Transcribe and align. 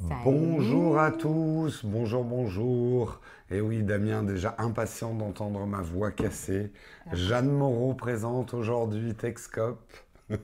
Bonjour 0.00 0.98
à 0.98 1.12
tous, 1.12 1.84
bonjour, 1.84 2.24
bonjour. 2.24 3.20
Et 3.48 3.60
oui, 3.60 3.84
Damien, 3.84 4.24
déjà 4.24 4.56
impatient 4.58 5.14
d'entendre 5.14 5.64
ma 5.66 5.82
voix 5.82 6.10
cassée. 6.10 6.72
Jeanne 7.12 7.50
Moreau 7.50 7.94
présente 7.94 8.54
aujourd'hui 8.54 9.14
Texcop. 9.14 9.80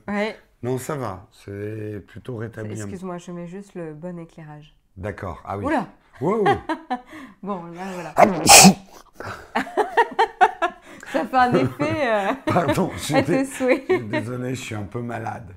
Ouais. 0.06 0.36
non, 0.62 0.78
ça 0.78 0.94
va, 0.94 1.26
c'est 1.32 2.00
plutôt 2.06 2.36
rétabli. 2.36 2.74
Excuse-moi, 2.80 3.18
je 3.18 3.32
mets 3.32 3.48
juste 3.48 3.74
le 3.74 3.92
bon 3.92 4.20
éclairage. 4.20 4.76
D'accord, 4.96 5.42
ah 5.44 5.58
oui. 5.58 5.64
Oula 5.64 5.88
Wow. 6.20 6.44
Bon, 7.42 7.64
là 7.72 7.84
voilà. 7.94 8.14
Ça 11.12 11.24
fait 11.26 11.36
un 11.36 11.54
effet 11.54 12.06
euh, 12.06 12.32
Pardon, 12.46 12.90
je 12.94 13.00
suis 13.00 13.22
désolé, 13.22 14.54
je 14.54 14.60
suis 14.60 14.74
un 14.76 14.84
peu 14.84 15.00
malade. 15.00 15.54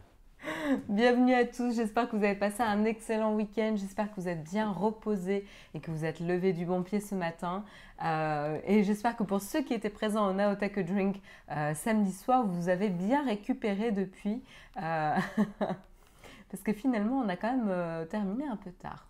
Bienvenue 0.90 1.34
à 1.34 1.46
tous, 1.46 1.76
j'espère 1.76 2.10
que 2.10 2.16
vous 2.16 2.24
avez 2.24 2.36
passé 2.36 2.62
un 2.64 2.86
excellent 2.86 3.34
week-end, 3.36 3.74
j'espère 3.76 4.10
que 4.14 4.20
vous 4.22 4.28
êtes 4.28 4.44
bien 4.44 4.72
reposés 4.72 5.46
et 5.74 5.80
que 5.80 5.92
vous 5.92 6.06
êtes 6.06 6.20
levés 6.20 6.54
du 6.54 6.66
bon 6.66 6.84
pied 6.84 7.00
ce 7.00 7.16
matin. 7.16 7.64
Euh, 8.04 8.60
et 8.66 8.84
j'espère 8.84 9.16
que 9.16 9.24
pour 9.24 9.42
ceux 9.42 9.62
qui 9.62 9.74
étaient 9.74 9.90
présents 9.90 10.30
au 10.30 10.34
Now 10.34 10.56
Take 10.56 10.80
a 10.80 10.84
Drink 10.84 11.22
euh, 11.52 11.74
samedi 11.74 12.12
soir, 12.12 12.46
vous 12.46 12.70
avez 12.70 12.90
bien 12.90 13.26
récupéré 13.26 13.92
depuis. 13.92 14.42
euh, 14.82 15.16
parce 16.50 16.64
que 16.64 16.74
finalement, 16.74 17.20
on 17.26 17.30
a 17.30 17.36
quand 17.36 17.56
même 17.56 18.08
terminé 18.08 18.46
un 18.48 18.58
peu 18.58 18.72
tard. 18.72 19.08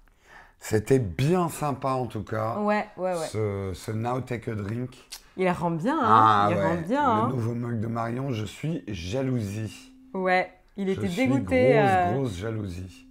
C'était 0.59 0.99
bien 0.99 1.49
sympa 1.49 1.89
en 1.89 2.05
tout 2.05 2.23
cas. 2.23 2.57
Ouais, 2.59 2.87
ouais, 2.97 3.11
ouais. 3.11 3.27
Ce, 3.27 3.71
ce 3.73 3.91
Now 3.91 4.21
Take 4.21 4.49
a 4.51 4.55
Drink. 4.55 4.95
Il 5.35 5.49
rend 5.49 5.71
bien, 5.71 5.97
hein 5.99 6.03
Ah 6.05 6.47
Il 6.51 6.55
ouais, 6.57 6.63
rend 6.63 6.81
bien, 6.81 7.01
le 7.15 7.21
hein 7.21 7.27
nouveau 7.29 7.53
mug 7.53 7.79
de 7.79 7.87
Marion, 7.87 8.31
je 8.31 8.45
suis 8.45 8.83
jalousie. 8.87 9.91
Ouais, 10.13 10.49
il 10.77 10.87
Je 10.87 10.93
était 10.93 11.07
suis 11.07 11.27
dégoûté. 11.27 11.73
grosse, 11.73 11.81
euh, 11.89 12.13
grosse 12.13 12.35
jalousie. 12.37 13.07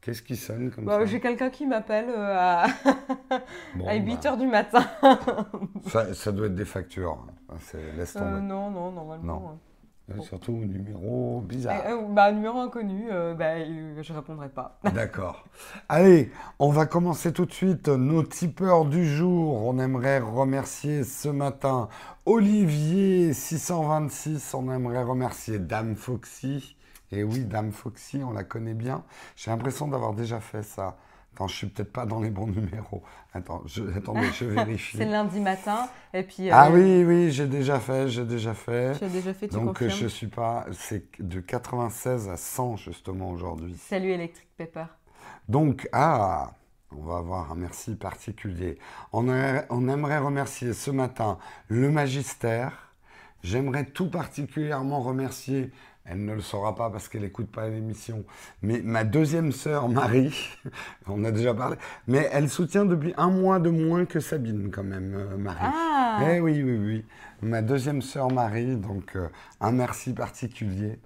Qu'est-ce 0.00 0.22
qui 0.22 0.34
sonne 0.36 0.70
comme 0.70 0.86
Bah, 0.86 0.98
ça 1.00 1.04
J'ai 1.06 1.20
quelqu'un 1.20 1.50
qui 1.50 1.66
m'appelle 1.66 2.08
euh, 2.08 2.34
à, 2.38 2.66
Bon, 3.76 3.86
à 3.86 3.94
8 3.96 4.04
bah, 4.24 4.32
h 4.34 4.38
du 4.38 4.46
matin. 4.46 4.84
ça, 5.88 6.14
ça 6.14 6.32
doit 6.32 6.46
être 6.46 6.54
des 6.54 6.64
factures. 6.64 7.26
hein. 7.50 7.56
Laisse 7.98 8.14
tomber. 8.14 8.36
Euh, 8.36 8.40
non, 8.40 8.70
non, 8.70 8.92
normalement. 8.92 9.58
Euh, 10.18 10.20
Surtout 10.22 10.52
au 10.52 10.64
numéro 10.64 11.38
Euh, 11.38 11.46
bizarre. 11.46 11.82
euh, 11.86 12.02
bah, 12.08 12.32
numéro 12.32 12.58
inconnu, 12.58 13.08
euh, 13.10 13.34
bah, 13.34 13.54
euh, 13.58 14.02
je 14.02 14.12
répondrai 14.12 14.48
pas. 14.48 14.78
D'accord. 14.94 15.44
Allez, 15.88 16.30
on 16.58 16.70
va 16.70 16.86
commencer 16.86 17.32
tout 17.32 17.46
de 17.46 17.52
suite 17.52 17.88
nos 17.88 18.22
tipeurs 18.22 18.84
du 18.86 19.06
jour. 19.06 19.64
On 19.66 19.78
aimerait 19.78 20.18
remercier 20.18 21.04
ce 21.04 21.28
matin 21.28 21.88
Olivier 22.26 23.32
626. 23.32 24.54
On 24.54 24.70
aimerait 24.72 25.02
remercier 25.02 25.58
Dame 25.58 25.94
Foxy. 25.96 26.76
Et 27.12 27.24
oui, 27.24 27.44
Dame 27.44 27.72
Foxy, 27.72 28.22
on 28.24 28.32
la 28.32 28.44
connaît 28.44 28.74
bien. 28.74 29.02
J'ai 29.36 29.50
l'impression 29.50 29.88
d'avoir 29.88 30.14
déjà 30.14 30.40
fait 30.40 30.62
ça. 30.62 30.96
Attends, 31.40 31.48
je 31.48 31.56
suis 31.56 31.66
peut-être 31.68 31.90
pas 31.90 32.04
dans 32.04 32.20
les 32.20 32.28
bons 32.28 32.48
numéros. 32.48 33.02
Attends, 33.32 33.62
je, 33.64 33.82
attendez, 33.96 34.28
je 34.38 34.44
vérifie. 34.56 34.98
C'est 34.98 35.06
lundi 35.06 35.40
matin, 35.40 35.88
et 36.12 36.22
puis. 36.22 36.50
Ah 36.50 36.66
euh, 36.68 36.70
oui, 36.74 37.02
oui, 37.02 37.32
j'ai 37.32 37.46
déjà 37.46 37.80
fait, 37.80 38.10
j'ai 38.10 38.26
déjà 38.26 38.52
fait. 38.52 38.98
Tu 38.98 39.04
as 39.04 39.08
déjà 39.08 39.32
fait, 39.32 39.48
tu 39.48 39.54
Donc 39.54 39.80
euh, 39.80 39.86
confirmes 39.88 40.02
je 40.02 40.06
suis 40.06 40.26
pas, 40.26 40.66
c'est 40.72 41.04
de 41.18 41.40
96 41.40 42.28
à 42.28 42.36
100 42.36 42.76
justement 42.76 43.30
aujourd'hui. 43.30 43.74
Salut 43.78 44.10
Electric 44.10 44.48
Pepper. 44.54 44.84
Donc, 45.48 45.88
ah, 45.92 46.52
on 46.94 47.04
va 47.04 47.16
avoir 47.16 47.50
un 47.52 47.54
merci 47.54 47.94
particulier. 47.94 48.78
On, 49.14 49.30
a- 49.30 49.64
on 49.70 49.88
aimerait 49.88 50.18
remercier 50.18 50.74
ce 50.74 50.90
matin 50.90 51.38
le 51.68 51.88
magistère. 51.88 52.92
J'aimerais 53.42 53.86
tout 53.86 54.10
particulièrement 54.10 55.00
remercier, 55.00 55.70
elle 56.04 56.24
ne 56.24 56.34
le 56.34 56.40
saura 56.40 56.74
pas 56.74 56.90
parce 56.90 57.08
qu'elle 57.08 57.22
n'écoute 57.22 57.50
pas 57.50 57.68
l'émission, 57.68 58.24
mais 58.62 58.80
ma 58.82 59.04
deuxième 59.04 59.52
sœur 59.52 59.88
Marie, 59.88 60.34
on 61.06 61.24
a 61.24 61.30
déjà 61.30 61.54
parlé, 61.54 61.76
mais 62.06 62.28
elle 62.32 62.48
soutient 62.48 62.84
depuis 62.84 63.14
un 63.16 63.30
mois 63.30 63.58
de 63.60 63.70
moins 63.70 64.06
que 64.06 64.18
Sabine 64.20 64.70
quand 64.70 64.82
même, 64.84 65.14
euh, 65.14 65.36
Marie. 65.36 65.58
Ah 65.62 66.18
Eh 66.28 66.40
oui, 66.40 66.62
oui, 66.62 66.78
oui. 66.78 67.04
Ma 67.42 67.62
deuxième 67.62 68.02
sœur 68.02 68.30
Marie, 68.30 68.76
donc 68.76 69.14
euh, 69.16 69.28
un 69.60 69.72
merci 69.72 70.12
particulier. 70.12 70.98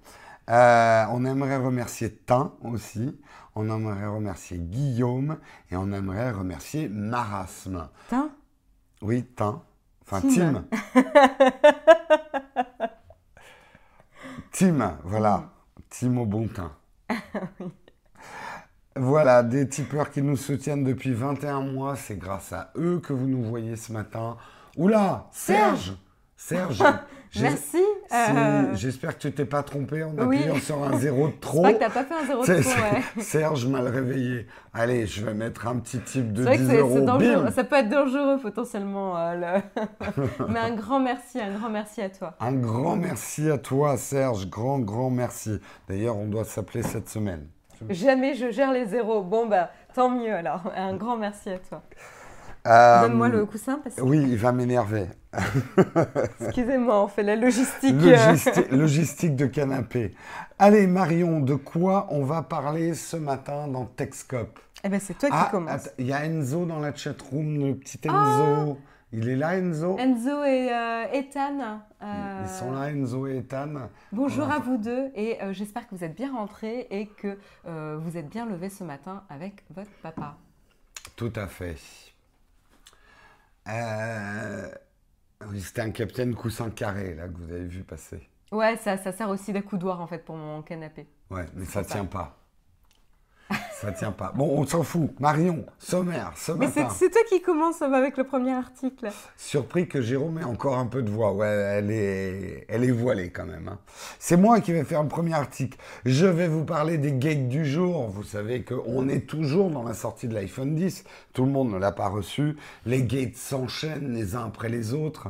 Euh, 0.49 1.05
on 1.11 1.25
aimerait 1.25 1.57
remercier 1.57 2.11
Tin 2.11 2.53
aussi. 2.63 3.17
On 3.55 3.69
aimerait 3.69 4.05
remercier 4.07 4.57
Guillaume. 4.59 5.37
Et 5.71 5.75
on 5.75 5.91
aimerait 5.91 6.31
remercier 6.31 6.87
Marasme. 6.89 7.87
Putain, 8.03 8.29
Oui, 9.01 9.23
Tin. 9.23 9.63
Enfin, 10.03 10.21
Tim. 10.21 10.65
Tim. 10.93 11.01
Tim, 14.57 14.97
voilà. 15.03 15.49
Tim 15.89 16.17
au 16.17 16.25
bon 16.25 16.47
teint. 16.47 16.71
Voilà, 18.97 19.43
des 19.43 19.67
tipeurs 19.67 20.09
qui 20.09 20.21
nous 20.21 20.37
soutiennent 20.37 20.85
depuis 20.85 21.11
21 21.11 21.59
mois. 21.59 21.97
C'est 21.97 22.15
grâce 22.15 22.53
à 22.53 22.71
eux 22.77 23.01
que 23.01 23.11
vous 23.11 23.27
nous 23.27 23.43
voyez 23.43 23.75
ce 23.75 23.91
matin. 23.91 24.37
Oula, 24.77 25.27
Serge 25.33 25.97
Serge 26.37 26.81
merci. 27.41 27.83
Euh, 28.13 28.75
J'espère 28.75 29.15
que 29.17 29.21
tu 29.23 29.31
t'es 29.33 29.45
pas 29.45 29.63
trompé 29.63 30.03
en 30.03 30.11
oui. 30.27 30.37
appuyant 30.39 30.55
sur 30.57 30.83
un 30.83 30.97
zéro 30.97 31.27
de 31.27 31.33
C'est 31.33 31.39
trop. 31.41 31.61
pas 31.63 31.73
que 31.73 31.79
t'as 31.79 31.89
pas 31.89 32.03
fait 32.03 32.13
un 32.13 32.25
zéro 32.25 32.41
de 32.41 32.45
trop, 32.45 32.71
ouais. 32.71 33.01
Serge 33.23 33.65
m'a 33.67 33.81
le 33.81 33.89
réveillé. 33.89 34.47
Allez, 34.73 35.07
je 35.07 35.25
vais 35.25 35.33
mettre 35.33 35.67
un 35.67 35.77
petit 35.79 35.99
type 35.99 36.31
de 36.33 36.43
C'est 36.43 36.47
vrai 36.49 36.57
que 36.57 36.61
10 36.63 36.67
c'est- 36.69 36.77
euros. 36.79 36.99
dangereux. 37.01 37.49
Ça 37.51 37.63
peut 37.63 37.75
être 37.77 37.89
dangereux 37.89 38.37
potentiellement. 38.41 39.17
euh, 39.17 39.61
le- 39.67 40.47
Mais 40.49 40.59
un 40.59 40.75
grand 40.75 40.99
merci, 40.99 41.39
un 41.39 41.53
grand 41.57 41.69
merci 41.69 42.01
à 42.01 42.09
toi. 42.09 42.35
Un 42.39 42.53
grand 42.53 42.95
merci 42.95 43.49
à 43.49 43.57
toi, 43.57 43.97
Serge. 43.97 44.49
Grand, 44.49 44.79
grand 44.79 45.09
merci. 45.09 45.59
D'ailleurs, 45.89 46.17
on 46.17 46.27
doit 46.27 46.45
s'appeler 46.45 46.83
cette 46.83 47.09
semaine. 47.09 47.47
Jamais 47.89 48.35
je 48.35 48.51
gère 48.51 48.71
les 48.71 48.85
zéros. 48.85 49.21
Bon, 49.21 49.47
bah, 49.47 49.69
tant 49.93 50.09
mieux 50.09 50.33
alors. 50.33 50.61
Un 50.77 50.95
grand 50.95 51.17
merci 51.17 51.49
à 51.49 51.57
toi. 51.59 51.81
Euh, 52.67 53.01
Donne-moi 53.01 53.27
le 53.29 53.45
coussin 53.45 53.79
parce 53.83 53.95
que, 53.95 54.01
Oui, 54.01 54.17
il 54.27 54.37
va 54.37 54.51
m'énerver. 54.51 55.05
excusez-moi, 56.41 57.03
on 57.03 57.07
fait 57.07 57.23
la 57.23 57.35
logistique. 57.35 57.95
euh, 57.95 58.27
Logistique, 58.27 58.71
logistique 58.71 59.35
de 59.35 59.45
canapé. 59.45 60.15
Allez, 60.59 60.87
Marion, 60.87 61.39
de 61.39 61.55
quoi 61.55 62.07
on 62.11 62.23
va 62.23 62.41
parler 62.41 62.93
ce 62.93 63.17
matin 63.17 63.67
dans 63.67 63.85
Texcop 63.85 64.59
Eh 64.83 64.89
ben, 64.89 64.99
c'est 64.99 65.17
toi 65.17 65.29
qui 65.29 65.35
Ah, 65.37 65.47
commence. 65.51 65.89
il 65.97 66.07
y 66.07 66.13
a 66.13 66.25
Enzo 66.25 66.65
dans 66.65 66.79
la 66.79 66.93
chatroom, 66.95 67.59
le 67.59 67.75
petit 67.75 67.99
Enzo. 68.05 68.79
Il 69.11 69.29
est 69.29 69.35
là, 69.35 69.55
Enzo? 69.57 69.97
Enzo 69.97 70.43
et 70.43 70.69
euh, 70.73 71.05
Ethan. 71.13 71.81
euh, 72.01 72.41
Ils 72.43 72.49
sont 72.49 72.71
là, 72.71 72.89
Enzo 72.91 73.27
et 73.27 73.37
Ethan. 73.37 73.89
Bonjour 74.11 74.47
Ah. 74.51 74.55
à 74.55 74.59
vous 74.59 74.77
deux 74.77 75.09
et 75.15 75.41
euh, 75.41 75.53
j'espère 75.53 75.87
que 75.87 75.95
vous 75.95 76.03
êtes 76.03 76.15
bien 76.15 76.33
rentrés 76.33 76.87
et 76.91 77.07
que 77.07 77.37
vous 77.65 78.17
êtes 78.17 78.27
bien 78.29 78.45
levés 78.45 78.69
ce 78.69 78.83
matin 78.83 79.23
avec 79.29 79.63
votre 79.73 79.91
papa. 80.01 80.35
Tout 81.15 81.31
à 81.35 81.47
fait. 81.47 81.75
Euh, 83.67 84.69
oui, 85.49 85.61
C'était 85.61 85.81
un 85.81 85.91
capitaine 85.91 86.35
coussin 86.35 86.69
carré, 86.69 87.15
là, 87.15 87.27
que 87.27 87.37
vous 87.37 87.51
avez 87.51 87.65
vu 87.65 87.83
passer. 87.83 88.29
Ouais, 88.51 88.75
ça, 88.77 88.97
ça 88.97 89.11
sert 89.11 89.29
aussi 89.29 89.51
d'accoudoir 89.53 89.99
en 90.01 90.07
fait 90.07 90.19
pour 90.19 90.35
mon 90.37 90.61
canapé. 90.61 91.07
Ouais, 91.29 91.45
mais 91.55 91.65
ça 91.65 91.83
Sympa. 91.83 91.89
tient 91.93 92.05
pas. 92.05 92.37
Ça 93.81 93.91
tient 93.91 94.11
pas. 94.13 94.31
Bon, 94.35 94.57
on 94.57 94.65
s'en 94.65 94.83
fout. 94.83 95.11
Marion, 95.19 95.65
sommaire, 95.79 96.31
ce 96.37 96.53
Mais 96.53 96.67
c'est 96.73 96.83
matin. 96.83 96.95
c'est 96.97 97.09
toi 97.09 97.21
qui 97.27 97.41
commence 97.41 97.81
avec 97.81 98.15
le 98.15 98.23
premier 98.23 98.53
article. 98.53 99.09
Surpris 99.35 99.87
que 99.89 100.01
Jérôme 100.01 100.39
ait 100.39 100.43
encore 100.45 100.77
un 100.77 100.85
peu 100.85 101.01
de 101.03 101.09
voix. 101.09 101.33
Ouais, 101.33 101.47
elle 101.47 101.91
est, 101.91 102.65
elle 102.69 102.85
est 102.85 102.91
voilée 102.91 103.31
quand 103.31 103.45
même. 103.45 103.67
hein. 103.67 103.79
C'est 104.17 104.37
moi 104.37 104.61
qui 104.61 104.71
vais 104.71 104.85
faire 104.85 105.03
le 105.03 105.09
premier 105.09 105.33
article. 105.33 105.77
Je 106.05 106.25
vais 106.25 106.47
vous 106.47 106.63
parler 106.63 106.97
des 106.97 107.11
gates 107.13 107.49
du 107.49 107.65
jour. 107.65 108.07
Vous 108.07 108.23
savez 108.23 108.63
qu'on 108.63 109.09
est 109.09 109.27
toujours 109.27 109.69
dans 109.69 109.83
la 109.83 109.93
sortie 109.93 110.29
de 110.29 110.33
l'iPhone 110.33 110.73
10. 110.73 111.03
Tout 111.33 111.43
le 111.45 111.51
monde 111.51 111.71
ne 111.71 111.77
l'a 111.77 111.91
pas 111.91 112.07
reçu. 112.07 112.55
Les 112.85 113.03
gates 113.03 113.35
s'enchaînent 113.35 114.13
les 114.13 114.35
uns 114.35 114.45
après 114.45 114.69
les 114.69 114.93
autres. 114.93 115.27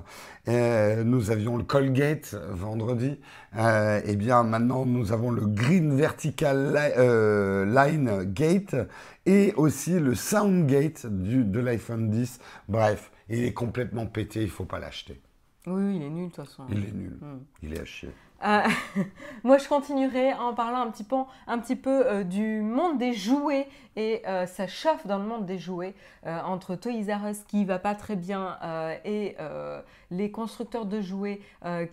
Euh, 0.48 1.04
nous 1.04 1.32
avions 1.32 1.58
le 1.58 1.64
Colgate 1.64 2.32
euh, 2.36 2.54
vendredi. 2.54 3.20
Euh, 3.58 4.00
eh 4.06 4.16
bien, 4.16 4.44
maintenant, 4.44 4.86
nous 4.86 5.12
avons 5.12 5.32
le 5.32 5.46
Green 5.46 5.96
Vertical 5.96 6.72
Li- 6.74 6.94
euh, 6.98 7.66
Line 7.66 8.24
Gate 8.26 8.76
et 9.26 9.54
aussi 9.58 10.00
le 10.00 10.14
Soundgate 10.14 11.08
du, 11.08 11.44
de 11.44 11.60
l'iPhone 11.60 12.10
10. 12.12 12.40
Bref, 12.70 13.12
il 13.30 13.44
est 13.44 13.54
complètement 13.54 14.06
pété, 14.06 14.44
il 14.44 14.50
faut 14.52 14.66
pas 14.66 14.78
l'acheter. 14.80 15.20
Oui, 15.68 15.82
oui, 15.84 15.96
il 15.96 16.04
est 16.04 16.10
nul 16.12 16.30
de 16.30 16.36
toute 16.36 16.46
façon. 16.46 16.64
Il 16.70 16.78
est 16.86 16.92
nul, 16.92 17.18
Hmm. 17.22 17.40
il 17.64 17.74
est 17.74 17.80
à 17.82 17.86
chier. 17.86 18.10
Euh, 18.44 18.62
moi, 19.44 19.58
je 19.58 19.68
continuerai 19.68 20.34
en 20.34 20.54
parlant 20.54 20.82
un 20.82 21.60
petit 21.60 21.76
peu, 21.76 22.06
euh, 22.06 22.24
du 22.24 22.62
monde 22.62 22.98
des 22.98 23.14
jouets 23.14 23.68
et 23.96 24.22
euh, 24.28 24.46
ça 24.46 24.68
chauffe 24.68 25.08
dans 25.08 25.18
le 25.18 25.26
monde 25.26 25.46
des 25.46 25.58
jouets 25.58 25.96
entre 26.26 26.76
Toys 26.76 27.06
R 27.08 27.28
Us 27.30 27.40
qui 27.48 27.64
va 27.66 27.80
pas 27.80 27.96
très 27.96 28.16
bien 28.16 28.58
et 29.06 29.38
les 30.10 30.32
constructeurs 30.32 30.86
de 30.86 31.00
jouets 31.00 31.40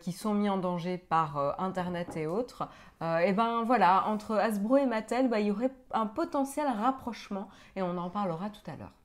qui 0.01 0.13
sont 0.13 0.33
mis 0.33 0.49
en 0.49 0.57
danger 0.57 0.97
par 0.97 1.55
Internet 1.61 2.17
et 2.17 2.27
autres. 2.27 2.67
Et 3.03 3.33
ben 3.33 3.63
voilà, 3.65 4.07
entre 4.07 4.37
Hasbro 4.37 4.79
et 4.79 4.87
Mattel, 4.87 5.29
bah, 5.29 5.41
il 5.41 5.49
y 5.49 5.51
aurait 5.51 5.71
un 5.93 6.07
potentiel 6.07 6.67
rapprochement 6.67 7.49
et 7.77 7.83
on 7.83 7.99
en 7.99 8.09
parlera 8.09 8.49
tout 8.49 8.71
à 8.71 8.77
l'heure. 8.77 9.02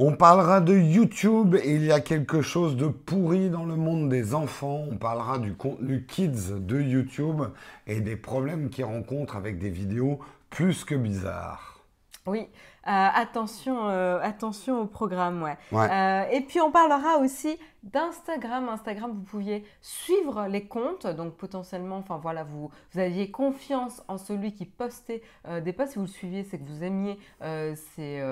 On 0.00 0.12
parlera 0.12 0.60
de 0.60 0.78
YouTube 0.78 1.56
et 1.56 1.74
il 1.74 1.84
y 1.84 1.90
a 1.90 1.98
quelque 1.98 2.40
chose 2.40 2.76
de 2.76 2.86
pourri 2.86 3.50
dans 3.50 3.64
le 3.64 3.74
monde 3.74 4.08
des 4.08 4.32
enfants. 4.32 4.84
On 4.88 4.96
parlera 4.96 5.40
du 5.40 5.54
contenu 5.54 6.06
kids 6.06 6.52
de 6.52 6.80
YouTube 6.80 7.42
et 7.88 8.00
des 8.00 8.14
problèmes 8.14 8.70
qu'ils 8.70 8.84
rencontrent 8.84 9.34
avec 9.34 9.58
des 9.58 9.70
vidéos 9.70 10.20
plus 10.50 10.84
que 10.84 10.94
bizarres. 10.94 11.80
Oui, 12.26 12.46
euh, 12.88 13.08
attention, 13.14 13.90
euh, 13.90 14.18
attention 14.22 14.80
au 14.80 14.86
programme, 14.86 15.42
ouais. 15.42 15.58
Euh, 15.74 16.24
et 16.30 16.40
puis 16.40 16.58
on 16.58 16.70
parlera 16.70 17.18
aussi 17.18 17.58
d'Instagram. 17.82 18.70
Instagram, 18.70 19.12
vous 19.12 19.24
pouviez 19.24 19.62
suivre 19.82 20.46
les 20.46 20.66
comptes, 20.66 21.06
donc 21.06 21.34
potentiellement, 21.34 21.98
enfin 21.98 22.16
voilà, 22.16 22.44
vous, 22.44 22.70
vous 22.92 22.98
aviez 22.98 23.30
confiance 23.30 24.02
en 24.08 24.16
celui 24.16 24.54
qui 24.54 24.64
postait 24.64 25.22
des 25.62 25.72
posts. 25.74 25.92
Si 25.92 25.98
vous 25.98 26.06
le 26.06 26.10
suiviez, 26.10 26.44
c'est 26.44 26.58
que 26.58 26.68
vous 26.68 26.82
aimiez, 26.82 27.18
c'est 27.40 28.22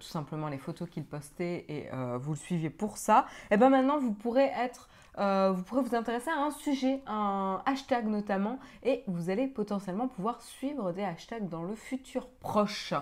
tout 0.00 0.06
simplement 0.06 0.48
les 0.48 0.58
photos 0.58 0.88
qu'il 0.88 1.04
postait 1.04 1.64
et 1.68 1.88
vous 2.18 2.32
le 2.32 2.36
suiviez 2.36 2.70
pour 2.70 2.96
ça. 2.96 3.26
Et 3.50 3.56
bien 3.56 3.70
maintenant, 3.70 3.98
vous 3.98 4.12
pourrez 4.12 4.50
être 4.58 4.88
vous 5.16 5.62
pourrez 5.62 5.82
vous 5.82 5.94
intéresser 5.94 6.30
à 6.30 6.38
un 6.38 6.50
sujet, 6.50 7.00
un 7.06 7.62
hashtag 7.66 8.06
notamment, 8.06 8.58
et 8.82 9.04
vous 9.06 9.30
allez 9.30 9.46
potentiellement 9.46 10.08
pouvoir 10.08 10.42
suivre 10.42 10.92
des 10.92 11.04
hashtags 11.04 11.48
dans 11.48 11.62
le 11.62 11.74
futur 11.74 12.28
proche. 12.40 12.94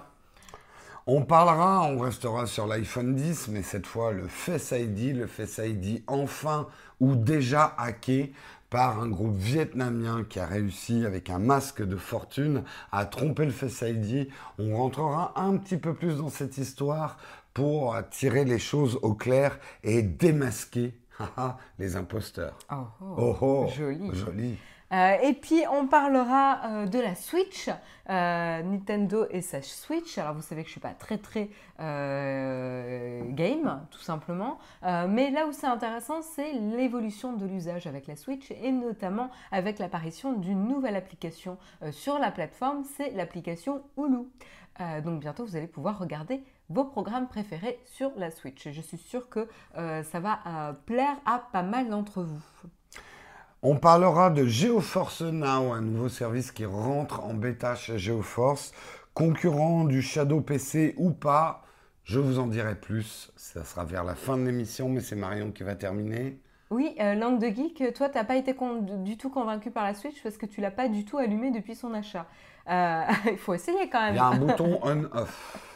On 1.08 1.22
parlera, 1.22 1.84
on 1.84 2.00
restera 2.00 2.46
sur 2.46 2.66
l'iPhone 2.66 3.14
10, 3.14 3.46
mais 3.52 3.62
cette 3.62 3.86
fois 3.86 4.10
le 4.10 4.26
Face 4.26 4.72
ID, 4.72 5.16
le 5.16 5.28
Face 5.28 5.58
ID 5.58 6.02
enfin 6.08 6.66
ou 6.98 7.14
déjà 7.14 7.76
hacké 7.78 8.32
par 8.70 9.00
un 9.00 9.08
groupe 9.08 9.36
vietnamien 9.36 10.24
qui 10.28 10.40
a 10.40 10.46
réussi 10.46 11.06
avec 11.06 11.30
un 11.30 11.38
masque 11.38 11.80
de 11.80 11.94
fortune 11.94 12.64
à 12.90 13.04
tromper 13.04 13.44
le 13.44 13.52
Face 13.52 13.82
ID. 13.82 14.30
On 14.58 14.76
rentrera 14.76 15.32
un 15.36 15.56
petit 15.58 15.76
peu 15.76 15.94
plus 15.94 16.16
dans 16.16 16.28
cette 16.28 16.58
histoire 16.58 17.18
pour 17.54 17.96
tirer 18.10 18.44
les 18.44 18.58
choses 18.58 18.98
au 19.02 19.14
clair 19.14 19.60
et 19.84 20.02
démasquer 20.02 20.92
les 21.78 21.94
imposteurs. 21.94 22.58
Oh, 22.68 22.74
oh, 23.00 23.14
oh, 23.16 23.36
oh 23.40 23.72
joli. 23.76 24.10
joli. 24.12 24.58
Euh, 24.92 25.16
et 25.22 25.32
puis 25.32 25.62
on 25.70 25.86
parlera 25.86 26.60
euh, 26.64 26.86
de 26.86 27.00
la 27.00 27.14
Switch, 27.14 27.68
euh, 28.08 28.62
Nintendo 28.62 29.26
et 29.30 29.40
sa 29.40 29.60
Switch. 29.60 30.16
Alors 30.18 30.34
vous 30.34 30.42
savez 30.42 30.62
que 30.62 30.68
je 30.68 30.72
suis 30.72 30.80
pas 30.80 30.94
très 30.94 31.18
très 31.18 31.50
game, 31.78 33.86
tout 33.90 34.00
simplement. 34.00 34.58
mais 34.82 35.30
là 35.30 35.46
où 35.46 35.52
c'est 35.52 35.66
intéressant, 35.66 36.22
c'est 36.22 36.52
l'évolution 36.52 37.34
de 37.34 37.44
l'usage 37.44 37.86
avec 37.86 38.06
la 38.06 38.16
Switch 38.16 38.50
et 38.50 38.72
notamment 38.72 39.30
avec 39.52 39.78
l'apparition 39.78 40.32
d'une 40.32 40.68
nouvelle 40.68 40.96
application 40.96 41.58
sur 41.90 42.18
la 42.18 42.30
plateforme, 42.30 42.82
c'est 42.96 43.10
l'application 43.10 43.82
Hulu. 43.98 44.24
donc 45.04 45.20
bientôt 45.20 45.44
vous 45.44 45.56
allez 45.56 45.66
pouvoir 45.66 45.98
regarder 45.98 46.42
vos 46.70 46.84
programmes 46.84 47.28
préférés 47.28 47.78
sur 47.84 48.10
la 48.16 48.30
Switch. 48.30 48.70
Je 48.70 48.80
suis 48.80 48.98
sûre 48.98 49.28
que 49.28 49.46
ça 49.74 50.18
va 50.18 50.74
plaire 50.86 51.16
à 51.26 51.40
pas 51.52 51.62
mal 51.62 51.90
d'entre 51.90 52.22
vous. 52.22 52.42
On 53.68 53.74
parlera 53.74 54.30
de 54.30 54.46
GeoForce 54.46 55.22
Now, 55.22 55.72
un 55.72 55.80
nouveau 55.80 56.08
service 56.08 56.52
qui 56.52 56.64
rentre 56.64 57.24
en 57.24 57.34
bêta 57.34 57.74
chez 57.74 57.98
GeoForce, 57.98 58.70
concurrent 59.12 59.82
du 59.82 60.02
Shadow 60.02 60.40
PC 60.40 60.94
ou 60.98 61.10
pas. 61.10 61.64
Je 62.04 62.20
vous 62.20 62.38
en 62.38 62.46
dirai 62.46 62.76
plus. 62.76 63.32
Ça 63.34 63.64
sera 63.64 63.84
vers 63.84 64.04
la 64.04 64.14
fin 64.14 64.38
de 64.38 64.44
l'émission, 64.44 64.88
mais 64.88 65.00
c'est 65.00 65.16
Marion 65.16 65.50
qui 65.50 65.64
va 65.64 65.74
terminer. 65.74 66.38
Oui, 66.70 66.94
euh, 67.00 67.16
Langue 67.16 67.40
de 67.40 67.48
Geek, 67.48 67.92
toi, 67.92 68.08
tu 68.08 68.16
n'as 68.16 68.22
pas 68.22 68.36
été 68.36 68.54
du 69.02 69.16
tout 69.16 69.30
convaincu 69.30 69.72
par 69.72 69.82
la 69.82 69.94
Switch 69.94 70.22
parce 70.22 70.36
que 70.36 70.46
tu 70.46 70.60
l'as 70.60 70.70
pas 70.70 70.86
du 70.86 71.04
tout 71.04 71.18
allumé 71.18 71.50
depuis 71.50 71.74
son 71.74 71.92
achat. 71.92 72.26
Euh, 72.70 73.02
il 73.32 73.36
faut 73.36 73.54
essayer 73.54 73.90
quand 73.90 74.00
même. 74.00 74.14
Il 74.14 74.18
y 74.18 74.20
a 74.20 74.26
un 74.26 74.36
bouton 74.46 74.78
on-off. 74.84 75.75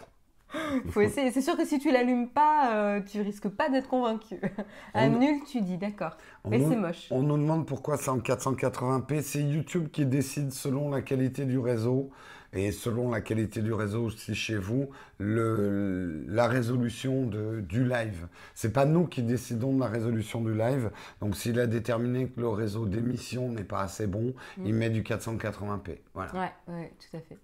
Faut 0.91 1.00
essayer. 1.00 1.31
C'est 1.31 1.41
sûr 1.41 1.56
que 1.56 1.64
si 1.64 1.79
tu 1.79 1.91
l'allumes 1.91 2.29
pas, 2.29 2.75
euh, 2.75 3.00
tu 3.00 3.20
risques 3.20 3.49
pas 3.49 3.69
d'être 3.69 3.88
convaincu. 3.88 4.41
Un 4.94 5.08
nul, 5.08 5.41
tu 5.47 5.61
dis 5.61 5.79
d'accord. 5.79 6.17
Mais 6.49 6.58
c'est 6.61 6.76
moche. 6.76 7.06
On 7.11 7.23
nous 7.23 7.38
demande 7.38 7.67
pourquoi 7.67 7.97
c'est 7.97 8.11
en 8.11 8.19
480p. 8.19 9.23
C'est 9.23 9.43
YouTube 9.43 9.88
qui 9.91 10.06
décide 10.06 10.52
selon 10.52 10.91
la 10.91 11.02
qualité 11.02 11.44
du 11.44 11.58
réseau 11.58 12.11
et 12.52 12.73
selon 12.73 13.11
la 13.11 13.20
qualité 13.20 13.62
du 13.62 13.73
réseau 13.73 14.06
aussi 14.06 14.35
chez 14.35 14.56
vous, 14.56 14.91
le, 15.19 16.25
la 16.26 16.49
résolution 16.49 17.26
de, 17.26 17.61
du 17.61 17.85
live. 17.85 18.26
C'est 18.55 18.73
pas 18.73 18.87
nous 18.87 19.06
qui 19.06 19.23
décidons 19.23 19.75
de 19.75 19.81
la 19.81 19.87
résolution 19.87 20.41
du 20.41 20.55
live. 20.55 20.91
Donc 21.20 21.37
s'il 21.37 21.61
a 21.61 21.67
déterminé 21.67 22.29
que 22.29 22.41
le 22.41 22.49
réseau 22.49 22.87
d'émission 22.87 23.50
n'est 23.50 23.64
pas 23.64 23.82
assez 23.82 24.06
bon, 24.06 24.35
mm. 24.58 24.67
il 24.67 24.75
met 24.75 24.91
du 24.91 25.02
480p. 25.02 25.99
Voilà. 26.14 26.32
Ouais, 26.32 26.75
ouais, 26.75 26.93
tout 26.99 27.17
à 27.17 27.20
fait. 27.20 27.38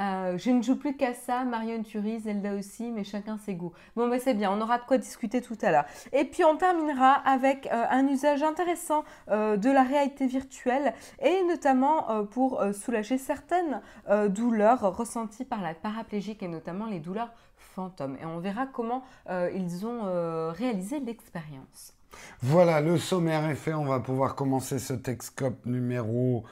Euh, 0.00 0.36
je 0.36 0.50
ne 0.50 0.62
joue 0.62 0.76
plus 0.76 0.96
qu'à 0.96 1.14
ça, 1.14 1.44
Marion 1.44 1.82
Turi, 1.82 2.20
Zelda 2.20 2.54
aussi, 2.54 2.90
mais 2.90 3.04
chacun 3.04 3.38
ses 3.38 3.54
goûts. 3.54 3.72
Bon, 3.94 4.08
ben 4.08 4.20
c'est 4.22 4.34
bien, 4.34 4.50
on 4.50 4.60
aura 4.60 4.78
de 4.78 4.84
quoi 4.84 4.98
discuter 4.98 5.40
tout 5.40 5.56
à 5.62 5.70
l'heure. 5.70 5.86
Et 6.12 6.24
puis 6.24 6.44
on 6.44 6.56
terminera 6.56 7.12
avec 7.12 7.66
euh, 7.66 7.84
un 7.88 8.06
usage 8.06 8.42
intéressant 8.42 9.04
euh, 9.30 9.56
de 9.56 9.70
la 9.70 9.82
réalité 9.82 10.26
virtuelle 10.26 10.92
et 11.22 11.42
notamment 11.44 12.26
pour 12.26 12.62
soulager 12.72 13.18
certaines 13.18 13.80
douleurs 14.28 14.96
ressenties 14.96 15.44
par 15.44 15.62
la 15.62 15.74
paraplégique 15.74 16.42
et 16.42 16.48
notamment 16.48 16.86
les 16.86 17.00
douleurs 17.00 17.32
fantômes. 17.56 18.16
Et 18.20 18.24
on 18.24 18.38
verra 18.38 18.66
comment 18.66 19.02
ils 19.28 19.86
ont 19.86 20.52
réalisé 20.52 21.00
l'expérience. 21.00 21.94
Voilà, 22.42 22.80
le 22.80 22.98
sommaire 22.98 23.48
est 23.48 23.54
fait. 23.54 23.74
On 23.74 23.84
va 23.84 24.00
pouvoir 24.00 24.34
commencer 24.34 24.78
ce 24.78 24.92
Texcope 24.92 25.64
numéro 25.66 26.44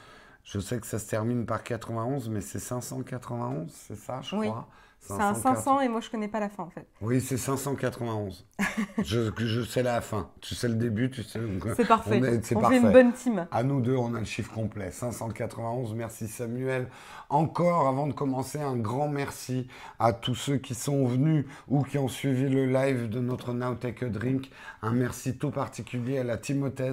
je 0.44 0.61
sais 0.61 0.79
que 0.79 0.87
ça 0.87 0.99
se 0.99 1.08
termine 1.08 1.46
par 1.46 1.62
91, 1.62 2.29
mais 2.29 2.41
c'est 2.41 2.58
591, 2.58 3.73
c'est 3.73 3.96
ça, 3.96 4.20
je 4.23 4.37
crois? 4.37 4.69
C'est 5.06 5.20
un 5.20 5.35
500 5.35 5.81
et 5.81 5.88
moi 5.88 6.00
je 6.00 6.08
connais 6.08 6.29
pas 6.29 6.41
la 6.41 6.49
fin 6.49 6.62
en 6.62 6.70
fait. 6.70 6.87
Oui, 7.02 7.20
c'est 7.20 7.37
591. 7.37 8.46
je, 9.02 9.31
je 9.37 9.61
sais 9.61 9.82
la 9.82 10.00
fin. 10.00 10.31
Tu 10.41 10.55
sais 10.55 10.67
le 10.67 10.76
début, 10.76 11.11
tu 11.11 11.23
sais. 11.23 11.41
C'est 11.76 11.87
parfait. 11.87 12.23
On, 12.55 12.69
fait 12.69 12.79
une 12.79 12.91
bonne 12.91 13.12
team. 13.12 13.46
À 13.50 13.62
nous 13.62 13.82
deux, 13.82 13.96
on 13.96 14.14
a 14.14 14.19
le 14.19 14.25
chiffre 14.25 14.50
complet. 14.50 14.91
591. 14.91 15.93
Merci 15.94 16.26
Samuel. 16.26 16.88
Encore, 17.29 17.87
avant 17.87 18.06
de 18.06 18.14
commencer, 18.14 18.61
un 18.61 18.76
grand 18.76 19.08
merci 19.08 19.69
à 19.99 20.14
tous 20.14 20.35
ceux 20.35 20.56
qui 20.56 20.75
sont 20.75 21.05
venus 21.05 21.44
ou 21.69 21.82
qui 21.82 21.99
ont 21.99 22.08
suivi 22.08 22.49
le 22.49 22.64
live 22.64 23.11
de 23.11 23.20
notre 23.20 23.52
Now 23.52 23.75
Take 23.75 24.06
a 24.06 24.08
Drink. 24.08 24.50
Un 24.81 24.93
merci 24.93 25.37
tout 25.37 25.50
particulier 25.50 26.19
à 26.19 26.25
la 26.25 26.38
Timothée 26.38 26.93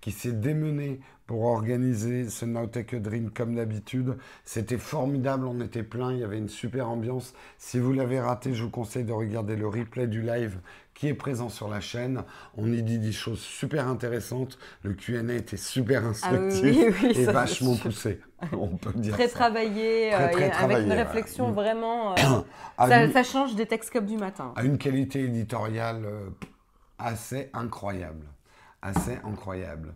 qui 0.00 0.10
s'est 0.10 0.32
démenée 0.32 1.00
pour 1.32 1.44
organiser 1.44 2.28
ce 2.28 2.44
Now 2.44 2.66
Take 2.66 2.96
a 2.96 2.98
Drink 2.98 3.32
comme 3.32 3.54
d'habitude. 3.54 4.18
C'était 4.44 4.76
formidable, 4.76 5.46
on 5.46 5.62
était 5.62 5.82
plein, 5.82 6.12
il 6.12 6.18
y 6.18 6.24
avait 6.24 6.36
une 6.36 6.50
super 6.50 6.90
ambiance. 6.90 7.32
Si 7.56 7.78
vous 7.78 7.94
l'avez 7.94 8.20
raté, 8.20 8.52
je 8.52 8.64
vous 8.64 8.68
conseille 8.68 9.04
de 9.04 9.14
regarder 9.14 9.56
le 9.56 9.66
replay 9.66 10.06
du 10.06 10.20
live 10.20 10.58
qui 10.92 11.08
est 11.08 11.14
présent 11.14 11.48
sur 11.48 11.68
la 11.68 11.80
chaîne. 11.80 12.22
On 12.58 12.70
y 12.70 12.82
dit 12.82 12.98
des 12.98 13.12
choses 13.12 13.40
super 13.40 13.88
intéressantes. 13.88 14.58
Le 14.82 14.92
Q&A 14.92 15.32
était 15.32 15.56
super 15.56 16.02
ah 16.04 16.08
instructif 16.08 17.02
et 17.02 17.24
vachement 17.24 17.76
poussé. 17.76 18.20
On 18.52 18.76
peut 18.76 18.92
dire 18.92 19.14
très 19.14 19.28
travaillé, 19.28 20.12
avec 20.12 20.36
une 20.84 20.92
réflexion 20.92 21.50
vraiment. 21.52 22.14
Euh, 22.78 23.10
ça, 23.10 23.22
change 23.22 23.54
des 23.54 23.64
textes 23.64 23.90
comme 23.90 24.04
du 24.04 24.18
matin. 24.18 24.52
À 24.54 24.64
une 24.64 24.76
qualité 24.76 25.24
éditoriale 25.24 26.02
euh, 26.04 26.28
assez 26.98 27.48
incroyable, 27.54 28.26
assez 28.82 29.16
incroyable. 29.24 29.94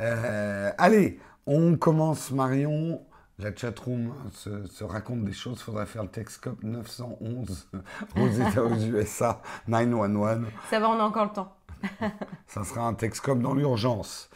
Euh, 0.00 0.70
allez, 0.78 1.20
on 1.46 1.76
commence 1.76 2.30
Marion. 2.30 3.02
La 3.38 3.54
chatroom 3.54 4.14
se, 4.32 4.66
se 4.66 4.84
raconte 4.84 5.24
des 5.24 5.32
choses. 5.32 5.58
Il 5.58 5.62
faudrait 5.64 5.86
faire 5.86 6.02
le 6.02 6.08
Texcop 6.08 6.62
911 6.62 7.68
aux 8.16 8.28
États 8.28 8.62
aux 8.64 8.76
USA 8.76 9.40
911. 9.66 10.46
Ça 10.70 10.78
va, 10.78 10.90
on 10.90 11.00
a 11.00 11.02
encore 11.02 11.24
le 11.24 11.32
temps. 11.32 11.56
Ça 12.46 12.62
sera 12.62 12.82
un 12.82 12.94
Texcop 12.94 13.40
dans 13.40 13.54
l'urgence. 13.54 14.30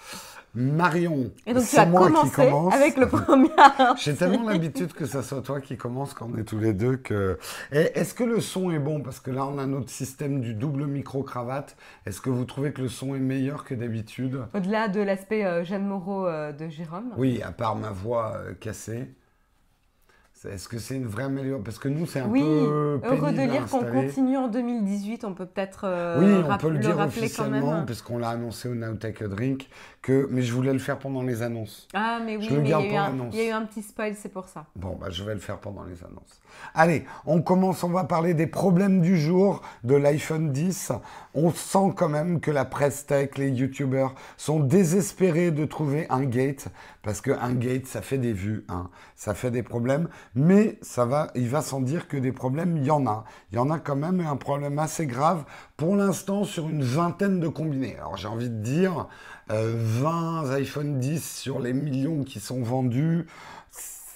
Marion, 0.56 1.30
c'est 1.58 1.84
moi 1.84 2.10
qui 2.10 2.30
commence. 2.30 2.75
avec 2.75 2.96
le 2.96 3.06
premier. 3.08 3.50
J'ai 3.98 4.14
tellement 4.14 4.48
l'habitude 4.48 4.94
que 4.94 5.04
ça 5.04 5.22
soit 5.22 5.42
toi 5.42 5.60
qui 5.60 5.76
commence 5.76 6.14
quand 6.14 6.30
on 6.32 6.38
est 6.38 6.44
tous 6.44 6.58
les 6.58 6.72
deux 6.72 6.96
que. 6.96 7.38
Est-ce 7.70 8.14
que 8.14 8.25
le 8.25 8.40
son 8.40 8.70
est 8.70 8.78
bon? 8.78 9.02
Parce 9.02 9.20
que 9.20 9.30
là, 9.30 9.46
on 9.46 9.58
a 9.58 9.66
notre 9.66 9.90
système 9.90 10.40
du 10.40 10.54
double 10.54 10.86
micro-cravate. 10.86 11.76
Est-ce 12.06 12.22
que 12.22 12.30
vous 12.30 12.46
trouvez 12.46 12.72
que 12.72 12.80
le 12.80 12.88
son 12.88 13.14
est 13.14 13.20
meilleur 13.20 13.64
que 13.64 13.75
d'habitude? 13.75 14.40
Au-delà 14.54 14.88
de 14.88 15.00
l'aspect 15.00 15.44
euh, 15.44 15.62
Jeanne 15.62 15.86
Moreau 15.86 16.26
euh, 16.26 16.52
de 16.52 16.68
Jérôme 16.70 17.12
Oui, 17.18 17.42
à 17.42 17.52
part 17.52 17.76
ma 17.76 17.90
voix 17.90 18.36
euh, 18.36 18.54
cassée. 18.54 19.08
Est-ce 20.44 20.68
que 20.68 20.78
c'est 20.78 20.96
une 20.96 21.06
vraie 21.06 21.25
amélioration 21.25 21.62
Parce 21.62 21.78
que 21.78 21.88
nous, 21.88 22.06
c'est 22.06 22.20
un 22.20 22.28
peu. 22.28 23.00
Heureux 23.04 23.32
de 23.32 23.50
lire 23.50 23.66
qu'on 23.66 23.84
continue 23.84 24.36
en 24.36 24.48
2018. 24.48 25.25
On 25.25 25.34
peut 25.34 25.46
peut-être. 25.46 25.84
Euh, 25.84 26.20
oui, 26.20 26.44
on 26.48 26.56
peut 26.58 26.70
le, 26.70 26.78
dire 26.78 26.98
officiellement, 26.98 27.84
puisqu'on 27.84 28.18
l'a 28.18 28.30
annoncé 28.30 28.68
au 28.68 28.75
Now 28.75 28.94
Take 28.94 29.25
a 29.25 29.28
Drink. 29.28 29.68
Que... 30.06 30.28
Mais 30.30 30.42
je 30.42 30.52
voulais 30.52 30.72
le 30.72 30.78
faire 30.78 31.00
pendant 31.00 31.22
les 31.22 31.42
annonces. 31.42 31.88
Ah, 31.92 32.20
mais 32.25 32.36
oui, 32.36 32.46
il, 32.48 32.68
y 32.68 32.72
a 32.72 32.80
eu 32.80 32.94
un, 32.94 33.12
il 33.32 33.38
y 33.38 33.40
a 33.40 33.48
eu 33.48 33.50
un 33.50 33.66
petit 33.66 33.82
spoil, 33.82 34.14
c'est 34.14 34.32
pour 34.32 34.46
ça. 34.46 34.66
Bon, 34.76 34.96
bah, 35.00 35.08
je 35.10 35.25
vais 35.25 35.34
le 35.34 35.40
faire 35.40 35.58
pendant 35.58 35.82
les 35.82 36.04
annonces. 36.04 36.40
Allez, 36.75 37.04
on 37.26 37.42
commence. 37.42 37.82
On 37.82 37.88
va 37.88 38.04
parler 38.04 38.32
des 38.32 38.46
problèmes 38.46 39.00
du 39.02 39.18
jour 39.18 39.62
de 39.82 39.96
l'iPhone 39.96 40.52
10. 40.52 40.92
On 41.34 41.50
sent 41.50 41.92
quand 41.96 42.08
même 42.08 42.40
que 42.40 42.52
la 42.52 42.64
presse 42.64 43.06
tech, 43.06 43.30
les 43.36 43.50
YouTubers 43.50 44.14
sont 44.36 44.60
désespérés 44.60 45.50
de 45.50 45.64
trouver 45.64 46.06
un 46.08 46.22
gate. 46.22 46.68
Parce 47.02 47.20
qu'un 47.20 47.52
gate, 47.54 47.86
ça 47.86 48.00
fait 48.00 48.18
des 48.18 48.32
vues, 48.32 48.64
hein. 48.68 48.90
ça 49.14 49.32
fait 49.34 49.52
des 49.52 49.62
problèmes 49.62 50.08
mais 50.34 50.78
ça 50.82 51.04
va, 51.04 51.30
il 51.34 51.48
va 51.48 51.62
sans 51.62 51.80
dire 51.80 52.08
que 52.08 52.16
des 52.16 52.32
problèmes, 52.32 52.76
il 52.76 52.84
y 52.84 52.90
en 52.90 53.06
a. 53.06 53.25
Il 53.52 53.56
y 53.56 53.58
en 53.58 53.70
a 53.70 53.78
quand 53.78 53.96
même 53.96 54.20
un 54.20 54.36
problème 54.36 54.78
assez 54.78 55.06
grave 55.06 55.44
pour 55.76 55.97
l'instant 55.97 56.45
sur 56.45 56.68
une 56.68 56.83
vingtaine 56.83 57.40
de 57.40 57.49
combinés. 57.49 57.97
Alors 57.97 58.16
j'ai 58.16 58.28
envie 58.28 58.49
de 58.49 58.62
dire, 58.62 59.09
20 59.49 60.45
euh, 60.47 60.54
iPhone 60.56 60.99
10 60.99 61.38
sur 61.38 61.61
les 61.61 61.73
millions 61.73 62.25
qui 62.25 62.40
sont 62.40 62.62
vendus, 62.62 63.26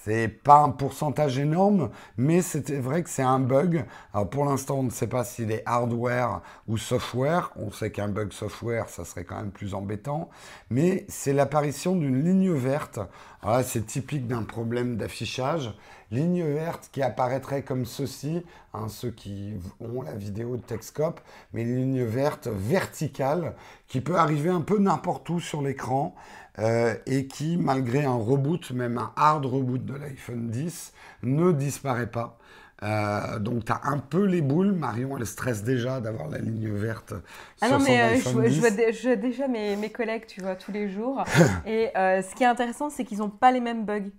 c'est 0.05 0.29
pas 0.29 0.61
un 0.63 0.71
pourcentage 0.71 1.39
énorme, 1.39 1.91
mais 2.17 2.41
c'est 2.41 2.71
vrai 2.79 3.03
que 3.03 3.11
c'est 3.11 3.23
un 3.23 3.39
bug. 3.39 3.85
Alors 4.15 4.31
pour 4.31 4.47
l'instant, 4.47 4.79
on 4.79 4.83
ne 4.85 4.91
sait 4.91 5.07
pas 5.07 5.25
s'il 5.25 5.53
est 5.53 5.63
hardware 5.67 6.41
ou 6.69 6.79
software. 6.79 7.53
On 7.57 7.71
sait 7.71 7.91
qu'un 7.91 8.09
bug 8.09 8.33
software, 8.33 8.89
ça 8.89 9.05
serait 9.05 9.25
quand 9.25 9.37
même 9.37 9.51
plus 9.51 9.75
embêtant. 9.75 10.31
Mais 10.71 11.05
c'est 11.09 11.35
l'apparition 11.35 11.97
d'une 11.97 12.25
ligne 12.25 12.53
verte. 12.53 12.99
Alors 13.43 13.63
c'est 13.63 13.87
typique 13.87 14.27
d'un 14.27 14.43
problème 14.43 14.97
d'affichage. 14.97 15.75
Ligne 16.11 16.45
verte 16.45 16.89
qui 16.91 17.03
apparaîtrait 17.03 17.63
comme 17.63 17.85
ceci, 17.85 18.43
hein, 18.75 18.89
ceux 18.89 19.11
qui 19.11 19.55
ont 19.81 20.03
la 20.03 20.15
vidéo 20.15 20.57
de 20.57 20.63
Texcope, 20.63 21.21
mais 21.53 21.63
une 21.63 21.77
ligne 21.77 22.05
verte 22.05 22.49
verticale 22.49 23.55
qui 23.87 24.01
peut 24.01 24.17
arriver 24.17 24.51
un 24.51 24.61
peu 24.61 24.79
n'importe 24.79 25.29
où 25.31 25.39
sur 25.39 25.63
l'écran. 25.63 26.17
Euh, 26.59 26.95
et 27.07 27.27
qui, 27.27 27.57
malgré 27.57 28.05
un 28.05 28.17
reboot, 28.17 28.71
même 28.73 28.99
un 28.99 29.13
hard 29.17 29.47
reboot 29.47 29.85
de 29.85 29.95
l'iPhone 29.95 30.51
10, 30.51 30.93
ne 31.23 31.53
disparaît 31.53 32.11
pas. 32.11 32.39
Euh, 32.83 33.39
donc 33.39 33.67
tu 33.67 33.73
as 33.73 33.81
un 33.85 33.99
peu 33.99 34.25
les 34.25 34.41
boules. 34.41 34.73
Marion, 34.73 35.17
elle 35.17 35.27
stresse 35.27 35.63
déjà 35.63 36.01
d'avoir 36.01 36.29
la 36.29 36.39
ligne 36.39 36.71
verte. 36.71 37.15
Ah 37.61 37.69
non, 37.69 37.79
mais 37.79 38.01
euh, 38.01 38.17
je, 38.17 38.61
vois, 38.61 38.71
déjà 39.17 39.49
mes, 39.49 39.77
mes, 39.77 39.91
collègues, 39.91 40.27
tu 40.27 40.41
vois, 40.41 40.57
tous 40.57 40.73
les 40.73 40.89
jours. 40.89 41.23
et 41.67 41.91
ce 41.95 42.35
qui 42.35 42.43
est 42.43 42.47
intéressant, 42.47 42.91
c'est 42.91 43.05
qu'ils 43.05 43.19
n'ont 43.19 43.31
pas 43.31 43.53
les 43.53 43.61
mêmes 43.61 43.85
bugs. 43.85 44.11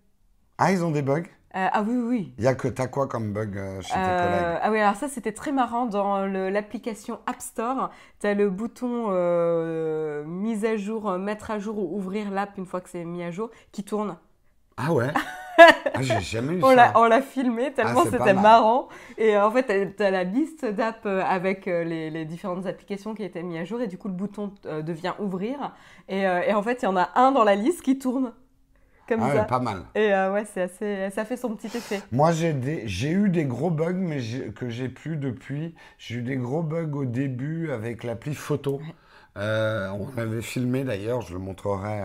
Ah, 0.57 0.71
ils 0.71 0.83
ont 0.83 0.91
des 0.91 1.01
bugs? 1.01 1.23
Euh, 1.53 1.67
ah 1.69 1.83
oui, 1.85 1.95
oui. 1.95 2.33
Il 2.37 2.45
y 2.45 2.47
a 2.47 2.55
que 2.55 2.69
t'as 2.69 2.87
quoi 2.87 3.07
comme 3.07 3.33
bug 3.33 3.57
euh, 3.57 3.81
chez 3.81 3.93
tes 3.93 3.99
euh, 3.99 4.25
collègues? 4.25 4.59
Ah 4.61 4.71
oui, 4.71 4.79
alors 4.79 4.95
ça 4.95 5.09
c'était 5.09 5.33
très 5.33 5.51
marrant 5.51 5.85
dans 5.85 6.25
l'application 6.25 7.19
App 7.25 7.41
Store. 7.41 7.89
Tu 8.21 8.27
as 8.27 8.33
le 8.33 8.49
bouton 8.49 9.09
mise 10.25 10.63
à 10.63 10.77
jour, 10.77 11.11
mettre 11.17 11.51
à 11.51 11.59
jour 11.59 11.77
ou 11.77 11.97
ouvrir 11.97 12.31
l'app 12.31 12.57
une 12.57 12.65
fois 12.65 12.79
que 12.79 12.89
c'est 12.89 13.03
mis 13.03 13.23
à 13.23 13.31
jour 13.31 13.49
qui 13.73 13.83
tourne. 13.83 14.17
Ah 14.77 14.93
ouais? 14.93 15.11
Ah, 15.93 16.01
J'ai 16.01 16.21
jamais 16.21 16.55
eu 16.55 16.63
on 16.63 16.73
ça. 16.75 16.93
on 16.95 17.03
l'a 17.03 17.21
filmé 17.21 17.71
tellement 17.71 18.01
ah, 18.05 18.09
c'était 18.09 18.33
marrant. 18.33 18.87
Et 19.19 19.37
en 19.37 19.51
fait, 19.51 19.95
tu 19.95 20.01
as 20.01 20.09
la 20.09 20.23
liste 20.23 20.65
d'apps 20.65 21.05
avec 21.05 21.67
les, 21.67 22.09
les, 22.09 22.25
différentes 22.25 22.65
applications 22.65 23.13
qui 23.13 23.21
étaient 23.21 23.43
mises 23.43 23.59
à 23.59 23.63
jour 23.63 23.79
et 23.79 23.85
du 23.85 23.99
coup 23.99 24.07
le 24.07 24.15
bouton 24.15 24.51
devient 24.63 25.13
ouvrir. 25.19 25.73
Et, 26.09 26.21
et 26.21 26.53
en 26.55 26.63
fait, 26.63 26.81
il 26.81 26.85
y 26.85 26.87
en 26.87 26.97
a 26.97 27.09
un 27.13 27.31
dans 27.31 27.43
la 27.43 27.53
liste 27.53 27.83
qui 27.83 27.99
tourne 27.99 28.33
ah 29.19 29.43
pas 29.43 29.59
mal. 29.59 29.83
Et 29.95 30.13
euh, 30.13 30.33
ouais, 30.33 30.45
c'est 30.45 30.61
assez, 30.61 31.09
ça 31.09 31.25
fait 31.25 31.37
son 31.37 31.55
petit 31.55 31.75
effet. 31.75 32.01
Moi, 32.11 32.31
j'ai, 32.31 32.83
j'ai 32.85 33.11
eu 33.11 33.29
des 33.29 33.45
gros 33.45 33.69
bugs, 33.69 33.93
mais 33.93 34.19
que 34.55 34.69
j'ai 34.69 34.89
plus 34.89 35.17
depuis. 35.17 35.75
J'ai 35.97 36.15
eu 36.15 36.21
des 36.21 36.37
gros 36.37 36.63
bugs 36.63 36.93
au 36.93 37.05
début 37.05 37.71
avec 37.71 38.03
l'appli 38.03 38.35
photo. 38.35 38.81
Euh, 39.37 39.89
on 39.89 40.17
avait 40.17 40.41
filmé 40.41 40.83
d'ailleurs, 40.83 41.21
je 41.21 41.33
le 41.33 41.39
montrerai. 41.39 42.01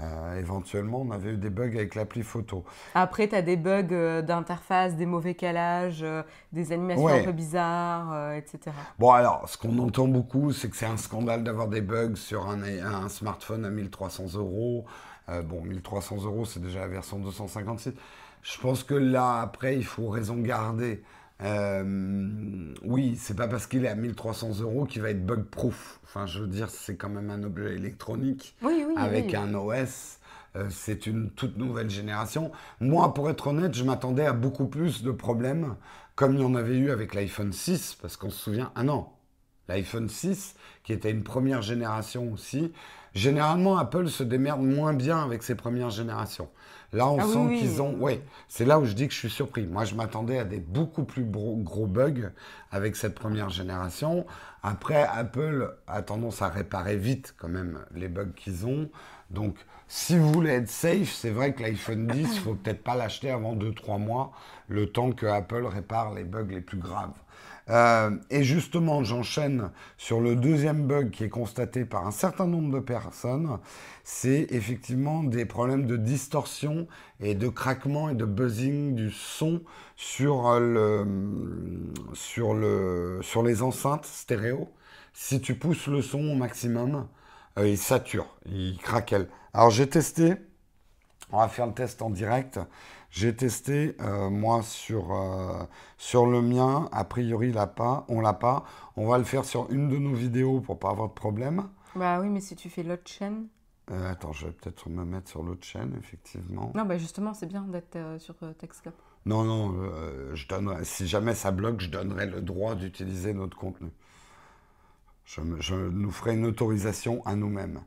Euh, 0.00 0.38
éventuellement, 0.38 1.02
on 1.02 1.10
avait 1.10 1.32
eu 1.32 1.36
des 1.36 1.50
bugs 1.50 1.74
avec 1.74 1.94
l'appli 1.94 2.22
photo. 2.22 2.64
Après, 2.94 3.28
tu 3.28 3.34
as 3.34 3.42
des 3.42 3.56
bugs 3.56 4.22
d'interface, 4.22 4.96
des 4.96 5.04
mauvais 5.04 5.34
calages, 5.34 6.04
des 6.52 6.72
animations 6.72 7.08
un 7.08 7.22
peu 7.22 7.32
bizarres, 7.32 8.32
etc. 8.32 8.74
Bon, 8.98 9.10
alors, 9.10 9.46
ce 9.46 9.58
qu'on 9.58 9.78
entend 9.78 10.08
beaucoup, 10.08 10.52
c'est 10.52 10.70
que 10.70 10.76
c'est 10.76 10.86
un 10.86 10.96
scandale 10.96 11.44
d'avoir 11.44 11.68
des 11.68 11.82
bugs 11.82 12.16
sur 12.16 12.48
un, 12.48 12.62
un 12.62 13.08
smartphone 13.08 13.64
à 13.64 13.70
1300 13.70 14.36
euros. 14.36 14.86
Euh, 15.30 15.42
bon, 15.42 15.62
1300 15.62 16.24
euros, 16.24 16.44
c'est 16.44 16.60
déjà 16.60 16.80
la 16.80 16.88
version 16.88 17.18
256. 17.18 17.94
Je 18.42 18.58
pense 18.58 18.84
que 18.84 18.94
là, 18.94 19.40
après, 19.40 19.76
il 19.76 19.84
faut 19.84 20.08
raison 20.08 20.36
garder. 20.36 21.02
Euh, 21.42 22.74
oui, 22.82 23.16
c'est 23.16 23.36
pas 23.36 23.48
parce 23.48 23.66
qu'il 23.66 23.84
est 23.84 23.88
à 23.88 23.94
1300 23.94 24.60
euros 24.60 24.84
qu'il 24.84 25.02
va 25.02 25.10
être 25.10 25.24
bug 25.24 25.44
proof. 25.44 26.00
Enfin, 26.04 26.26
je 26.26 26.40
veux 26.40 26.46
dire, 26.46 26.68
c'est 26.68 26.96
quand 26.96 27.08
même 27.08 27.30
un 27.30 27.42
objet 27.42 27.74
électronique 27.74 28.56
avec 28.96 29.34
un 29.34 29.54
OS. 29.54 30.18
Euh, 30.56 30.66
c'est 30.68 31.06
une 31.06 31.30
toute 31.30 31.56
nouvelle 31.56 31.88
génération. 31.88 32.50
Moi, 32.80 33.14
pour 33.14 33.30
être 33.30 33.46
honnête, 33.46 33.74
je 33.74 33.84
m'attendais 33.84 34.26
à 34.26 34.32
beaucoup 34.32 34.66
plus 34.66 35.02
de 35.02 35.12
problèmes, 35.12 35.76
comme 36.16 36.34
il 36.34 36.40
y 36.40 36.44
en 36.44 36.56
avait 36.56 36.76
eu 36.76 36.90
avec 36.90 37.14
l'iPhone 37.14 37.52
6, 37.52 37.96
parce 38.02 38.16
qu'on 38.16 38.30
se 38.30 38.38
souvient, 38.38 38.72
ah 38.74 38.82
non, 38.82 39.06
l'iPhone 39.68 40.08
6, 40.08 40.56
qui 40.82 40.92
était 40.92 41.10
une 41.10 41.22
première 41.22 41.62
génération 41.62 42.32
aussi, 42.32 42.72
Généralement, 43.14 43.76
Apple 43.76 44.08
se 44.08 44.22
démerde 44.22 44.62
moins 44.62 44.94
bien 44.94 45.22
avec 45.22 45.42
ses 45.42 45.54
premières 45.54 45.90
générations. 45.90 46.48
Là, 46.92 47.08
on 47.08 47.18
ah 47.20 47.24
sent 47.24 47.58
qu'ils 47.58 47.82
ont. 47.82 47.96
Oui, 48.00 48.20
c'est 48.48 48.64
là 48.64 48.80
où 48.80 48.84
je 48.84 48.94
dis 48.94 49.06
que 49.06 49.14
je 49.14 49.18
suis 49.18 49.30
surpris. 49.30 49.66
Moi, 49.66 49.84
je 49.84 49.94
m'attendais 49.94 50.38
à 50.38 50.44
des 50.44 50.58
beaucoup 50.58 51.04
plus 51.04 51.24
gros, 51.24 51.86
bugs 51.86 52.30
avec 52.72 52.96
cette 52.96 53.14
première 53.14 53.48
génération. 53.48 54.26
Après, 54.62 55.02
Apple 55.04 55.76
a 55.86 56.02
tendance 56.02 56.42
à 56.42 56.48
réparer 56.48 56.96
vite 56.96 57.34
quand 57.38 57.48
même 57.48 57.78
les 57.94 58.08
bugs 58.08 58.32
qu'ils 58.34 58.66
ont. 58.66 58.90
Donc, 59.30 59.54
si 59.86 60.18
vous 60.18 60.32
voulez 60.32 60.50
être 60.50 60.68
safe, 60.68 61.12
c'est 61.12 61.30
vrai 61.30 61.54
que 61.54 61.62
l'iPhone 61.62 62.08
10, 62.08 62.18
il 62.20 62.26
faut 62.40 62.54
peut-être 62.54 62.82
pas 62.82 62.96
l'acheter 62.96 63.30
avant 63.30 63.54
2-3 63.54 64.00
mois, 64.00 64.32
le 64.68 64.86
temps 64.86 65.12
que 65.12 65.26
Apple 65.26 65.66
répare 65.66 66.12
les 66.14 66.24
bugs 66.24 66.46
les 66.48 66.60
plus 66.60 66.78
graves. 66.78 67.14
Euh, 67.70 68.10
et 68.30 68.42
justement, 68.42 69.04
j'enchaîne 69.04 69.70
sur 69.96 70.20
le 70.20 70.34
deuxième 70.34 70.86
bug 70.86 71.10
qui 71.10 71.24
est 71.24 71.28
constaté 71.28 71.84
par 71.84 72.06
un 72.06 72.10
certain 72.10 72.46
nombre 72.46 72.72
de 72.72 72.80
personnes. 72.80 73.58
C'est 74.02 74.48
effectivement 74.50 75.22
des 75.22 75.44
problèmes 75.44 75.86
de 75.86 75.96
distorsion 75.96 76.88
et 77.20 77.34
de 77.34 77.48
craquement 77.48 78.08
et 78.08 78.14
de 78.14 78.24
buzzing 78.24 78.94
du 78.96 79.10
son 79.12 79.62
sur, 79.94 80.58
le, 80.58 81.06
sur, 82.12 82.54
le, 82.54 83.20
sur 83.22 83.42
les 83.44 83.62
enceintes 83.62 84.06
stéréo. 84.06 84.68
Si 85.12 85.40
tu 85.40 85.54
pousses 85.54 85.86
le 85.86 86.02
son 86.02 86.30
au 86.30 86.34
maximum, 86.34 87.06
euh, 87.58 87.68
il 87.68 87.78
sature, 87.78 88.26
il 88.46 88.78
craquelle. 88.78 89.28
Alors 89.52 89.70
j'ai 89.70 89.88
testé, 89.88 90.34
on 91.30 91.38
va 91.38 91.48
faire 91.48 91.66
le 91.66 91.74
test 91.74 92.02
en 92.02 92.10
direct. 92.10 92.58
J'ai 93.10 93.34
testé, 93.34 93.96
euh, 94.00 94.30
moi, 94.30 94.62
sur, 94.62 95.12
euh, 95.12 95.64
sur 95.98 96.26
le 96.26 96.40
mien. 96.42 96.88
A 96.92 97.04
priori, 97.04 97.50
l'a 97.50 97.66
pas, 97.66 98.04
on 98.08 98.20
l'a 98.20 98.34
pas. 98.34 98.64
On 98.96 99.08
va 99.08 99.18
le 99.18 99.24
faire 99.24 99.44
sur 99.44 99.68
une 99.72 99.88
de 99.88 99.98
nos 99.98 100.14
vidéos 100.14 100.60
pour 100.60 100.78
pas 100.78 100.90
avoir 100.90 101.08
de 101.08 101.14
problème. 101.14 101.68
Bah 101.96 102.20
oui, 102.20 102.28
mais 102.28 102.40
si 102.40 102.54
tu 102.54 102.70
fais 102.70 102.84
l'autre 102.84 103.10
chaîne. 103.10 103.48
Euh, 103.90 104.12
attends, 104.12 104.32
je 104.32 104.46
vais 104.46 104.52
peut-être 104.52 104.88
me 104.88 105.04
mettre 105.04 105.28
sur 105.28 105.42
l'autre 105.42 105.66
chaîne, 105.66 105.92
effectivement. 105.98 106.70
Non, 106.76 106.84
bah 106.84 106.98
justement, 106.98 107.34
c'est 107.34 107.46
bien 107.46 107.62
d'être 107.62 107.98
sur 108.18 108.36
Texcop. 108.56 108.94
Non, 109.26 109.42
non, 109.42 109.74
je 110.32 110.46
donne, 110.46 110.84
si 110.84 111.08
jamais 111.08 111.34
ça 111.34 111.50
bloque, 111.50 111.80
je 111.80 111.88
donnerai 111.88 112.26
le 112.26 112.40
droit 112.40 112.76
d'utiliser 112.76 113.34
notre 113.34 113.56
contenu. 113.56 113.90
Je, 115.24 115.40
je, 115.58 115.74
nous 115.74 116.12
ferai 116.12 116.34
une 116.34 116.46
autorisation 116.46 117.26
à 117.26 117.34
nous-mêmes. 117.34 117.80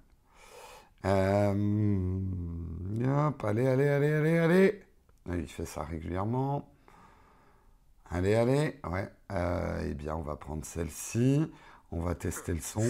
hop, 1.05 1.11
allez, 3.45 3.67
allez, 3.67 3.87
allez, 3.87 4.11
allez, 4.11 4.37
allez. 4.37 4.83
Il 5.27 5.47
fait 5.47 5.65
ça 5.65 5.83
régulièrement. 5.83 6.69
Allez, 8.09 8.35
allez, 8.35 8.79
ouais. 8.83 9.09
Euh, 9.31 9.87
eh 9.89 9.93
bien, 9.93 10.15
on 10.15 10.21
va 10.21 10.35
prendre 10.35 10.65
celle-ci. 10.65 11.51
On 11.91 12.01
va 12.01 12.15
tester 12.15 12.53
le 12.53 12.59
son. 12.59 12.81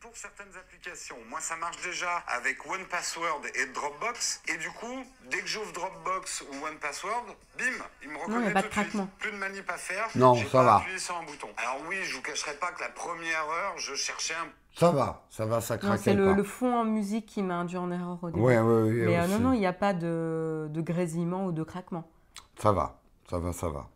Pour 0.00 0.16
certaines 0.16 0.54
applications. 0.56 1.16
Moi, 1.28 1.40
ça 1.40 1.56
marche 1.56 1.80
déjà 1.82 2.16
avec 2.26 2.64
One 2.66 2.84
Password 2.86 3.42
et 3.54 3.66
Dropbox. 3.66 4.42
Et 4.48 4.56
du 4.56 4.70
coup, 4.70 5.04
dès 5.30 5.40
que 5.40 5.46
j'ouvre 5.46 5.72
Dropbox 5.72 6.42
ou 6.42 6.66
One 6.66 6.78
Password, 6.80 7.26
bim, 7.58 7.84
il 8.02 8.08
me 8.08 8.16
reconnaît 8.16 8.52
non, 8.52 8.62
tout 8.62 8.68
de 8.68 8.72
suite. 8.72 9.18
Plus 9.18 9.32
de 9.32 9.36
manip 9.36 9.70
à 9.70 9.76
faire. 9.76 10.08
Non, 10.14 10.34
ça 10.34 10.62
va. 10.62 10.82
Sur 10.96 11.16
un 11.16 11.24
bouton. 11.24 11.48
Alors 11.56 11.82
oui, 11.88 11.96
je 12.04 12.16
vous 12.16 12.22
cacherai 12.22 12.54
pas 12.54 12.72
que 12.72 12.80
la 12.80 12.88
première 12.88 13.44
heure, 13.44 13.78
je 13.78 13.94
cherchais 13.94 14.34
un 14.34 14.48
ça 14.74 14.92
va, 14.92 15.24
ça 15.30 15.46
va, 15.46 15.60
ça 15.60 15.78
craque. 15.78 16.00
C'est 16.00 16.14
le, 16.14 16.42
fond 16.44 16.72
en 16.72 16.84
musique 16.84 17.26
qui 17.26 17.42
m'a 17.42 17.56
induit 17.56 17.76
en 17.76 17.90
erreur 17.90 18.18
au 18.22 18.30
début. 18.30 18.40
Oui, 18.40 18.56
oui, 18.56 18.90
oui. 18.90 19.02
Mais 19.06 19.18
euh, 19.18 19.26
non, 19.26 19.40
non, 19.40 19.52
il 19.52 19.58
n'y 19.58 19.66
a 19.66 19.72
pas 19.72 19.92
de, 19.92 20.68
de, 20.70 20.80
grésillement 20.80 21.46
ou 21.46 21.52
de 21.52 21.62
craquement. 21.64 22.08
Ça 22.56 22.72
va, 22.72 23.00
ça 23.28 23.38
va, 23.38 23.52
ça 23.52 23.68
va. 23.68 23.88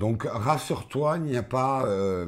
Donc 0.00 0.26
rassure-toi, 0.26 1.18
il 1.18 1.24
n'y 1.24 1.36
a 1.36 1.42
pas. 1.42 1.84
Euh, 1.84 2.24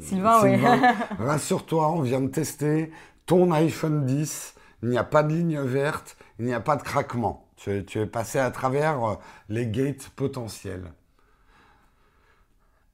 Sylvain, 0.00 0.40
oui. 0.42 0.56
rassure-toi, 1.18 1.92
on 1.92 2.00
vient 2.00 2.22
de 2.22 2.28
tester 2.28 2.90
ton 3.26 3.52
iPhone 3.52 4.06
10. 4.06 4.54
Il 4.82 4.88
n'y 4.88 4.96
a 4.96 5.04
pas 5.04 5.22
de 5.22 5.34
ligne 5.34 5.60
verte, 5.60 6.16
il 6.38 6.46
n'y 6.46 6.54
a 6.54 6.60
pas 6.60 6.74
de 6.74 6.82
craquement. 6.82 7.48
Tu, 7.56 7.84
tu 7.84 8.00
es 8.00 8.06
passé 8.06 8.38
à 8.38 8.50
travers 8.50 9.04
euh, 9.04 9.14
les 9.50 9.66
gates 9.66 10.08
potentiels. 10.16 10.90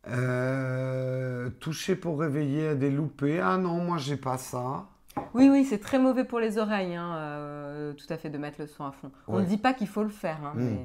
Euh, 0.08 1.48
toucher 1.60 1.94
pour 1.94 2.18
réveiller 2.18 2.68
à 2.68 2.74
des 2.74 2.90
loupés. 2.90 3.38
Ah 3.38 3.56
non, 3.56 3.84
moi 3.84 3.98
j'ai 3.98 4.16
pas 4.16 4.36
ça. 4.36 4.86
Oui, 5.32 5.48
oui, 5.48 5.64
c'est 5.64 5.78
très 5.78 6.00
mauvais 6.00 6.24
pour 6.24 6.40
les 6.40 6.58
oreilles, 6.58 6.96
hein, 6.96 7.94
tout 7.96 8.12
à 8.12 8.16
fait, 8.16 8.30
de 8.30 8.38
mettre 8.38 8.60
le 8.60 8.66
son 8.66 8.84
à 8.84 8.90
fond. 8.90 9.12
On 9.28 9.38
ne 9.38 9.44
dit 9.44 9.58
pas 9.58 9.74
qu'il 9.74 9.86
faut 9.86 10.02
le 10.02 10.08
faire. 10.08 10.38
Hein, 10.44 10.54
hmm. 10.56 10.78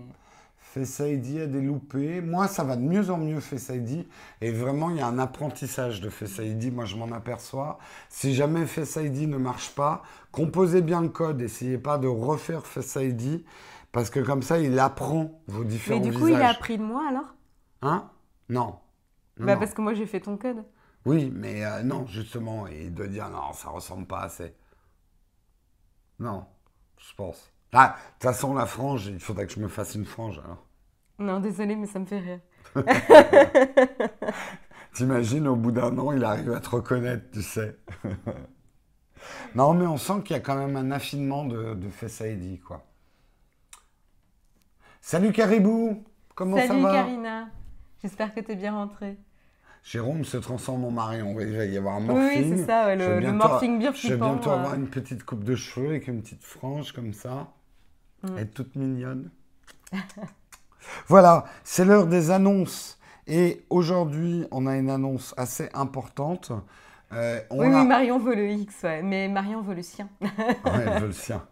Face 0.57 0.99
ID 0.99 1.41
a 1.41 1.47
des 1.47 1.61
loupés. 1.61 2.21
Moi, 2.21 2.47
ça 2.47 2.63
va 2.63 2.75
de 2.75 2.81
mieux 2.81 3.09
en 3.09 3.17
mieux, 3.17 3.39
Face 3.39 3.69
ID. 3.69 4.05
Et 4.41 4.51
vraiment, 4.51 4.89
il 4.89 4.97
y 4.97 5.01
a 5.01 5.07
un 5.07 5.17
apprentissage 5.17 6.01
de 6.01 6.09
Face 6.09 6.37
ID. 6.37 6.73
Moi, 6.73 6.85
je 6.85 6.95
m'en 6.95 7.11
aperçois. 7.11 7.79
Si 8.09 8.35
jamais 8.35 8.65
Face 8.65 8.97
ID 8.97 9.29
ne 9.29 9.37
marche 9.37 9.73
pas, 9.73 10.03
composez 10.31 10.81
bien 10.81 11.01
le 11.01 11.09
code. 11.09 11.41
Essayez 11.41 11.77
pas 11.77 11.97
de 11.97 12.07
refaire 12.07 12.65
Face 12.65 12.95
ID. 12.95 13.43
Parce 13.91 14.09
que 14.09 14.19
comme 14.19 14.43
ça, 14.43 14.59
il 14.59 14.77
apprend 14.77 15.41
vos 15.47 15.63
différents 15.63 15.99
Mais 15.99 16.09
du 16.09 16.15
coup, 16.15 16.27
il 16.27 16.35
a 16.35 16.49
appris 16.49 16.77
de 16.77 16.83
moi 16.83 17.03
alors? 17.09 17.33
Hein? 17.81 18.09
Non. 18.49 18.75
Bah 19.39 19.55
parce 19.55 19.73
que 19.73 19.81
moi 19.81 19.93
j'ai 19.93 20.05
fait 20.05 20.19
ton 20.19 20.37
code. 20.37 20.63
Oui, 21.05 21.31
mais 21.33 21.63
euh, 21.65 21.83
non, 21.83 22.05
justement, 22.07 22.67
et 22.67 22.89
de 22.89 23.05
dire 23.05 23.29
non, 23.29 23.53
ça 23.53 23.69
ressemble 23.69 24.05
pas 24.07 24.21
assez. 24.21 24.53
Non, 26.19 26.45
je 26.97 27.13
pense. 27.15 27.51
Ah, 27.73 27.95
de 27.97 28.13
toute 28.13 28.23
façon, 28.23 28.53
la 28.53 28.65
frange, 28.65 29.07
il 29.07 29.19
faudrait 29.19 29.45
que 29.45 29.53
je 29.53 29.59
me 29.59 29.67
fasse 29.67 29.95
une 29.95 30.05
frange 30.05 30.39
alors. 30.39 30.65
Non, 31.19 31.39
désolé, 31.39 31.75
mais 31.75 31.87
ça 31.87 31.99
me 31.99 32.05
fait 32.05 32.19
rire. 32.19 32.39
T'imagines, 34.93 35.47
au 35.47 35.55
bout 35.55 35.71
d'un 35.71 35.97
an, 35.97 36.11
il 36.11 36.23
arrive 36.23 36.51
à 36.53 36.59
te 36.59 36.69
reconnaître, 36.69 37.25
tu 37.31 37.41
sais. 37.41 37.77
non, 39.55 39.73
mais 39.73 39.85
on 39.85 39.97
sent 39.97 40.21
qu'il 40.23 40.35
y 40.35 40.39
a 40.39 40.41
quand 40.41 40.55
même 40.55 40.75
un 40.75 40.91
affinement 40.91 41.45
de, 41.45 41.73
de 41.73 41.89
Face 41.89 42.21
ID, 42.21 42.61
quoi. 42.61 42.85
Salut 45.01 45.31
Caribou 45.31 46.03
Comment 46.35 46.57
Salut 46.57 46.81
ça 46.81 46.87
va? 46.87 46.93
Karina 46.93 47.47
J'espère 48.01 48.33
que 48.33 48.41
tu 48.41 48.51
es 48.51 48.55
bien 48.55 48.73
rentrée. 48.73 49.17
Jérôme 49.83 50.25
se 50.25 50.37
transforme 50.37 50.83
en 50.85 50.91
Marion. 50.91 51.39
Il 51.39 51.55
va 51.55 51.65
y 51.65 51.77
avoir 51.77 51.95
un 51.95 52.01
morphing. 52.01 52.51
oui, 52.51 52.57
c'est 52.57 52.65
ça, 52.65 52.87
ouais, 52.87 52.95
le, 52.95 53.19
le 53.19 53.31
morphing 53.31 53.79
bien 53.79 53.93
Je 53.93 54.09
vais 54.09 54.17
bientôt 54.17 54.49
euh. 54.49 54.55
avoir 54.55 54.75
une 54.75 54.89
petite 54.89 55.23
coupe 55.23 55.43
de 55.43 55.55
cheveux 55.55 55.87
avec 55.87 56.07
une 56.07 56.21
petite 56.21 56.43
frange 56.43 56.91
comme 56.91 57.13
ça. 57.13 57.47
Mm. 58.23 58.37
Être 58.37 58.53
toute 58.53 58.75
mignonne. 58.75 59.29
voilà, 61.07 61.45
c'est 61.63 61.85
l'heure 61.85 62.07
des 62.07 62.31
annonces. 62.31 62.97
Et 63.27 63.65
aujourd'hui, 63.69 64.45
on 64.51 64.67
a 64.67 64.77
une 64.77 64.89
annonce 64.89 65.33
assez 65.37 65.69
importante. 65.73 66.51
Euh, 67.13 67.39
on 67.49 67.59
Oui, 67.59 67.73
a- 67.73 67.79
oui, 67.81 67.85
Marion 67.87 68.19
veut 68.19 68.35
le 68.35 68.49
X, 68.49 68.83
ouais, 68.83 69.01
mais 69.01 69.27
Marion 69.27 69.61
veut 69.61 69.75
le 69.75 69.81
sien. 69.83 70.09
Ouais, 70.21 70.29
elle 70.65 70.99
veut 71.01 71.07
le 71.07 71.11
sien. 71.13 71.43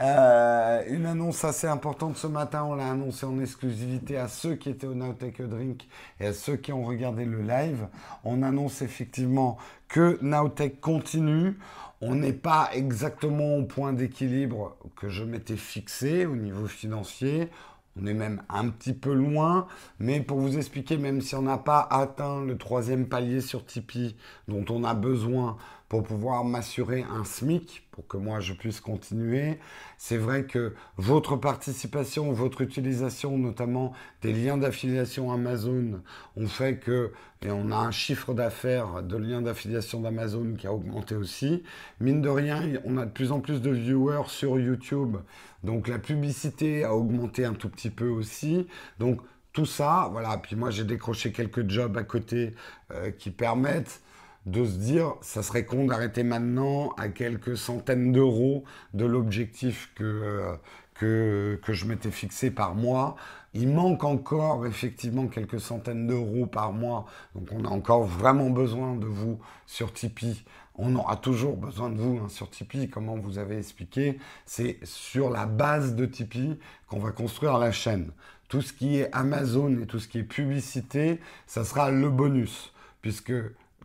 Euh, 0.00 0.82
une 0.88 1.06
annonce 1.06 1.44
assez 1.44 1.66
importante 1.68 2.16
ce 2.16 2.26
matin, 2.26 2.64
on 2.64 2.74
l'a 2.74 2.90
annoncé 2.90 3.24
en 3.26 3.38
exclusivité 3.38 4.16
à 4.16 4.26
ceux 4.26 4.56
qui 4.56 4.70
étaient 4.70 4.86
au 4.86 4.94
Nowtech 4.94 5.40
Drink 5.42 5.86
et 6.18 6.26
à 6.26 6.32
ceux 6.32 6.56
qui 6.56 6.72
ont 6.72 6.82
regardé 6.82 7.24
le 7.24 7.42
live. 7.42 7.86
On 8.24 8.42
annonce 8.42 8.82
effectivement 8.82 9.58
que 9.88 10.18
Nowtech 10.22 10.80
continue. 10.80 11.58
On 12.04 12.16
n'est 12.16 12.32
pas 12.32 12.68
exactement 12.74 13.58
au 13.58 13.62
point 13.62 13.92
d'équilibre 13.92 14.76
que 14.96 15.08
je 15.08 15.22
m'étais 15.22 15.56
fixé 15.56 16.26
au 16.26 16.34
niveau 16.34 16.66
financier. 16.66 17.48
On 17.96 18.06
est 18.06 18.14
même 18.14 18.42
un 18.48 18.70
petit 18.70 18.92
peu 18.92 19.12
loin, 19.12 19.68
mais 20.00 20.20
pour 20.20 20.40
vous 20.40 20.58
expliquer, 20.58 20.96
même 20.96 21.20
si 21.20 21.36
on 21.36 21.42
n'a 21.42 21.58
pas 21.58 21.86
atteint 21.88 22.44
le 22.44 22.58
troisième 22.58 23.06
palier 23.06 23.40
sur 23.40 23.64
Tipeee 23.64 24.16
dont 24.48 24.64
on 24.68 24.82
a 24.82 24.94
besoin 24.94 25.56
pour 25.92 26.04
pouvoir 26.04 26.42
m'assurer 26.42 27.04
un 27.10 27.22
SMIC, 27.22 27.86
pour 27.90 28.06
que 28.06 28.16
moi 28.16 28.40
je 28.40 28.54
puisse 28.54 28.80
continuer, 28.80 29.58
c'est 29.98 30.16
vrai 30.16 30.44
que 30.44 30.72
votre 30.96 31.36
participation, 31.36 32.32
votre 32.32 32.62
utilisation 32.62 33.36
notamment 33.36 33.92
des 34.22 34.32
liens 34.32 34.56
d'affiliation 34.56 35.30
Amazon 35.30 36.00
ont 36.38 36.46
fait 36.46 36.78
que, 36.78 37.12
et 37.42 37.50
on 37.50 37.70
a 37.70 37.76
un 37.76 37.90
chiffre 37.90 38.32
d'affaires 38.32 39.02
de 39.02 39.18
liens 39.18 39.42
d'affiliation 39.42 40.00
d'Amazon 40.00 40.54
qui 40.56 40.66
a 40.66 40.72
augmenté 40.72 41.14
aussi. 41.14 41.62
Mine 42.00 42.22
de 42.22 42.30
rien, 42.30 42.72
on 42.86 42.96
a 42.96 43.04
de 43.04 43.10
plus 43.10 43.30
en 43.30 43.40
plus 43.40 43.60
de 43.60 43.70
viewers 43.70 44.28
sur 44.28 44.58
YouTube, 44.58 45.18
donc 45.62 45.88
la 45.88 45.98
publicité 45.98 46.84
a 46.84 46.94
augmenté 46.94 47.44
un 47.44 47.52
tout 47.52 47.68
petit 47.68 47.90
peu 47.90 48.08
aussi. 48.08 48.66
Donc 48.98 49.20
tout 49.52 49.66
ça, 49.66 50.08
voilà. 50.10 50.38
Puis 50.38 50.56
moi 50.56 50.70
j'ai 50.70 50.84
décroché 50.84 51.32
quelques 51.32 51.68
jobs 51.68 51.98
à 51.98 52.02
côté 52.02 52.54
euh, 52.92 53.10
qui 53.10 53.30
permettent 53.30 54.00
de 54.46 54.64
se 54.64 54.76
dire, 54.76 55.14
ça 55.20 55.42
serait 55.42 55.64
con 55.64 55.86
d'arrêter 55.86 56.24
maintenant 56.24 56.90
à 56.98 57.08
quelques 57.08 57.56
centaines 57.56 58.12
d'euros 58.12 58.64
de 58.92 59.04
l'objectif 59.04 59.92
que, 59.94 60.04
euh, 60.04 60.56
que, 60.94 61.60
que 61.62 61.72
je 61.72 61.86
m'étais 61.86 62.10
fixé 62.10 62.50
par 62.50 62.74
mois. 62.74 63.16
Il 63.54 63.68
manque 63.68 64.02
encore 64.02 64.66
effectivement 64.66 65.26
quelques 65.26 65.60
centaines 65.60 66.06
d'euros 66.06 66.46
par 66.46 66.72
mois, 66.72 67.06
donc 67.34 67.48
on 67.52 67.64
a 67.64 67.68
encore 67.68 68.04
vraiment 68.04 68.50
besoin 68.50 68.96
de 68.96 69.06
vous 69.06 69.38
sur 69.66 69.92
Tipeee. 69.92 70.44
On 70.74 70.96
aura 70.96 71.16
toujours 71.16 71.58
besoin 71.58 71.90
de 71.90 71.98
vous 71.98 72.18
hein, 72.24 72.28
sur 72.28 72.48
Tipeee, 72.48 72.88
comme 72.88 73.10
on 73.10 73.18
vous 73.18 73.38
avait 73.38 73.58
expliqué. 73.58 74.18
C'est 74.46 74.78
sur 74.84 75.28
la 75.28 75.44
base 75.44 75.94
de 75.94 76.06
Tipeee 76.06 76.58
qu'on 76.88 76.98
va 76.98 77.10
construire 77.10 77.58
la 77.58 77.72
chaîne. 77.72 78.10
Tout 78.48 78.62
ce 78.62 78.72
qui 78.72 78.96
est 78.96 79.10
Amazon 79.12 79.78
et 79.82 79.86
tout 79.86 79.98
ce 79.98 80.08
qui 80.08 80.18
est 80.18 80.24
publicité, 80.24 81.20
ça 81.46 81.64
sera 81.64 81.90
le 81.90 82.08
bonus, 82.08 82.72
puisque 83.02 83.32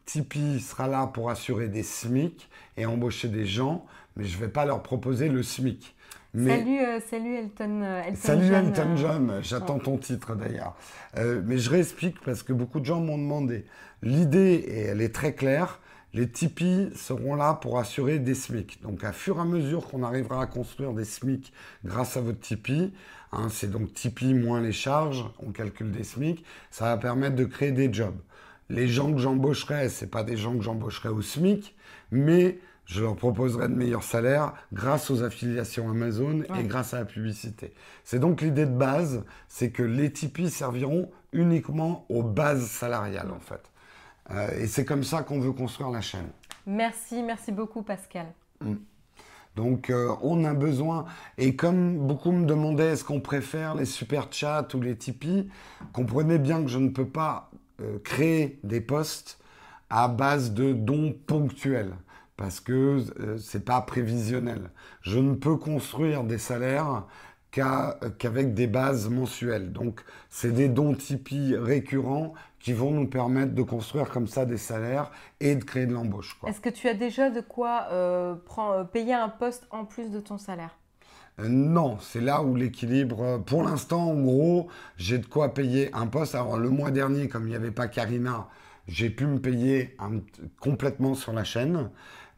Tipeee 0.07 0.61
sera 0.61 0.87
là 0.87 1.05
pour 1.05 1.29
assurer 1.29 1.67
des 1.67 1.83
SMIC 1.83 2.49
et 2.77 2.85
embaucher 2.85 3.27
des 3.27 3.45
gens, 3.45 3.85
mais 4.15 4.23
je 4.23 4.37
ne 4.37 4.41
vais 4.41 4.47
pas 4.47 4.65
leur 4.65 4.81
proposer 4.81 5.27
le 5.27 5.43
SMIC. 5.43 5.93
Mais... 6.33 6.59
Salut, 6.59 6.79
euh, 6.79 6.99
salut 7.09 7.35
Elton, 7.35 7.81
euh, 7.83 8.03
Elton 8.03 8.19
Salut 8.21 8.47
John, 8.47 8.67
Elton 8.67 8.89
euh, 8.89 8.95
John, 8.95 9.39
j'attends 9.41 9.79
ton 9.79 9.97
titre 9.97 10.35
d'ailleurs. 10.35 10.75
Euh, 11.17 11.41
mais 11.45 11.57
je 11.57 11.69
réexplique 11.69 12.21
parce 12.21 12.41
que 12.41 12.53
beaucoup 12.53 12.79
de 12.79 12.85
gens 12.85 13.01
m'ont 13.01 13.17
demandé. 13.17 13.65
L'idée, 14.01 14.63
et 14.65 14.79
elle 14.83 15.01
est 15.01 15.13
très 15.13 15.33
claire, 15.33 15.81
les 16.13 16.29
Tipeee 16.29 16.89
seront 16.95 17.35
là 17.35 17.55
pour 17.55 17.77
assurer 17.77 18.19
des 18.19 18.33
SMIC. 18.33 18.81
Donc 18.81 19.03
à 19.03 19.11
fur 19.11 19.37
et 19.37 19.41
à 19.41 19.45
mesure 19.45 19.87
qu'on 19.87 20.03
arrivera 20.03 20.41
à 20.41 20.45
construire 20.45 20.93
des 20.93 21.05
SMIC 21.05 21.51
grâce 21.83 22.15
à 22.15 22.21
votre 22.21 22.39
Tipeee, 22.39 22.93
hein, 23.33 23.49
c'est 23.49 23.69
donc 23.69 23.93
Tipeee 23.93 24.33
moins 24.33 24.61
les 24.61 24.71
charges, 24.71 25.25
on 25.45 25.51
calcule 25.51 25.91
des 25.91 26.05
SMIC, 26.05 26.45
ça 26.71 26.85
va 26.85 26.97
permettre 26.97 27.35
de 27.35 27.43
créer 27.43 27.73
des 27.73 27.91
jobs. 27.91 28.17
Les 28.69 28.87
gens 28.87 29.11
que 29.13 29.19
j'embaucherai, 29.19 29.89
ce 29.89 30.05
pas 30.05 30.23
des 30.23 30.37
gens 30.37 30.55
que 30.55 30.63
j'embaucherai 30.63 31.09
au 31.09 31.21
SMIC, 31.21 31.75
mais 32.11 32.59
je 32.87 33.01
leur 33.01 33.15
proposerai 33.15 33.67
de 33.67 33.73
meilleurs 33.73 34.03
salaires 34.03 34.53
grâce 34.71 35.11
aux 35.11 35.21
affiliations 35.21 35.89
Amazon 35.89 36.43
et 36.57 36.63
grâce 36.63 36.93
à 36.93 36.99
la 36.99 37.05
publicité. 37.05 37.73
C'est 38.03 38.19
donc 38.19 38.41
l'idée 38.41 38.65
de 38.65 38.71
base, 38.71 39.23
c'est 39.49 39.71
que 39.71 39.83
les 39.83 40.11
Tipeee 40.11 40.49
serviront 40.49 41.11
uniquement 41.33 42.05
aux 42.09 42.23
bases 42.23 42.65
salariales 42.65 43.31
en 43.31 43.39
fait. 43.39 43.61
Euh, 44.31 44.49
et 44.59 44.67
c'est 44.67 44.85
comme 44.85 45.03
ça 45.03 45.21
qu'on 45.23 45.39
veut 45.39 45.51
construire 45.51 45.89
la 45.89 46.01
chaîne. 46.01 46.29
Merci, 46.65 47.23
merci 47.23 47.51
beaucoup 47.51 47.81
Pascal. 47.81 48.27
Donc 49.55 49.89
euh, 49.89 50.15
on 50.21 50.43
a 50.45 50.53
besoin, 50.53 51.05
et 51.37 51.55
comme 51.55 51.97
beaucoup 52.07 52.31
me 52.31 52.45
demandaient 52.45 52.93
est-ce 52.93 53.03
qu'on 53.03 53.19
préfère 53.19 53.75
les 53.75 53.85
super 53.85 54.27
chats 54.31 54.67
ou 54.73 54.81
les 54.81 54.95
Tipeee, 54.95 55.49
comprenez 55.93 56.37
bien 56.37 56.61
que 56.61 56.67
je 56.67 56.77
ne 56.77 56.89
peux 56.89 57.07
pas 57.07 57.49
euh, 57.81 57.99
créer 57.99 58.59
des 58.63 58.81
postes 58.81 59.39
à 59.89 60.07
base 60.07 60.53
de 60.53 60.73
dons 60.73 61.13
ponctuels 61.13 61.93
parce 62.37 62.59
que 62.59 63.03
euh, 63.19 63.37
c'est 63.37 63.65
pas 63.65 63.81
prévisionnel. 63.81 64.69
Je 65.01 65.19
ne 65.19 65.33
peux 65.35 65.57
construire 65.57 66.23
des 66.23 66.37
salaires 66.37 67.05
qu'avec 67.51 68.53
des 68.53 68.67
bases 68.67 69.09
mensuelles. 69.09 69.73
Donc 69.73 70.03
c'est 70.29 70.51
des 70.51 70.69
dons 70.69 70.93
Tipeee 70.93 71.55
récurrents 71.55 72.33
qui 72.59 72.73
vont 72.73 72.91
nous 72.91 73.07
permettre 73.07 73.53
de 73.53 73.61
construire 73.63 74.09
comme 74.09 74.27
ça 74.27 74.45
des 74.45 74.57
salaires 74.57 75.11
et 75.39 75.55
de 75.55 75.63
créer 75.63 75.85
de 75.85 75.93
l'embauche. 75.93 76.37
Est-ce 76.45 76.61
que 76.61 76.69
tu 76.69 76.87
as 76.87 76.93
déjà 76.93 77.29
de 77.29 77.41
quoi 77.41 77.87
euh, 77.91 78.35
payer 78.91 79.13
un 79.13 79.29
poste 79.29 79.65
en 79.71 79.85
plus 79.85 80.11
de 80.11 80.19
ton 80.19 80.37
salaire? 80.37 80.77
Non, 81.43 81.97
c'est 82.01 82.19
là 82.21 82.41
où 82.41 82.55
l'équilibre. 82.55 83.37
Pour 83.45 83.61
l'instant, 83.63 84.09
en 84.09 84.21
gros, 84.21 84.67
j'ai 84.97 85.19
de 85.19 85.25
quoi 85.27 85.53
payer 85.53 85.93
un 85.93 86.07
poste. 86.07 86.33
Alors, 86.33 86.57
le 86.57 86.69
mois 86.69 86.89
dernier, 86.89 87.27
comme 87.27 87.43
il 87.43 87.49
n'y 87.51 87.55
avait 87.55 87.69
pas 87.71 87.87
Karina, 87.87 88.47
j'ai 88.87 89.09
pu 89.11 89.27
me 89.27 89.39
payer 89.39 89.95
un- 89.99 90.21
complètement 90.59 91.13
sur 91.13 91.33
la 91.33 91.43
chaîne. 91.43 91.89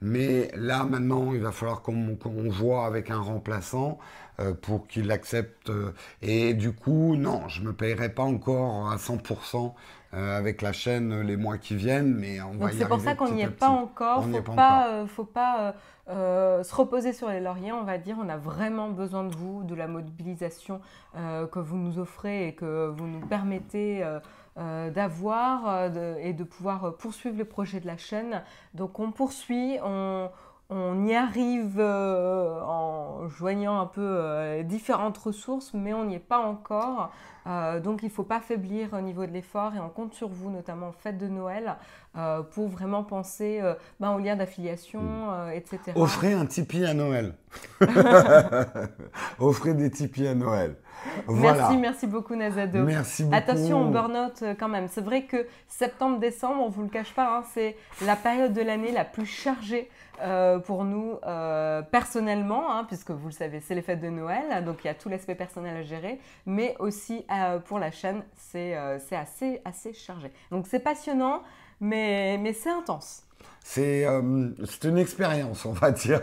Mais 0.01 0.51
là, 0.55 0.83
maintenant, 0.83 1.33
il 1.33 1.39
va 1.41 1.51
falloir 1.51 1.81
qu'on 1.81 2.17
voit 2.49 2.85
avec 2.85 3.09
un 3.09 3.19
remplaçant 3.19 3.99
euh, 4.39 4.53
pour 4.53 4.87
qu'il 4.87 5.11
accepte. 5.11 5.69
euh, 5.69 5.91
et 6.21 6.53
du 6.53 6.71
coup, 6.73 7.15
non, 7.15 7.47
je 7.49 7.61
ne 7.61 7.67
me 7.67 7.73
payerai 7.73 8.09
pas 8.09 8.23
encore 8.23 8.89
à 8.91 8.97
100% 8.97 9.75
euh, 10.13 10.37
avec 10.37 10.61
la 10.61 10.71
chaîne 10.73 11.21
les 11.21 11.35
mois 11.37 11.57
qui 11.57 11.75
viennent. 11.75 12.15
Mais 12.15 12.41
on 12.41 12.53
va 12.57 12.71
c'est 12.71 12.87
pour 12.87 12.99
ça 13.01 13.15
qu'on 13.15 13.31
n'y 13.31 13.41
est 13.41 13.47
pas 13.47 13.69
encore. 13.69 14.23
Pas 14.31 14.41
pas, 14.55 15.05
faut 15.07 15.25
pas 15.25 15.75
euh, 16.09 16.63
se 16.63 16.75
reposer 16.75 17.13
sur 17.13 17.29
les 17.29 17.39
lauriers. 17.39 17.71
On 17.71 17.83
va 17.83 17.97
dire, 17.97 18.17
on 18.19 18.29
a 18.29 18.37
vraiment 18.37 18.89
besoin 18.89 19.23
de 19.23 19.35
vous, 19.35 19.63
de 19.63 19.75
la 19.75 19.87
mobilisation 19.87 20.81
euh, 21.15 21.47
que 21.47 21.59
vous 21.59 21.77
nous 21.77 21.99
offrez 21.99 22.47
et 22.47 22.53
que 22.53 22.87
vous 22.89 23.07
nous 23.07 23.25
permettez. 23.25 24.03
euh, 24.57 24.89
d'avoir 24.89 25.85
et 26.19 26.33
de 26.33 26.43
pouvoir 26.43 26.97
poursuivre 26.97 27.37
le 27.37 27.45
projet 27.45 27.79
de 27.79 27.87
la 27.87 27.95
chaîne. 27.95 28.43
Donc 28.73 28.99
on 28.99 29.11
poursuit, 29.11 29.77
on, 29.85 30.29
on 30.69 31.05
y 31.05 31.15
arrive 31.15 31.79
euh, 31.79 32.61
en 32.61 33.27
joignant 33.27 33.79
un 33.79 33.87
peu 33.87 34.01
euh, 34.01 34.63
différentes 34.63 35.17
ressources, 35.17 35.73
mais 35.73 35.93
on 35.93 36.05
n'y 36.05 36.15
est 36.15 36.19
pas 36.19 36.39
encore. 36.39 37.11
Euh, 37.47 37.79
donc 37.79 38.03
il 38.03 38.07
ne 38.07 38.11
faut 38.11 38.23
pas 38.23 38.39
faiblir 38.39 38.93
au 38.93 39.01
niveau 39.01 39.25
de 39.25 39.31
l'effort 39.31 39.73
et 39.75 39.79
on 39.79 39.89
compte 39.89 40.13
sur 40.13 40.29
vous, 40.29 40.51
notamment 40.51 40.89
en 40.89 40.91
fête 40.91 41.17
de 41.17 41.27
Noël, 41.27 41.75
pour 42.51 42.67
vraiment 42.67 43.03
penser 43.03 43.61
ben, 43.99 44.11
aux 44.13 44.19
liens 44.19 44.35
d'affiliation, 44.35 45.01
euh, 45.31 45.49
etc. 45.51 45.93
Offrez 45.95 46.33
un 46.33 46.45
Tipeee 46.45 46.85
à 46.85 46.93
Noël. 46.93 47.33
Offrez 49.39 49.73
des 49.73 49.89
Tipeee 49.89 50.27
à 50.27 50.35
Noël. 50.35 50.75
Voilà. 51.27 51.61
Merci, 51.61 51.77
merci 51.77 52.07
beaucoup 52.07 52.35
Nazado. 52.35 52.83
Merci 52.83 53.23
beaucoup. 53.23 53.35
Attention 53.35 53.87
au 53.87 53.89
burn-out 53.89 54.41
euh, 54.41 54.55
quand 54.57 54.67
même. 54.67 54.87
C'est 54.87 55.01
vrai 55.01 55.23
que 55.23 55.47
septembre-décembre, 55.67 56.61
on 56.63 56.69
vous 56.69 56.83
le 56.83 56.89
cache 56.89 57.13
pas, 57.13 57.37
hein, 57.37 57.43
c'est 57.53 57.75
la 58.05 58.15
période 58.15 58.53
de 58.53 58.61
l'année 58.61 58.91
la 58.91 59.05
plus 59.05 59.25
chargée 59.25 59.89
euh, 60.21 60.59
pour 60.59 60.83
nous 60.83 61.17
euh, 61.25 61.81
personnellement, 61.81 62.75
hein, 62.75 62.83
puisque 62.83 63.11
vous 63.11 63.27
le 63.27 63.33
savez, 63.33 63.61
c'est 63.61 63.73
les 63.73 63.81
fêtes 63.81 64.01
de 64.01 64.09
Noël, 64.09 64.65
donc 64.65 64.79
il 64.83 64.87
y 64.87 64.89
a 64.89 64.93
tout 64.93 65.07
l'aspect 65.07 65.35
personnel 65.35 65.77
à 65.77 65.83
gérer, 65.83 66.19
mais 66.45 66.75
aussi 66.79 67.25
euh, 67.31 67.59
pour 67.59 67.79
la 67.79 67.89
chaîne, 67.91 68.23
c'est 68.35 68.75
assez, 68.75 69.61
assez 69.63 69.93
chargé. 69.93 70.31
Donc 70.51 70.67
c'est 70.67 70.79
passionnant, 70.79 71.41
mais, 71.79 72.37
mais 72.37 72.51
c'est 72.51 72.69
intense. 72.69 73.23
C'est 73.63 74.05
c'est 74.65 74.89
une 74.89 74.97
expérience, 74.97 75.65
on 75.65 75.71
va 75.71 75.91
dire. 75.91 76.21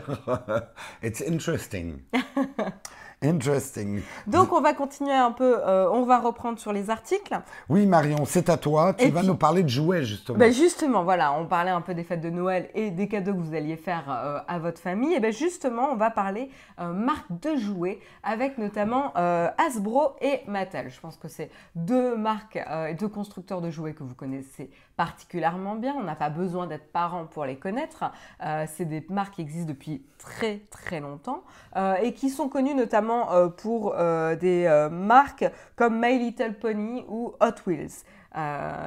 It's 1.03 1.23
interesting. 1.23 2.01
Interesting. 3.23 4.03
Donc 4.27 4.53
on 4.53 4.61
va 4.61 4.75
continuer 4.75 5.15
un 5.15 5.33
peu, 5.33 5.59
euh, 5.67 5.89
on 5.91 6.03
va 6.05 6.19
reprendre 6.19 6.59
sur 6.59 6.73
les 6.73 6.91
articles. 6.91 7.35
Oui, 7.71 7.87
Marion, 7.87 8.25
c'est 8.27 8.51
à 8.51 8.59
toi. 8.59 8.93
Tu 8.93 9.07
Et 9.07 9.11
vas 9.11 9.21
puis- 9.21 9.29
nous 9.29 9.37
parler 9.37 9.63
de 9.63 9.69
jouets, 9.71 10.05
justement. 10.05 10.39
Ben 10.39 10.53
justement, 10.53 11.03
voilà, 11.03 11.33
on 11.33 11.47
parlait 11.47 11.71
un 11.71 11.81
peu 11.81 11.95
des 11.95 12.05
fêtes 12.05 12.21
de 12.21 12.29
Noël 12.29 12.69
et 12.75 12.91
des 12.91 13.09
cadeaux 13.09 13.33
que 13.33 13.39
vous 13.41 13.55
alliez 13.55 13.77
faire 13.77 14.05
euh, 14.11 14.39
à 14.47 14.59
votre 14.59 14.79
famille. 14.81 15.15
Et 15.15 15.21
ben 15.21 15.33
justement, 15.33 15.89
on 15.93 15.97
va 15.97 16.11
parler 16.11 16.51
euh, 16.79 16.93
marque 16.93 17.27
de 17.41 17.57
jouets 17.57 18.01
avec 18.23 18.59
notamment 18.59 19.13
euh, 19.17 19.49
Hasbro 19.59 20.13
et 20.21 20.41
Mattel. 20.47 20.91
Je 20.91 21.01
pense 21.01 21.17
que 21.17 21.29
c'est 21.29 21.51
deux 21.75 22.17
marques 22.17 22.57
et 22.91 22.95
deux 22.95 23.09
constructeurs 23.09 23.63
de 23.63 23.71
jouets 23.71 23.95
que 23.95 24.03
vous 24.03 24.15
connaissez 24.15 24.71
particulièrement 24.97 25.77
bien. 25.77 25.95
On 25.97 26.03
n'a 26.03 26.17
pas 26.17 26.31
besoin 26.31 26.67
d'être 26.67 26.91
parent 26.91 27.27
pour 27.27 27.45
les 27.45 27.59
connaître. 27.59 28.05
Euh, 28.43 28.65
c'est 28.69 28.85
des 28.85 29.05
marques 29.11 29.35
qui 29.35 29.43
existent 29.43 29.69
depuis 29.69 30.05
très 30.19 30.61
très 30.71 31.01
longtemps 31.01 31.45
euh, 31.77 31.95
et 31.97 32.15
qui 32.15 32.31
sont 32.31 32.49
connues 32.49 32.75
notamment 32.75 33.33
euh, 33.33 33.49
pour 33.49 33.95
des 34.41 34.89
marques 34.91 35.45
comme 35.77 36.01
My 36.01 36.19
Little 36.19 36.55
Pony 36.55 37.05
ou 37.09 37.35
Hot 37.41 37.55
Wheels. 37.67 38.05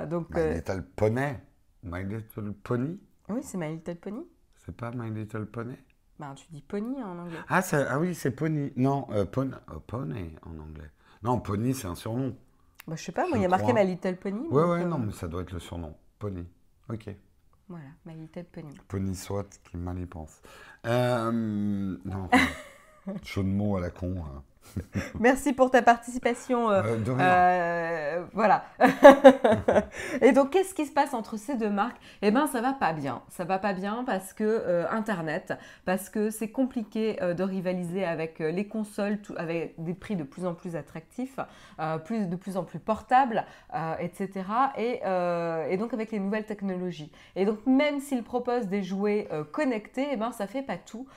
Donc, 0.10 0.30
My 0.36 0.56
Little 0.56 0.84
Pony? 0.96 1.34
My 1.84 2.04
Little 2.04 2.54
Pony? 2.64 3.00
Oui, 3.30 3.42
c'est 3.44 3.58
My 3.58 3.74
Little 3.74 3.96
Pony. 3.96 4.26
C'est 4.66 4.76
pas 4.76 4.92
My 4.92 5.10
Little 5.12 5.46
Pony? 5.46 5.76
Ben, 6.20 6.34
tu 6.36 6.46
dis 6.52 6.62
pony 6.62 7.02
en 7.02 7.18
anglais. 7.18 7.38
ah, 7.48 7.62
ah 7.90 8.00
oui, 8.00 8.14
c'est 8.14 8.32
Pony. 8.32 8.74
Non, 8.76 9.08
pon- 9.32 9.52
Pony 9.88 10.36
en 10.46 10.60
anglais. 10.60 10.90
Non, 11.24 11.40
Pony, 11.40 11.74
c'est 11.74 11.88
un 11.88 11.96
surnom. 11.96 12.36
Bah, 12.90 12.96
je 12.96 13.04
sais 13.04 13.12
pas, 13.12 13.28
moi, 13.28 13.38
il 13.38 13.42
y 13.42 13.46
a 13.46 13.50
marqué. 13.50 13.72
My 13.74 13.86
Little 13.86 14.18
Pony. 14.18 14.48
Ouais, 14.50 14.64
ouais, 14.64 14.82
euh, 14.82 14.86
non, 14.86 14.98
mais 14.98 15.12
ça 15.12 15.28
doit 15.28 15.42
être 15.44 15.52
le 15.52 15.60
surnom. 15.60 15.96
Pony. 16.18 16.46
Ok. 16.90 17.10
Voilà, 17.68 17.86
My 18.06 18.16
Little 18.16 18.46
Pony. 18.46 18.76
Pony 18.88 19.16
soit 19.16 19.48
qui 19.70 19.78
mal 19.78 20.00
y 20.00 20.06
pense. 20.08 20.42
Euh, 20.86 21.32
non, 21.32 22.30
jeu 23.24 23.44
de 23.44 23.48
mots 23.48 23.78
à 23.78 23.82
la 23.82 23.92
con. 23.92 24.16
hein. 24.26 24.44
Merci 25.20 25.54
pour 25.54 25.72
ta 25.72 25.82
participation. 25.82 26.70
euh, 26.70 26.82
Euh, 26.84 26.98
de 26.98 27.12
rien. 27.12 27.26
euh, 27.28 28.24
voilà. 28.34 28.64
et 30.22 30.32
donc, 30.32 30.52
qu'est-ce 30.52 30.74
qui 30.74 30.86
se 30.86 30.92
passe 30.92 31.14
entre 31.14 31.38
ces 31.38 31.56
deux 31.56 31.70
marques? 31.70 31.98
Eh 32.22 32.32
ben, 32.32 32.48
ça 32.48 32.62
va 32.62 32.74
pas 32.74 32.94
bien. 32.94 33.22
Ça 33.30 33.44
va 33.44 33.60
pas 33.60 33.74
bien 33.74 34.04
parce 34.06 34.34
que 34.34 34.44
euh, 34.44 34.86
Internet, 34.92 35.54
parce 35.86 36.10
que 36.10 36.30
c'est 36.30 36.50
compliqué 36.50 37.18
de 37.22 37.44
rivaliser 37.44 38.06
avec 38.06 38.40
les 38.40 38.68
consoles, 38.68 39.20
tout- 39.22 39.36
avec 39.38 39.74
des 39.78 39.94
prix 39.94 40.16
de 40.16 40.24
plus 40.24 40.46
en 40.46 40.54
plus 40.54 40.76
attractifs, 40.76 41.40
plus 42.06 42.28
de 42.28 42.36
plus 42.36 42.58
en 42.58 42.64
plus 42.64 42.80
portables, 42.80 43.44
etc. 44.00 44.30
Et, 44.78 45.02
et 45.70 45.78
donc 45.78 45.94
avec 45.94 46.12
les 46.12 46.20
nouvelles 46.20 46.46
technologies. 46.46 47.12
Et 47.36 47.46
donc, 47.46 47.60
même 47.66 48.00
s'ils 48.00 48.24
proposent 48.24 48.68
des 48.68 48.84
jouets 48.84 49.28
connectés, 49.52 50.08
eh 50.12 50.16
ben, 50.18 50.32
ça 50.32 50.48
fait 50.48 50.62
pas 50.62 50.78
tout. 50.78 51.08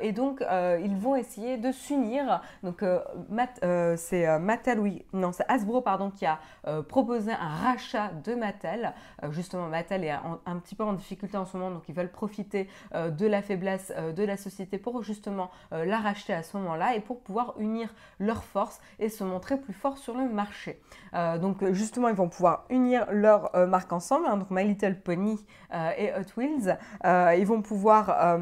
Et 0.00 0.12
donc, 0.12 0.42
ils 0.82 0.96
vont 0.96 1.16
essayer 1.16 1.56
de 1.56 1.72
s'unir. 1.72 2.40
Donc, 2.62 2.82
Mat- 3.28 3.60
euh, 3.62 3.96
c'est 3.96 4.26
euh, 4.26 4.38
Mattel, 4.38 4.80
oui, 4.80 5.04
c'est 5.32 5.44
Hasbro, 5.48 5.80
pardon, 5.80 6.10
qui 6.10 6.26
a 6.26 6.38
euh, 6.66 6.82
proposé 6.82 7.32
un 7.32 7.48
rachat 7.48 8.10
de 8.24 8.34
Mattel. 8.34 8.92
Euh, 9.22 9.30
justement, 9.30 9.68
Mattel 9.68 10.04
est 10.04 10.10
un 10.46 10.56
petit 10.58 10.74
peu 10.74 10.84
en 10.84 10.92
difficulté 10.92 11.36
en 11.36 11.44
ce 11.46 11.56
moment, 11.56 11.70
donc 11.70 11.88
ils 11.88 11.94
veulent 11.94 12.10
profiter 12.10 12.68
euh, 12.94 13.10
de 13.10 13.26
la 13.26 13.42
faiblesse 13.42 13.92
euh, 13.96 14.12
de 14.12 14.24
la 14.24 14.36
société 14.36 14.78
pour 14.78 15.02
justement 15.02 15.50
euh, 15.72 15.84
la 15.84 15.98
racheter 15.98 16.32
à 16.32 16.42
ce 16.42 16.56
moment-là 16.56 16.94
et 16.94 17.00
pour 17.00 17.20
pouvoir 17.20 17.54
unir 17.58 17.92
leurs 18.18 18.44
forces 18.44 18.80
et 18.98 19.08
se 19.08 19.24
montrer 19.24 19.56
plus 19.58 19.74
forts 19.74 19.98
sur 19.98 20.16
le 20.16 20.28
marché. 20.28 20.80
Euh, 21.14 21.38
donc, 21.38 21.62
euh, 21.62 21.72
justement, 21.72 22.08
ils 22.08 22.14
vont 22.14 22.28
pouvoir 22.28 22.64
unir 22.70 23.06
leurs 23.10 23.54
euh, 23.54 23.66
marques 23.66 23.92
ensemble, 23.92 24.26
hein, 24.28 24.36
donc 24.36 24.50
My 24.50 24.64
Little 24.64 25.00
Pony 25.00 25.44
euh, 25.74 25.90
et 25.96 26.12
Hot 26.12 26.36
Wheels. 26.36 26.78
Euh, 27.04 27.34
ils 27.38 27.46
vont 27.46 27.62
pouvoir. 27.62 28.38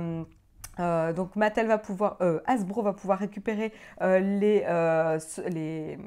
Euh, 0.81 1.13
donc 1.13 1.37
Mattel 1.37 1.67
va 1.67 1.79
pouvoir, 1.79 2.17
euh, 2.21 2.41
Hasbro 2.47 2.83
va 2.83 2.93
pouvoir 2.93 3.19
récupérer 3.19 3.73
euh, 4.03 4.19
les, 4.19 5.99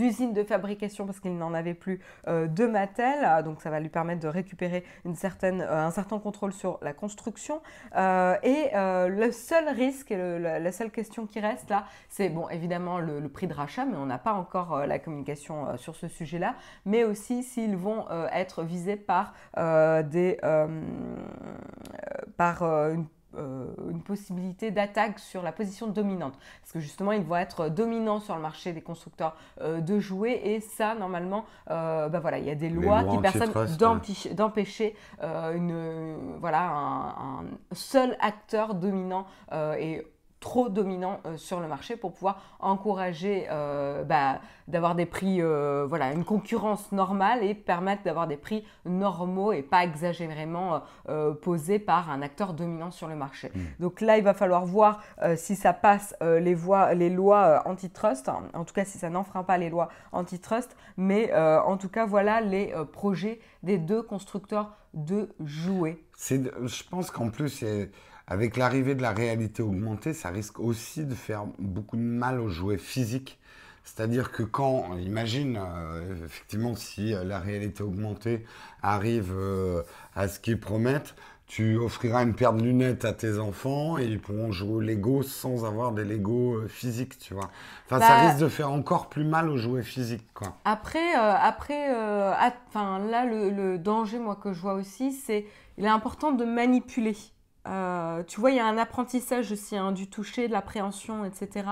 usines 0.00 0.32
de 0.32 0.42
fabrication 0.44 1.06
parce 1.06 1.20
qu'il 1.20 1.36
n'en 1.36 1.54
avait 1.54 1.74
plus 1.74 2.00
de 2.26 2.66
Mattel, 2.66 3.44
donc 3.44 3.60
ça 3.60 3.70
va 3.70 3.80
lui 3.80 3.88
permettre 3.88 4.20
de 4.20 4.28
récupérer 4.28 4.84
une 5.04 5.14
certaine, 5.14 5.60
un 5.62 5.90
certain 5.90 6.18
contrôle 6.18 6.52
sur 6.52 6.78
la 6.82 6.92
construction. 6.92 7.60
Et 7.94 8.70
le 8.74 9.30
seul 9.32 9.68
risque, 9.68 10.10
et 10.10 10.38
la, 10.38 10.72
seule 10.72 10.90
question 10.90 11.26
qui 11.26 11.40
reste 11.40 11.70
là, 11.70 11.84
c'est 12.08 12.28
bon 12.28 12.48
évidemment 12.48 12.98
le, 12.98 13.28
prix 13.28 13.46
de 13.46 13.54
rachat, 13.54 13.84
mais 13.84 13.96
on 13.96 14.06
n'a 14.06 14.18
pas 14.18 14.32
encore 14.32 14.86
la 14.86 14.98
communication 14.98 15.76
sur 15.76 15.96
ce 15.96 16.08
sujet-là, 16.08 16.54
mais 16.84 17.04
aussi 17.04 17.42
s'ils 17.42 17.76
vont 17.76 18.06
être 18.32 18.62
visés 18.62 18.96
par 18.96 19.34
des, 19.56 20.38
par 22.36 22.62
une 22.62 23.06
une 23.90 24.02
possibilité 24.02 24.70
d'attaque 24.70 25.18
sur 25.18 25.42
la 25.42 25.52
position 25.52 25.86
dominante. 25.86 26.34
Parce 26.60 26.72
que 26.72 26.80
justement, 26.80 27.12
ils 27.12 27.22
vont 27.22 27.36
être 27.36 27.68
dominants 27.68 28.20
sur 28.20 28.34
le 28.36 28.42
marché 28.42 28.72
des 28.72 28.80
constructeurs 28.82 29.36
euh, 29.60 29.80
de 29.80 29.98
jouets. 29.98 30.40
Et 30.44 30.60
ça, 30.60 30.94
normalement, 30.94 31.44
euh, 31.70 32.08
bah 32.08 32.20
voilà, 32.20 32.38
il 32.38 32.44
y 32.44 32.50
a 32.50 32.54
des 32.54 32.68
lois, 32.70 33.02
lois 33.02 33.10
qui 33.16 33.18
permettent 33.22 33.52
d'empêcher- 34.34 34.96
euh, 35.22 35.54
une, 35.54 35.72
euh, 35.72 36.16
voilà, 36.40 36.62
un, 36.70 37.08
un 37.40 37.44
seul 37.72 38.16
acteur 38.20 38.74
dominant 38.74 39.26
euh, 39.52 39.74
et 39.74 40.06
trop 40.44 40.68
dominant 40.68 41.20
euh, 41.24 41.38
sur 41.38 41.58
le 41.58 41.66
marché 41.66 41.96
pour 41.96 42.12
pouvoir 42.12 42.42
encourager 42.60 43.46
euh, 43.50 44.04
bah, 44.04 44.40
d'avoir 44.68 44.94
des 44.94 45.06
prix, 45.06 45.40
euh, 45.40 45.86
voilà, 45.88 46.12
une 46.12 46.22
concurrence 46.24 46.92
normale 46.92 47.42
et 47.42 47.54
permettre 47.54 48.02
d'avoir 48.02 48.26
des 48.26 48.36
prix 48.36 48.62
normaux 48.84 49.52
et 49.52 49.62
pas 49.62 49.84
exagérément 49.84 50.82
posés 51.42 51.78
par 51.78 52.10
un 52.10 52.20
acteur 52.22 52.52
dominant 52.52 52.90
sur 52.90 53.08
le 53.08 53.16
marché. 53.16 53.50
Donc 53.78 54.00
là, 54.00 54.18
il 54.18 54.24
va 54.24 54.34
falloir 54.34 54.66
voir 54.66 55.00
si 55.36 55.56
ça 55.56 55.72
passe 55.72 56.14
les, 56.20 56.54
voies, 56.54 56.94
les 56.94 57.10
lois 57.10 57.62
antitrust, 57.66 58.28
en 58.28 58.64
tout 58.64 58.74
cas 58.74 58.84
si 58.84 58.98
ça 58.98 59.10
n'enfreint 59.10 59.44
pas 59.44 59.58
les 59.58 59.70
lois 59.70 59.88
antitrust, 60.12 60.76
mais 60.96 61.32
en 61.34 61.76
tout 61.76 61.88
cas, 61.88 62.06
voilà 62.06 62.40
les 62.40 62.72
projets 62.92 63.40
des 63.62 63.78
deux 63.78 64.02
constructeurs 64.02 64.76
de 64.94 65.28
jouets. 65.44 65.98
Je 66.62 66.82
pense 66.90 67.10
qu'en 67.10 67.30
plus, 67.30 67.48
c'est- 67.48 67.90
avec 68.26 68.56
l'arrivée 68.56 68.94
de 68.94 69.02
la 69.02 69.12
réalité 69.12 69.62
augmentée, 69.62 70.14
ça 70.14 70.30
risque 70.30 70.58
aussi 70.60 71.04
de 71.04 71.14
faire 71.14 71.44
beaucoup 71.58 71.96
de 71.96 72.02
mal 72.02 72.40
aux 72.40 72.48
jouets 72.48 72.78
physiques. 72.78 73.38
C'est-à-dire 73.84 74.32
que 74.32 74.42
quand, 74.42 74.96
imagine, 74.96 75.58
euh, 75.60 76.24
effectivement, 76.24 76.74
si 76.74 77.14
euh, 77.14 77.22
la 77.24 77.38
réalité 77.38 77.82
augmentée 77.82 78.44
arrive 78.82 79.32
euh, 79.34 79.82
à 80.14 80.28
ce 80.28 80.40
qu'ils 80.40 80.58
promettent, 80.58 81.14
tu 81.46 81.76
offriras 81.76 82.22
une 82.22 82.34
paire 82.34 82.54
de 82.54 82.62
lunettes 82.62 83.04
à 83.04 83.12
tes 83.12 83.38
enfants 83.38 83.98
et 83.98 84.04
ils 84.06 84.18
pourront 84.18 84.50
jouer 84.52 84.72
au 84.72 84.80
Lego 84.80 85.22
sans 85.22 85.66
avoir 85.66 85.92
des 85.92 86.04
Lego 86.04 86.54
euh, 86.54 86.68
physiques, 86.68 87.18
tu 87.18 87.34
vois. 87.34 87.50
Enfin, 87.86 88.00
ça 88.00 88.16
Bah- 88.16 88.20
risque 88.26 88.38
de 88.38 88.48
faire 88.48 88.72
encore 88.72 89.10
plus 89.10 89.24
mal 89.24 89.50
aux 89.50 89.58
jouets 89.58 89.82
physiques, 89.82 90.26
quoi. 90.32 90.56
Après, 90.64 91.14
euh, 91.16 91.34
après 91.38 91.94
euh, 91.94 92.32
là, 92.74 93.24
le, 93.26 93.50
le 93.50 93.78
danger, 93.78 94.18
moi, 94.18 94.36
que 94.36 94.52
je 94.54 94.60
vois 94.60 94.74
aussi, 94.74 95.12
c'est 95.12 95.44
il 95.76 95.84
est 95.84 95.88
important 95.88 96.32
de 96.32 96.44
manipuler. 96.44 97.16
Euh, 97.66 98.22
tu 98.24 98.40
vois, 98.40 98.50
il 98.50 98.56
y 98.56 98.60
a 98.60 98.66
un 98.66 98.76
apprentissage 98.78 99.50
aussi 99.52 99.76
hein, 99.76 99.92
du 99.92 100.08
toucher, 100.08 100.48
de 100.48 100.52
l'appréhension, 100.52 101.24
etc. 101.24 101.66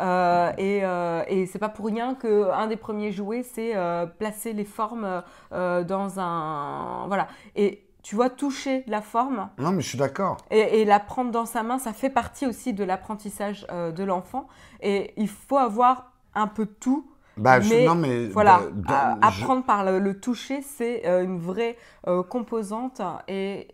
Euh, 0.00 0.50
et 0.58 0.80
euh, 0.84 1.22
et 1.28 1.46
c'est 1.46 1.58
pas 1.58 1.68
pour 1.68 1.86
rien 1.86 2.14
que 2.14 2.50
un 2.50 2.66
des 2.66 2.76
premiers 2.76 3.12
jouets, 3.12 3.42
c'est 3.42 3.76
euh, 3.76 4.06
placer 4.06 4.52
les 4.52 4.64
formes 4.64 5.22
dans 5.50 6.20
un. 6.20 7.06
Voilà. 7.06 7.28
Et 7.54 7.82
tu 8.02 8.14
vois, 8.14 8.30
toucher 8.30 8.84
la 8.86 9.02
forme, 9.02 9.48
Non, 9.58 9.72
mais 9.72 9.82
je 9.82 9.88
suis 9.88 9.98
d'accord. 9.98 10.36
et, 10.52 10.80
et 10.80 10.84
la 10.84 11.00
prendre 11.00 11.32
dans 11.32 11.44
sa 11.44 11.62
main, 11.64 11.78
ça 11.78 11.92
fait 11.92 12.08
partie 12.10 12.46
aussi 12.46 12.72
de 12.72 12.84
l'apprentissage 12.84 13.66
de 13.68 14.04
l'enfant. 14.04 14.46
Et 14.80 15.12
il 15.16 15.28
faut 15.28 15.58
avoir 15.58 16.12
un 16.34 16.46
peu 16.46 16.66
tout. 16.66 17.10
Bah, 17.36 17.60
je- 17.60 17.68
Mais 17.74 17.84
non, 17.84 17.96
mais 17.96 18.28
Voilà, 18.28 18.60
dans- 18.74 19.18
je- 19.20 19.26
apprendre 19.42 19.64
par 19.64 19.84
le, 19.84 19.98
le 19.98 20.18
toucher, 20.20 20.62
c'est 20.62 21.06
euh, 21.06 21.22
une 21.24 21.38
vraie 21.38 21.76
euh, 22.06 22.22
composante 22.22 23.02
et 23.28 23.68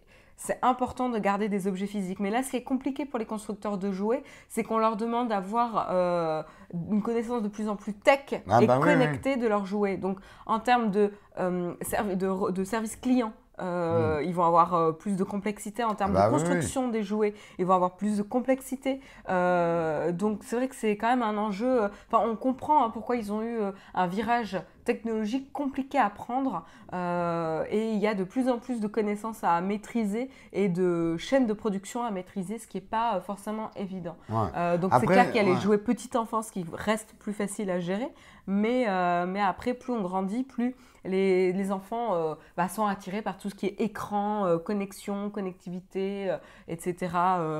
c'est 0.44 0.58
important 0.62 1.08
de 1.08 1.18
garder 1.18 1.48
des 1.48 1.68
objets 1.68 1.86
physiques. 1.86 2.18
Mais 2.18 2.30
là, 2.30 2.42
ce 2.42 2.50
qui 2.50 2.56
est 2.56 2.64
compliqué 2.64 3.04
pour 3.06 3.18
les 3.20 3.26
constructeurs 3.26 3.78
de 3.78 3.92
jouets, 3.92 4.24
c'est 4.48 4.64
qu'on 4.64 4.78
leur 4.78 4.96
demande 4.96 5.28
d'avoir 5.28 5.86
euh, 5.90 6.42
une 6.90 7.00
connaissance 7.00 7.42
de 7.42 7.48
plus 7.48 7.68
en 7.68 7.76
plus 7.76 7.94
tech 7.94 8.42
Ah 8.50 8.60
et 8.60 8.66
bah 8.66 8.78
oui, 8.80 8.84
connectée 8.84 9.36
de 9.36 9.46
leurs 9.46 9.66
jouets. 9.66 9.96
Donc, 9.96 10.18
en 10.46 10.58
termes 10.58 10.90
de, 10.90 11.12
euh, 11.38 11.74
de, 12.16 12.50
de 12.50 12.64
service 12.64 12.96
client, 12.96 13.32
euh, 13.60 14.20
ils 14.24 14.34
vont 14.34 14.44
avoir 14.44 14.74
euh, 14.74 14.92
plus 14.92 15.14
de 15.16 15.22
complexité 15.22 15.84
en 15.84 15.94
termes 15.94 16.10
Hmm. 16.10 16.14
Bah 16.14 16.28
de 16.30 16.34
oui, 16.34 16.40
oui. 16.42 16.48
construction 16.48 16.88
des 16.88 17.02
jouets, 17.04 17.34
ils 17.58 17.66
vont 17.66 17.74
avoir 17.74 17.96
plus 17.96 18.16
de 18.16 18.22
complexité. 18.22 19.00
Euh, 19.28 20.10
donc 20.10 20.40
c'est 20.42 20.56
vrai 20.56 20.66
que 20.66 20.74
c'est 20.74 20.96
quand 20.96 21.08
même 21.08 21.22
un 21.22 21.36
enjeu. 21.38 21.82
Enfin, 22.10 22.24
on 22.26 22.34
comprend 22.34 22.84
hein, 22.84 22.90
pourquoi 22.90 23.14
ils 23.16 23.32
ont 23.32 23.42
eu 23.42 23.58
un 23.94 24.06
virage 24.08 24.60
technologique 24.84 25.52
compliqué 25.52 25.98
à 25.98 26.10
prendre 26.10 26.64
et 26.92 27.92
il 27.92 27.98
y 27.98 28.06
a 28.06 28.14
de 28.14 28.24
plus 28.24 28.48
en 28.48 28.58
plus 28.58 28.80
de 28.80 28.86
connaissances 28.86 29.42
à 29.42 29.60
maîtriser 29.60 30.28
et 30.52 30.68
de 30.68 31.16
chaînes 31.16 31.46
de 31.46 31.52
production 31.52 32.02
à 32.02 32.10
maîtriser, 32.10 32.58
ce 32.58 32.66
qui 32.66 32.76
n'est 32.76 32.82
pas 32.82 33.20
forcément 33.20 33.70
évident. 33.76 34.16
donc 34.28 34.92
c'est 35.00 35.06
clair 35.06 35.26
qu'il 35.26 35.36
y 35.36 35.44
a 35.44 35.54
les 35.54 35.60
jouets 35.60 35.78
petite 35.78 36.16
enfance 36.16 36.50
qui 36.50 36.66
restent 36.72 37.14
plus 37.18 37.32
faciles 37.32 37.70
à 37.70 37.80
gérer, 37.80 38.08
mais, 38.46 38.86
mais 39.26 39.40
après, 39.40 39.74
plus 39.74 39.92
on 39.92 40.02
grandit, 40.02 40.42
plus 40.42 40.74
les, 41.04 41.72
enfants 41.72 42.14
euh, 42.14 42.34
bah, 42.56 42.68
sont 42.68 42.86
attirés 42.86 43.22
par 43.22 43.38
tout 43.38 43.50
ce 43.50 43.54
qui 43.54 43.66
est 43.66 43.80
écran, 43.80 44.46
euh, 44.46 44.58
connexion, 44.58 45.30
connectivité, 45.30 46.30
euh, 46.30 46.36
etc., 46.68 47.12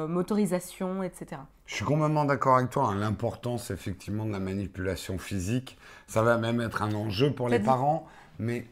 motorisation, 0.08 1.02
etc. 1.02 1.40
Je 1.66 1.77
suis 1.77 1.85
complètement 1.85 2.25
d'accord 2.25 2.57
avec 2.57 2.70
toi. 2.70 2.88
Hein. 2.88 2.96
L'importance, 2.96 3.70
effectivement, 3.70 4.27
de 4.27 4.33
la 4.33 4.40
manipulation 4.40 5.18
physique, 5.18 5.79
ça 6.07 6.22
va 6.22 6.37
même 6.37 6.61
être 6.61 6.83
un 6.83 6.92
enjeu 6.92 7.33
pour 7.33 7.48
les 7.48 7.61
parents, 7.61 8.07
mais 8.38 8.66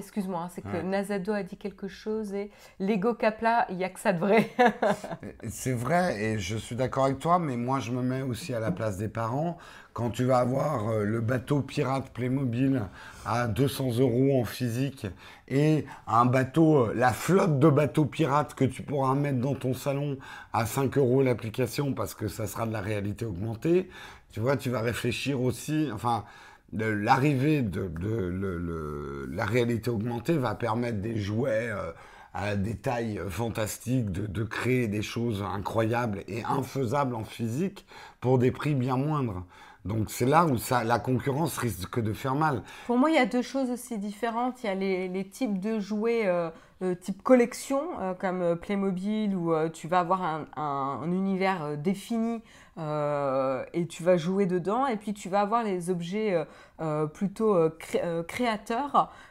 Excuse-moi, 0.00 0.40
hein, 0.40 0.48
c'est 0.54 0.62
que 0.62 0.80
Nazado 0.80 1.32
a 1.32 1.42
dit 1.42 1.58
quelque 1.58 1.86
chose 1.86 2.32
et 2.32 2.50
Lego 2.78 3.12
Capla, 3.12 3.66
il 3.68 3.76
n'y 3.76 3.84
a 3.84 3.90
que 3.90 4.00
ça 4.00 4.14
de 4.14 4.18
vrai. 4.18 4.50
c'est 5.48 5.74
vrai 5.74 6.22
et 6.22 6.38
je 6.38 6.56
suis 6.56 6.74
d'accord 6.74 7.04
avec 7.04 7.18
toi, 7.18 7.38
mais 7.38 7.58
moi 7.58 7.80
je 7.80 7.92
me 7.92 8.00
mets 8.00 8.22
aussi 8.22 8.54
à 8.54 8.60
la 8.60 8.70
place 8.70 8.96
des 8.96 9.08
parents. 9.08 9.58
Quand 9.92 10.08
tu 10.08 10.24
vas 10.24 10.38
avoir 10.38 10.88
euh, 10.88 11.04
le 11.04 11.20
bateau 11.20 11.60
pirate 11.60 12.10
Playmobil 12.14 12.80
à 13.26 13.46
200 13.46 13.98
euros 13.98 14.40
en 14.40 14.44
physique 14.44 15.06
et 15.48 15.84
un 16.06 16.24
bateau, 16.24 16.86
euh, 16.86 16.92
la 16.94 17.12
flotte 17.12 17.58
de 17.58 17.68
bateaux 17.68 18.06
pirates 18.06 18.54
que 18.54 18.64
tu 18.64 18.82
pourras 18.82 19.14
mettre 19.14 19.40
dans 19.40 19.54
ton 19.54 19.74
salon 19.74 20.16
à 20.54 20.64
5 20.64 20.96
euros 20.96 21.22
l'application 21.22 21.92
parce 21.92 22.14
que 22.14 22.26
ça 22.26 22.46
sera 22.46 22.66
de 22.66 22.72
la 22.72 22.80
réalité 22.80 23.26
augmentée, 23.26 23.90
tu 24.32 24.40
vois, 24.40 24.56
tu 24.56 24.70
vas 24.70 24.80
réfléchir 24.80 25.42
aussi, 25.42 25.90
enfin 25.92 26.24
l'arrivée 26.72 27.62
de, 27.62 29.28
la 29.30 29.44
réalité 29.44 29.90
augmentée 29.90 30.36
va 30.36 30.54
permettre 30.54 31.00
des 31.00 31.16
jouets 31.16 31.70
euh, 31.70 31.92
à 32.34 32.56
des 32.56 32.76
tailles 32.76 33.20
fantastiques, 33.28 34.10
de, 34.10 34.44
créer 34.44 34.88
des 34.88 35.02
choses 35.02 35.42
incroyables 35.42 36.22
et 36.28 36.44
infaisables 36.44 37.14
en 37.14 37.24
physique 37.24 37.86
pour 38.20 38.38
des 38.38 38.52
prix 38.52 38.74
bien 38.74 38.96
moindres. 38.96 39.44
Donc 39.84 40.10
c'est 40.10 40.26
là 40.26 40.46
où 40.46 40.56
la 40.84 40.98
concurrence 40.98 41.56
risque 41.56 42.00
de 42.00 42.12
faire 42.12 42.34
mal. 42.34 42.62
Pour 42.86 42.98
moi, 42.98 43.10
il 43.10 43.16
y 43.16 43.18
a 43.18 43.26
deux 43.26 43.42
choses 43.42 43.70
aussi 43.70 43.98
différentes. 43.98 44.62
Il 44.62 44.66
y 44.66 44.68
a 44.68 44.74
les, 44.74 45.28
types 45.28 45.58
de 45.58 45.80
jouets 45.80 46.26
euh, 46.26 46.50
euh, 46.82 46.94
type 46.94 47.22
collection, 47.22 47.80
comme 48.20 48.56
Playmobil, 48.56 49.34
où 49.34 49.52
tu 49.70 49.88
vas 49.88 50.00
avoir 50.00 50.46
un 50.54 51.10
univers 51.10 51.78
défini 51.78 52.42
et 52.76 53.86
tu 53.86 54.02
vas 54.02 54.16
jouer 54.16 54.46
dedans. 54.46 54.86
Et 54.86 54.96
puis 54.96 55.12
tu 55.12 55.28
vas 55.28 55.40
avoir 55.40 55.62
les 55.64 55.90
objets 55.90 56.34
euh, 56.34 56.44
euh, 56.80 57.06
plutôt 57.06 57.56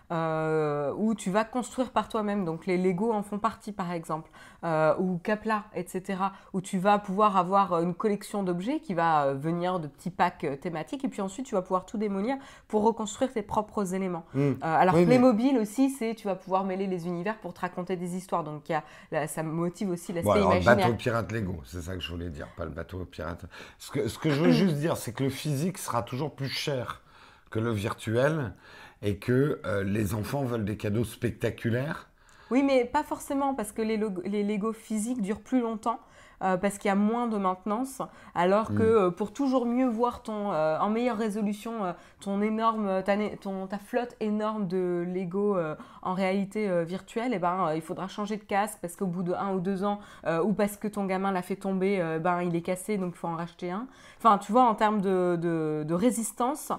créateurs 0.10 0.96
où 1.00 1.16
tu 1.16 1.32
vas 1.32 1.44
construire 1.44 1.92
par 1.92 2.10
toi-même. 2.10 2.46
Donc 2.46 2.66
les 2.66 2.78
Lego 2.78 3.12
en 3.14 3.24
font 3.24 3.40
partie 3.40 3.72
par 3.72 3.92
exemple, 3.92 4.30
ou 4.64 5.20
Capla, 5.24 5.66
etc. 5.76 6.20
Où 6.54 6.62
tu 6.62 6.78
vas 6.78 7.00
pouvoir 7.00 7.38
avoir 7.38 7.82
une 7.82 7.94
collection 7.94 8.44
d'objets 8.44 8.80
qui 8.80 8.94
va 8.94 9.34
venir 9.34 9.80
de 9.80 9.88
petits 9.88 10.10
packs 10.10 10.60
thématiques. 10.62 11.04
Et 11.04 11.10
puis 11.10 11.22
ensuite 11.22 11.46
tu 11.46 11.56
vas 11.56 11.62
pouvoir 11.62 11.86
tout 11.86 11.98
démolir 11.98 12.38
pour 12.68 12.84
reconstruire 12.84 13.32
tes 13.32 13.42
propres 13.42 13.94
éléments. 13.94 14.26
Mmh. 14.34 14.54
alors 14.62 14.96
les 14.96 15.06
Playmobil 15.06 15.58
aussi, 15.58 15.90
c'est 15.90 16.16
tu 16.16 16.28
vas 16.28 16.36
pouvoir 16.36 16.64
mêler 16.64 16.88
les 16.88 17.08
univers 17.08 17.38
pour 17.40 17.54
te 17.54 17.62
raconter 17.62 17.96
des 17.96 18.16
histoires. 18.16 18.44
Donc 18.44 18.70
y 18.70 18.74
a, 18.74 19.28
ça 19.28 19.44
motive 19.44 19.90
aussi 19.90 20.14
l'aspect 20.14 20.42
bon, 20.42 20.52
imaginaire. 20.52 20.76
Le 20.76 20.82
bateau 20.84 20.94
pirate 20.96 21.32
Lego, 21.32 21.62
c'est 21.66 21.82
ça 21.82 21.94
que 21.94 22.02
je 22.02 22.12
voulais 22.12 22.30
dire, 22.30 22.48
pas 22.56 22.66
le 22.66 22.72
bateau 22.72 23.06
pirate 23.06 23.46
ce 23.78 23.92
que, 23.92 24.08
ce 24.08 24.18
que 24.18 24.30
je 24.30 24.42
veux 24.42 24.52
juste 24.52 24.76
dire, 24.76 24.98
c'est 24.98 25.14
que 25.14 25.24
le 25.24 25.30
physique 25.30 25.78
sera 25.78 26.04
toujours 26.04 26.36
plus 26.36 26.50
cher 26.50 27.02
que 27.50 27.60
le 27.60 27.72
virtuel 27.72 28.54
et 29.02 29.18
que 29.18 29.60
euh, 29.66 29.84
les 29.84 30.14
enfants 30.14 30.44
veulent 30.44 30.66
des 30.66 30.78
cadeaux 30.78 31.04
spectaculaires. 31.04 32.10
Oui, 32.52 32.64
mais 32.64 32.86
pas 32.86 33.04
forcément, 33.04 33.54
parce 33.54 33.72
que 33.72 33.82
les, 33.82 34.00
les 34.26 34.44
Lego 34.44 34.74
physiques 34.74 35.22
durent 35.22 35.42
plus 35.42 35.62
longtemps. 35.62 36.00
Euh, 36.42 36.56
parce 36.56 36.78
qu'il 36.78 36.88
y 36.88 36.92
a 36.92 36.96
moins 36.96 37.28
de 37.28 37.38
maintenance, 37.38 38.02
alors 38.34 38.70
que 38.70 38.76
mm. 38.76 38.80
euh, 38.80 39.12
pour 39.12 39.34
toujours 39.34 39.66
mieux 39.66 39.90
voir 39.90 40.24
ton, 40.24 40.54
euh, 40.54 40.80
en 40.80 40.90
meilleure 40.90 41.18
résolution 41.18 41.94
ton 42.22 42.42
énorme, 42.42 43.04
ta, 43.04 43.18
ton, 43.42 43.68
ta 43.68 43.78
flotte 43.78 44.16
énorme 44.22 44.66
de 44.68 45.06
Lego 45.06 45.58
en 46.02 46.14
réalité 46.14 46.84
virtuelle, 46.86 47.32
eh 47.34 47.40
ben, 47.40 47.74
il 47.76 47.82
faudra 47.82 48.08
changer 48.08 48.38
de 48.38 48.44
casque 48.44 48.78
parce 48.82 48.96
qu'au 48.96 49.06
bout 49.06 49.24
de 49.24 49.34
un 49.34 49.54
ou 49.54 49.60
deux 49.60 49.84
ans, 49.84 50.00
ou 50.44 50.54
parce 50.54 50.78
que 50.78 50.88
ton 50.88 51.06
gamin 51.06 51.32
l'a 51.32 51.42
fait 51.42 51.56
tomber, 51.56 52.02
ben, 52.22 52.42
il 52.42 52.56
est 52.56 52.62
cassé, 52.62 52.98
donc 52.98 53.14
il 53.16 53.18
faut 53.18 53.28
en 53.28 53.36
racheter 53.36 53.72
un. 53.72 53.88
Enfin, 54.18 54.38
tu 54.38 54.52
vois, 54.52 54.64
en 54.64 54.76
termes 54.76 55.02
de, 55.02 55.38
de, 55.40 55.84
de 55.86 55.94
résistance, 55.94 56.72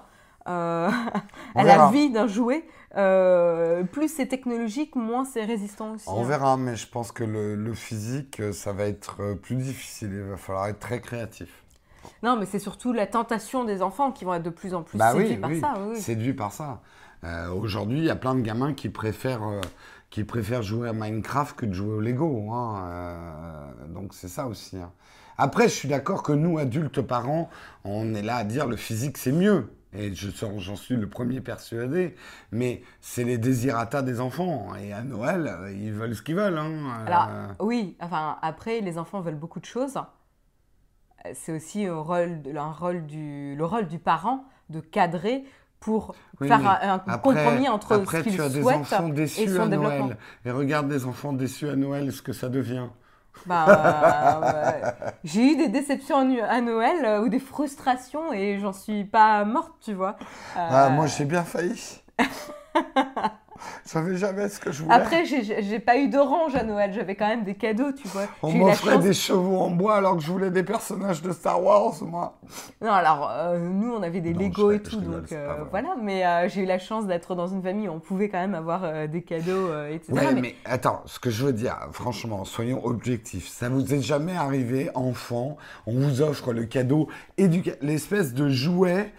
euh, 0.47 0.89
à 1.55 1.63
la 1.63 1.89
vie 1.89 2.09
d'un 2.09 2.27
jouet. 2.27 2.65
Euh, 2.97 3.83
plus 3.83 4.13
c'est 4.13 4.27
technologique, 4.27 4.95
moins 4.95 5.23
c'est 5.23 5.45
résistant 5.45 5.93
aussi. 5.93 6.09
On 6.09 6.21
hein. 6.21 6.27
verra, 6.27 6.57
mais 6.57 6.75
je 6.75 6.87
pense 6.87 7.11
que 7.11 7.23
le, 7.23 7.73
physique, 7.73 8.39
euh, 8.39 8.51
ça 8.51 8.73
va 8.73 8.85
être 8.85 9.35
plus 9.35 9.55
difficile. 9.55 10.11
Il 10.13 10.31
va 10.31 10.37
falloir 10.37 10.67
être 10.67 10.79
très 10.79 10.99
créatif. 10.99 11.63
Non, 12.23 12.37
mais 12.37 12.45
c'est 12.45 12.59
surtout 12.59 12.91
la 12.91 13.07
tentation 13.07 13.63
des 13.63 13.81
enfants 13.81 14.11
qui 14.11 14.25
vont 14.25 14.33
être 14.33 14.43
de 14.43 14.49
plus 14.49 14.73
en 14.73 14.83
plus 14.83 14.97
bah 14.97 15.13
séduits 15.13 15.37
par 15.37 15.51
ça. 15.55 15.73
Séduits 15.95 16.33
par 16.33 16.51
ça. 16.51 16.81
Aujourd'hui, 17.55 17.99
il 17.99 18.05
y 18.05 18.09
a 18.09 18.15
plein 18.15 18.33
de 18.33 18.41
gamins 18.41 18.73
qui 18.73 18.89
préfèrent, 18.89 19.61
qui 20.09 20.23
préfèrent 20.23 20.63
jouer 20.63 20.89
à 20.89 20.93
Minecraft 20.93 21.55
que 21.55 21.65
de 21.67 21.73
jouer 21.73 21.93
au 21.93 22.01
Lego. 22.01 22.51
Hein. 22.51 23.73
donc 23.89 24.15
c'est 24.15 24.27
ça 24.27 24.47
aussi. 24.47 24.77
Hein. 24.77 24.91
Après, 25.37 25.63
je 25.69 25.73
suis 25.73 25.87
d'accord 25.87 26.23
que 26.23 26.33
nous, 26.33 26.57
adultes 26.57 27.01
parents, 27.01 27.49
on 27.83 28.13
est 28.15 28.21
là 28.23 28.37
à 28.37 28.43
dire 28.43 28.67
le 28.67 28.75
physique 28.75 29.17
c'est 29.17 29.31
mieux. 29.31 29.69
Et 29.93 30.13
j'en 30.13 30.75
suis 30.75 30.95
le 30.95 31.09
premier 31.09 31.41
persuadé, 31.41 32.15
mais 32.51 32.81
c'est 33.01 33.25
les 33.25 33.37
désirata 33.37 34.01
des 34.01 34.21
enfants. 34.21 34.73
Et 34.75 34.93
à 34.93 35.03
Noël, 35.03 35.51
ils 35.75 35.91
veulent 35.91 36.15
ce 36.15 36.21
qu'ils 36.21 36.35
veulent. 36.35 36.57
Hein. 36.57 37.03
Alors, 37.05 37.27
oui, 37.59 37.97
enfin, 37.99 38.37
après, 38.41 38.79
les 38.79 38.97
enfants 38.97 39.19
veulent 39.19 39.35
beaucoup 39.35 39.59
de 39.59 39.65
choses. 39.65 39.99
C'est 41.33 41.53
aussi 41.53 41.85
un 41.85 41.99
rôle, 41.99 42.41
un 42.55 42.71
rôle 42.71 43.05
du, 43.05 43.55
le 43.55 43.65
rôle 43.65 43.87
du 43.87 43.99
parent 43.99 44.45
de 44.69 44.79
cadrer 44.79 45.43
pour 45.81 46.15
faire 46.39 47.03
un, 47.07 47.17
compromis 47.17 47.67
entre 47.67 48.05
ce 48.05 48.21
qu'il 48.21 48.33
souhaite 48.33 48.53
des 48.53 48.65
enfants 48.65 49.09
déçus 49.09 49.41
et 49.41 49.47
son 49.47 49.61
à 49.61 49.67
Noël. 49.67 50.17
Et 50.45 50.51
regarde 50.51 50.87
des 50.87 51.05
enfants 51.05 51.33
déçus 51.33 51.67
à 51.67 51.75
Noël, 51.75 52.11
ce 52.13 52.21
que 52.21 52.33
ça 52.33 52.49
devient. 52.49 52.87
Bah, 53.45 54.93
J'ai 55.23 55.53
eu 55.53 55.55
des 55.55 55.69
déceptions 55.69 56.17
à 56.17 56.61
Noël 56.61 57.05
euh, 57.05 57.21
ou 57.21 57.29
des 57.29 57.39
frustrations 57.39 58.31
et 58.33 58.59
j'en 58.59 58.73
suis 58.73 59.03
pas 59.03 59.43
morte, 59.45 59.73
tu 59.83 59.93
vois. 59.93 60.15
Ah, 60.55 60.89
moi, 60.89 61.07
j'ai 61.07 61.25
bien 61.25 61.43
failli. 61.43 62.01
Ça 63.85 64.03
fait 64.03 64.17
jamais 64.17 64.49
ce 64.49 64.59
que 64.59 64.71
je 64.71 64.83
voulais. 64.83 64.95
Après, 64.95 65.25
j'ai 65.25 65.79
pas 65.79 65.97
eu 65.97 66.07
d'orange 66.07 66.55
à 66.55 66.63
Noël, 66.63 66.93
j'avais 66.93 67.15
quand 67.15 67.27
même 67.27 67.43
des 67.43 67.55
cadeaux, 67.55 67.91
tu 67.91 68.07
vois. 68.07 68.27
On 68.41 68.51
m'offrait 68.51 68.99
des 68.99 69.13
chevaux 69.13 69.57
en 69.57 69.69
bois 69.69 69.95
alors 69.95 70.17
que 70.17 70.23
je 70.23 70.31
voulais 70.31 70.51
des 70.51 70.63
personnages 70.63 71.21
de 71.21 71.31
Star 71.31 71.61
Wars, 71.61 71.93
moi. 72.01 72.39
Non, 72.81 72.91
alors, 72.91 73.29
euh, 73.31 73.59
nous, 73.59 73.93
on 73.93 74.01
avait 74.01 74.21
des 74.21 74.33
Lego 74.33 74.71
et 74.71 74.81
tout, 74.81 74.99
donc 74.99 75.31
euh, 75.31 75.63
voilà. 75.69 75.95
Mais 76.01 76.25
euh, 76.25 76.47
j'ai 76.49 76.61
eu 76.61 76.65
la 76.65 76.79
chance 76.79 77.05
d'être 77.07 77.35
dans 77.35 77.47
une 77.47 77.61
famille 77.61 77.87
où 77.87 77.93
on 77.93 77.99
pouvait 77.99 78.29
quand 78.29 78.39
même 78.39 78.55
avoir 78.55 79.07
des 79.07 79.21
cadeaux, 79.21 79.69
etc. 79.89 80.13
Ouais, 80.13 80.33
mais... 80.33 80.55
attends, 80.65 81.01
ce 81.05 81.19
que 81.19 81.29
je 81.29 81.45
veux 81.45 81.53
dire, 81.53 81.77
franchement, 81.91 82.45
soyons 82.45 82.85
objectifs. 82.85 83.47
Ça 83.47 83.69
vous 83.69 83.93
est 83.93 84.01
jamais 84.01 84.35
arrivé, 84.35 84.89
enfant, 84.95 85.57
on 85.85 85.93
vous 85.93 86.21
offre 86.21 86.53
le 86.53 86.65
cadeau, 86.65 87.07
l'espèce 87.81 88.33
de 88.33 88.49
jouet 88.49 89.11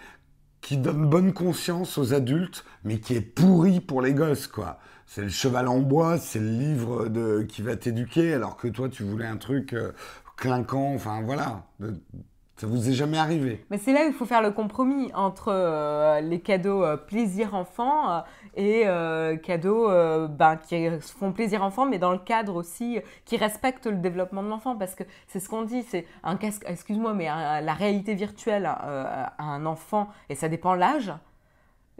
qui 0.63 0.79
donne 0.79 1.07
bonne 1.07 1.33
conscience 1.35 1.99
aux 1.99 2.15
adultes, 2.15 2.65
mais 2.85 3.01
qui 3.01 3.15
est 3.15 3.21
pourri 3.21 3.81
pour 3.81 4.01
les 4.01 4.15
gosses, 4.15 4.47
quoi. 4.47 4.79
C'est 5.07 5.23
le 5.23 5.29
cheval 5.29 5.69
en 5.69 5.81
bois, 5.81 6.17
c'est 6.17 6.39
le 6.39 6.49
livre 6.49 7.09
de, 7.09 7.43
qui 7.43 7.61
va 7.61 7.77
t'éduquer, 7.77 8.33
alors 8.33 8.57
que 8.57 8.69
toi, 8.69 8.89
tu 8.89 9.03
voulais 9.03 9.27
un 9.27 9.37
truc 9.37 9.75
euh, 9.75 9.93
clinquant, 10.37 10.95
enfin 10.95 11.21
voilà. 11.21 11.67
Ça 12.63 12.69
vous 12.69 12.89
est 12.89 12.93
jamais 12.93 13.19
arrivé. 13.19 13.67
Mais 13.71 13.79
c'est 13.79 13.93
là 13.93 14.05
où 14.05 14.07
il 14.07 14.13
faut 14.13 14.25
faire 14.25 14.41
le 14.41 14.53
compromis 14.53 15.13
entre 15.15 15.49
euh, 15.49 16.21
les 16.21 16.39
cadeaux 16.39 16.85
euh, 16.85 16.97
plaisir 16.97 17.57
enfant 17.57 18.23
et 18.55 18.83
euh, 18.87 19.37
cadeaux 19.37 19.89
ben, 20.29 20.55
qui 20.55 20.89
font 21.01 21.33
plaisir 21.33 21.65
enfant, 21.65 21.87
mais 21.87 21.99
dans 21.99 22.13
le 22.13 22.21
cadre 22.21 22.55
aussi 22.55 23.01
qui 23.25 23.37
respectent 23.37 23.89
le 23.89 23.97
développement 23.97 24.45
de 24.45 24.49
l'enfant. 24.49 24.77
Parce 24.77 24.95
que 24.95 25.03
c'est 25.27 25.41
ce 25.41 25.49
qu'on 25.49 25.63
dit, 25.63 25.83
c'est 25.83 26.07
un 26.23 26.37
casque, 26.37 26.63
excuse-moi, 26.69 27.15
mais 27.15 27.25
la 27.25 27.75
réalité 27.75 28.15
virtuelle 28.15 28.67
à 28.67 29.35
un 29.41 29.67
enfant, 29.67 30.07
et 30.29 30.37
ça 30.37 30.49
dépend 30.49 30.77
l'âge, 30.77 31.13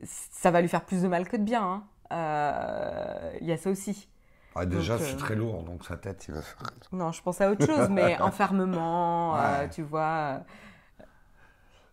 ça 0.05 0.53
va 0.53 0.61
lui 0.61 0.69
faire 0.69 0.85
plus 0.85 1.03
de 1.03 1.09
mal 1.09 1.27
que 1.29 1.37
de 1.37 1.43
bien. 1.43 1.83
Hein. 2.13 3.33
Il 3.41 3.49
y 3.49 3.53
a 3.53 3.57
ça 3.57 3.69
aussi. 3.69 4.07
Ah, 4.55 4.67
déjà, 4.67 4.99
c'est 4.99 5.17
très 5.17 5.35
lourd, 5.35 5.63
donc 5.63 5.85
sa 5.85 5.97
tête, 5.97 6.27
il 6.29 6.35
va 6.35 6.43
faire. 6.43 6.59
Non, 6.93 7.13
je 7.13 7.23
pense 7.23 7.41
à 7.41 7.51
autre 7.51 7.65
chose, 7.65 7.89
mais 7.91 8.19
enfermement, 8.21 9.37
euh, 9.37 9.67
tu 9.69 9.83
vois. 9.83 10.41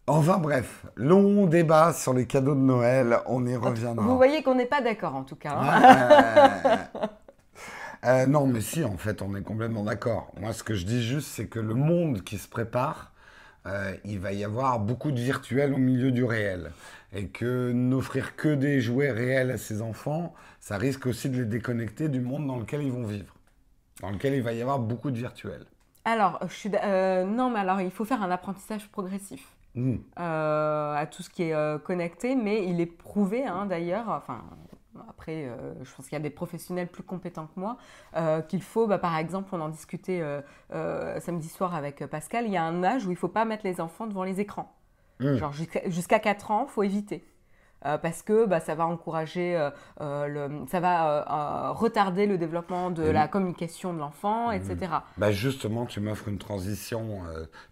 Enfin 0.08 0.38
bref, 0.40 0.86
long 0.96 1.46
débat 1.46 1.94
sur 1.94 2.14
les 2.14 2.26
cadeaux 2.26 2.56
de 2.56 2.60
Noël, 2.60 3.20
on 3.28 3.46
y 3.46 3.56
reviendra. 3.56 4.06
Vous 4.06 4.18
voyez 4.18 4.42
qu'on 4.42 4.56
n'est 4.56 4.66
pas 4.66 4.82
d'accord 4.82 5.16
en 5.16 5.24
tout 5.24 5.36
cas. 5.36 5.56
Hein. 5.56 6.80
Euh, 8.06 8.26
non, 8.26 8.48
mais 8.48 8.62
si, 8.62 8.84
en 8.84 8.98
fait, 8.98 9.22
on 9.22 9.36
est 9.36 9.42
complètement 9.42 9.84
d'accord. 9.84 10.32
Moi, 10.40 10.54
ce 10.54 10.64
que 10.64 10.74
je 10.74 10.86
dis 10.86 11.04
juste, 11.04 11.28
c'est 11.28 11.48
que 11.48 11.60
le 11.60 11.74
monde 11.74 12.24
qui 12.24 12.38
se 12.38 12.48
prépare, 12.48 13.12
euh, 13.66 13.94
il 14.06 14.20
va 14.20 14.32
y 14.32 14.44
avoir 14.44 14.80
beaucoup 14.80 15.12
de 15.12 15.20
virtuel 15.20 15.74
au 15.74 15.78
milieu 15.78 16.12
du 16.12 16.24
réel. 16.24 16.72
Et 17.14 17.28
que 17.28 17.72
n'offrir 17.72 18.36
que 18.36 18.54
des 18.54 18.82
jouets 18.82 19.12
réels 19.12 19.52
à 19.52 19.58
ses 19.58 19.82
enfants, 19.82 20.34
ça 20.60 20.78
risque 20.78 21.06
aussi 21.08 21.30
de 21.30 21.38
les 21.38 21.46
déconnecter 21.46 22.10
du 22.10 22.22
monde 22.22 22.48
dans 22.48 22.58
lequel 22.58 22.84
ils 22.84 22.92
vont 22.92 23.06
vivre, 23.06 23.34
dans 24.02 24.12
lequel 24.12 24.34
il 24.36 24.44
va 24.44 24.54
y 24.54 24.62
avoir 24.62 24.80
beaucoup 24.80 25.12
de 25.12 25.18
virtuels. 25.18 25.66
Alors, 26.06 26.40
je 26.48 26.54
suis, 26.54 26.72
euh, 26.84 27.26
non, 27.26 27.50
mais 27.50 27.60
alors 27.60 27.82
il 27.82 27.92
faut 27.92 28.06
faire 28.06 28.24
un 28.24 28.32
apprentissage 28.32 28.88
progressif. 28.90 29.46
Hmm. 29.76 29.98
Euh, 30.20 30.96
à 30.96 31.06
tout 31.06 31.22
ce 31.22 31.30
qui 31.30 31.44
est 31.44 31.54
euh, 31.54 31.78
connecté, 31.78 32.36
mais 32.36 32.66
il 32.66 32.82
est 32.82 32.88
prouvé 32.88 33.46
hein, 33.46 33.68
d'ailleurs, 33.68 34.10
enfin 34.10 34.44
après 35.08 35.50
je 35.84 35.96
pense 35.96 36.08
qu'il 36.08 36.14
y 36.14 36.20
a 36.20 36.24
des 36.24 36.32
professionnels 36.32 36.88
plus 36.88 37.04
compétents 37.04 37.48
que 37.48 37.60
moi, 37.60 37.78
qu'il 38.50 38.64
faut, 38.64 38.88
bah, 38.88 38.98
par 38.98 39.16
exemple 39.16 39.50
on 39.54 39.62
en 39.62 39.70
discutait 39.70 40.22
samedi 40.72 41.48
soir 41.48 41.74
avec 41.74 42.06
Pascal, 42.08 42.48
il 42.48 42.52
y 42.52 42.58
a 42.58 42.64
un 42.64 42.84
âge 42.84 43.06
où 43.06 43.10
il 43.10 43.14
ne 43.14 43.18
faut 43.18 43.30
pas 43.30 43.46
mettre 43.46 43.66
les 43.66 43.80
enfants 43.80 44.08
devant 44.08 44.24
les 44.24 44.42
écrans. 44.42 44.76
Hmm. 45.20 45.36
Genre 45.36 45.54
jusqu'à 45.88 46.20
4 46.20 46.52
ans, 46.52 46.66
il 46.68 46.72
faut 46.72 46.84
éviter. 46.84 47.26
Euh, 47.86 47.98
parce 47.98 48.24
que 48.24 48.46
bah, 48.46 48.60
ça 48.60 48.76
va 48.76 48.86
encourager, 48.86 49.56
euh, 49.56 49.70
euh, 50.02 50.28
le, 50.28 50.66
ça 50.70 50.82
va 50.82 51.72
retarder 51.72 52.26
le 52.26 52.38
développement 52.38 52.92
de 52.92 53.04
la 53.04 53.30
communication 53.30 53.94
de 53.94 54.00
l'enfant, 54.00 54.52
etc. 54.52 54.78
Bah 55.18 55.32
justement, 55.32 55.86
tu 55.86 56.02
m'offres 56.02 56.28
une 56.28 56.40
transition 56.40 57.22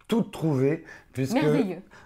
toute 0.06 0.30
trouvée, 0.30 0.84
puisque 1.12 1.36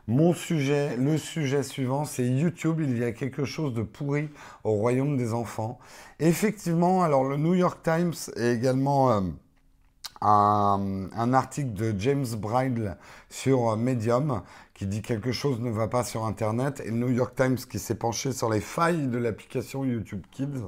mon 0.09 0.35
sujet, 0.35 0.97
le 0.97 1.17
sujet 1.17 1.63
suivant, 1.63 2.05
c'est 2.05 2.27
YouTube. 2.27 2.81
Il 2.81 2.99
y 2.99 3.05
a 3.05 3.13
quelque 3.13 3.45
chose 3.45 3.73
de 3.73 3.83
pourri 3.83 4.29
au 4.65 4.73
royaume 4.73 5.17
des 5.17 5.33
enfants. 5.33 5.79
Effectivement, 6.19 7.03
alors 7.05 7.25
le 7.25 7.37
New 7.37 7.55
York 7.55 7.81
Times 7.85 8.15
est 8.37 8.55
également 8.55 9.13
un, 10.21 11.09
un, 11.15 11.33
article 11.35 11.73
de 11.73 11.95
James 11.99 12.27
Bridle 12.37 12.97
sur 13.29 13.77
Medium 13.77 14.43
qui 14.83 14.89
dit 14.89 15.01
quelque 15.01 15.31
chose 15.31 15.61
ne 15.61 15.71
va 15.71 15.87
pas 15.87 16.03
sur 16.03 16.25
Internet 16.25 16.83
et 16.85 16.91
New 16.91 17.09
York 17.09 17.37
Times 17.37 17.55
qui 17.55 17.79
s'est 17.79 17.95
penché 17.95 18.33
sur 18.33 18.51
les 18.51 18.61
failles 18.61 19.07
de 19.07 19.17
l'application 19.17 19.85
YouTube 19.85 20.25
Kids. 20.33 20.61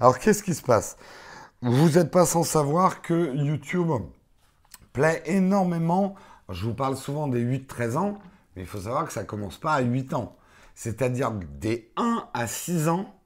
Alors 0.00 0.18
qu'est-ce 0.18 0.42
qui 0.42 0.54
se 0.54 0.62
passe? 0.62 0.96
Vous 1.60 1.90
n'êtes 1.90 2.10
pas 2.10 2.24
sans 2.24 2.44
savoir 2.44 3.02
que 3.02 3.36
YouTube 3.36 3.90
plaît 4.94 5.22
énormément, 5.26 6.14
je 6.48 6.64
vous 6.64 6.72
parle 6.72 6.96
souvent 6.96 7.28
des 7.28 7.44
8-13 7.44 7.96
ans, 7.98 8.18
mais 8.56 8.62
il 8.62 8.66
faut 8.66 8.80
savoir 8.80 9.04
que 9.04 9.12
ça 9.12 9.24
commence 9.24 9.58
pas 9.58 9.74
à 9.74 9.80
8 9.82 10.14
ans. 10.14 10.38
C'est-à-dire 10.74 11.32
des 11.32 11.92
1 11.98 12.26
à 12.32 12.46
6 12.46 12.88
ans 12.88 13.20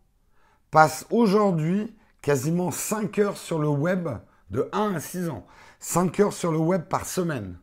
passent 0.72 1.06
aujourd'hui 1.10 1.96
quasiment 2.20 2.72
5 2.72 3.16
heures 3.20 3.36
sur 3.36 3.60
le 3.60 3.68
web 3.68 4.08
de 4.50 4.68
1 4.72 4.94
à 4.96 4.98
6 4.98 5.28
ans. 5.28 5.46
5 5.78 6.18
heures 6.18 6.32
sur 6.32 6.50
le 6.50 6.58
web 6.58 6.82
par 6.82 7.06
semaine. 7.06 7.58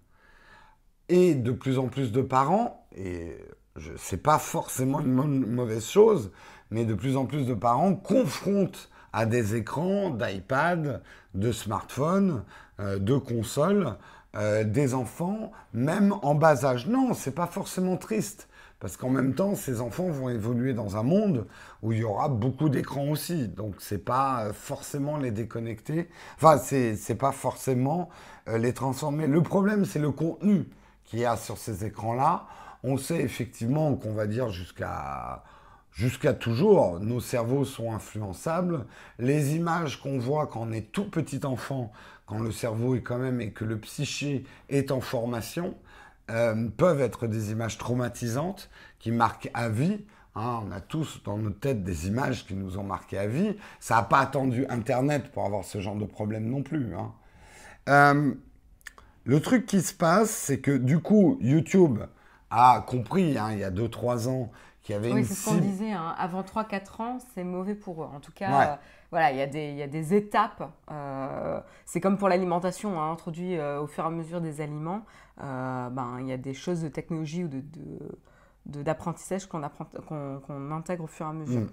Et 1.10 1.34
de 1.34 1.52
plus 1.52 1.80
en 1.80 1.88
plus 1.88 2.12
de 2.12 2.22
parents, 2.22 2.86
et 2.96 3.36
ce 3.76 4.16
n'est 4.16 4.22
pas 4.22 4.40
forcément 4.40 5.02
une 5.02 5.46
mauvaise 5.48 5.86
chose, 5.86 6.32
mais 6.72 6.86
de 6.86 6.94
plus 6.94 7.18
en 7.18 7.26
plus 7.26 7.46
de 7.46 7.54
parents 7.54 7.96
confrontent 7.96 8.90
à 9.12 9.26
des 9.26 9.56
écrans 9.56 10.12
d'iPad, 10.12 11.02
de 11.34 11.52
smartphones, 11.52 12.44
euh, 12.80 13.00
de 13.00 13.18
consoles, 13.18 13.96
euh, 14.36 14.64
des 14.64 14.94
enfants, 14.94 15.52
même 15.74 16.14
en 16.22 16.36
bas 16.36 16.64
âge. 16.66 16.88
Non, 16.88 17.14
c'est 17.14 17.34
pas 17.34 17.48
forcément 17.48 17.98
triste. 17.98 18.48
Parce 18.80 18.96
qu'en 18.96 19.10
même 19.10 19.34
temps, 19.34 19.56
ces 19.56 19.82
enfants 19.82 20.10
vont 20.10 20.30
évoluer 20.30 20.74
dans 20.74 20.96
un 20.96 21.04
monde 21.04 21.48
où 21.82 21.92
il 21.92 22.00
y 22.00 22.04
aura 22.04 22.30
beaucoup 22.30 22.70
d'écrans 22.70 23.10
aussi. 23.10 23.48
Donc, 23.50 23.76
c'est 23.80 24.06
pas 24.06 24.46
euh, 24.46 24.54
forcément 24.54 25.18
les 25.18 25.32
déconnecter. 25.32 26.08
Enfin, 26.38 26.58
c'est, 26.60 27.18
pas 27.18 27.32
forcément 27.32 28.10
les 28.48 28.74
transformer. 28.74 29.28
Le 29.28 29.42
problème, 29.42 29.86
c'est 29.86 30.00
le 30.00 30.12
contenu 30.12 30.68
qu'il 31.10 31.20
y 31.20 31.26
a 31.26 31.36
sur 31.36 31.58
ces 31.58 31.86
écrans-là. 31.86 32.46
On 32.84 32.98
sait 32.98 33.22
effectivement 33.22 33.96
qu'on 33.96 34.14
va 34.14 34.28
dire 34.28 34.50
jusqu'à 34.50 35.44
jusqu'à 35.92 36.34
toujours, 36.34 37.00
nos 37.00 37.20
cerveaux 37.20 37.66
sont 37.66 37.92
influençables. 37.92 38.86
Les 39.18 39.56
images 39.56 40.00
qu'on 40.00 40.18
voit 40.18 40.48
quand 40.48 40.62
on 40.62 40.72
est 40.72 40.92
tout 40.92 41.10
petit 41.10 41.46
enfant, 41.46 41.92
quand 42.26 42.40
le 42.40 42.52
cerveau 42.52 42.96
est 42.96 43.02
quand 43.02 43.18
même 43.18 43.42
et 43.42 43.52
que 43.52 43.66
le 43.66 43.78
psyché 43.80 44.46
est 44.70 44.92
en 44.92 45.02
formation, 45.02 45.76
euh, 46.30 46.70
peuvent 46.78 47.02
être 47.02 47.28
des 47.28 47.52
images 47.52 47.78
traumatisantes 47.78 48.70
qui 49.00 49.12
marquent 49.12 49.50
à 49.54 49.68
vie. 49.68 50.06
Hein. 50.36 50.62
on 50.66 50.72
a 50.72 50.80
tous 50.80 51.22
dans 51.26 51.38
nos 51.38 51.50
têtes 51.50 51.84
des 51.84 52.08
images 52.08 52.46
qui 52.46 52.54
nous 52.54 52.78
ont 52.78 52.84
marqué 52.84 53.18
à 53.18 53.28
vie. 53.28 53.58
Ça 53.80 53.96
n'a 53.96 54.04
pas 54.04 54.20
attendu 54.20 54.66
Internet 54.70 55.32
pour 55.32 55.46
avoir 55.46 55.66
ce 55.66 55.82
genre 55.82 55.96
de 55.96 56.06
problème 56.06 56.48
non 56.48 56.62
plus. 56.62 56.96
Hein. 56.96 57.12
Euh, 57.90 58.34
le 59.30 59.40
truc 59.42 59.66
qui 59.66 59.82
se 59.82 59.94
passe, 59.94 60.32
c'est 60.32 60.60
que 60.60 60.76
du 60.76 61.00
coup, 61.00 61.38
YouTube 61.40 62.00
a 62.50 62.84
compris 62.88 63.38
hein, 63.38 63.50
il 63.52 63.60
y 63.60 63.64
a 63.64 63.70
2-3 63.70 64.28
ans 64.28 64.52
qu'il 64.82 64.96
y 64.96 64.98
avait 64.98 65.12
oui, 65.12 65.20
une 65.20 65.26
c'est 65.26 65.36
ce 65.36 65.50
qu'on 65.50 65.58
disait. 65.58 65.94
Avant 66.18 66.42
3-4 66.42 67.02
ans, 67.02 67.18
c'est 67.34 67.44
mauvais 67.44 67.76
pour 67.76 68.04
eux. 68.04 68.08
En 68.12 68.20
tout 68.20 68.32
cas, 68.32 68.62
euh, 68.62 68.76
voilà, 69.12 69.32
il 69.32 69.38
y, 69.38 69.42
a 69.42 69.46
des, 69.46 69.70
il 69.70 69.78
y 69.78 69.84
a 69.84 69.88
des 69.88 70.16
étapes. 70.16 70.64
c'est 71.86 72.02
comme 72.02 72.18
pour 72.18 72.28
l'alimentation, 72.28 73.00
introduit 73.00 73.60
au 73.60 73.86
fur 73.86 74.04
et 74.04 74.08
à 74.08 74.10
mesure 74.10 74.42
des 74.42 74.62
aliments. 74.62 75.06
Euh, 75.42 75.90
ben, 75.90 76.18
il 76.20 76.28
y 76.28 76.34
a 76.34 76.38
des 76.38 76.54
choses 76.54 76.82
de 76.82 76.90
technologie 76.90 77.44
ou 77.46 77.48
de, 77.48 78.82
d'apprentissage 78.82 79.46
qu'on, 79.46 79.62
qu'on, 80.08 80.72
intègre 80.72 81.06
au 81.06 81.08
fur 81.08 81.26
et 81.26 81.30
à 81.30 81.34
mesure. 81.34 81.62
Mm. 81.62 81.70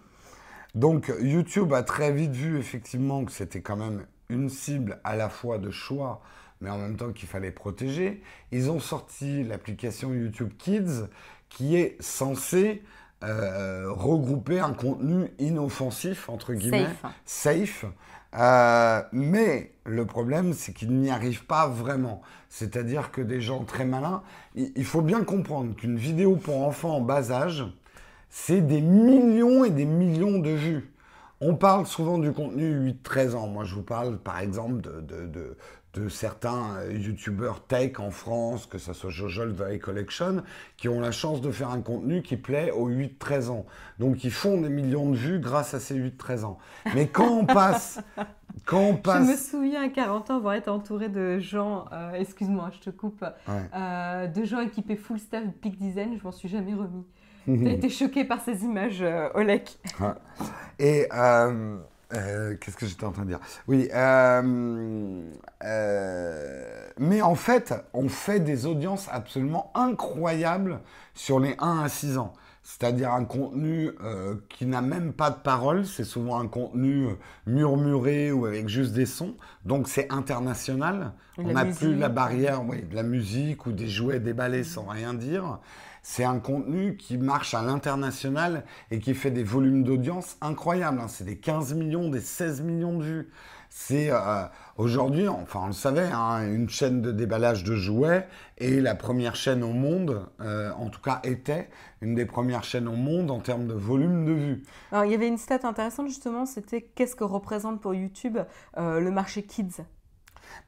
Donc 0.75 1.13
YouTube 1.21 1.73
a 1.73 1.83
très 1.83 2.13
vite 2.13 2.33
vu 2.33 2.59
effectivement 2.59 3.25
que 3.25 3.33
c'était 3.33 3.63
quand 3.63 3.77
même 3.77 4.07
une 4.29 4.51
cible 4.51 5.01
à 5.05 5.17
la 5.17 5.29
fois 5.29 5.59
de 5.59 5.71
choix, 5.71 6.21
mais 6.61 6.71
en 6.71 6.79
même 6.79 6.97
temps 6.97 7.13
qu'il 7.13 7.29
fallait 7.29 7.51
protéger. 7.51 8.23
Ils 8.53 8.71
ont 8.71 8.81
sorti 8.81 9.45
l'application 9.45 10.13
YouTube 10.13 10.53
Kids 10.59 11.07
qui 11.49 11.77
est 11.77 12.01
censée 12.01 12.83
euh, 13.25 13.91
regrouper 13.91 14.61
un 14.61 14.75
contenu 14.75 15.29
inoffensif, 15.39 16.29
entre 16.29 16.53
guillemets, 16.55 16.89
safe, 17.25 17.85
safe 17.85 17.87
euh, 18.39 19.03
mais 19.13 19.73
le 19.85 20.05
problème, 20.05 20.53
c'est 20.53 20.73
qu'ils 20.73 20.93
n'y 20.93 21.11
arrivent 21.11 21.47
pas 21.47 21.69
vraiment. 21.69 22.21
C'est-à-dire 22.51 23.11
que 23.11 23.21
des 23.21 23.41
gens 23.41 23.65
très 23.65 23.85
malins, 23.85 24.23
il 24.55 24.85
faut 24.85 25.03
bien 25.03 25.25
comprendre 25.25 25.75
qu'une 25.75 25.97
vidéo 25.97 26.37
pour 26.37 26.63
enfants 26.63 26.97
en 26.97 27.01
bas 27.01 27.31
âge, 27.31 27.65
c'est 28.29 28.61
des 28.61 28.81
millions 28.81 29.65
et 29.65 29.71
des 29.71 29.87
millions 29.87 30.39
de 30.39 30.51
vues. 30.51 30.93
On 31.41 31.55
parle 31.55 31.87
souvent 31.87 32.19
du 32.19 32.33
contenu 32.33 32.93
8-13 33.05 33.35
ans. 33.35 33.47
Moi, 33.47 33.65
je 33.65 33.75
vous 33.75 33.83
parle 33.83 34.19
par 34.19 34.41
exemple 34.41 34.81
de, 34.81 35.01
de, 35.01 35.27
de 35.27 35.57
certains 36.09 36.77
euh, 36.79 36.93
youtubeurs 36.93 37.65
tech 37.65 37.99
en 37.99 38.11
France, 38.11 38.67
que 38.67 38.79
ce 38.79 38.93
soit 38.93 39.11
Jojol 39.11 39.55
The 39.55 39.79
Collection, 39.81 40.43
qui 40.77 40.89
ont 40.89 41.01
la 41.01 41.13
chance 41.13 41.41
de 41.41 41.51
faire 41.51 41.71
un 41.71 41.81
contenu 41.81 42.23
qui 42.23 42.37
plaît 42.37 42.71
aux 42.71 42.91
8-13 42.91 43.49
ans. 43.49 43.67
Donc 43.99 44.25
ils 44.25 44.31
font 44.31 44.61
des 44.61 44.69
millions 44.69 45.11
de 45.11 45.17
vues 45.17 45.39
grâce 45.39 45.75
à 45.75 45.81
ces 45.81 45.99
8-13 45.99 46.45
ans. 46.45 46.59
Mais 46.95 47.07
quand 47.07 47.29
on 47.29 47.47
passe... 47.47 48.01
Quand 48.65 48.81
on 48.81 48.97
passe... 48.97 49.27
Je 49.27 49.33
me 49.33 49.37
souviens 49.37 49.83
à 49.85 49.89
40 49.89 50.31
ans 50.31 50.37
avoir 50.39 50.55
été 50.55 50.71
entouré 50.71 51.09
de 51.09 51.39
gens, 51.39 51.85
euh, 51.93 52.13
excuse-moi, 52.15 52.71
je 52.73 52.81
te 52.81 52.91
coupe, 52.91 53.25
euh, 53.49 54.27
de 54.27 54.45
gens 54.45 54.61
équipés 54.61 54.97
full 54.97 55.21
staff 55.21 55.45
Peak 55.61 55.77
Design, 55.77 56.17
je 56.19 56.25
m'en 56.25 56.33
suis 56.33 56.49
jamais 56.49 56.75
remis. 56.75 57.05
J'ai 57.47 57.75
été 57.75 57.89
choqué 57.89 58.25
par 58.25 58.41
ces 58.41 58.65
images, 58.65 59.05
Olek. 59.35 59.79
Et 60.81 61.07
euh, 62.15 62.57
qu'est-ce 62.61 62.77
que 62.77 62.87
j'étais 62.87 63.05
en 63.05 63.13
train 63.13 63.23
de 63.23 63.29
dire? 63.29 63.41
Oui, 63.67 63.89
euh, 63.93 65.23
euh, 65.65 66.89
mais 66.99 67.23
en 67.23 67.35
fait, 67.35 67.75
on 67.93 68.09
fait 68.09 68.41
des 68.41 68.67
audiences 68.67 69.09
absolument 69.11 69.73
incroyables 69.75 70.81
sur 71.15 71.41
les 71.41 71.57
1 71.59 71.83
à 71.83 71.89
6 71.89 72.19
ans. 72.19 72.33
C'est-à-dire 72.63 73.13
un 73.13 73.25
contenu 73.25 73.93
qui 74.49 74.67
n'a 74.67 74.81
même 74.81 75.13
pas 75.13 75.31
de 75.31 75.37
parole, 75.37 75.87
c'est 75.87 76.03
souvent 76.03 76.41
un 76.41 76.49
contenu 76.49 77.11
murmuré 77.47 78.33
ou 78.33 78.45
avec 78.45 78.69
juste 78.69 78.93
des 78.93 79.07
sons. 79.07 79.37
Donc 79.65 79.87
c'est 79.87 80.13
international. 80.13 81.13
on 81.39 81.53
n'a 81.53 81.65
plus 81.65 81.95
la 81.95 82.09
barrière 82.09 82.65
oui, 82.65 82.83
de 82.83 82.97
la 82.97 83.05
musique 83.05 83.67
ou 83.67 83.73
des 83.73 83.87
jouets 83.87 84.19
déballés 84.19 84.65
sans 84.65 84.85
rien 84.87 85.15
dire 85.15 85.61
c'est 86.09 86.23
un 86.23 86.39
contenu 86.39 86.97
qui 86.97 87.19
marche 87.19 87.53
à 87.53 87.63
l'international 87.63 88.63
et 88.93 89.01
qui 89.01 89.13
fait 89.13 89.33
des 89.33 89.43
volumes 89.43 89.83
d'audience 89.83 90.37
incroyables. 90.41 91.01
Hein. 91.01 91.09
C'est 91.09 91.25
des 91.25 91.37
15 91.37 91.75
millions, 91.75 92.09
des 92.09 92.21
16 92.21 92.63
millions 92.63 92.97
de 92.97 93.03
vues. 93.03 93.31
C'est 93.71 94.13
euh, 94.13 94.45
aujourd'hui, 94.77 95.27
enfin 95.27 95.63
on 95.65 95.67
le 95.67 95.73
savait, 95.73 96.09
hein, 96.13 96.47
une 96.47 96.69
chaîne 96.69 97.03
de 97.03 97.11
déballage 97.11 97.65
de 97.65 97.75
jouets 97.75 98.29
et 98.57 98.81
la 98.81 98.95
première 98.95 99.35
chaîne 99.35 99.65
au 99.65 99.73
monde, 99.73 100.31
euh, 100.41 100.71
en 100.79 100.91
tout 100.91 101.01
cas 101.01 101.19
était 101.25 101.69
une 102.01 102.15
des 102.15 102.25
premières 102.25 102.63
chaînes 102.63 102.87
au 102.87 102.95
monde 102.95 103.33
en 103.33 103.41
termes 103.41 103.67
de 103.67 103.75
volume 103.75 104.25
de 104.27 104.33
vues. 104.33 104.63
Alors 104.93 105.07
il 105.07 105.11
y 105.11 105.15
avait 105.15 105.27
une 105.27 105.39
stat 105.39 105.59
intéressante 105.65 106.07
justement, 106.07 106.47
c'était 106.47 106.83
qu'est-ce 106.83 107.17
que 107.17 107.25
représente 107.25 107.81
pour 107.81 107.95
YouTube 107.95 108.39
euh, 108.79 109.01
le 109.01 109.11
marché 109.11 109.43
kids? 109.43 109.83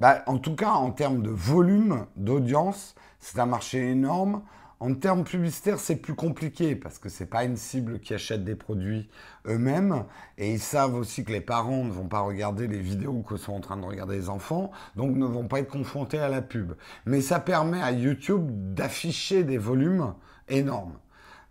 Bah, 0.01 0.25
En 0.27 0.39
tout 0.39 0.57
cas, 0.57 0.73
en 0.73 0.91
termes 0.91 1.23
de 1.23 1.31
volume 1.31 2.07
d'audience, 2.17 2.97
c'est 3.21 3.39
un 3.39 3.47
marché 3.47 3.79
énorme. 3.89 4.43
En 4.81 4.95
termes 4.95 5.25
publicitaires, 5.25 5.81
c'est 5.81 5.97
plus 5.97 6.15
compliqué 6.15 6.77
parce 6.77 7.01
que 7.01 7.09
ce 7.09 7.25
n'est 7.25 7.29
pas 7.29 7.43
une 7.43 7.57
cible 7.57 7.99
qui 7.99 8.15
achète 8.15 8.45
des 8.45 8.55
produits 8.55 9.09
eux-mêmes 9.47 10.05
et 10.37 10.53
ils 10.53 10.61
savent 10.61 10.95
aussi 10.95 11.25
que 11.25 11.33
les 11.33 11.41
parents 11.41 11.83
ne 11.83 11.91
vont 11.91 12.07
pas 12.07 12.21
regarder 12.21 12.69
les 12.69 12.79
vidéos 12.79 13.23
que 13.23 13.37
sont 13.37 13.55
en 13.55 13.61
train 13.61 13.77
de 13.77 13.85
regarder 13.85 14.17
les 14.17 14.29
enfants, 14.29 14.71
donc 14.95 15.17
ne 15.17 15.27
vont 15.27 15.49
pas 15.49 15.59
être 15.59 15.71
confrontés 15.71 16.21
à 16.21 16.29
la 16.29 16.43
pub. 16.43 16.75
Mais 17.07 17.21
ça 17.21 17.41
permet 17.41 17.83
à 17.83 17.91
YouTube 17.91 18.75
d'afficher 18.75 19.43
des 19.43 19.59
volumes 19.59 20.15
énormes. 20.49 20.95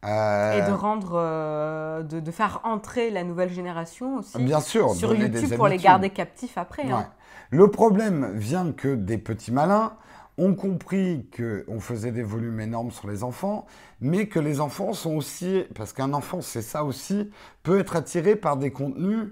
Et 0.03 0.61
de 0.61 0.71
rendre, 0.71 2.03
de, 2.03 2.31
faire 2.31 2.61
entrer 2.63 3.09
la 3.09 3.25
nouvelle 3.25 3.49
génération 3.49 4.19
aussi. 4.19 4.41
Bien 4.41 4.61
sûr. 4.61 4.91
Sur 4.91 5.13
YouTube 5.13 5.53
pour 5.55 5.67
les 5.67 5.77
garder 5.77 6.11
captifs 6.11 6.57
après. 6.57 6.83
Hein. 6.89 7.09
Le 7.49 7.69
problème 7.69 8.31
vient 8.35 8.71
que 8.71 8.95
des 8.95 9.17
petits 9.17 9.51
malins 9.51 9.97
ont 10.37 10.53
compris 10.53 11.27
qu'on 11.35 11.79
faisait 11.79 12.11
des 12.11 12.23
volumes 12.23 12.59
énormes 12.59 12.91
sur 12.91 13.07
les 13.09 13.23
enfants, 13.23 13.65
mais 14.01 14.27
que 14.27 14.39
les 14.39 14.59
enfants 14.59 14.93
sont 14.93 15.15
aussi, 15.15 15.63
parce 15.75 15.93
qu'un 15.93 16.13
enfant, 16.13 16.41
c'est 16.41 16.61
ça 16.61 16.83
aussi, 16.83 17.31
peut 17.63 17.79
être 17.79 17.95
attiré 17.95 18.35
par 18.35 18.57
des 18.57 18.71
contenus 18.71 19.29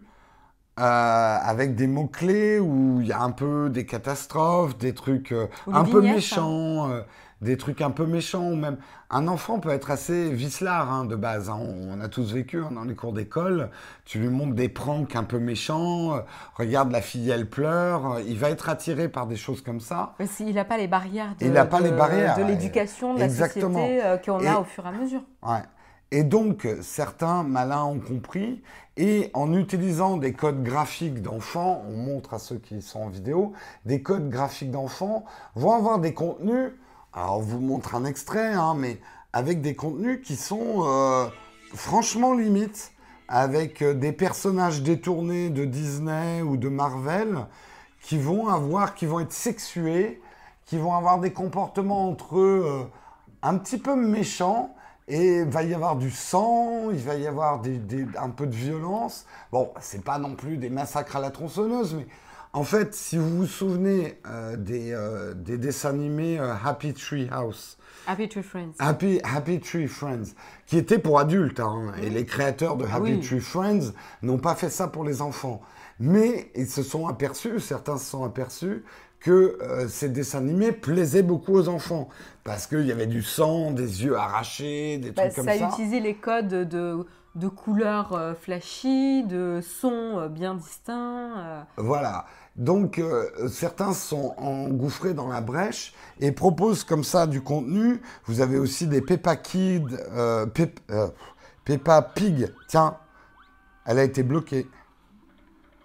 euh, 0.78 1.38
avec 1.42 1.76
des 1.76 1.88
mots-clés 1.88 2.60
où 2.60 3.00
il 3.00 3.08
y 3.08 3.14
a 3.14 3.22
un 3.22 3.32
peu 3.32 3.70
des 3.70 3.86
catastrophes, 3.86 4.78
des 4.78 4.94
trucs 4.94 5.32
euh, 5.32 5.48
un 5.72 5.86
peu 5.86 6.00
hein. 6.00 6.14
méchants. 6.16 6.90
Euh, 6.90 7.02
des 7.42 7.58
trucs 7.58 7.82
un 7.82 7.92
peu 7.92 8.06
méchants 8.06 8.50
ou 8.50 8.56
même 8.56 8.78
un 9.10 9.28
enfant 9.28 9.60
peut 9.60 9.70
être 9.70 9.92
assez 9.92 10.30
vicelard 10.32 10.92
hein, 10.92 11.06
de 11.06 11.16
base. 11.16 11.50
Hein. 11.50 11.60
On, 11.60 12.00
a 12.02 12.08
tous 12.08 12.34
vécu 12.34 12.60
hein, 12.60 12.72
dans 12.72 12.84
les 12.84 12.96
cours 12.96 13.14
d'école. 13.14 13.70
Tu 14.06 14.20
lui 14.20 14.30
montres 14.30 14.56
des 14.56 14.70
pranks 14.70 15.16
un 15.16 15.24
peu 15.24 15.40
méchants. 15.40 16.16
Euh, 16.16 16.20
regarde 16.56 16.92
la 16.92 17.02
fille, 17.02 17.30
elle 17.30 17.50
pleure. 17.50 18.14
Euh, 18.14 18.22
il 18.26 18.38
va 18.38 18.50
être 18.50 18.70
attiré 18.70 19.10
par 19.10 19.28
des 19.28 19.36
choses 19.36 19.62
comme 19.62 19.80
ça. 19.80 20.14
Mais 20.20 20.28
s'il 20.28 20.56
n'a 20.56 20.66
pas 20.66 20.78
les 20.78 20.88
barrières 20.88 21.36
de, 21.40 21.46
il 21.46 21.54
pas 21.54 21.80
les 21.80 21.92
barrières, 21.92 22.38
de 22.38 22.44
l'éducation, 22.44 23.14
de 23.14 23.20
la 23.20 23.30
société 23.30 24.04
euh, 24.04 24.18
qu'on 24.18 24.46
a 24.46 24.60
au 24.60 24.64
fur 24.64 24.86
et 24.86 24.90
à 24.90 24.92
mesure. 24.92 25.24
Ouais. 25.44 25.64
Et 26.12 26.24
donc, 26.24 26.68
certains 26.82 27.44
malins 27.44 27.84
ont 27.84 28.00
compris, 28.00 28.62
et 28.96 29.32
en 29.34 29.54
utilisant 29.54 30.18
des 30.18 30.34
codes 30.34 30.64
graphiques 30.64 31.22
d'enfants, 31.22 31.84
on 31.90 31.98
montre 31.98 32.36
à 32.36 32.40
ceux 32.40 32.58
qui 32.58 32.82
sont 32.82 33.00
en 33.00 33.10
vidéo, 33.10 33.54
des 33.86 34.02
codes 34.02 34.30
graphiques 34.30 34.72
d'enfants 34.72 35.26
vont 35.56 35.74
avoir 35.74 36.00
des 36.00 36.14
contenus 36.14 36.72
alors, 37.16 37.38
on 37.38 37.42
vous 37.42 37.62
montre 37.62 37.96
un 37.96 38.04
extrait, 38.04 38.52
hein, 38.52 38.76
mais 38.78 39.00
avec 39.32 39.62
des 39.62 39.74
contenus 39.74 40.20
qui 40.22 40.36
sont 40.36 40.84
euh, 40.84 41.28
franchement 41.74 42.34
limites, 42.34 42.92
avec 43.30 43.82
euh, 43.82 43.94
des 43.94 44.12
personnages 44.12 44.82
détournés 44.82 45.50
de 45.50 45.64
Disney 45.64 46.42
ou 46.42 46.58
de 46.58 46.68
Marvel 46.68 47.46
qui 48.02 48.18
vont 48.18 48.50
avoir, 48.50 48.96
qui 48.96 49.06
vont 49.06 49.22
être 49.22 49.32
sexués, 49.32 50.22
qui 50.66 50.78
vont 50.78 50.94
avoir 50.94 51.20
des 51.22 51.32
comportements 51.32 52.10
entre 52.10 52.38
eux 52.38 52.64
euh, 52.66 52.84
un 53.42 53.58
petit 53.58 53.78
peu 53.78 53.96
méchants. 53.96 54.76
Et 55.08 55.38
il 55.38 55.50
va 55.50 55.64
y 55.64 55.74
avoir 55.74 55.96
du 55.96 56.12
sang, 56.12 56.90
il 56.92 56.98
va 56.98 57.16
y 57.16 57.28
avoir 57.28 57.62
un 58.18 58.30
peu 58.30 58.48
de 58.48 58.56
violence. 58.56 59.26
Bon, 59.52 59.72
c'est 59.80 60.04
pas 60.04 60.18
non 60.18 60.36
plus 60.36 60.58
des 60.58 60.70
massacres 60.70 61.16
à 61.16 61.22
la 61.22 61.30
tronçonneuse, 61.30 61.94
mais 61.94 62.08
en 62.56 62.64
fait, 62.64 62.96
si 62.96 63.18
vous 63.18 63.40
vous 63.40 63.48
souvenez 63.48 64.18
euh, 64.26 64.56
euh, 64.70 65.34
des, 65.34 65.58
dessins 65.58 65.90
animés 65.90 66.40
euh, 66.40 66.54
Happy 66.64 66.94
Tree 66.94 67.28
House, 67.30 67.78
Happy 68.08 68.30
Tree 68.30 68.44
Friends. 68.44 68.72
Happy, 68.80 69.20
Happy 69.26 69.60
Tree 69.60 69.88
Friends, 69.88 70.36
qui 70.66 70.78
étaient 70.78 71.00
pour 71.00 71.20
adultes, 71.20 71.60
hein, 71.60 71.92
et 72.02 72.10
les 72.10 72.26
créateurs 72.26 72.78
de 72.78 72.86
Happy 72.86 73.20
Tree 73.20 73.42
Friends 73.42 73.92
n'ont 74.22 74.38
pas 74.38 74.56
fait 74.56 74.70
ça 74.70 74.88
pour 74.88 75.04
les 75.04 75.22
enfants. 75.22 75.62
Mais 76.00 76.50
ils 76.56 76.68
se 76.68 76.82
sont 76.82 77.08
aperçus, 77.08 77.60
certains 77.60 77.98
se 77.98 78.06
sont 78.10 78.24
aperçus, 78.24 78.86
que 79.20 79.58
ces 79.90 80.08
dessins 80.08 80.38
animés 80.38 80.72
plaisaient 80.72 81.24
beaucoup 81.24 81.56
aux 81.56 81.68
enfants. 81.68 82.10
Parce 82.44 82.68
qu'il 82.68 82.86
y 82.86 82.92
avait 82.92 83.08
du 83.08 83.24
sang, 83.24 83.72
des 83.72 84.04
yeux 84.04 84.16
arrachés, 84.16 84.98
des 85.00 85.12
bah, 85.12 85.24
trucs 85.24 85.36
comme 85.36 85.46
ça. 85.46 85.58
Ça 85.58 85.68
a 85.68 85.70
utilisé 85.72 86.00
les 86.00 86.16
codes 86.16 86.48
de 86.48 87.06
de 87.34 87.50
couleurs 87.50 88.18
flashy, 88.40 89.24
de 89.24 89.60
sons 89.62 90.30
bien 90.30 90.56
distincts. 90.56 91.66
Voilà. 91.76 92.26
Donc 92.56 93.00
euh, 93.00 93.50
certains 93.50 93.92
sont 93.94 94.34
engouffrés 94.38 95.14
dans 95.14 95.28
la 95.28 95.42
brèche 95.42 95.94
et 96.22 96.32
proposent 96.32 96.86
comme 96.86 97.04
ça 97.04 97.28
du 97.28 97.42
contenu. 97.42 98.02
Vous 98.26 98.40
avez 98.40 98.58
aussi 98.58 98.88
des 98.88 99.02
Peppa 99.02 99.36
Kid, 99.36 100.00
euh, 100.12 100.46
euh, 100.92 101.08
Peppa 101.66 102.02
Pig. 102.02 102.54
Tiens, 102.70 102.96
elle 103.86 104.00
a 104.00 104.04
été 104.04 104.24
bloquée. 104.24 104.68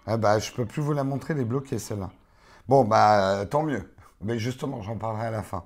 Ah 0.07 0.15
bah 0.15 0.39
je 0.39 0.51
peux 0.51 0.65
plus 0.65 0.81
vous 0.81 0.93
la 0.93 1.03
montrer, 1.03 1.33
elle 1.33 1.41
est 1.41 1.45
bloquée 1.45 1.77
celle-là. 1.77 2.09
Bon 2.69 2.85
bah 2.85 3.45
tant 3.49 3.63
mieux. 3.63 3.83
Mais 4.23 4.37
justement, 4.37 4.83
j'en 4.83 4.97
parlerai 4.97 5.25
à 5.25 5.31
la 5.31 5.41
fin. 5.41 5.63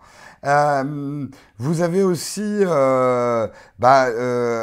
vous 1.57 1.81
avez 1.81 2.03
aussi, 2.03 2.61
bah, 2.63 4.01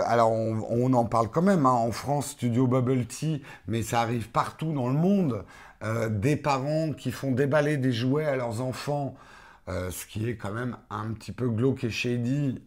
alors 0.06 0.32
on, 0.32 0.92
en 0.94 1.04
parle 1.04 1.28
quand 1.28 1.42
même, 1.42 1.66
hein, 1.66 1.72
en 1.72 1.92
France, 1.92 2.28
Studio 2.28 2.66
Bubble 2.66 3.04
Tea, 3.04 3.42
mais 3.68 3.82
ça 3.82 4.00
arrive 4.00 4.30
partout 4.30 4.72
dans 4.72 4.88
le 4.88 4.94
monde. 4.94 5.44
Euh, 5.82 6.08
des 6.08 6.36
parents 6.36 6.92
qui 6.92 7.10
font 7.10 7.32
déballer 7.32 7.76
des 7.76 7.92
jouets 7.92 8.26
à 8.26 8.36
leurs 8.36 8.60
enfants, 8.60 9.16
euh, 9.68 9.90
ce 9.90 10.06
qui 10.06 10.28
est 10.28 10.36
quand 10.36 10.52
même 10.52 10.76
un 10.90 11.12
petit 11.12 11.32
peu 11.32 11.48
glauque 11.48 11.84
et 11.84 11.90
shady. 11.90 12.62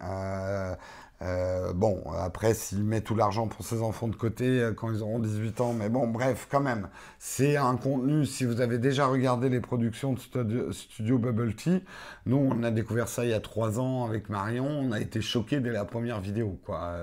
Euh, 1.22 1.72
bon, 1.74 2.04
après, 2.20 2.54
s'il 2.54 2.84
met 2.84 3.00
tout 3.00 3.16
l'argent 3.16 3.48
pour 3.48 3.66
ses 3.66 3.82
enfants 3.82 4.10
de 4.10 4.16
côté 4.18 4.70
quand 4.76 4.92
ils 4.92 5.02
auront 5.02 5.20
18 5.20 5.62
ans, 5.62 5.74
mais 5.74 5.88
bon, 5.88 6.08
bref, 6.08 6.48
quand 6.52 6.60
même, 6.60 6.90
c'est 7.20 7.56
un 7.56 7.78
contenu. 7.78 8.26
Si 8.26 8.44
vous 8.44 8.60
avez 8.60 8.80
déjà 8.80 9.08
regardé 9.08 9.48
les 9.48 9.62
productions 9.62 10.14
de 10.14 10.72
Studio, 10.72 11.18
Bubble 11.18 11.56
Tea, 11.56 11.84
nous, 12.26 12.38
on 12.38 12.64
a 12.64 12.72
découvert 12.72 13.08
ça 13.08 13.24
il 13.24 13.32
y 13.32 13.34
a 13.34 13.40
trois 13.40 13.80
ans 13.80 14.06
avec 14.06 14.30
Marion, 14.30 14.68
on 14.68 14.92
a 14.92 15.00
été 15.00 15.22
choqués 15.22 15.62
dès 15.62 15.72
la 15.72 15.86
première 15.86 16.20
vidéo, 16.20 16.60
quoi 16.66 16.94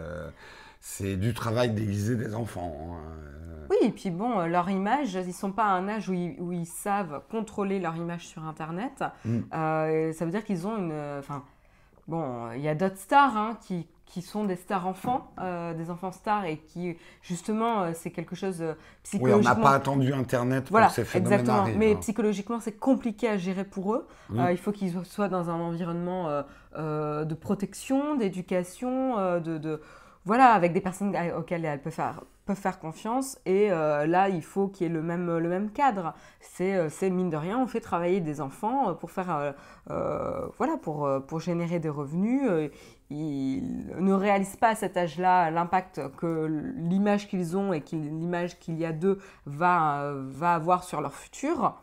c'est 0.85 1.17
du 1.17 1.33
travail 1.33 1.71
déguisé 1.71 2.17
des 2.17 2.35
enfants. 2.35 2.77
Hein. 2.91 3.23
Oui, 3.71 3.77
et 3.83 3.91
puis 3.91 4.11
bon, 4.11 4.41
euh, 4.41 4.47
leur 4.49 4.69
image, 4.69 5.15
ils 5.15 5.33
sont 5.33 5.53
pas 5.53 5.65
à 5.65 5.71
un 5.71 5.89
âge 5.89 6.09
où 6.09 6.13
ils, 6.53 6.67
savent 6.67 7.23
contrôler 7.31 7.79
leur 7.79 7.97
image 7.97 8.27
sur 8.27 8.45
Internet. 8.45 9.05
Mm. 9.25 9.39
Euh, 9.55 10.13
ça 10.13 10.25
veut 10.25 10.33
dire 10.33 10.45
qu'ils 10.45 10.67
ont 10.67 10.77
une... 10.77 10.93
Enfin, 11.21 11.45
bon, 12.09 12.51
il 12.57 12.63
y 12.63 12.69
a 12.69 12.75
d'autres 12.75 12.99
stars 12.99 13.37
hein, 13.37 13.57
qui, 13.63 13.87
qui, 14.07 14.23
sont 14.23 14.45
des 14.45 14.57
stars 14.57 14.89
enfants, 14.89 15.31
euh, 15.41 15.73
des 15.73 15.89
enfants 15.89 16.11
stars, 16.11 16.47
et 16.47 16.59
qui, 16.59 16.97
justement, 17.23 17.95
c'est 17.95 18.11
quelque 18.11 18.35
chose 18.35 18.65
psychologiquement... 19.05 19.53
Oui, 19.53 19.57
on 19.57 19.63
n'a 19.63 19.69
pas 19.71 19.77
attendu 19.77 20.13
Internet 20.13 20.65
pour 20.65 20.81
ces 20.91 21.05
phénomènes 21.05 21.41
Exactement, 21.41 21.79
mais 21.79 21.95
psychologiquement, 21.95 22.59
c'est 22.59 22.77
compliqué 22.79 23.29
à 23.29 23.39
gérer 23.39 23.65
pour 23.65 23.95
eux. 23.95 24.09
Mm. 24.31 24.49
il 24.51 24.59
faut 24.59 24.73
qu'ils 24.73 25.05
soient 25.05 25.29
dans 25.29 25.49
un 25.49 25.61
environnement 25.61 26.43
de 26.77 27.35
protection, 27.35 28.17
d'éducation, 28.17 29.39
de 29.41 29.81
voilà, 30.25 30.53
avec 30.53 30.73
des 30.73 30.81
personnes 30.81 31.17
auxquelles 31.37 31.65
elles 31.65 31.81
peuvent 31.81 31.93
faire, 31.93 32.23
peuvent 32.47 32.57
faire 32.57 32.79
confiance. 32.79 33.39
Et 33.45 33.73
euh, 33.73 34.07
là, 34.07 34.29
il 34.29 34.43
faut 34.43 34.69
qu'il 34.69 34.87
y 34.87 34.91
ait 34.91 34.93
le 34.93 35.03
même, 35.03 35.39
le 35.39 35.49
même 35.49 35.71
cadre. 35.71 36.15
C'est, 36.41 36.75
euh, 36.75 36.89
c'est 36.91 37.11
mine 37.11 37.31
de 37.31 37.37
rien, 37.37 37.59
on 37.59 37.67
fait 37.67 37.81
travailler 37.81 38.21
des 38.21 38.41
enfants 38.41 38.91
euh, 38.91 38.93
pour 38.93 39.11
faire, 39.11 39.55
voilà, 39.89 40.77
pour, 40.81 41.09
pour 41.27 41.41
générer 41.41 41.81
des 41.81 41.89
revenus. 41.89 42.71
Ils 43.11 43.87
ne 43.99 44.13
réalisent 44.13 44.57
pas 44.57 44.71
à 44.71 44.75
cet 44.75 44.97
âge-là 44.97 45.51
l'impact 45.51 46.01
que 46.17 46.47
l'image 46.77 47.29
qu'ils 47.29 47.57
ont 47.57 47.73
et 47.73 47.83
l'image 47.93 48.59
qu'il 48.59 48.79
y 48.79 48.87
a 48.87 48.93
d'eux 48.93 49.19
va, 49.45 50.13
va 50.15 50.55
avoir 50.55 50.85
sur 50.85 51.01
leur 51.01 51.15
futur. 51.15 51.75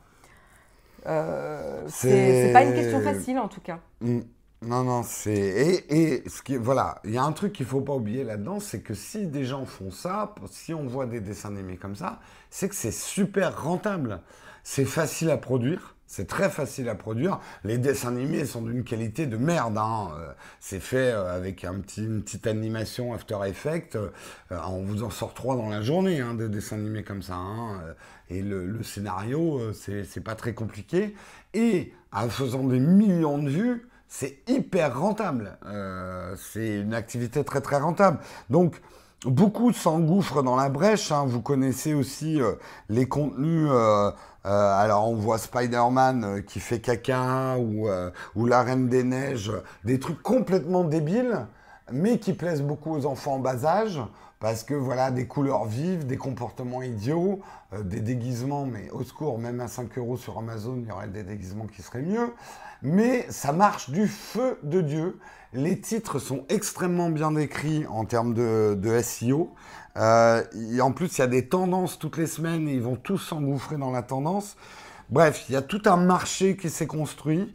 c'est, 1.04 1.88
c'est 1.88 2.54
pas 2.54 2.64
une 2.64 2.74
question 2.74 3.02
facile 3.02 3.38
en 3.38 3.48
tout 3.48 3.62
cas. 3.62 3.80
Mm. 4.02 4.22
Non, 4.62 4.84
non, 4.84 5.04
c'est. 5.04 5.32
Et, 5.32 6.02
et, 6.02 6.30
ce 6.30 6.42
qui, 6.42 6.58
voilà, 6.58 7.00
il 7.06 7.12
y 7.12 7.18
a 7.18 7.24
un 7.24 7.32
truc 7.32 7.54
qu'il 7.54 7.66
ne 7.66 7.70
faut 7.70 7.82
pas 7.82 7.94
oublier 7.94 8.26
là-dedans, 8.26 8.60
c'est 8.60 8.82
que 8.82 8.94
si 8.94 9.28
des 9.28 9.46
gens 9.46 9.66
font 9.66 9.90
ça, 9.90 10.36
si 10.52 10.74
on 10.74 10.86
voit 10.86 11.06
des 11.06 11.22
dessins 11.22 11.50
animés 11.50 11.78
comme 11.78 11.96
ça, 11.96 12.20
c'est 12.50 12.68
que 12.68 12.76
c'est 12.76 12.92
super 12.92 13.64
rentable. 13.64 14.22
C'est 14.64 14.86
facile 14.86 15.30
à 15.30 15.38
produire. 15.38 15.96
C'est 16.08 16.28
très 16.28 16.50
facile 16.50 16.90
à 16.90 16.96
produire. 16.96 17.40
Les 17.64 17.78
dessins 17.78 18.10
animés 18.10 18.44
sont 18.46 18.62
d'une 18.64 18.84
qualité 18.84 19.28
de 19.28 19.38
merde. 19.38 19.78
Hein. 19.78 20.10
Euh, 20.18 20.34
c'est 20.60 20.80
fait 20.82 21.12
euh, 21.12 21.34
avec 21.34 21.64
un 21.64 21.80
petit, 21.80 22.04
une 22.04 22.24
petite 22.24 22.46
animation 22.48 23.14
After 23.14 23.38
Effects. 23.48 23.96
Euh, 23.96 24.10
on 24.68 24.82
vous 24.82 25.04
en 25.04 25.10
sort 25.10 25.34
trois 25.34 25.56
dans 25.56 25.70
la 25.70 25.82
journée, 25.84 26.20
hein, 26.20 26.34
des 26.34 26.50
dessins 26.50 26.76
animés 26.78 27.04
comme 27.04 27.22
ça. 27.22 27.36
Hein. 27.36 27.80
Et 28.30 28.42
le, 28.42 28.66
le 28.66 28.84
scénario, 28.84 29.72
c'est 29.74 30.24
pas 30.24 30.36
très 30.36 30.54
compliqué. 30.54 31.16
Et 31.54 31.94
en 32.12 32.28
faisant 32.28 32.64
des 32.64 32.80
millions 32.80 33.38
de 33.38 33.50
vues, 33.50 33.89
c'est 34.10 34.40
hyper 34.48 35.00
rentable. 35.00 35.58
Euh, 35.68 36.36
c'est 36.36 36.80
une 36.80 36.96
activité 36.96 37.44
très 37.44 37.62
très 37.62 37.78
rentable. 37.78 38.18
Donc, 38.50 38.82
beaucoup 39.24 39.72
s'engouffrent 39.72 40.42
dans 40.42 40.56
la 40.56 40.68
brèche. 40.68 41.12
Hein. 41.12 41.26
Vous 41.28 41.42
connaissez 41.42 41.94
aussi 41.94 42.42
euh, 42.42 42.54
les 42.90 43.08
contenus. 43.08 43.70
Euh, 43.72 44.12
alors, 44.44 45.08
on 45.08 45.16
voit 45.16 45.38
Spider-Man 45.38 46.44
qui 46.48 46.60
fait 46.60 46.80
caca 46.80 47.58
ou, 47.60 47.88
ou 48.36 48.46
La 48.48 48.64
Reine 48.64 48.88
des 48.88 49.04
Neiges, 49.04 49.52
des 49.84 50.00
trucs 50.00 50.24
complètement 50.24 50.86
débiles, 50.86 51.46
mais 51.92 52.18
qui 52.18 52.34
plaisent 52.34 52.64
beaucoup 52.64 52.96
aux 52.96 53.06
enfants 53.06 53.36
en 53.36 53.40
bas 53.40 53.64
âge. 53.66 54.02
Parce 54.40 54.64
que 54.64 54.74
voilà, 54.74 55.12
des 55.12 55.28
couleurs 55.28 55.66
vives, 55.66 56.08
des 56.08 56.16
comportements 56.16 56.82
idiots, 56.82 57.42
des 57.84 58.00
déguisements, 58.00 58.66
mais 58.66 58.90
au 58.92 59.04
secours, 59.04 59.38
même 59.38 59.60
à 59.60 59.68
5 59.68 59.98
euros 59.98 60.16
sur 60.16 60.40
Amazon, 60.40 60.78
il 60.82 60.88
y 60.88 60.92
aurait 60.92 61.10
des 61.10 61.24
déguisements 61.24 61.68
qui 61.68 61.82
seraient 61.82 62.02
mieux 62.02 62.34
mais 62.82 63.26
ça 63.30 63.52
marche 63.52 63.90
du 63.90 64.08
feu 64.08 64.58
de 64.64 64.82
Dieu. 64.82 65.20
Les 65.54 65.80
titres 65.80 66.20
sont 66.20 66.46
extrêmement 66.50 67.10
bien 67.10 67.32
décrits 67.32 67.86
en 67.88 68.06
termes 68.06 68.34
de, 68.34 69.02
SEO. 69.02 69.54
Euh, 69.98 70.44
en 70.80 70.92
plus, 70.92 71.18
il 71.18 71.22
y 71.22 71.24
a 71.24 71.28
des 71.28 71.48
tendances 71.48 71.98
toutes 71.98 72.18
les 72.18 72.28
semaines 72.28 72.68
et 72.68 72.74
ils 72.74 72.82
vont 72.82 72.96
tous 72.96 73.18
s'engouffrer 73.18 73.78
dans 73.78 73.92
la 73.92 74.04
tendance. 74.04 74.56
Bref, 75.10 75.46
il 75.50 75.54
y 75.54 75.56
a 75.56 75.64
tout 75.64 75.82
un 75.86 75.98
marché 75.98 76.56
qui 76.56 76.70
s'est 76.70 76.88
construit. 76.88 77.54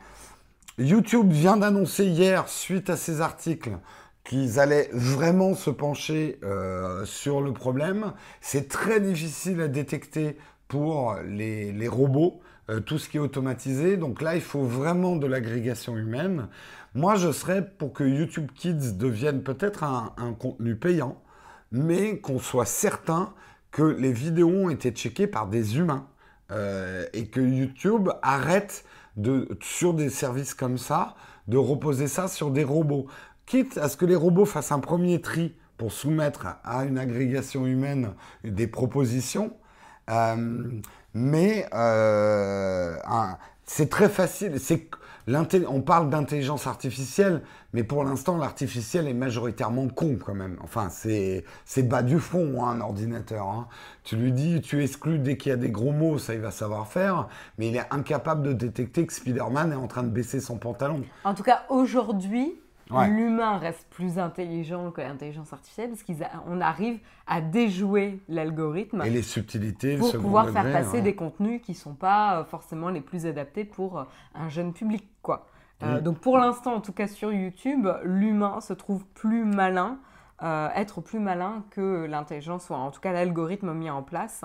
YouTube 0.77 1.31
vient 1.31 1.57
d'annoncer 1.57 2.05
hier, 2.05 2.49
suite 2.49 2.91
à 2.91 2.97
ces 2.97 3.21
articles, 3.21 3.79
qu'ils 4.25 4.59
allaient 4.59 4.91
vraiment 4.93 5.55
se 5.55 5.71
pencher 5.71 6.41
euh, 6.43 7.05
sur 7.05 7.41
le 7.41 7.53
problème. 7.53 8.13
C'est 8.41 8.69
très 8.69 9.01
difficile 9.01 9.61
à 9.61 9.69
détecter 9.69 10.37
pour 10.67 11.15
les, 11.25 11.71
les 11.71 11.89
robots, 11.89 12.41
euh, 12.71 12.81
tout 12.81 12.99
ce 12.99 13.09
qui 13.09 13.17
est 13.17 13.21
automatisé. 13.21 13.97
Donc 13.97 14.23
là, 14.23 14.35
il 14.35 14.41
faut 14.41 14.65
vraiment 14.65 15.17
de 15.17 15.27
l'agrégation 15.27 15.97
humaine. 15.97 16.49
Moi, 16.95 17.17
je 17.17 17.33
serais 17.33 17.67
pour 17.67 17.93
que 17.93 18.05
YouTube 18.05 18.51
Kids 18.55 18.93
devienne 18.93 19.43
peut-être 19.43 19.85
un, 19.85 20.35
contenu 20.39 20.77
payant, 20.77 21.21
mais 21.73 22.19
qu'on 22.19 22.39
soit 22.39 22.67
certain 22.67 23.33
que 23.71 23.83
les 23.83 24.13
vidéos 24.13 24.51
ont 24.51 24.71
été 24.71 24.91
checkées 24.91 25.27
par 25.27 25.49
des 25.49 25.79
humains 25.79 26.07
euh, 26.53 27.05
et 27.13 27.27
que 27.27 27.41
YouTube 27.41 28.11
arrête 28.23 28.85
de, 29.17 29.49
sur 29.61 29.95
des 29.95 30.11
services 30.11 30.55
comme 30.55 30.79
ça 30.79 31.17
de 31.49 31.57
reposer 31.57 32.09
ça 32.09 32.29
sur 32.29 32.51
des 32.51 32.65
robots. 32.65 33.07
Quitte 33.47 33.79
à 33.79 33.89
ce 33.89 33.97
que 33.97 34.07
les 34.07 34.17
robots 34.17 34.47
fassent 34.47 34.73
un 34.73 34.81
premier 34.81 35.21
tri 35.21 35.55
pour 35.77 35.93
soumettre 35.93 36.47
à 36.65 36.85
une 36.85 36.99
agrégation 36.99 37.67
humaine 37.67 38.15
des 38.45 38.67
propositions, 38.67 39.53
euh, 40.11 40.81
mais 41.15 41.67
euh, 41.73 42.97
c'est 43.65 43.89
très 43.89 44.09
facile. 44.09 44.59
C'est 44.61 44.89
on 45.69 45.81
parle 45.81 46.11
d'intelligence 46.11 46.67
artificielle, 46.67 47.43
mais 47.73 47.83
pour 47.83 48.05
l'instant, 48.05 48.37
l'artificiel 48.37 49.09
est 49.09 49.15
majoritairement 49.15 49.89
con 49.89 50.19
quand 50.23 50.35
même. 50.35 50.59
Enfin, 50.63 50.89
c'est 50.91 51.45
c'est 51.65 51.83
bas 51.83 52.03
du 52.03 52.19
fond, 52.19 52.63
hein, 52.63 52.73
un 52.73 52.81
ordinateur. 52.81 53.47
hein. 53.49 53.69
Tu 54.03 54.17
lui 54.17 54.33
dis, 54.33 54.61
tu 54.61 54.83
exclus 54.83 55.19
dès 55.19 55.37
qu'il 55.37 55.51
y 55.51 55.53
a 55.53 55.57
des 55.57 55.71
gros 55.71 55.93
mots, 55.93 56.19
ça 56.19 56.35
il 56.35 56.41
va 56.41 56.51
savoir 56.51 56.89
faire, 56.89 57.29
mais 57.57 57.69
il 57.69 57.77
est 57.77 57.87
incapable 57.91 58.43
de 58.43 58.53
détecter 58.53 59.07
que 59.07 59.13
Spider-Man 59.15 59.73
est 59.73 59.77
en 59.77 59.87
train 59.87 60.03
de 60.03 60.11
baisser 60.11 60.41
son 60.41 60.59
pantalon. 60.59 61.03
En 61.25 61.35
tout 61.35 61.43
cas, 61.43 61.63
aujourd'hui, 61.71 62.61
Ouais. 62.91 63.09
l'humain 63.09 63.57
reste 63.59 63.87
plus 63.91 64.19
intelligent 64.19 64.91
que 64.91 65.01
l'intelligence 65.01 65.53
artificielle 65.53 65.91
parce 65.91 66.03
qu'on 66.03 66.61
arrive 66.61 66.99
à 67.27 67.41
déjouer 67.41 68.21
l'algorithme 68.29 69.03
Et 69.03 69.11
les 69.11 69.23
subtilités, 69.23 69.97
pour 69.97 70.13
pouvoir 70.13 70.47
degré, 70.47 70.63
faire 70.63 70.73
passer 70.73 70.97
ouais. 70.99 71.03
des 71.03 71.15
contenus 71.15 71.63
qui 71.63 71.75
sont 71.75 71.95
pas 71.95 72.41
euh, 72.41 72.45
forcément 72.45 72.91
les 72.91 73.01
plus 73.01 73.27
adaptés 73.27 73.65
pour 73.65 73.99
euh, 73.99 74.05
un 74.35 74.49
jeune 74.49 74.73
public, 74.73 75.09
quoi. 75.23 75.47
Euh. 75.83 76.01
Donc 76.01 76.19
pour 76.19 76.39
l'instant, 76.39 76.75
en 76.75 76.81
tout 76.81 76.93
cas 76.93 77.09
sur 77.09 77.33
YouTube, 77.33 77.89
l'humain 78.05 78.61
se 78.61 78.73
trouve 78.73 79.05
plus 79.15 79.45
malin, 79.45 79.99
euh, 80.43 80.69
être 80.75 81.01
plus 81.01 81.21
malin 81.21 81.65
que 81.71 82.07
l'intelligence, 82.07 82.71
ou 82.71 82.75
en 82.75 82.91
tout 82.91 83.01
cas 83.01 83.13
l'algorithme 83.13 83.73
mis 83.73 83.91
en 83.91 84.03
place 84.03 84.45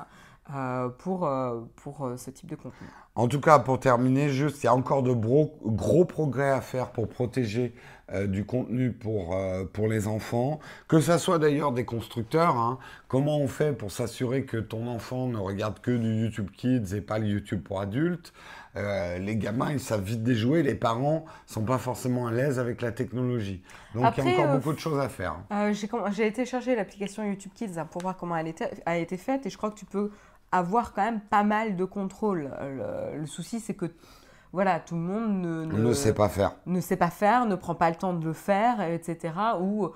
pour, 0.98 1.26
euh, 1.28 1.60
pour 1.84 2.06
euh, 2.06 2.18
ce 2.18 2.30
type 2.32 2.50
de 2.50 2.56
contenu. 2.56 2.88
En 3.16 3.28
tout 3.28 3.42
cas, 3.42 3.60
pour 3.60 3.80
terminer, 3.80 4.30
juste, 4.30 4.64
il 4.64 4.68
y 4.68 4.70
a 4.70 4.74
encore 4.76 5.04
de 5.04 5.12
gros, 5.14 5.58
gros 5.66 6.06
progrès 6.06 6.50
à 6.52 6.62
faire 6.62 6.92
pour 6.92 7.08
protéger 7.10 7.74
euh, 8.14 8.28
du 8.28 8.46
contenu 8.46 8.92
pour, 8.92 9.36
euh, 9.36 9.66
pour 9.66 9.88
les 9.88 10.08
enfants, 10.08 10.60
que 10.88 11.00
ça 11.00 11.18
soit 11.20 11.38
d'ailleurs 11.38 11.72
des 11.74 11.86
constructeurs. 11.86 12.56
hein. 12.58 12.80
Comment 13.08 13.38
on 13.40 13.48
fait 13.48 13.74
pour 13.74 13.92
s'assurer 13.92 14.46
que 14.46 14.58
ton 14.58 14.88
enfant 14.88 15.28
ne 15.28 15.38
regarde 15.38 15.80
que 15.80 15.92
du 15.92 16.22
YouTube 16.24 16.50
Kids 16.52 16.96
et 16.96 17.02
pas 17.02 17.20
le 17.20 17.28
YouTube 17.28 17.62
pour 17.62 17.82
adultes? 17.82 18.34
Euh, 18.76 19.18
Les 19.20 19.36
gamins, 19.36 19.72
ils 19.72 19.80
savent 19.80 20.04
vite 20.04 20.24
déjouer, 20.24 20.64
les 20.64 20.76
parents 20.76 21.26
sont 21.46 21.64
pas 21.64 21.78
forcément 21.80 22.28
à 22.28 22.32
l'aise 22.32 22.58
avec 22.58 22.82
la 22.82 22.92
technologie. 22.92 23.62
Donc 23.94 24.14
il 24.18 24.24
y 24.24 24.28
a 24.28 24.32
encore 24.32 24.46
euh, 24.52 24.56
beaucoup 24.58 24.74
de 24.74 24.80
choses 24.80 25.00
à 25.00 25.10
faire. 25.10 25.36
Euh, 25.52 25.74
j'ai 25.74 25.90
J'ai 26.12 26.32
téléchargé 26.32 26.76
l'application 26.76 27.24
YouTube 27.24 27.52
Kids 27.54 27.78
hein, 27.78 27.86
pour 27.90 28.02
voir 28.02 28.16
comment 28.16 28.38
elle 28.38 28.48
était- 28.48 28.72
a 28.86 28.98
été 28.98 29.18
faite 29.18 29.46
et 29.46 29.50
je 29.50 29.58
crois 29.58 29.72
que 29.72 29.76
tu 29.78 29.86
peux 29.86 30.12
avoir 30.52 30.94
quand 30.94 31.04
même 31.04 31.22
pas 31.22 31.44
mal 31.44 31.76
de 31.76 31.86
contrôle. 31.86 32.52
Euh, 32.60 33.14
Le, 33.14 33.20
le 33.22 33.26
souci, 33.28 33.60
c'est 33.60 33.74
que 33.76 33.86
voilà, 34.52 34.80
tout 34.80 34.96
le 34.96 35.02
monde 35.02 35.42
ne, 35.72 35.94
sait 35.94 36.14
pas 36.14 36.28
faire. 36.28 36.54
ne 36.66 36.82
sait 36.82 36.98
pas 36.98 37.12
faire, 37.12 37.46
ne 37.46 37.56
prend 37.56 37.76
pas 37.76 37.90
le 37.90 37.96
temps 37.96 38.14
de 38.14 38.26
le 38.26 38.34
faire, 38.34 38.82
etc. 38.82 39.34
Ou 39.62 39.90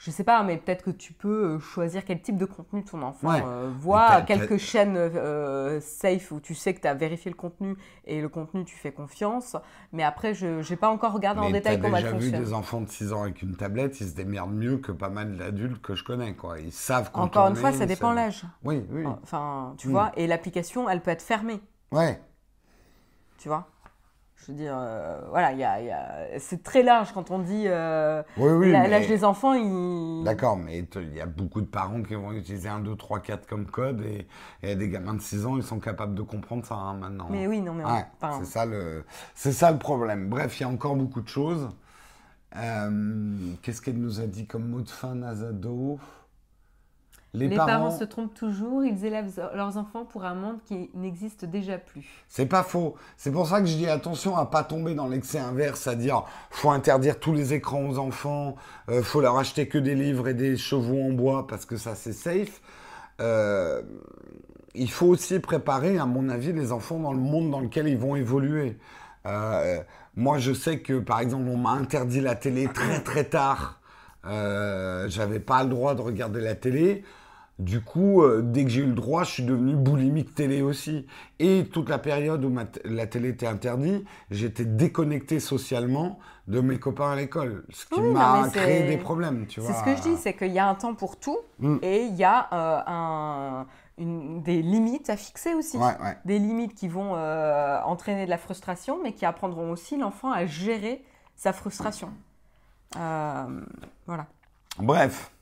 je 0.00 0.12
sais 0.12 0.22
pas, 0.22 0.44
mais 0.44 0.56
peut-être 0.58 0.84
que 0.84 0.90
tu 0.92 1.12
peux 1.12 1.56
euh, 1.56 1.58
choisir 1.58 2.04
quel 2.04 2.22
type 2.22 2.36
de 2.38 2.44
contenu 2.44 2.84
ton 2.84 3.02
enfant 3.02 3.28
Ouais. 3.30 3.42
euh, 3.44 3.68
voit, 3.76 4.22
quelques 4.22 4.56
chaînes 4.56 4.96
euh, 4.96 5.80
safe 5.80 6.30
où 6.30 6.38
tu 6.38 6.54
sais 6.54 6.72
que 6.72 6.80
tu 6.80 6.86
as 6.86 6.94
vérifié 6.94 7.30
le 7.32 7.36
contenu 7.36 7.74
et 8.04 8.20
le 8.20 8.28
contenu 8.28 8.64
tu 8.64 8.76
fais 8.76 8.92
confiance. 8.92 9.56
Mais 9.92 10.04
après, 10.04 10.34
je 10.34 10.66
n'ai 10.70 10.76
pas 10.76 10.88
encore 10.88 11.12
regardé 11.12 11.40
en 11.40 11.50
détail 11.50 11.80
comment 11.80 11.96
elle 11.96 12.04
déjà 12.04 12.16
vu 12.16 12.22
fonctionne. 12.22 12.44
des 12.44 12.52
enfants 12.52 12.80
de 12.80 12.88
6 12.88 13.12
ans 13.12 13.22
avec 13.24 13.42
une 13.42 13.56
tablette, 13.56 14.00
ils 14.00 14.08
se 14.08 14.14
démerdent 14.14 14.54
mieux 14.54 14.76
que 14.78 14.92
pas 14.92 15.08
mal 15.08 15.36
d'adultes 15.36 15.82
que 15.82 15.96
je 15.96 16.04
connais. 16.04 16.34
Quoi. 16.34 16.60
Ils 16.60 16.70
savent 16.72 17.10
Encore 17.14 17.48
une 17.48 17.56
fois, 17.56 17.72
ça 17.72 17.84
dépend 17.84 18.08
savent- 18.14 18.16
l'âge. 18.16 18.44
Oui, 18.62 18.86
oui. 18.90 19.04
Enfin, 19.24 19.74
tu 19.78 19.88
Mm. 19.88 19.90
vois, 19.90 20.12
et 20.16 20.28
l'application, 20.28 20.88
elle 20.88 21.00
peut 21.02 21.10
être 21.10 21.22
fermée, 21.22 21.60
Ouais. 21.90 22.20
tu 23.38 23.48
vois? 23.48 23.66
Je 24.46 24.52
veux 24.52 24.56
dire, 24.58 24.74
euh, 24.78 25.20
voilà, 25.30 25.52
il 25.52 25.58
y 25.58 25.64
a, 25.64 25.80
y 25.82 25.90
a- 25.90 26.38
c'est 26.38 26.62
très 26.62 26.82
large 26.82 27.12
quand 27.12 27.30
on 27.30 27.38
dit 27.40 27.64
euh, 27.66 28.22
Oui, 28.36 28.50
oui. 28.52 28.72
la- 28.72 28.82
mais- 28.82 28.88
l'âge 28.88 29.08
des 29.08 29.24
enfants. 29.24 29.54
D'accord, 30.22 30.56
mais 30.56 30.78
il 30.94 31.14
y 31.14 31.20
a 31.20 31.26
beaucoup 31.26 31.60
de 31.60 31.66
parents 31.66 32.02
qui 32.02 32.14
vont 32.14 32.32
utiliser 32.32 32.68
1, 32.68 32.78
2, 32.80 32.94
3, 32.96 33.20
4 33.20 33.46
comme 33.48 33.66
code 33.66 34.00
et, 34.02 34.26
et 34.62 34.76
des 34.76 34.88
gamins 34.88 35.14
de 35.14 35.20
6 35.20 35.44
ans, 35.44 35.56
ils 35.56 35.62
sont 35.62 35.80
capables 35.80 36.14
de 36.14 36.22
comprendre 36.22 36.64
ça 36.64 36.76
hein, 36.76 36.94
maintenant. 36.94 37.26
Mais 37.30 37.46
oui, 37.46 37.60
non, 37.60 37.74
mais 37.74 37.84
Ouais, 37.84 38.04
enfin, 38.22 38.38
c'est 38.40 38.46
ça, 38.50 38.64
le, 38.64 39.04
c'est 39.34 39.52
ça 39.52 39.70
le 39.72 39.78
problème. 39.78 40.28
Bref, 40.30 40.58
il 40.58 40.62
y 40.62 40.66
a 40.66 40.68
encore 40.68 40.94
beaucoup 40.96 41.20
de 41.20 41.28
choses. 41.28 41.68
Euh, 42.56 43.36
Qu'est-ce 43.60 43.82
qu'elle 43.82 43.98
nous 43.98 44.20
a 44.20 44.26
dit 44.26 44.46
comme 44.46 44.66
mot 44.68 44.80
de 44.80 44.88
fin, 44.88 45.14
Nazado? 45.14 45.98
Les, 47.34 47.48
parents... 47.54 47.90
se 47.90 48.04
trompent 48.04 48.34
toujours, 48.34 48.84
ils 48.84 49.04
élèvent 49.04 49.30
leurs 49.54 49.76
enfants 49.76 50.04
pour 50.04 50.24
un 50.24 50.34
monde 50.34 50.58
qui 50.64 50.90
n'existe 50.94 51.44
déjà 51.44 51.78
plus. 51.78 52.24
C'est 52.28 52.46
pas 52.46 52.62
faux. 52.62 52.96
C'est 53.16 53.30
pour 53.30 53.46
ça 53.46 53.60
que 53.60 53.66
je 53.66 53.76
dis 53.76 53.86
attention 53.86 54.36
à 54.36 54.46
pas 54.46 54.64
tomber 54.64 54.94
dans 54.94 55.08
l'excès 55.08 55.38
inverse, 55.38 55.86
à 55.86 55.94
dire 55.94 56.24
faut 56.50 56.70
interdire 56.70 57.20
tous 57.20 57.32
les 57.32 57.54
écrans 57.54 57.86
aux 57.86 57.98
enfants, 57.98 58.56
euh, 58.88 59.02
faut 59.02 59.20
leur 59.20 59.36
acheter 59.36 59.68
que 59.68 59.78
des 59.78 59.94
livres 59.94 60.28
et 60.28 60.34
des 60.34 60.56
chevaux 60.56 61.02
en 61.02 61.12
bois 61.12 61.46
parce 61.46 61.66
que 61.66 61.76
ça 61.76 61.94
c'est 61.94 62.12
safe. 62.12 62.60
Euh, 63.20 63.82
il 64.74 64.90
faut 64.90 65.06
aussi 65.06 65.38
préparer, 65.40 65.98
à 65.98 66.06
mon 66.06 66.28
avis, 66.28 66.52
les 66.52 66.72
enfants 66.72 66.98
dans 66.98 67.12
le 67.12 67.18
monde 67.18 67.50
dans 67.50 67.60
lequel 67.60 67.88
ils 67.88 67.98
vont 67.98 68.16
évoluer. 68.16 68.78
Euh, 69.26 69.80
moi, 70.16 70.38
je 70.38 70.52
sais 70.52 70.80
que, 70.80 70.98
par 70.98 71.20
exemple, 71.20 71.48
on 71.48 71.56
m'a 71.56 71.70
interdit 71.70 72.20
la 72.20 72.34
télé 72.34 72.68
très 72.68 73.02
très 73.02 73.24
tard. 73.24 73.80
Euh, 74.26 75.08
J'avais 75.08 75.40
pas 75.40 75.62
le 75.62 75.70
droit 75.70 75.94
de 75.94 76.02
regarder 76.02 76.40
la 76.40 76.54
télé. 76.54 77.04
Du 77.58 77.80
coup, 77.80 78.22
euh, 78.22 78.40
dès 78.40 78.62
que 78.62 78.70
j'ai 78.70 78.82
eu 78.82 78.86
le 78.86 78.92
droit, 78.94 79.24
je 79.24 79.30
suis 79.32 79.42
devenu 79.42 79.74
boulimique 79.74 80.32
télé 80.34 80.62
aussi. 80.62 81.06
Et 81.40 81.64
toute 81.72 81.88
la 81.88 81.98
période 81.98 82.44
où 82.44 82.50
ma 82.50 82.64
la 82.84 83.06
télé 83.08 83.30
était 83.30 83.48
interdite, 83.48 84.04
j'étais 84.30 84.64
déconnecté 84.64 85.40
socialement 85.40 86.20
de 86.46 86.60
mes 86.60 86.78
copains 86.78 87.10
à 87.10 87.16
l'école. 87.16 87.64
Ce 87.70 87.84
qui 87.86 87.94
Oui, 88.00 88.06
non, 88.06 88.12
m'a 88.12 88.48
créé 88.48 88.86
des 88.86 88.96
problèmes, 88.96 89.46
tu 89.48 89.60
vois. 89.60 89.72
C'est 89.72 89.78
ce 89.80 89.84
que 89.84 89.96
je 89.96 90.02
dis, 90.02 90.16
c'est 90.16 90.34
qu'il 90.34 90.52
y 90.52 90.58
a 90.60 90.68
un 90.68 90.74
temps 90.76 90.94
pour 90.94 91.18
tout 91.18 91.38
Mm. 91.58 91.76
et 91.82 92.04
il 92.04 92.14
y 92.14 92.22
a 92.24 92.46
euh, 92.52 92.80
un- 92.86 93.66
une- 93.98 94.40
des 94.42 94.62
limites 94.62 95.10
à 95.10 95.16
fixer 95.16 95.54
aussi. 95.54 95.76
Ouais, 95.78 95.84
ouais. 96.00 96.16
Des 96.24 96.38
limites 96.38 96.74
qui 96.76 96.86
vont 96.86 97.16
euh, 97.16 97.80
entraîner 97.84 98.24
de 98.24 98.30
la 98.30 98.38
frustration, 98.38 99.00
mais 99.02 99.12
qui 99.12 99.26
apprendront 99.26 99.72
aussi 99.72 99.96
l'enfant 99.98 100.30
à 100.30 100.46
gérer 100.46 101.02
sa 101.34 101.52
frustration. 101.52 102.10
Voilà. 102.94 104.26
Bref, 104.78 105.32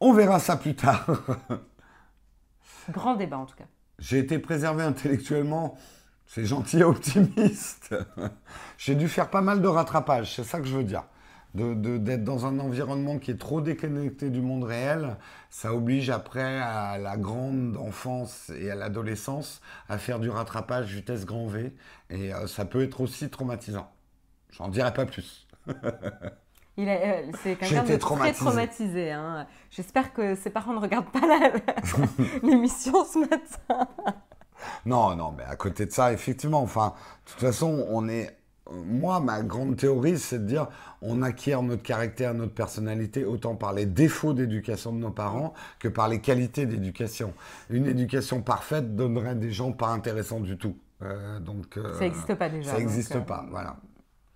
on 0.00 0.12
verra 0.12 0.38
ça 0.40 0.56
plus 0.56 0.74
tard. 0.74 1.06
Grand 2.88 3.14
débat 3.16 3.38
en 3.38 3.46
tout 3.46 3.56
cas. 3.56 3.68
J'ai 3.98 4.18
été 4.18 4.38
préservé 4.38 4.82
intellectuellement. 4.82 5.76
C'est 6.26 6.44
gentil 6.46 6.78
et 6.78 6.84
optimiste. 6.84 7.94
J'ai 8.78 8.94
dû 8.94 9.08
faire 9.08 9.30
pas 9.30 9.40
mal 9.40 9.60
de 9.62 9.68
rattrapage, 9.68 10.34
c'est 10.36 10.44
ça 10.44 10.60
que 10.60 10.66
je 10.66 10.76
veux 10.76 10.84
dire. 10.84 11.04
De- 11.54 11.74
de- 11.74 11.98
D'être 11.98 12.22
dans 12.24 12.46
un 12.46 12.58
environnement 12.60 13.18
qui 13.18 13.32
est 13.32 13.36
trop 13.40 13.60
déconnecté 13.60 14.30
du 14.30 14.40
monde 14.40 14.64
réel, 14.64 15.16
ça 15.50 15.74
oblige 15.74 16.08
après 16.10 16.58
à 16.60 16.98
la 16.98 17.16
grande 17.16 17.76
enfance 17.76 18.50
et 18.50 18.70
à 18.70 18.76
l'adolescence 18.76 19.60
à 19.88 19.98
faire 19.98 20.20
du 20.20 20.30
rattrapage 20.30 20.94
vitesse 20.94 21.26
grand 21.26 21.46
V. 21.48 21.74
Et 22.10 22.32
euh, 22.32 22.46
ça 22.46 22.64
peut 22.64 22.82
être 22.82 23.00
aussi 23.00 23.28
traumatisant. 23.30 23.90
J'en 24.50 24.68
dirai 24.68 24.92
pas 24.94 25.06
plus. 25.06 25.48
Euh, 26.88 27.22
c'est 27.42 27.56
quelqu'un 27.56 27.84
de 27.84 27.96
traumatisé. 27.96 28.32
très 28.34 28.44
traumatisé. 28.44 29.12
hein. 29.12 29.46
J'espère 29.70 30.12
que 30.12 30.34
ses 30.34 30.50
parents 30.50 30.72
ne 30.72 30.80
regardent 30.80 31.10
pas 31.10 31.20
l'émission 32.42 33.04
ce 33.04 33.18
matin. 33.18 33.88
Non, 34.84 35.16
non, 35.16 35.34
mais 35.36 35.44
à 35.44 35.56
côté 35.56 35.86
de 35.86 35.92
ça, 35.92 36.12
effectivement, 36.12 36.60
enfin, 36.60 36.94
de 37.26 37.30
toute 37.32 37.40
façon, 37.40 37.86
on 37.88 38.08
est. 38.08 38.36
Moi, 38.72 39.18
ma 39.18 39.42
grande 39.42 39.76
théorie, 39.76 40.16
c'est 40.16 40.38
de 40.38 40.44
dire 40.46 40.68
on 41.02 41.22
acquiert 41.22 41.60
notre 41.62 41.82
caractère, 41.82 42.34
notre 42.34 42.54
personnalité, 42.54 43.24
autant 43.24 43.56
par 43.56 43.72
les 43.72 43.84
défauts 43.84 44.32
d'éducation 44.32 44.92
de 44.92 44.98
nos 44.98 45.10
parents 45.10 45.54
que 45.80 45.88
par 45.88 46.06
les 46.08 46.20
qualités 46.20 46.66
d'éducation. 46.66 47.32
Une 47.68 47.86
éducation 47.86 48.42
parfaite 48.42 48.94
donnerait 48.94 49.34
des 49.34 49.50
gens 49.50 49.72
pas 49.72 49.88
intéressants 49.88 50.38
du 50.38 50.56
tout. 50.56 50.76
Euh, 51.02 51.40
donc, 51.40 51.78
euh, 51.78 51.94
Ça 51.94 52.00
n'existe 52.00 52.34
pas 52.36 52.48
déjà. 52.48 52.70
Ça 52.70 52.78
n'existe 52.78 53.16
euh, 53.16 53.20
pas, 53.20 53.44
voilà. 53.50 53.76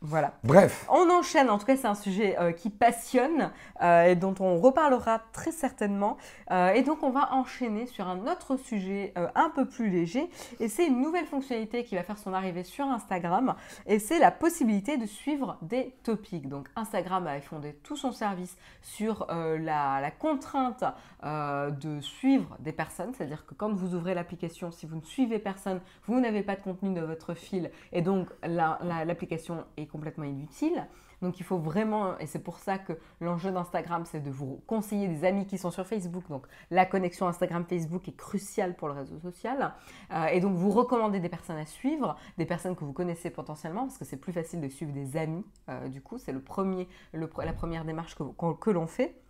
Voilà. 0.07 0.35
Bref. 0.45 0.87
On 0.91 1.09
enchaîne, 1.09 1.49
en 1.49 1.57
tout 1.57 1.65
cas 1.65 1.79
c'est 1.79 1.87
un 1.87 1.95
sujet 1.95 2.37
euh, 2.39 2.53
qui 2.53 2.69
passionne 2.69 3.51
euh, 3.83 4.05
et 4.05 4.17
dont 4.17 4.35
on 4.39 4.59
reparlera 4.59 5.23
très 5.33 5.51
certainement. 5.51 6.19
Euh, 6.51 6.75
et 6.75 6.83
donc 6.83 7.03
on 7.03 7.09
va 7.09 7.33
enchaîner 7.33 7.87
sur 7.87 8.07
un 8.07 8.27
autre 8.27 8.59
sujet 8.59 9.15
un 9.35 9.49
peu 9.49 9.65
plus 9.65 9.89
léger 9.89 10.29
et 10.61 10.69
c'est 10.69 10.87
une 10.87 11.01
nouvelle 11.01 11.25
fonctionnalité 11.25 11.85
qui 11.85 11.95
va 11.95 12.03
faire 12.03 12.19
son 12.19 12.35
arrivée 12.35 12.65
sur 12.65 12.85
Instagram 12.85 13.55
et 13.87 13.99
c'est 13.99 14.19
la 14.19 14.31
possibilité 14.31 14.99
de 14.99 15.07
suivre 15.07 15.57
des 15.63 15.95
topics. 16.03 16.51
Donc 16.51 16.69
Instagram 16.77 17.27
a 17.27 17.41
fondé 17.41 17.73
tout 17.83 17.97
son 17.97 18.13
service 18.13 18.59
sur 18.83 19.27
la, 19.29 20.01
la, 20.01 20.11
contrainte 20.11 20.85
de 21.23 22.01
suivre 22.01 22.57
des 22.61 22.73
personnes, 22.73 23.15
c'est-à-dire 23.17 23.47
que 23.47 23.55
quand 23.55 23.73
vous 23.73 23.95
ouvrez 23.95 24.15
l'application, 24.15 24.71
si 24.71 24.85
vous 24.85 24.97
ne 24.97 25.03
suivez 25.03 25.39
personne, 25.39 25.81
vous 26.07 26.21
n'avez 26.21 26.43
pas 26.43 26.57
de 26.57 26.61
contenu 26.61 26.93
de 26.93 27.01
votre 27.01 27.33
fil 27.33 27.71
et 27.93 28.03
donc 28.03 28.29
l'application 28.43 29.65
est 29.79 29.93
complètement 29.95 30.24
inutile. 30.24 30.88
Donc 31.22 31.38
il 31.38 31.45
faut 31.45 31.59
vraiment, 31.59 32.18
et 32.18 32.26
c'est 32.26 32.42
pour 32.42 32.59
ça 32.59 32.78
que 32.78 32.92
l'enjeu 33.20 33.53
d'Instagram, 33.53 34.03
c'est 34.05 34.20
de 34.20 34.30
vous 34.30 34.61
conseiller 34.66 35.07
des 35.07 35.24
amis 35.24 35.47
qui 35.47 35.57
sont 35.57 35.70
sur 35.70 35.86
Facebook. 35.86 36.24
Donc 36.28 36.47
la 36.72 36.84
connexion 36.84 37.28
Instagram-Facebook 37.28 38.09
est 38.09 38.16
cruciale 38.16 38.74
pour 38.74 38.88
le 38.88 38.95
réseau 38.95 39.20
social. 39.20 39.72
Euh, 40.12 40.26
et 40.26 40.40
donc 40.40 40.57
vous 40.57 40.70
recommandez 40.70 41.20
des 41.20 41.28
personnes 41.28 41.57
à 41.59 41.66
suivre, 41.66 42.16
des 42.38 42.45
personnes 42.45 42.74
que 42.74 42.84
vous 42.84 42.92
connaissez 42.92 43.30
potentiellement, 43.30 43.82
parce 43.82 43.99
que 43.99 44.05
c'est 44.05 44.16
plus 44.16 44.32
facile 44.32 44.61
de 44.61 44.68
suivre 44.68 44.92
des 44.92 45.16
amis. 45.16 45.47
Euh, 45.68 45.88
du 45.88 46.03
coup, 46.03 46.18
c'est 46.18 46.32
le 46.32 46.40
premier, 46.40 46.88
la 47.12 47.53
première 47.53 47.84
démarche 47.84 48.16
que 48.16 48.70
l'on 48.70 48.86
fait. 48.88 49.24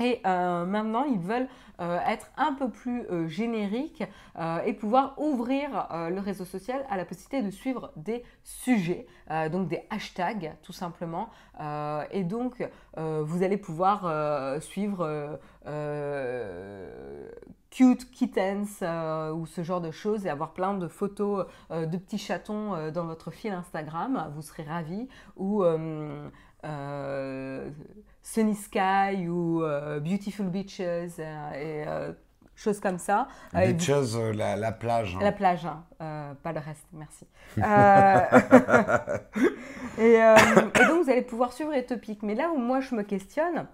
Et 0.00 0.20
euh, 0.26 0.64
maintenant, 0.64 1.04
ils 1.04 1.18
veulent 1.18 1.48
euh, 1.80 1.98
être 2.06 2.30
un 2.36 2.52
peu 2.54 2.68
plus 2.70 3.02
euh, 3.10 3.28
génériques 3.28 4.02
et 4.66 4.72
pouvoir 4.72 5.14
ouvrir 5.18 5.86
le 6.10 6.18
réseau 6.18 6.44
social 6.44 6.84
à 6.90 6.96
la 6.96 7.04
possibilité 7.04 7.42
de 7.42 7.50
suivre 7.50 7.92
des 7.94 8.24
sujets, 8.42 9.06
donc 9.52 9.68
des 9.68 9.84
hashtags 9.90 10.56
tout 10.62 10.72
simplement. 10.72 11.30
et 12.10 12.24
donc, 12.24 12.68
vous 12.96 13.42
allez 13.44 13.56
pouvoir 13.56 14.60
suivre 14.60 15.38
cute 17.70 18.10
kittens 18.10 18.82
ou 19.34 19.46
ce 19.46 19.62
genre 19.62 19.80
de 19.80 19.92
choses 19.92 20.26
et 20.26 20.30
avoir 20.30 20.52
plein 20.52 20.74
de 20.74 20.88
photos 20.88 21.46
de 21.70 21.96
petits 21.96 22.18
chatons 22.18 22.90
dans 22.90 23.04
votre 23.04 23.30
fil 23.30 23.52
Instagram. 23.52 24.32
Vous 24.34 24.42
serez 24.42 24.64
ravis. 24.64 25.08
Ou 25.36 25.62
Sunny 28.24 28.56
Sky 28.56 29.28
ou 29.28 29.62
euh, 29.62 30.00
Beautiful 30.00 30.46
Beaches 30.46 30.80
euh, 30.80 31.06
et 31.52 31.84
euh, 31.86 32.10
choses 32.56 32.80
comme 32.80 32.98
ça. 32.98 33.28
Beaches, 33.52 34.16
la, 34.34 34.72
plage. 34.72 35.14
Hein. 35.14 35.22
La 35.22 35.30
plage, 35.30 35.66
hein. 35.66 35.84
pas 36.42 36.52
le 36.52 36.60
reste, 36.60 36.86
merci. 36.92 37.26
et, 39.98 40.18
donc 40.88 41.04
vous 41.04 41.10
allez 41.10 41.22
pouvoir 41.22 41.52
suivre 41.52 41.72
les 41.72 41.84
topics. 41.84 42.22
Mais 42.22 42.34
là 42.34 42.50
où 42.50 42.56
moi 42.56 42.80
je 42.80 42.94
me 42.94 43.02
questionne, 43.02 43.66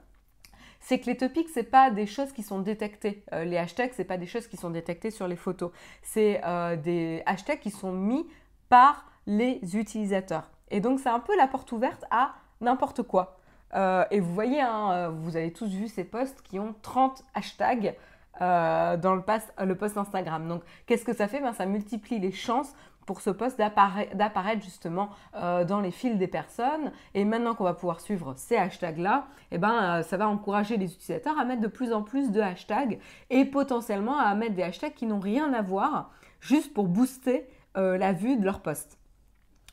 c'est 0.80 0.98
que 0.98 1.07
les 1.07 1.16
topics, 1.16 1.48
ce 1.48 1.61
pas 1.61 1.92
des 1.92 2.07
choses 2.07 2.32
qui 2.32 2.42
sont 2.42 2.59
détectées. 2.59 3.24
les 3.32 3.57
hashtags, 3.57 3.92
ce 3.96 4.03
pas 4.03 4.16
des 4.16 4.26
choses 4.26 4.48
qui 4.48 4.57
sont 4.57 4.70
détectées 4.70 5.12
sur 5.12 5.28
les 5.28 5.36
photos. 5.36 5.70
C'est 6.03 6.40
des 6.82 7.22
hashtags 7.24 7.61
qui 7.61 7.70
sont 7.70 7.92
mis 7.92 8.26
par 8.68 9.07
les 9.26 9.61
utilisateurs. 9.76 10.51
Et 10.70 10.80
donc, 10.80 10.98
c'est 10.98 11.09
un 11.09 11.20
peu 11.20 11.36
la 11.36 11.46
porte 11.46 11.70
ouverte 11.72 12.05
à 12.11 12.34
n'importe 12.61 13.03
quoi. 13.03 13.39
Euh, 13.74 14.04
et 14.10 14.20
vous 14.20 14.32
voyez, 14.34 14.60
hein, 14.60 14.90
euh, 14.92 15.08
vous 15.10 15.36
avez 15.36 15.52
tous 15.52 15.68
vu 15.68 15.88
ces 15.88 16.04
posts 16.04 16.42
qui 16.42 16.58
ont 16.58 16.74
30 16.82 17.24
hashtags 17.34 17.94
euh, 18.40 18.96
dans 18.96 19.14
le, 19.14 19.74
post 19.74 19.96
Instagram. 19.96 20.48
Donc, 20.48 20.62
qu'est-ce 20.86 21.04
que 21.04 21.14
ça 21.14 21.28
fait? 21.28 21.40
Ben, 21.40 21.52
Ça 21.52 21.66
multiplie 21.66 22.18
les 22.18 22.32
chances 22.32 22.74
pour 23.06 23.20
ce 23.20 23.30
post 23.30 23.58
d'apparaître 23.58 24.62
justement 24.62 25.08
dans 25.32 25.80
les 25.80 25.90
fils 25.90 26.16
des 26.16 26.28
personnes. 26.28 26.92
Et 27.14 27.24
maintenant 27.24 27.56
qu'on 27.56 27.64
va 27.64 27.74
pouvoir 27.74 28.00
suivre 28.00 28.34
ces 28.36 28.56
hashtags-là, 28.56 29.26
eh 29.50 29.58
ben, 29.58 30.02
ça 30.04 30.16
va 30.16 30.28
encourager 30.28 30.76
les 30.76 30.92
utilisateurs 30.92 31.36
à 31.36 31.44
mettre 31.44 31.60
de 31.60 31.66
plus 31.66 31.92
en 31.92 32.02
plus 32.02 32.30
de 32.30 32.40
hashtags 32.40 33.00
et 33.30 33.44
potentiellement 33.46 34.16
à 34.16 34.32
mettre 34.36 34.54
des 34.54 34.62
hashtags 34.62 34.94
qui 34.94 35.06
n'ont 35.06 35.18
rien 35.18 35.52
à 35.54 35.62
voir, 35.62 36.12
juste 36.40 36.72
pour 36.72 36.86
booster 36.86 37.48
la 37.74 38.12
vue 38.12 38.36
de 38.36 38.44
leur 38.44 38.60
post. 38.60 38.96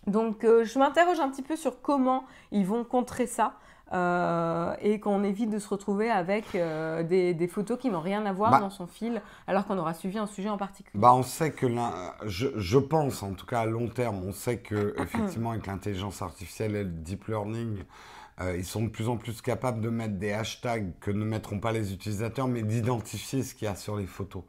Donc 0.07 0.39
je 0.41 0.79
m'interroge 0.79 1.19
un 1.19 1.29
petit 1.29 1.43
peu 1.43 1.57
sur 1.57 1.81
comment 1.81 2.23
ils 2.51 2.65
vont 2.65 2.83
contrer 2.83 3.27
ça. 3.27 3.53
Euh, 3.93 4.75
et 4.81 4.99
qu'on 4.99 5.23
évite 5.23 5.49
de 5.49 5.59
se 5.59 5.69
retrouver 5.69 6.09
avec 6.09 6.55
euh, 6.55 7.03
des, 7.03 7.47
photos 7.47 7.79
qui 7.79 7.89
n'ont 7.89 8.01
rien 8.01 8.25
à 8.25 8.33
voir 8.33 8.51
bah. 8.51 8.59
dans 8.59 8.69
son 8.69 8.85
fil, 8.85 9.21
alors 9.47 9.65
qu'on 9.65 9.77
aura 9.77 9.93
suivi 9.93 10.17
un 10.17 10.27
sujet 10.27 10.49
en 10.49 10.57
particulier. 10.57 10.99
Bah, 10.99 11.13
on 11.13 11.23
sait 11.23 11.51
que, 11.51 11.67
je, 12.25 12.47
je, 12.57 12.77
pense, 12.77 13.23
en 13.23 13.31
tout 13.31 13.45
cas 13.45 13.61
à 13.61 13.65
long 13.65 13.88
terme, 13.88 14.21
on 14.25 14.33
sait 14.33 14.57
que 14.57 14.93
effectivement 15.01 15.51
avec 15.51 15.67
l'intelligence 15.67 16.21
artificielle 16.21 16.75
et 16.75 16.83
le 16.83 16.89
deep 16.89 17.27
learning, 17.27 17.77
euh, 18.41 18.57
ils 18.57 18.65
sont 18.65 18.83
de 18.83 18.89
plus 18.89 19.07
en 19.07 19.15
plus 19.15 19.41
capables 19.41 19.79
de 19.79 19.89
mettre 19.89 20.15
des 20.15 20.33
hashtags 20.33 20.91
que 20.99 21.09
ne 21.09 21.23
mettront 21.23 21.59
pas 21.59 21.71
les 21.71 21.93
utilisateurs, 21.93 22.49
mais 22.49 22.63
d'identifier 22.63 23.41
ce 23.41 23.55
qu'il 23.55 23.69
y 23.69 23.71
a 23.71 23.75
sur 23.75 23.95
les 23.95 24.05
photos. 24.05 24.43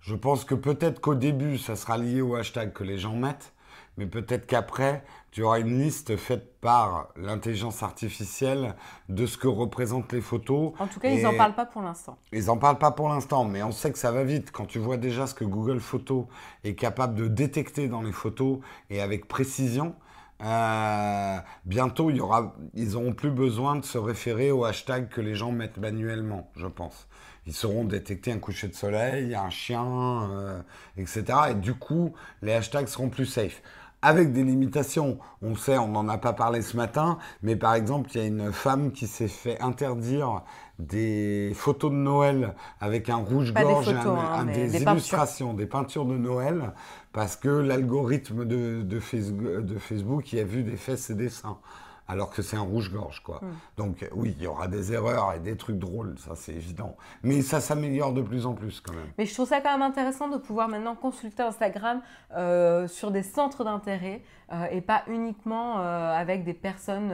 Je 0.00 0.14
pense 0.14 0.44
que 0.44 0.54
peut-être 0.54 1.00
qu'au 1.00 1.14
début, 1.14 1.56
ça 1.56 1.74
sera 1.74 1.96
lié 1.96 2.20
au 2.20 2.34
hashtag 2.34 2.74
que 2.74 2.84
les 2.84 2.98
gens 2.98 3.16
mettent, 3.16 3.54
mais 3.96 4.06
peut-être 4.06 4.46
qu'après, 4.46 5.02
tu 5.34 5.42
auras 5.42 5.58
une 5.58 5.80
liste 5.80 6.16
faite 6.16 6.60
par 6.60 7.08
l'intelligence 7.16 7.82
artificielle 7.82 8.76
de 9.08 9.26
ce 9.26 9.36
que 9.36 9.48
représentent 9.48 10.12
les 10.12 10.20
photos. 10.20 10.74
En 10.78 10.86
tout 10.86 11.00
cas, 11.00 11.10
ils 11.10 11.22
n'en 11.22 11.34
parlent 11.36 11.56
pas 11.56 11.66
pour 11.66 11.82
l'instant. 11.82 12.16
Ils 12.32 12.44
n'en 12.44 12.56
parlent 12.56 12.78
pas 12.78 12.92
pour 12.92 13.08
l'instant, 13.08 13.44
mais 13.44 13.60
on 13.64 13.72
sait 13.72 13.90
que 13.90 13.98
ça 13.98 14.12
va 14.12 14.22
vite. 14.22 14.52
Quand 14.52 14.64
tu 14.64 14.78
vois 14.78 14.96
déjà 14.96 15.26
ce 15.26 15.34
que 15.34 15.44
Google 15.44 15.80
Photos 15.80 16.26
est 16.62 16.76
capable 16.76 17.16
de 17.16 17.26
détecter 17.26 17.88
dans 17.88 18.00
les 18.00 18.12
photos 18.12 18.60
et 18.90 19.00
avec 19.00 19.26
précision, 19.26 19.96
euh, 20.40 21.38
bientôt, 21.64 22.10
il 22.10 22.16
y 22.18 22.20
aura, 22.20 22.54
ils 22.74 22.92
n'auront 22.92 23.12
plus 23.12 23.32
besoin 23.32 23.74
de 23.74 23.84
se 23.84 23.98
référer 23.98 24.52
au 24.52 24.64
hashtag 24.64 25.08
que 25.08 25.20
les 25.20 25.34
gens 25.34 25.50
mettent 25.50 25.78
manuellement, 25.78 26.48
je 26.54 26.68
pense. 26.68 27.08
Ils 27.46 27.54
sauront 27.54 27.84
détecter 27.84 28.30
un 28.30 28.38
coucher 28.38 28.68
de 28.68 28.74
soleil, 28.74 29.34
un 29.34 29.50
chien, 29.50 30.30
euh, 30.30 30.62
etc. 30.96 31.24
Et 31.50 31.54
du 31.54 31.74
coup, 31.74 32.14
les 32.40 32.52
hashtags 32.52 32.86
seront 32.86 33.08
plus 33.08 33.26
safe 33.26 33.62
avec 34.04 34.32
des 34.32 34.44
limitations. 34.44 35.18
On 35.40 35.56
sait, 35.56 35.78
on 35.78 35.88
n'en 35.88 36.08
a 36.08 36.18
pas 36.18 36.34
parlé 36.34 36.60
ce 36.60 36.76
matin, 36.76 37.18
mais 37.42 37.56
par 37.56 37.74
exemple, 37.74 38.10
il 38.14 38.20
y 38.20 38.24
a 38.24 38.26
une 38.26 38.52
femme 38.52 38.92
qui 38.92 39.06
s'est 39.06 39.28
fait 39.28 39.58
interdire 39.60 40.42
des 40.78 41.52
photos 41.54 41.90
de 41.90 41.96
Noël 41.96 42.54
avec 42.80 43.08
un 43.08 43.16
rouge-gorge, 43.16 43.86
des, 43.86 43.94
hein, 43.94 44.44
des, 44.44 44.82
illustrations, 44.82 45.54
des 45.54 45.66
peintures 45.66 46.04
de 46.04 46.18
Noël, 46.18 46.72
parce 47.12 47.36
que 47.36 47.48
l'algorithme 47.48 48.44
de, 48.44 48.82
de, 48.82 49.00
Facebook, 49.00 49.64
de 49.64 49.78
Facebook 49.78 50.32
y 50.32 50.40
a 50.40 50.44
vu 50.44 50.64
des 50.64 50.76
fesses 50.76 51.08
et 51.10 51.14
des 51.14 51.30
seins 51.30 51.58
alors 52.06 52.30
que 52.30 52.42
c'est 52.42 52.56
un 52.56 52.62
rouge-gorge, 52.62 53.20
quoi. 53.22 53.40
Donc 53.76 54.06
oui, 54.14 54.34
il 54.36 54.42
y 54.42 54.46
aura 54.46 54.68
des 54.68 54.92
erreurs 54.92 55.32
et 55.32 55.40
des 55.40 55.56
trucs 55.56 55.78
drôles, 55.78 56.18
ça 56.18 56.34
c'est 56.34 56.52
évident. 56.52 56.96
Mais 57.22 57.42
ça 57.42 57.60
s'améliore 57.60 58.12
de 58.12 58.22
plus 58.22 58.46
en 58.46 58.54
plus 58.54 58.80
quand 58.80 58.92
même. 58.92 59.08
Mais 59.18 59.26
je 59.26 59.34
trouve 59.34 59.48
ça 59.48 59.60
quand 59.60 59.72
même 59.72 59.82
intéressant 59.82 60.28
de 60.28 60.36
pouvoir 60.36 60.68
maintenant 60.68 60.94
consulter 60.94 61.42
Instagram 61.42 62.02
euh, 62.36 62.88
sur 62.88 63.10
des 63.10 63.22
centres 63.22 63.64
d'intérêt 63.64 64.22
euh, 64.52 64.66
et 64.70 64.80
pas 64.80 65.02
uniquement 65.06 65.78
euh, 65.78 66.12
avec 66.14 66.44
des 66.44 66.54
personnes, 66.54 67.12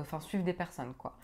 enfin 0.00 0.20
suivre 0.20 0.44
des 0.44 0.52
personnes, 0.52 0.92
quoi. 0.96 1.14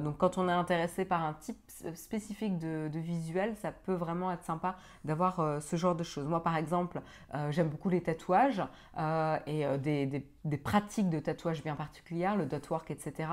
donc 0.00 0.18
quand 0.18 0.38
on 0.38 0.48
est 0.48 0.52
intéressé 0.52 1.04
par 1.04 1.24
un 1.24 1.34
type 1.34 1.58
spécifique 1.94 2.58
de, 2.58 2.98
visuel, 2.98 3.54
ça 3.60 3.72
peut 3.72 3.94
vraiment 3.94 4.30
être 4.30 4.44
sympa 4.44 4.76
d'avoir 5.04 5.60
ce 5.60 5.76
genre 5.76 5.94
de 5.94 6.04
choses. 6.04 6.26
Moi 6.26 6.42
par 6.42 6.56
exemple, 6.56 7.00
j'aime 7.50 7.68
beaucoup 7.68 7.88
les 7.88 8.02
tatouages 8.02 8.62
et 9.46 9.64
des, 9.78 10.06
des 10.06 10.20
pratiques 10.62 11.10
de 11.10 11.18
tatouage 11.18 11.62
bien 11.62 11.74
particulières 11.74 12.36
le 12.36 12.46
dot 12.46 12.68
work, 12.70 12.90
etc. 12.90 13.28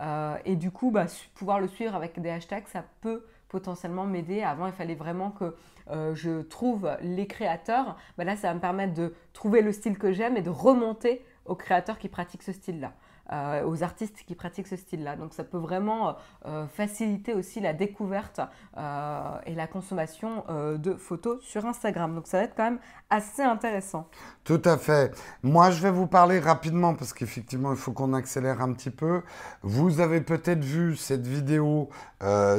Euh, 0.00 0.36
et 0.44 0.56
du 0.56 0.70
coup, 0.70 0.90
bah, 0.90 1.06
pouvoir 1.34 1.60
le 1.60 1.68
suivre 1.68 1.94
avec 1.94 2.20
des 2.20 2.30
hashtags, 2.30 2.66
ça 2.66 2.84
peut 3.00 3.24
potentiellement 3.48 4.04
m'aider. 4.04 4.42
Avant, 4.42 4.66
il 4.66 4.72
fallait 4.72 4.94
vraiment 4.94 5.30
que 5.30 5.54
euh, 5.90 6.14
je 6.14 6.42
trouve 6.42 6.90
les 7.02 7.26
créateurs. 7.26 7.96
Bah, 8.16 8.24
là, 8.24 8.36
ça 8.36 8.48
va 8.48 8.54
me 8.54 8.60
permettre 8.60 8.94
de 8.94 9.14
trouver 9.32 9.62
le 9.62 9.72
style 9.72 9.98
que 9.98 10.12
j'aime 10.12 10.36
et 10.36 10.42
de 10.42 10.50
remonter 10.50 11.24
aux 11.44 11.54
créateurs 11.54 11.98
qui 11.98 12.08
pratiquent 12.08 12.42
ce 12.42 12.52
style-là. 12.52 12.92
Euh, 13.30 13.62
aux 13.66 13.82
artistes 13.82 14.24
qui 14.26 14.34
pratiquent 14.34 14.68
ce 14.68 14.76
style-là. 14.76 15.14
Donc 15.16 15.34
ça 15.34 15.44
peut 15.44 15.58
vraiment 15.58 16.16
euh, 16.46 16.66
faciliter 16.66 17.34
aussi 17.34 17.60
la 17.60 17.74
découverte 17.74 18.40
euh, 18.78 19.20
et 19.44 19.54
la 19.54 19.66
consommation 19.66 20.44
de 20.48 20.94
photos 20.94 21.42
sur 21.42 21.66
Instagram. 21.66 22.14
Donc 22.14 22.26
ça 22.26 22.38
va 22.38 22.44
être 22.44 22.54
quand 22.56 22.64
même 22.64 22.78
assez 23.10 23.42
intéressant. 23.42 24.08
Tout 24.44 24.62
à 24.64 24.78
fait. 24.78 25.14
Moi, 25.42 25.70
je 25.70 25.82
vais 25.82 25.90
vous 25.90 26.06
parler 26.06 26.38
rapidement 26.38 26.94
parce 26.94 27.12
qu'effectivement, 27.12 27.72
il 27.72 27.76
faut 27.76 27.92
qu'on 27.92 28.14
accélère 28.14 28.62
un 28.62 28.72
petit 28.72 28.90
peu. 28.90 29.22
Vous 29.62 30.00
avez 30.00 30.22
peut-être 30.22 30.64
vu 30.64 30.96
cette 30.96 31.26
vidéo 31.26 31.90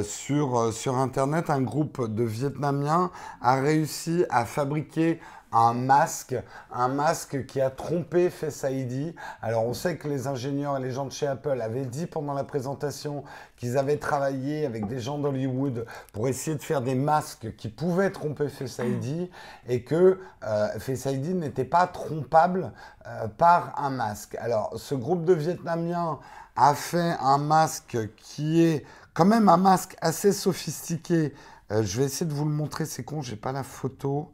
sur, 0.02 0.72
sur 0.72 0.98
Internet. 0.98 1.50
Un 1.50 1.62
groupe 1.62 2.08
de 2.08 2.22
Vietnamiens 2.22 3.10
a 3.40 3.60
réussi 3.60 4.24
à 4.30 4.44
fabriquer 4.44 5.20
un 5.52 5.74
masque, 5.74 6.36
un 6.72 6.88
masque 6.88 7.46
qui 7.46 7.60
a 7.60 7.70
trompé 7.70 8.30
Face 8.30 8.64
ID. 8.68 9.14
Alors 9.42 9.66
on 9.66 9.74
sait 9.74 9.96
que 9.96 10.08
les 10.08 10.26
ingénieurs 10.26 10.76
et 10.76 10.80
les 10.80 10.92
gens 10.92 11.06
de 11.06 11.12
chez 11.12 11.26
Apple 11.26 11.60
avaient 11.60 11.84
dit 11.84 12.06
pendant 12.06 12.34
la 12.34 12.44
présentation 12.44 13.24
qu'ils 13.56 13.76
avaient 13.76 13.96
travaillé 13.96 14.64
avec 14.64 14.86
des 14.86 15.00
gens 15.00 15.18
d'Hollywood 15.18 15.86
pour 16.12 16.28
essayer 16.28 16.56
de 16.56 16.62
faire 16.62 16.82
des 16.82 16.94
masques 16.94 17.54
qui 17.56 17.68
pouvaient 17.68 18.10
tromper 18.10 18.48
Face 18.48 18.78
ID 18.78 19.30
et 19.68 19.82
que 19.82 20.18
euh, 20.44 20.68
ID 21.06 21.34
n'était 21.34 21.64
pas 21.64 21.86
trompable 21.86 22.72
euh, 23.06 23.26
par 23.28 23.74
un 23.78 23.90
masque. 23.90 24.36
Alors 24.40 24.72
ce 24.76 24.94
groupe 24.94 25.24
de 25.24 25.34
Vietnamiens 25.34 26.18
a 26.56 26.74
fait 26.74 27.16
un 27.20 27.38
masque 27.38 27.98
qui 28.16 28.62
est 28.62 28.84
quand 29.14 29.24
même 29.24 29.48
un 29.48 29.56
masque 29.56 29.96
assez 30.00 30.32
sophistiqué. 30.32 31.34
Euh, 31.70 31.82
je 31.82 31.98
vais 31.98 32.06
essayer 32.06 32.26
de 32.26 32.34
vous 32.34 32.44
le 32.44 32.50
montrer, 32.50 32.84
c'est 32.84 33.02
con, 33.02 33.22
j'ai 33.22 33.36
pas 33.36 33.52
la 33.52 33.62
photo. 33.62 34.30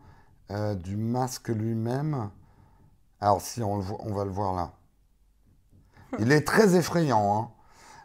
Euh, 0.52 0.74
du 0.76 0.96
masque 0.96 1.48
lui-même. 1.48 2.30
Alors 3.20 3.40
si, 3.40 3.62
on, 3.64 3.80
va 3.80 4.24
le 4.24 4.30
voir 4.30 4.54
là. 4.54 4.72
Il 6.20 6.30
est 6.30 6.46
très 6.46 6.76
effrayant. 6.76 7.36
Hein. 7.36 7.50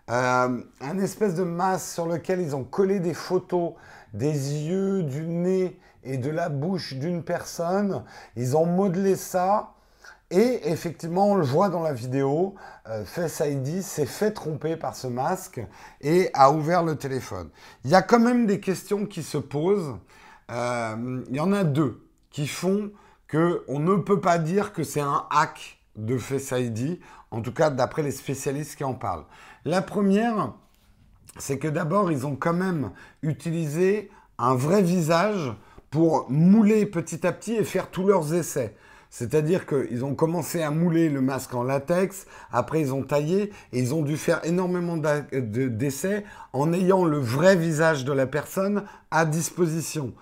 Euh, 0.09 0.63
un 0.81 0.97
espèce 0.97 1.35
de 1.35 1.43
masque 1.43 1.93
sur 1.93 2.07
lequel 2.07 2.41
ils 2.41 2.55
ont 2.55 2.63
collé 2.63 2.99
des 2.99 3.13
photos 3.13 3.73
des 4.13 4.31
yeux, 4.31 5.03
du 5.03 5.27
nez 5.27 5.79
et 6.03 6.17
de 6.17 6.31
la 6.31 6.49
bouche 6.49 6.95
d'une 6.95 7.23
personne. 7.23 8.03
Ils 8.35 8.57
ont 8.57 8.65
modelé 8.65 9.15
ça. 9.15 9.75
Et 10.31 10.71
effectivement, 10.71 11.27
on 11.27 11.35
le 11.35 11.45
voit 11.45 11.69
dans 11.69 11.83
la 11.83 11.93
vidéo, 11.93 12.55
euh, 12.87 13.05
Face 13.05 13.43
ID 13.45 13.83
s'est 13.83 14.07
fait 14.07 14.31
tromper 14.31 14.77
par 14.77 14.95
ce 14.95 15.05
masque 15.05 15.61
et 15.99 16.31
a 16.33 16.51
ouvert 16.51 16.81
le 16.81 16.95
téléphone. 16.95 17.49
Il 17.83 17.91
y 17.91 17.95
a 17.95 18.01
quand 18.01 18.19
même 18.19 18.47
des 18.47 18.59
questions 18.59 19.05
qui 19.05 19.21
se 19.21 19.37
posent. 19.37 19.95
il 20.49 21.35
y 21.35 21.39
en 21.39 21.53
a 21.53 21.63
deux 21.63 22.00
qui 22.31 22.47
font 22.47 22.91
qu'on 23.29 23.79
ne 23.79 23.95
peut 23.95 24.19
pas 24.19 24.37
dire 24.37 24.73
que 24.73 24.83
c'est 24.83 25.01
un 25.01 25.25
hack 25.29 25.79
de 25.95 26.17
Face 26.17 26.51
ID, 26.51 26.99
en 27.31 27.41
tout 27.41 27.53
cas 27.53 27.69
d'après 27.69 28.03
les 28.03 28.11
spécialistes 28.11 28.75
qui 28.75 28.83
en 28.83 28.93
parlent. 28.93 29.25
La 29.65 29.81
première, 29.81 30.53
c'est 31.37 31.57
que 31.57 31.67
d'abord, 31.67 32.11
ils 32.11 32.25
ont 32.25 32.35
quand 32.35 32.53
même 32.53 32.91
utilisé 33.21 34.09
un 34.37 34.55
vrai 34.55 34.81
visage 34.81 35.53
pour 35.89 36.29
mouler 36.29 36.85
petit 36.85 37.25
à 37.27 37.31
petit 37.31 37.53
et 37.53 37.63
faire 37.63 37.89
tous 37.89 38.05
leurs 38.05 38.33
essais. 38.33 38.75
C'est-à-dire 39.09 39.65
qu'ils 39.65 40.05
ont 40.05 40.15
commencé 40.15 40.61
à 40.61 40.71
mouler 40.71 41.09
le 41.09 41.19
masque 41.19 41.53
en 41.53 41.63
latex, 41.63 42.25
après 42.49 42.79
ils 42.79 42.93
ont 42.93 43.03
taillé 43.03 43.51
et 43.73 43.79
ils 43.79 43.93
ont 43.93 44.03
dû 44.03 44.15
faire 44.15 44.39
énormément 44.45 44.95
d'essais 44.97 46.23
en 46.53 46.71
ayant 46.71 47.03
le 47.03 47.17
vrai 47.17 47.57
visage 47.57 48.05
de 48.05 48.13
la 48.13 48.25
personne 48.25 48.85
à 49.11 49.25
disposition. 49.25 50.13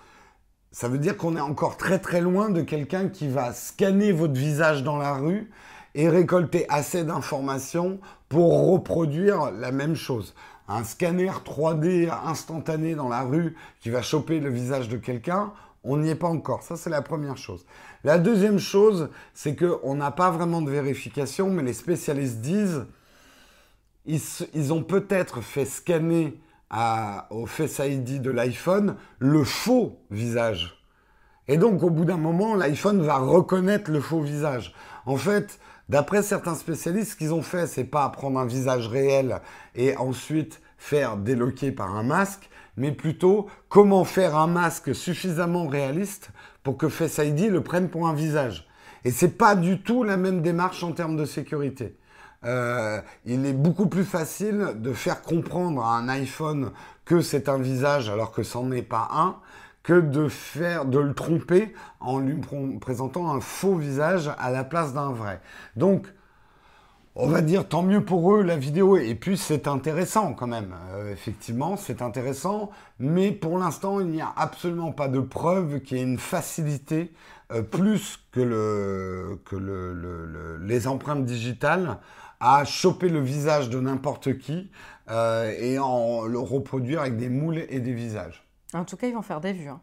Ça 0.72 0.88
veut 0.88 0.98
dire 0.98 1.16
qu'on 1.16 1.36
est 1.36 1.40
encore 1.40 1.76
très 1.76 1.98
très 1.98 2.20
loin 2.20 2.48
de 2.48 2.62
quelqu'un 2.62 3.08
qui 3.08 3.26
va 3.26 3.52
scanner 3.52 4.12
votre 4.12 4.34
visage 4.34 4.84
dans 4.84 4.98
la 4.98 5.14
rue 5.14 5.50
et 5.96 6.08
récolter 6.08 6.64
assez 6.68 7.02
d'informations 7.02 7.98
pour 8.28 8.70
reproduire 8.70 9.50
la 9.50 9.72
même 9.72 9.96
chose. 9.96 10.32
Un 10.68 10.84
scanner 10.84 11.32
3D 11.44 12.08
instantané 12.24 12.94
dans 12.94 13.08
la 13.08 13.22
rue 13.22 13.56
qui 13.80 13.90
va 13.90 14.00
choper 14.00 14.38
le 14.38 14.48
visage 14.48 14.88
de 14.88 14.96
quelqu'un, 14.96 15.52
on 15.82 15.96
n'y 15.96 16.10
est 16.10 16.14
pas 16.14 16.28
encore. 16.28 16.62
Ça, 16.62 16.76
c'est 16.76 16.90
la 16.90 17.02
première 17.02 17.36
chose. 17.36 17.66
La 18.04 18.18
deuxième 18.18 18.60
chose, 18.60 19.08
c'est 19.34 19.56
qu'on 19.56 19.96
n'a 19.96 20.12
pas 20.12 20.30
vraiment 20.30 20.62
de 20.62 20.70
vérification, 20.70 21.50
mais 21.50 21.64
les 21.64 21.72
spécialistes 21.72 22.40
disent, 22.40 22.86
ils, 24.06 24.20
ils 24.54 24.72
ont 24.72 24.84
peut-être 24.84 25.40
fait 25.40 25.64
scanner 25.64 26.40
au 27.30 27.46
Face 27.46 27.80
ID 27.80 28.22
de 28.22 28.30
l'iPhone 28.30 28.96
le 29.18 29.44
faux 29.44 29.98
visage. 30.10 30.84
Et 31.48 31.56
donc, 31.56 31.82
au 31.82 31.90
bout 31.90 32.04
d'un 32.04 32.16
moment, 32.16 32.54
l'iPhone 32.54 33.02
va 33.02 33.16
reconnaître 33.16 33.90
le 33.90 34.00
faux 34.00 34.20
visage. 34.20 34.72
En 35.04 35.16
fait, 35.16 35.58
d'après 35.88 36.22
certains 36.22 36.54
spécialistes, 36.54 37.12
ce 37.12 37.16
qu'ils 37.16 37.34
ont 37.34 37.42
fait, 37.42 37.66
c'est 37.66 37.84
pas 37.84 38.08
prendre 38.10 38.38
un 38.38 38.46
visage 38.46 38.86
réel 38.86 39.40
et 39.74 39.96
ensuite 39.96 40.60
faire 40.78 41.16
déloquer 41.16 41.72
par 41.72 41.96
un 41.96 42.04
masque, 42.04 42.48
mais 42.76 42.92
plutôt 42.92 43.48
comment 43.68 44.04
faire 44.04 44.36
un 44.36 44.46
masque 44.46 44.94
suffisamment 44.94 45.66
réaliste 45.66 46.30
pour 46.62 46.76
que 46.76 46.88
Face 46.88 47.18
ID 47.18 47.50
le 47.50 47.62
prenne 47.62 47.88
pour 47.88 48.06
un 48.06 48.14
visage. 48.14 48.68
Et 49.04 49.10
c'est 49.10 49.36
pas 49.36 49.56
du 49.56 49.80
tout 49.82 50.04
la 50.04 50.16
même 50.16 50.42
démarche 50.42 50.84
en 50.84 50.92
termes 50.92 51.16
de 51.16 51.24
sécurité. 51.24 51.96
Euh, 52.44 53.00
il 53.26 53.44
est 53.44 53.52
beaucoup 53.52 53.86
plus 53.86 54.04
facile 54.04 54.72
de 54.76 54.92
faire 54.94 55.20
comprendre 55.22 55.84
à 55.84 55.96
un 55.98 56.08
iPhone 56.08 56.72
que 57.04 57.20
c'est 57.20 57.48
un 57.48 57.58
visage 57.58 58.08
alors 58.08 58.32
que 58.32 58.42
c'en 58.42 58.70
est 58.72 58.82
pas 58.82 59.08
un, 59.12 59.36
que 59.82 60.00
de 60.00 60.28
faire, 60.28 60.86
de 60.86 60.98
le 60.98 61.14
tromper 61.14 61.74
en 62.00 62.18
lui 62.18 62.40
présentant 62.80 63.30
un 63.30 63.40
faux 63.40 63.74
visage 63.74 64.30
à 64.38 64.50
la 64.50 64.64
place 64.64 64.94
d'un 64.94 65.10
vrai. 65.10 65.40
Donc, 65.76 66.06
on 67.16 67.28
va 67.28 67.42
dire 67.42 67.68
tant 67.68 67.82
mieux 67.82 68.04
pour 68.04 68.34
eux 68.34 68.42
la 68.42 68.56
vidéo 68.56 68.96
et 68.96 69.14
puis 69.14 69.36
c'est 69.36 69.66
intéressant 69.66 70.32
quand 70.32 70.46
même. 70.46 70.74
Euh, 70.92 71.12
effectivement, 71.12 71.76
c'est 71.76 72.00
intéressant, 72.00 72.70
mais 72.98 73.32
pour 73.32 73.58
l'instant, 73.58 74.00
il 74.00 74.06
n'y 74.06 74.22
a 74.22 74.32
absolument 74.36 74.92
pas 74.92 75.08
de 75.08 75.20
preuve 75.20 75.80
qu'il 75.80 75.98
y 75.98 76.00
ait 76.00 76.04
une 76.04 76.18
facilité 76.18 77.12
euh, 77.52 77.62
plus 77.62 78.20
que, 78.32 78.40
le, 78.40 79.40
que 79.44 79.56
le, 79.56 80.58
les 80.62 80.86
empreintes 80.86 81.24
digitales 81.24 81.98
à 82.40 82.64
choper 82.64 83.10
le 83.10 83.20
visage 83.20 83.68
de 83.68 83.78
n'importe 83.78 84.38
qui 84.38 84.70
euh, 85.10 85.52
et 85.58 85.78
en 85.78 86.24
le 86.24 86.38
reproduire 86.38 87.02
avec 87.02 87.16
des 87.16 87.28
moules 87.28 87.64
et 87.68 87.80
des 87.80 87.92
visages. 87.92 88.46
En 88.72 88.84
tout 88.84 88.96
cas, 88.96 89.08
ils 89.08 89.14
vont 89.14 89.22
faire 89.22 89.40
des 89.40 89.52
vues. 89.52 89.68
Hein. 89.68 89.80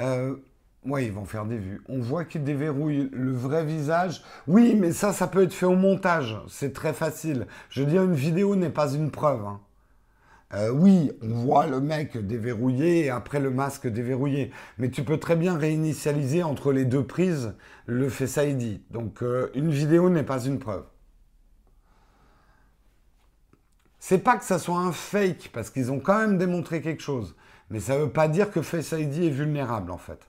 Euh, 0.00 0.36
oui, 0.84 1.06
ils 1.06 1.12
vont 1.12 1.24
faire 1.24 1.46
des 1.46 1.58
vues. 1.58 1.82
On 1.88 2.00
voit 2.00 2.24
qu'ils 2.24 2.44
déverrouillent 2.44 3.08
le 3.12 3.32
vrai 3.32 3.64
visage. 3.64 4.22
Oui, 4.46 4.76
mais 4.78 4.92
ça, 4.92 5.12
ça 5.12 5.26
peut 5.26 5.42
être 5.42 5.54
fait 5.54 5.66
au 5.66 5.76
montage. 5.76 6.36
C'est 6.48 6.72
très 6.72 6.92
facile. 6.92 7.46
Je 7.70 7.82
veux 7.82 7.90
dire, 7.90 8.02
une 8.02 8.14
vidéo 8.14 8.56
n'est 8.56 8.70
pas 8.70 8.92
une 8.92 9.10
preuve. 9.10 9.44
Hein. 9.46 9.60
Euh, 10.54 10.70
oui, 10.70 11.12
on 11.22 11.28
voit 11.28 11.66
le 11.66 11.80
mec 11.80 12.18
déverrouillé 12.18 13.06
et 13.06 13.10
après 13.10 13.40
le 13.40 13.50
masque 13.50 13.86
déverrouillé. 13.86 14.50
Mais 14.76 14.90
tu 14.90 15.04
peux 15.04 15.18
très 15.18 15.36
bien 15.36 15.56
réinitialiser 15.56 16.42
entre 16.42 16.72
les 16.72 16.84
deux 16.84 17.04
prises 17.04 17.54
le 17.86 18.10
Face 18.10 18.36
ID. 18.36 18.82
Donc, 18.90 19.22
une 19.54 19.70
vidéo 19.70 20.10
n'est 20.10 20.24
pas 20.24 20.44
une 20.44 20.58
preuve. 20.58 20.84
C'est 24.04 24.18
pas 24.18 24.36
que 24.36 24.44
ça 24.44 24.58
soit 24.58 24.80
un 24.80 24.90
fake, 24.90 25.50
parce 25.52 25.70
qu'ils 25.70 25.92
ont 25.92 26.00
quand 26.00 26.18
même 26.18 26.36
démontré 26.36 26.82
quelque 26.82 27.04
chose. 27.04 27.36
Mais 27.70 27.78
ça 27.78 27.96
veut 27.96 28.10
pas 28.10 28.26
dire 28.26 28.50
que 28.50 28.60
Face 28.60 28.90
ID 28.90 29.22
est 29.22 29.30
vulnérable, 29.30 29.92
en 29.92 29.96
fait. 29.96 30.28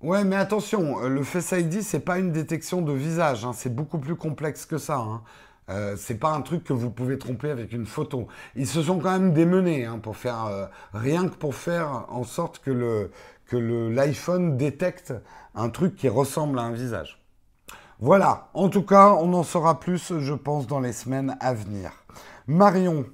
Ouais, 0.00 0.24
mais 0.24 0.36
attention, 0.36 1.02
euh, 1.04 1.10
le 1.10 1.22
Face 1.22 1.52
ID, 1.52 1.82
c'est 1.82 2.00
pas 2.00 2.18
une 2.18 2.32
détection 2.32 2.80
de 2.80 2.94
visage. 2.94 3.44
Hein. 3.44 3.52
c'est 3.52 3.74
beaucoup 3.74 3.98
plus 3.98 4.16
complexe 4.16 4.64
que 4.64 4.78
ça. 4.78 4.96
Hein. 4.96 5.22
Euh, 5.68 5.96
c'est 5.98 6.18
pas 6.18 6.30
un 6.30 6.40
truc 6.40 6.64
que 6.64 6.72
vous 6.72 6.90
pouvez 6.90 7.18
tromper 7.18 7.50
avec 7.50 7.70
une 7.74 7.84
photo. 7.84 8.26
Ils 8.56 8.66
se 8.66 8.82
sont 8.82 8.98
quand 8.98 9.12
même 9.12 9.34
démenés 9.34 9.84
hein, 9.84 9.98
pour 9.98 10.16
faire 10.16 10.46
euh, 10.46 10.64
rien 10.94 11.28
que 11.28 11.34
pour 11.34 11.54
faire 11.54 12.06
en 12.08 12.24
sorte 12.24 12.60
que 12.60 13.10
l'iPhone 13.52 14.56
détecte 14.56 15.12
un 15.54 15.68
truc 15.68 15.94
qui 15.94 16.08
ressemble 16.08 16.58
à 16.58 16.62
un 16.62 16.72
visage. 16.72 17.23
Voilà, 18.00 18.48
en 18.54 18.68
tout 18.68 18.82
cas, 18.82 19.12
on 19.12 19.32
en 19.34 19.42
saura 19.42 19.78
plus, 19.78 20.18
je 20.18 20.34
pense, 20.34 20.66
dans 20.66 20.80
les 20.80 20.92
semaines 20.92 21.36
à 21.40 21.54
venir. 21.54 21.92
Marion. 22.46 23.06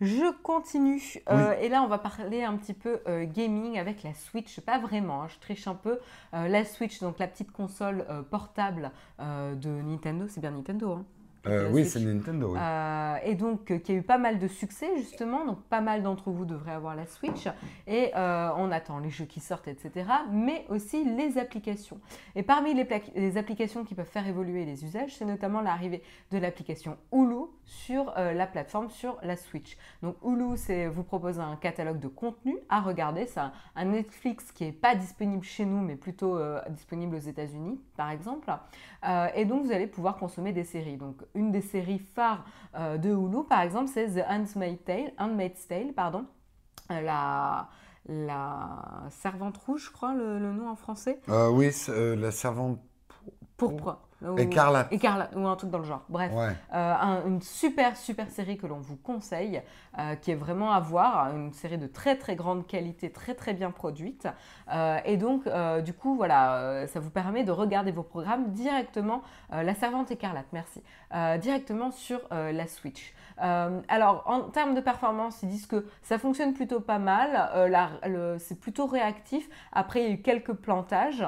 Je 0.00 0.32
continue. 0.42 1.20
Euh, 1.28 1.52
et 1.60 1.68
là, 1.68 1.82
on 1.82 1.86
va 1.86 1.98
parler 1.98 2.42
un 2.42 2.56
petit 2.56 2.72
peu 2.72 3.00
euh, 3.06 3.26
gaming 3.26 3.78
avec 3.78 4.02
la 4.02 4.14
Switch. 4.14 4.58
Pas 4.60 4.78
vraiment, 4.78 5.24
hein, 5.24 5.28
je 5.28 5.38
triche 5.40 5.66
un 5.66 5.74
peu. 5.74 5.98
Euh, 6.32 6.48
la 6.48 6.64
Switch, 6.64 7.00
donc 7.00 7.18
la 7.18 7.26
petite 7.26 7.52
console 7.52 8.06
portable 8.30 8.92
de 9.18 9.82
Nintendo. 9.82 10.26
C'est 10.28 10.40
bien 10.40 10.52
Nintendo, 10.52 10.92
hein 10.92 11.04
euh, 11.46 11.70
oui, 11.70 11.86
c'est 11.86 12.00
Nintendo. 12.00 12.54
Euh, 12.54 13.16
et 13.24 13.34
donc, 13.34 13.70
euh, 13.70 13.78
qui 13.78 13.92
a 13.92 13.94
eu 13.94 14.02
pas 14.02 14.18
mal 14.18 14.38
de 14.38 14.46
succès, 14.46 14.88
justement. 14.98 15.46
Donc, 15.46 15.62
pas 15.64 15.80
mal 15.80 16.02
d'entre 16.02 16.30
vous 16.30 16.44
devraient 16.44 16.72
avoir 16.72 16.94
la 16.94 17.06
Switch. 17.06 17.48
Et 17.86 18.12
on 18.14 18.70
attend 18.70 18.98
les 18.98 19.10
jeux 19.10 19.24
qui 19.24 19.40
sortent, 19.40 19.68
etc. 19.68 20.06
Mais 20.30 20.66
aussi 20.68 21.04
les 21.04 21.38
applications. 21.38 22.00
Et 22.34 22.42
parmi 22.42 22.74
les, 22.74 22.86
les 23.14 23.36
applications 23.36 23.84
qui 23.84 23.94
peuvent 23.94 24.06
faire 24.06 24.26
évoluer 24.26 24.64
les 24.64 24.84
usages, 24.84 25.16
c'est 25.16 25.24
notamment 25.24 25.60
l'arrivée 25.60 26.02
de 26.30 26.38
l'application 26.38 26.96
Hulu 27.12 27.46
sur 27.64 28.12
la 28.16 28.46
plateforme, 28.46 28.90
sur 28.90 29.18
la 29.22 29.36
Switch. 29.36 29.76
Donc, 30.02 30.16
Hulu, 30.24 30.56
c'est 30.56 30.86
vous 30.88 31.04
propose 31.04 31.40
un 31.40 31.56
catalogue 31.56 32.00
de 32.00 32.08
contenu 32.08 32.56
à 32.68 32.80
regarder. 32.80 33.26
C'est 33.26 33.40
un, 33.40 33.84
Netflix 33.84 34.52
qui 34.52 34.64
n'est 34.64 34.72
pas 34.72 34.94
disponible 34.94 35.42
chez 35.42 35.64
nous, 35.64 35.80
mais 35.80 35.96
plutôt 35.96 36.38
disponible 36.70 37.16
aux 37.16 37.20
États-Unis, 37.20 37.80
par 37.96 38.10
exemple. 38.10 38.50
Et 39.34 39.44
donc, 39.44 39.64
vous 39.64 39.72
allez 39.72 39.86
pouvoir 39.86 40.16
consommer 40.16 40.52
des 40.52 40.64
séries. 40.64 40.96
Donc, 40.96 41.16
une 41.34 41.50
des 41.50 41.62
séries 41.62 41.98
phares 41.98 42.44
euh, 42.76 42.98
de 42.98 43.10
Hulu, 43.10 43.44
par 43.48 43.62
exemple, 43.62 43.90
c'est 43.92 44.08
The 44.08 44.24
Handmaid's 44.28 44.84
Tale, 44.84 45.12
Handmaid's 45.18 45.66
Tale 45.66 45.92
pardon, 45.92 46.26
euh, 46.90 47.00
la, 47.00 47.68
la 48.06 49.08
servante 49.10 49.56
rouge, 49.58 49.86
je 49.86 49.90
crois, 49.90 50.14
le, 50.14 50.38
nom 50.38 50.68
en 50.68 50.76
français. 50.76 51.20
Euh, 51.28 51.48
oui, 51.48 51.70
la 51.88 52.30
servante 52.30 52.78
Pourpre. 53.56 53.98
Ou- 54.22 54.36
Écarlate. 54.38 54.92
Écarlate, 54.92 55.34
ou 55.36 55.46
un 55.46 55.56
truc 55.56 55.70
dans 55.70 55.78
le 55.78 55.84
genre. 55.84 56.02
Bref, 56.08 56.32
Ouais. 56.34 56.48
Euh, 56.74 56.94
un- 56.94 57.24
une 57.26 57.40
super, 57.42 57.96
super 57.96 58.28
série 58.30 58.56
que 58.58 58.66
l'on 58.66 58.78
vous 58.78 58.96
conseille, 58.96 59.62
euh, 59.98 60.14
qui 60.16 60.30
est 60.30 60.34
vraiment 60.34 60.72
à 60.72 60.80
voir, 60.80 61.34
une 61.34 61.52
série 61.52 61.78
de 61.78 61.86
très, 61.86 62.16
très 62.16 62.36
grande 62.36 62.66
qualité, 62.66 63.10
très, 63.10 63.34
très 63.34 63.54
bien 63.54 63.70
produite. 63.70 64.28
Euh, 64.72 64.98
et 65.04 65.16
donc, 65.16 65.44
du 65.84 65.92
coup, 65.94 66.16
voilà, 66.16 66.86
ça 66.88 67.00
vous 67.00 67.10
permet 67.10 67.44
de 67.44 67.52
regarder 67.52 67.92
vos 67.92 68.02
programmes 68.02 68.50
directement, 68.52 69.22
La 69.50 69.74
Servante 69.74 70.10
Écarlate, 70.10 70.46
merci, 70.52 70.82
directement 71.40 71.90
sur 71.90 72.20
la 72.30 72.66
Switch. 72.66 73.14
Alors, 73.38 74.22
en 74.26 74.42
termes 74.42 74.74
de 74.74 74.80
performance, 74.80 75.42
ils 75.42 75.48
disent 75.48 75.66
que 75.66 75.86
ça 76.02 76.18
fonctionne 76.18 76.52
plutôt 76.54 76.80
pas 76.80 76.98
mal, 76.98 77.50
c'est 78.38 78.58
plutôt 78.60 78.86
réactif. 78.86 79.48
Après, 79.72 80.02
il 80.02 80.06
y 80.06 80.10
a 80.10 80.14
eu 80.14 80.22
quelques 80.22 80.52
plantages. 80.52 81.24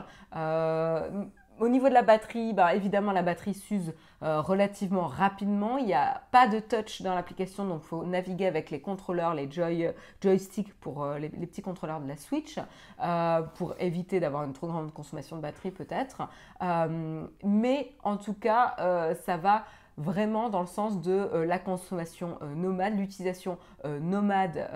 Euh, 1.63 1.67
au 1.67 1.69
niveau 1.69 1.89
de 1.89 1.95
la 1.95 2.03
batterie, 2.03 2.53
bah, 2.53 2.75
évidemment, 2.75 3.13
la 3.13 3.23
batterie 3.23 3.55
s'use 3.55 3.93
euh, 4.23 4.41
relativement 4.41 5.07
rapidement. 5.07 5.79
Il 5.79 5.87
n'y 5.87 5.95
a 5.95 6.23
pas 6.31 6.47
de 6.47 6.61
touch 6.61 7.03
dans 7.03 7.15
l'application, 7.15 7.65
donc 7.67 7.83
il 7.85 7.89
faut 7.89 8.05
naviguer 8.05 8.47
avec 8.47 8.71
les 8.71 8.81
contrôleurs, 8.81 9.35
les 9.35 9.51
joy, 9.51 9.91
joysticks 10.21 10.73
pour 10.75 11.05
euh, 11.05 11.19
les, 11.19 11.29
petits 11.29 11.63
contrôleurs 11.63 12.01
de 12.01 12.09
la 12.09 12.17
Switch, 12.17 12.59
euh, 13.03 13.43
pour 13.55 13.75
éviter 13.79 14.21
d'avoir 14.21 14.45
une 14.45 14.53
trop 14.53 14.69
grande 14.69 14.93
consommation 14.93 15.37
de 15.37 15.43
batterie 15.43 15.71
peut-être. 15.71 16.23
Euh, 16.63 17.27
mais 17.43 17.93
en 18.05 18.17
tout 18.17 18.35
cas, 18.35 18.77
euh, 18.79 19.15
ça 19.15 19.37
va 19.37 19.65
vraiment 19.97 20.49
dans 20.49 20.61
le 20.61 20.67
sens 20.67 21.01
de 21.01 21.13
euh, 21.13 21.47
la 21.47 21.59
consommation 21.59 22.39
euh, 22.43 22.55
nomade, 22.55 22.97
l'utilisation 22.97 23.59
euh, 23.85 23.99
nomade 24.01 24.71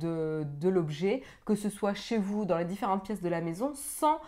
de, 0.00 0.44
de 0.60 0.68
l'objet, 0.68 1.22
que 1.44 1.54
ce 1.54 1.68
soit 1.68 1.94
chez 1.94 2.18
vous, 2.18 2.44
dans 2.44 2.58
les 2.58 2.64
différentes 2.64 3.04
pièces 3.04 3.22
de 3.22 3.28
la 3.28 3.40
maison, 3.40 3.72
sans, 3.74 4.20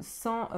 sans 0.00 0.48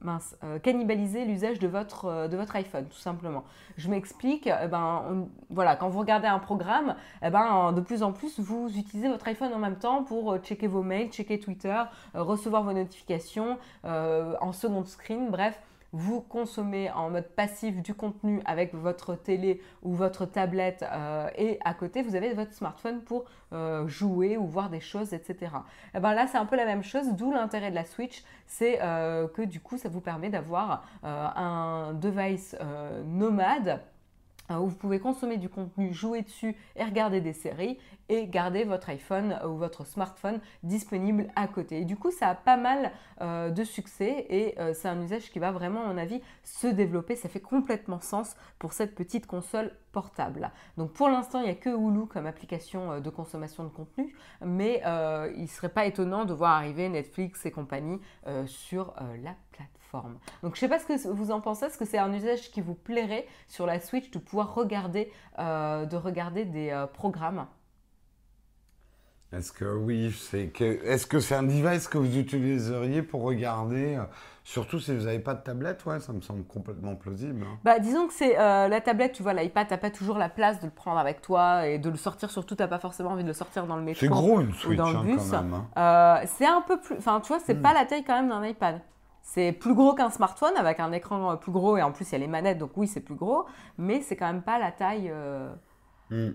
mince, 0.00 0.36
cannibaliser 0.62 1.24
l'usage 1.24 1.58
de 1.58 1.68
votre, 1.68 2.28
de 2.28 2.36
votre 2.36 2.56
iPhone, 2.56 2.86
tout 2.86 2.98
simplement. 2.98 3.44
Je 3.76 3.88
m'explique, 3.88 4.46
eh 4.46 4.68
ben, 4.68 5.26
voilà, 5.50 5.76
quand 5.76 5.88
vous 5.88 6.00
regardez 6.00 6.26
un 6.26 6.38
programme, 6.38 6.96
eh 7.22 7.30
ben, 7.30 7.72
de 7.72 7.80
plus 7.80 8.02
en 8.02 8.12
plus, 8.12 8.40
vous 8.40 8.68
utilisez 8.76 9.08
votre 9.08 9.26
iPhone 9.28 9.52
en 9.52 9.58
même 9.58 9.76
temps 9.76 10.02
pour 10.02 10.36
checker 10.38 10.66
vos 10.66 10.82
mails, 10.82 11.10
checker 11.10 11.38
Twitter, 11.38 11.82
recevoir 12.14 12.62
vos 12.62 12.72
notifications 12.72 13.58
en 13.84 14.52
second 14.52 14.84
screen, 14.84 15.30
bref 15.30 15.60
vous 15.92 16.22
consommez 16.22 16.90
en 16.90 17.10
mode 17.10 17.28
passif 17.28 17.82
du 17.82 17.94
contenu 17.94 18.40
avec 18.46 18.74
votre 18.74 19.14
télé 19.14 19.60
ou 19.82 19.94
votre 19.94 20.24
tablette 20.24 20.84
euh, 20.90 21.28
et 21.36 21.58
à 21.64 21.74
côté 21.74 22.02
vous 22.02 22.14
avez 22.14 22.32
votre 22.32 22.52
smartphone 22.52 23.02
pour 23.02 23.24
euh, 23.52 23.86
jouer 23.86 24.36
ou 24.38 24.46
voir 24.46 24.70
des 24.70 24.80
choses, 24.80 25.12
etc. 25.12 25.52
Et 25.94 26.00
ben 26.00 26.14
là 26.14 26.26
c'est 26.26 26.38
un 26.38 26.46
peu 26.46 26.56
la 26.56 26.64
même 26.64 26.82
chose, 26.82 27.12
d'où 27.12 27.30
l'intérêt 27.30 27.70
de 27.70 27.74
la 27.74 27.84
Switch, 27.84 28.24
c'est 28.46 28.78
euh, 28.82 29.28
que 29.28 29.42
du 29.42 29.60
coup 29.60 29.76
ça 29.76 29.88
vous 29.88 30.00
permet 30.00 30.30
d'avoir 30.30 30.84
un 31.02 31.92
device 31.94 32.56
nomade 33.04 33.80
où 34.50 34.66
vous 34.66 34.76
pouvez 34.76 35.00
consommer 35.00 35.38
du 35.38 35.48
contenu, 35.48 35.92
jouer 35.92 36.22
dessus 36.22 36.56
et 36.76 36.84
regarder 36.84 37.20
des 37.20 37.32
séries 37.32 37.78
et 38.08 38.26
garder 38.26 38.64
votre 38.64 38.90
iPhone 38.90 39.38
ou 39.46 39.56
votre 39.56 39.86
smartphone 39.86 40.40
disponible 40.62 41.28
à 41.36 41.46
côté. 41.46 41.80
Et 41.80 41.84
du 41.84 41.96
coup, 41.96 42.10
ça 42.10 42.28
a 42.28 42.34
pas 42.34 42.56
mal 42.56 42.92
euh, 43.20 43.50
de 43.50 43.64
succès 43.64 44.26
et 44.28 44.58
euh, 44.58 44.74
c'est 44.74 44.88
un 44.88 45.00
usage 45.00 45.30
qui 45.30 45.38
va 45.38 45.52
vraiment, 45.52 45.84
à 45.84 45.86
mon 45.86 45.96
avis, 45.96 46.20
se 46.42 46.66
développer. 46.66 47.16
Ça 47.16 47.28
fait 47.28 47.40
complètement 47.40 48.00
sens 48.00 48.36
pour 48.58 48.72
cette 48.72 48.94
petite 48.94 49.26
console 49.26 49.72
portable. 49.92 50.50
Donc 50.76 50.92
pour 50.92 51.08
l'instant, 51.08 51.40
il 51.40 51.44
n'y 51.44 51.50
a 51.50 51.54
que 51.54 51.70
Hulu 51.70 52.06
comme 52.06 52.26
application 52.26 52.92
euh, 52.92 53.00
de 53.00 53.10
consommation 53.10 53.64
de 53.64 53.68
contenu, 53.68 54.14
mais 54.44 54.82
euh, 54.84 55.32
il 55.36 55.42
ne 55.42 55.46
serait 55.46 55.68
pas 55.68 55.86
étonnant 55.86 56.24
de 56.24 56.34
voir 56.34 56.52
arriver 56.52 56.88
Netflix 56.88 57.46
et 57.46 57.50
compagnie 57.50 58.00
euh, 58.26 58.46
sur 58.46 58.94
euh, 59.00 59.16
la 59.22 59.34
plateforme. 59.52 59.81
Donc 59.92 60.06
je 60.42 60.46
ne 60.48 60.54
sais 60.56 60.68
pas 60.68 60.78
ce 60.78 60.86
que 60.86 61.08
vous 61.08 61.30
en 61.30 61.40
pensez, 61.40 61.66
est-ce 61.66 61.76
que 61.78 61.84
c'est 61.84 61.98
un 61.98 62.12
usage 62.12 62.50
qui 62.50 62.60
vous 62.62 62.74
plairait 62.74 63.26
sur 63.48 63.66
la 63.66 63.78
Switch 63.78 64.10
de 64.10 64.18
pouvoir 64.18 64.54
regarder, 64.54 65.12
euh, 65.38 65.84
de 65.84 65.96
regarder 65.96 66.44
des 66.46 66.70
euh, 66.70 66.86
programmes? 66.86 67.46
Est-ce 69.34 69.50
que 69.50 69.64
oui, 69.64 70.12
c'est 70.12 70.48
que 70.48 70.62
est-ce 70.84 71.06
que 71.06 71.18
c'est 71.18 71.34
un 71.34 71.42
device 71.42 71.88
que 71.88 71.96
vous 71.96 72.18
utiliseriez 72.18 73.02
pour 73.02 73.22
regarder, 73.22 73.96
euh, 73.96 74.02
surtout 74.44 74.78
si 74.78 74.94
vous 74.94 75.04
n'avez 75.04 75.20
pas 75.20 75.32
de 75.32 75.42
tablette, 75.42 75.86
ouais, 75.86 76.00
ça 76.00 76.12
me 76.12 76.20
semble 76.20 76.44
complètement 76.44 76.96
plausible. 76.96 77.42
hein. 77.46 77.58
Bah, 77.64 77.78
disons 77.78 78.06
que 78.08 78.12
c'est 78.12 78.34
la 78.34 78.80
tablette, 78.82 79.12
tu 79.12 79.22
vois, 79.22 79.32
l'iPad, 79.32 79.68
t'as 79.68 79.78
pas 79.78 79.90
toujours 79.90 80.18
la 80.18 80.28
place 80.28 80.60
de 80.60 80.66
le 80.66 80.70
prendre 80.70 80.98
avec 80.98 81.22
toi 81.22 81.66
et 81.66 81.78
de 81.78 81.88
le 81.88 81.96
sortir. 81.96 82.30
Surtout, 82.30 82.56
t'as 82.56 82.68
pas 82.68 82.78
forcément 82.78 83.10
envie 83.10 83.22
de 83.22 83.28
le 83.28 83.32
sortir 83.34 83.66
dans 83.66 83.76
le 83.76 83.82
métro. 83.82 84.00
C'est 84.00 84.08
gros 84.08 84.38
une 84.40 84.52
Switch 84.52 84.76
dans 84.76 84.90
le 84.90 84.98
hein, 84.98 85.02
bus. 85.04 85.16
quand 85.30 85.42
même. 85.42 85.54
hein. 85.76 86.20
C'est 86.26 86.46
un 86.46 86.60
peu 86.60 86.78
plus. 86.78 86.96
Enfin, 86.98 87.20
tu 87.22 87.28
vois, 87.28 87.40
c'est 87.40 87.54
Hmm. 87.54 87.62
pas 87.62 87.72
la 87.72 87.86
taille 87.86 88.04
quand 88.04 88.14
même 88.20 88.28
d'un 88.28 88.44
iPad. 88.46 88.80
C'est 89.22 89.52
plus 89.52 89.74
gros 89.74 89.94
qu'un 89.94 90.10
smartphone 90.10 90.56
avec 90.56 90.80
un 90.80 90.92
écran 90.92 91.32
euh, 91.32 91.36
plus 91.36 91.52
gros 91.52 91.76
et 91.76 91.82
en 91.82 91.92
plus 91.92 92.08
il 92.10 92.12
y 92.12 92.14
a 92.16 92.18
les 92.18 92.26
manettes, 92.26 92.58
donc 92.58 92.72
oui, 92.76 92.86
c'est 92.86 93.00
plus 93.00 93.14
gros, 93.14 93.46
mais 93.78 94.00
c'est 94.02 94.16
quand 94.16 94.26
même 94.26 94.42
pas 94.42 94.58
la 94.58 94.72
taille. 94.72 95.08
euh, 95.10 95.52
Hmm. 96.10 96.32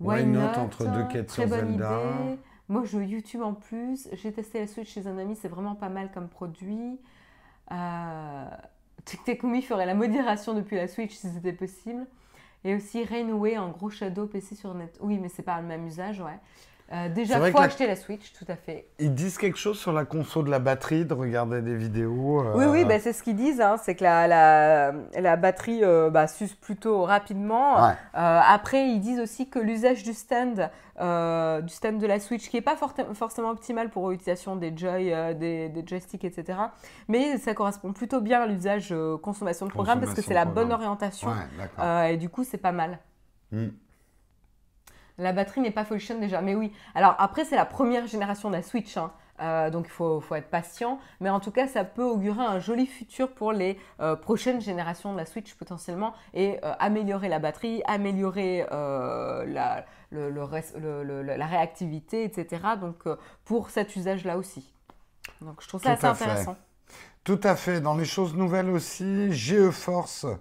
Why, 0.00 0.22
Why 0.22 0.26
not 0.26 0.40
not 0.40 0.58
entre 0.58 0.84
deux 0.86 1.04
quêtes 1.08 1.28
Très 1.28 1.46
sur 1.46 1.56
Zelda? 1.56 2.02
idée. 2.02 2.38
Moi, 2.68 2.82
je 2.84 2.90
joue 2.92 3.00
YouTube 3.00 3.42
en 3.42 3.54
plus. 3.54 4.08
J'ai 4.12 4.32
testé 4.32 4.60
la 4.60 4.66
Switch 4.66 4.88
chez 4.92 5.06
un 5.06 5.18
ami, 5.18 5.36
c'est 5.36 5.48
vraiment 5.48 5.74
pas 5.74 5.88
mal 5.88 6.10
comme 6.12 6.28
produit. 6.28 7.00
Euh... 7.72 8.46
Tekumi 9.24 9.62
ferait 9.62 9.86
la 9.86 9.94
modération 9.94 10.54
depuis 10.54 10.76
la 10.76 10.86
Switch 10.88 11.12
si 11.14 11.28
c'était 11.28 11.52
possible. 11.52 12.06
Et 12.64 12.74
aussi 12.76 13.02
Rainway 13.04 13.58
en 13.58 13.70
gros 13.70 13.90
Shadow 13.90 14.26
PC 14.26 14.54
sur 14.54 14.74
net. 14.74 14.96
Oui, 15.00 15.18
mais 15.18 15.28
c'est 15.28 15.42
pas 15.42 15.60
le 15.60 15.66
même 15.66 15.86
usage, 15.86 16.20
ouais. 16.20 16.38
Euh, 16.92 17.08
déjà, 17.08 17.38
vrai 17.38 17.52
faut 17.52 17.58
la- 17.58 17.64
acheter 17.64 17.86
la 17.86 17.96
Switch, 17.96 18.32
tout 18.34 18.44
à 18.48 18.56
fait. 18.56 18.86
Ils 18.98 19.14
disent 19.14 19.38
quelque 19.38 19.56
chose 19.58 19.78
sur 19.78 19.92
la 19.92 20.04
conso 20.04 20.42
de 20.42 20.50
la 20.50 20.58
batterie, 20.58 21.06
de 21.06 21.14
regarder 21.14 21.62
des 21.62 21.74
vidéos. 21.74 22.40
euh, 22.42 22.52
Oui, 22.54 22.66
oui, 22.66 22.84
bah, 22.84 22.98
c'est 23.00 23.14
ce 23.14 23.22
qu'ils 23.22 23.36
disent, 23.36 23.62
hein, 23.62 23.76
c'est 23.82 23.94
que 23.94 24.04
la, 24.04 24.26
la, 24.28 24.92
la 25.18 25.36
batterie 25.36 25.82
euh, 25.84 26.10
bah, 26.10 26.26
s'use 26.26 26.52
plutôt 26.54 27.02
rapidement. 27.04 27.76
Ouais. 27.86 27.92
Euh, 28.14 28.40
après, 28.46 28.88
ils 28.88 29.00
disent 29.00 29.20
aussi 29.20 29.48
que 29.48 29.58
l'usage 29.58 30.02
du 30.02 30.12
stand, 30.12 30.68
euh, 31.00 31.62
du 31.62 31.72
stand 31.72 31.96
de 31.98 32.06
la 32.06 32.20
Switch, 32.20 32.50
qui 32.50 32.56
n'est 32.56 32.62
pas 32.62 32.76
forcément 33.14 33.48
optimal 33.50 33.88
pour 33.88 34.10
l'utilisation 34.10 34.56
des, 34.56 34.76
joy, 34.76 35.14
des, 35.36 35.70
des 35.70 35.84
joysticks, 35.86 36.24
etc. 36.24 36.58
Mais 37.08 37.38
ça 37.38 37.54
correspond 37.54 37.94
plutôt 37.94 38.20
bien 38.20 38.42
à 38.42 38.46
l'usage 38.46 38.94
consommation 39.22 39.64
de 39.64 39.70
programme 39.70 40.00
parce 40.00 40.12
que 40.12 40.20
c'est 40.20 40.34
la 40.34 40.44
bonne 40.44 40.72
orientation. 40.72 41.28
Ouais, 41.78 42.12
et 42.12 42.16
du 42.18 42.28
coup, 42.28 42.44
c'est 42.44 42.58
pas 42.58 42.72
mal. 42.72 42.98
Hmm. 43.50 43.68
La 45.18 45.32
batterie 45.32 45.60
n'est 45.60 45.70
pas 45.70 45.84
folichonne 45.84 46.20
déjà, 46.20 46.40
mais 46.40 46.54
oui. 46.54 46.72
Alors 46.94 47.14
après, 47.18 47.44
c'est 47.44 47.56
la 47.56 47.66
première 47.66 48.06
génération 48.06 48.48
de 48.50 48.56
la 48.56 48.62
Switch, 48.62 48.96
hein. 48.96 49.12
Euh, 49.40 49.70
donc 49.70 49.86
il 49.86 49.90
faut, 49.90 50.20
faut 50.20 50.34
être 50.36 50.50
patient. 50.50 51.00
Mais 51.20 51.28
en 51.28 51.40
tout 51.40 51.50
cas, 51.50 51.66
ça 51.66 51.82
peut 51.84 52.04
augurer 52.04 52.44
un 52.44 52.60
joli 52.60 52.86
futur 52.86 53.28
pour 53.32 53.52
les 53.52 53.76
euh, 54.00 54.14
prochaines 54.14 54.60
générations 54.60 55.12
de 55.12 55.16
la 55.18 55.26
Switch 55.26 55.54
potentiellement 55.54 56.12
et 56.32 56.58
euh, 56.62 56.72
améliorer 56.78 57.28
la 57.28 57.40
batterie, 57.40 57.82
améliorer 57.86 58.64
la, 58.70 59.84
le- 60.10 60.30
le 60.30 60.42
res- 60.44 60.76
le- 60.78 61.02
le- 61.02 61.22
la 61.22 61.46
réactivité, 61.46 62.24
etc. 62.24 62.62
Donc 62.80 63.04
pour 63.44 63.70
cet 63.70 63.96
usage-là 63.96 64.36
aussi. 64.38 64.72
Donc 65.40 65.60
je 65.62 65.66
trouve 65.68 65.82
ça 65.82 65.96
Tout 65.96 66.06
assez 66.06 66.18
fait. 66.24 66.30
intéressant. 66.30 66.56
Tout 67.24 67.40
à 67.42 67.56
fait. 67.56 67.80
Dans 67.80 67.96
les 67.96 68.04
choses 68.04 68.34
nouvelles 68.36 68.68
aussi, 68.70 69.32
GeForce 69.32 70.24
euh, 70.24 70.34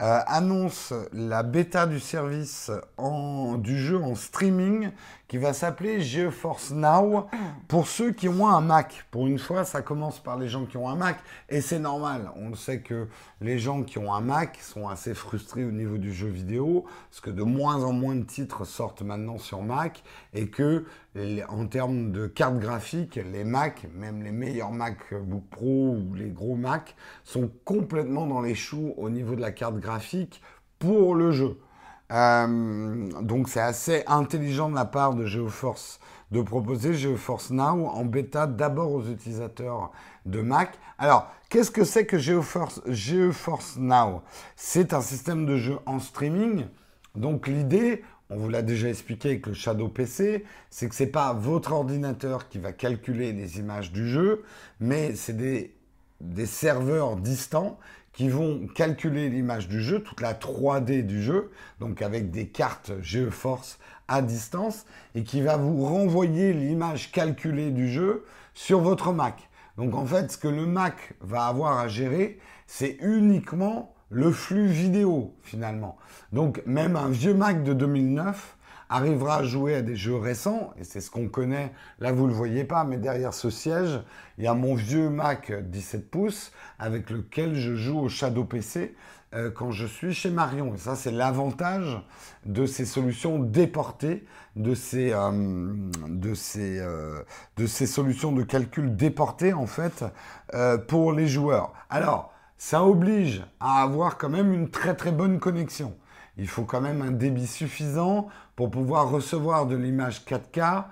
annonce 0.00 0.92
la 1.12 1.42
bêta 1.42 1.86
du 1.86 1.98
service 2.00 2.70
en- 2.98 3.54
du 3.58 3.76
jeu 3.78 3.98
en 3.98 4.14
streaming 4.14 4.90
qui 5.28 5.36
va 5.36 5.52
s'appeler 5.52 6.00
GeForce 6.00 6.70
Now 6.70 7.26
pour 7.68 7.86
ceux 7.86 8.12
qui 8.12 8.28
ont 8.28 8.48
un 8.48 8.62
Mac. 8.62 9.04
Pour 9.10 9.26
une 9.26 9.38
fois, 9.38 9.64
ça 9.64 9.82
commence 9.82 10.18
par 10.20 10.38
les 10.38 10.48
gens 10.48 10.64
qui 10.64 10.78
ont 10.78 10.88
un 10.88 10.96
Mac 10.96 11.18
et 11.50 11.60
c'est 11.60 11.78
normal. 11.78 12.30
On 12.36 12.54
sait 12.54 12.80
que 12.80 13.08
les 13.42 13.58
gens 13.58 13.82
qui 13.82 13.98
ont 13.98 14.14
un 14.14 14.22
Mac 14.22 14.58
sont 14.62 14.88
assez 14.88 15.12
frustrés 15.12 15.66
au 15.66 15.70
niveau 15.70 15.98
du 15.98 16.14
jeu 16.14 16.28
vidéo 16.28 16.86
parce 17.10 17.20
que 17.20 17.30
de 17.30 17.42
moins 17.42 17.84
en 17.84 17.92
moins 17.92 18.16
de 18.16 18.24
titres 18.24 18.64
sortent 18.64 19.02
maintenant 19.02 19.36
sur 19.36 19.62
Mac 19.62 20.02
et 20.32 20.48
que 20.48 20.86
en 21.48 21.66
termes 21.66 22.10
de 22.10 22.26
carte 22.26 22.58
graphique, 22.58 23.16
les 23.16 23.44
Mac, 23.44 23.86
même 23.94 24.22
les 24.22 24.32
meilleurs 24.32 24.72
MacBook 24.72 25.44
Pro 25.50 25.96
ou 25.98 26.14
les 26.14 26.30
gros 26.30 26.56
Mac, 26.56 26.96
sont 27.24 27.50
complètement 27.66 28.26
dans 28.26 28.40
les 28.40 28.54
choux 28.54 28.94
au 28.96 29.10
niveau 29.10 29.34
de 29.34 29.40
la 29.42 29.52
carte 29.52 29.78
graphique 29.78 30.40
pour 30.78 31.14
le 31.14 31.32
jeu. 31.32 31.58
Euh, 32.10 33.22
donc 33.22 33.48
c'est 33.48 33.60
assez 33.60 34.02
intelligent 34.06 34.70
de 34.70 34.74
la 34.74 34.86
part 34.86 35.14
de 35.14 35.26
GeoForce 35.26 36.00
de 36.30 36.42
proposer 36.42 36.94
GeoForce 36.94 37.50
Now 37.50 37.86
en 37.86 38.04
bêta 38.04 38.46
d'abord 38.46 38.92
aux 38.92 39.04
utilisateurs 39.04 39.90
de 40.26 40.40
Mac. 40.40 40.78
Alors, 40.98 41.26
qu'est-ce 41.48 41.70
que 41.70 41.84
c'est 41.84 42.06
que 42.06 42.18
GeoForce, 42.18 42.82
GeoForce 42.86 43.76
Now? 43.78 44.22
C'est 44.56 44.92
un 44.92 45.00
système 45.00 45.46
de 45.46 45.56
jeu 45.56 45.78
en 45.86 45.98
streaming. 45.98 46.66
Donc 47.14 47.46
l'idée, 47.46 48.04
on 48.30 48.36
vous 48.36 48.50
l'a 48.50 48.62
déjà 48.62 48.88
expliqué 48.88 49.30
avec 49.30 49.46
le 49.46 49.54
Shadow 49.54 49.88
PC, 49.88 50.44
c'est 50.70 50.88
que 50.88 50.94
c'est 50.94 51.06
pas 51.06 51.32
votre 51.32 51.72
ordinateur 51.72 52.48
qui 52.48 52.58
va 52.58 52.72
calculer 52.72 53.32
les 53.32 53.58
images 53.58 53.90
du 53.90 54.06
jeu, 54.06 54.44
mais 54.80 55.14
c'est 55.14 55.36
des 55.36 56.46
serveurs 56.46 57.16
distants 57.16 57.78
qui 58.18 58.28
vont 58.28 58.66
calculer 58.74 59.28
l'image 59.28 59.68
du 59.68 59.80
jeu, 59.80 60.00
toute 60.00 60.20
la 60.20 60.34
3D 60.34 61.06
du 61.06 61.22
jeu, 61.22 61.52
donc 61.78 62.02
avec 62.02 62.32
des 62.32 62.48
cartes 62.48 62.90
GeForce 63.00 63.78
à 64.08 64.22
distance, 64.22 64.86
et 65.14 65.22
qui 65.22 65.40
va 65.40 65.56
vous 65.56 65.84
renvoyer 65.84 66.52
l'image 66.52 67.12
calculée 67.12 67.70
du 67.70 67.88
jeu 67.88 68.24
sur 68.54 68.80
votre 68.80 69.12
Mac. 69.12 69.48
Donc 69.76 69.94
en 69.94 70.04
fait, 70.04 70.32
ce 70.32 70.36
que 70.36 70.48
le 70.48 70.66
Mac 70.66 71.14
va 71.20 71.46
avoir 71.46 71.78
à 71.78 71.86
gérer, 71.86 72.40
c'est 72.66 72.96
uniquement 73.02 73.94
le 74.10 74.32
flux 74.32 74.66
vidéo 74.66 75.36
finalement. 75.44 75.96
Donc 76.32 76.60
même 76.66 76.96
un 76.96 77.10
vieux 77.10 77.34
Mac 77.34 77.62
de 77.62 77.72
2009 77.72 78.57
arrivera 78.88 79.38
à 79.38 79.42
jouer 79.42 79.74
à 79.74 79.82
des 79.82 79.96
jeux 79.96 80.16
récents, 80.16 80.72
et 80.78 80.84
c'est 80.84 81.00
ce 81.00 81.10
qu'on 81.10 81.28
connaît, 81.28 81.72
là 82.00 82.12
vous 82.12 82.24
ne 82.24 82.28
le 82.28 82.34
voyez 82.34 82.64
pas, 82.64 82.84
mais 82.84 82.96
derrière 82.96 83.34
ce 83.34 83.50
siège, 83.50 84.00
il 84.38 84.44
y 84.44 84.46
a 84.46 84.54
mon 84.54 84.74
vieux 84.74 85.10
Mac 85.10 85.52
17 85.52 86.10
pouces 86.10 86.52
avec 86.78 87.10
lequel 87.10 87.54
je 87.54 87.74
joue 87.74 87.98
au 87.98 88.08
Shadow 88.08 88.44
PC 88.44 88.94
euh, 89.34 89.50
quand 89.50 89.72
je 89.72 89.86
suis 89.86 90.14
chez 90.14 90.30
Marion. 90.30 90.74
Et 90.74 90.78
ça, 90.78 90.96
c'est 90.96 91.10
l'avantage 91.10 92.00
de 92.46 92.64
ces 92.64 92.86
solutions 92.86 93.38
déportées, 93.38 94.24
de 94.56 94.74
ces, 94.74 95.12
euh, 95.12 95.30
euh, 96.56 97.22
de 97.58 97.66
ces 97.66 97.86
solutions 97.86 98.32
de 98.32 98.42
calcul 98.42 98.96
déportées, 98.96 99.52
en 99.52 99.66
fait, 99.66 100.04
pour 100.86 101.12
les 101.12 101.28
joueurs. 101.28 101.74
Alors, 101.90 102.32
ça 102.56 102.82
oblige 102.84 103.44
à 103.60 103.82
avoir 103.82 104.16
quand 104.16 104.30
même 104.30 104.52
une 104.52 104.70
très 104.70 104.96
très 104.96 105.12
bonne 105.12 105.38
connexion. 105.38 105.94
Il 106.38 106.48
faut 106.48 106.64
quand 106.64 106.80
même 106.80 107.02
un 107.02 107.10
débit 107.10 107.46
suffisant 107.46 108.28
pour 108.56 108.70
pouvoir 108.70 109.10
recevoir 109.10 109.66
de 109.66 109.76
l'image 109.76 110.24
4K 110.24 110.84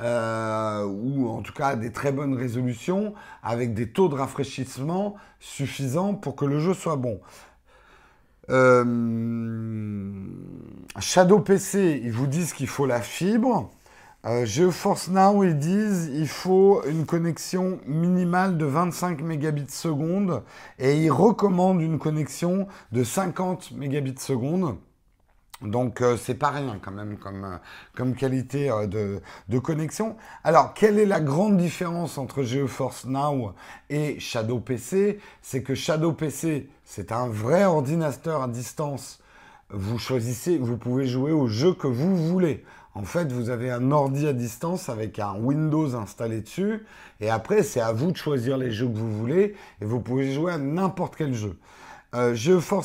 euh, 0.00 0.84
ou 0.84 1.28
en 1.28 1.40
tout 1.42 1.52
cas 1.52 1.76
des 1.76 1.92
très 1.92 2.10
bonnes 2.10 2.34
résolutions 2.34 3.14
avec 3.42 3.74
des 3.74 3.90
taux 3.90 4.08
de 4.08 4.14
rafraîchissement 4.14 5.14
suffisants 5.38 6.14
pour 6.14 6.34
que 6.34 6.44
le 6.44 6.58
jeu 6.58 6.74
soit 6.74 6.96
bon. 6.96 7.20
Euh, 8.50 8.84
Shadow 10.98 11.38
PC, 11.40 12.00
ils 12.02 12.12
vous 12.12 12.26
disent 12.26 12.52
qu'il 12.52 12.66
faut 12.66 12.86
la 12.86 13.00
fibre. 13.00 13.70
Euh, 14.26 14.46
GeForce 14.46 15.08
Now, 15.08 15.44
ils 15.44 15.58
disent 15.58 16.10
il 16.14 16.28
faut 16.28 16.82
une 16.88 17.04
connexion 17.04 17.78
minimale 17.86 18.56
de 18.56 18.64
25 18.64 19.20
mégabits 19.20 19.66
seconde 19.68 20.42
et 20.78 20.96
ils 20.96 21.10
recommandent 21.10 21.82
une 21.82 21.98
connexion 21.98 22.66
de 22.92 23.04
50 23.04 23.72
mégabits 23.72 24.18
seconde. 24.18 24.76
Donc 25.64 26.00
euh, 26.00 26.16
c'est 26.16 26.34
pas 26.34 26.50
rien 26.50 26.78
quand 26.82 26.90
même 26.90 27.16
comme, 27.16 27.58
euh, 27.98 28.12
qualité 28.12 28.70
euh, 28.70 28.86
de, 28.86 29.20
de, 29.48 29.58
connexion. 29.58 30.16
Alors 30.44 30.74
quelle 30.74 30.98
est 30.98 31.06
la 31.06 31.20
grande 31.20 31.56
différence 31.56 32.18
entre 32.18 32.42
GeForce 32.42 33.06
Now 33.06 33.54
et 33.88 34.20
Shadow 34.20 34.60
PC 34.60 35.18
C'est 35.40 35.62
que 35.62 35.74
Shadow 35.74 36.12
PC 36.12 36.68
c'est 36.84 37.12
un 37.12 37.28
vrai 37.28 37.64
ordinateur 37.64 38.42
à 38.42 38.48
distance. 38.48 39.20
Vous 39.70 39.98
choisissez, 39.98 40.58
vous 40.58 40.76
pouvez 40.76 41.06
jouer 41.06 41.32
au 41.32 41.46
jeu 41.46 41.72
que 41.72 41.86
vous 41.86 42.14
voulez. 42.16 42.64
En 42.96 43.02
fait, 43.02 43.32
vous 43.32 43.50
avez 43.50 43.72
un 43.72 43.90
ordi 43.90 44.28
à 44.28 44.32
distance 44.32 44.88
avec 44.88 45.18
un 45.18 45.34
Windows 45.34 45.96
installé 45.96 46.42
dessus. 46.42 46.86
Et 47.20 47.28
après, 47.28 47.64
c'est 47.64 47.80
à 47.80 47.92
vous 47.92 48.12
de 48.12 48.16
choisir 48.16 48.56
les 48.56 48.70
jeux 48.70 48.86
que 48.86 48.96
vous 48.96 49.12
voulez. 49.18 49.56
Et 49.80 49.84
vous 49.84 50.00
pouvez 50.00 50.32
jouer 50.32 50.52
à 50.52 50.58
n'importe 50.58 51.16
quel 51.16 51.34
jeu. 51.34 51.58
Euh, 52.14 52.36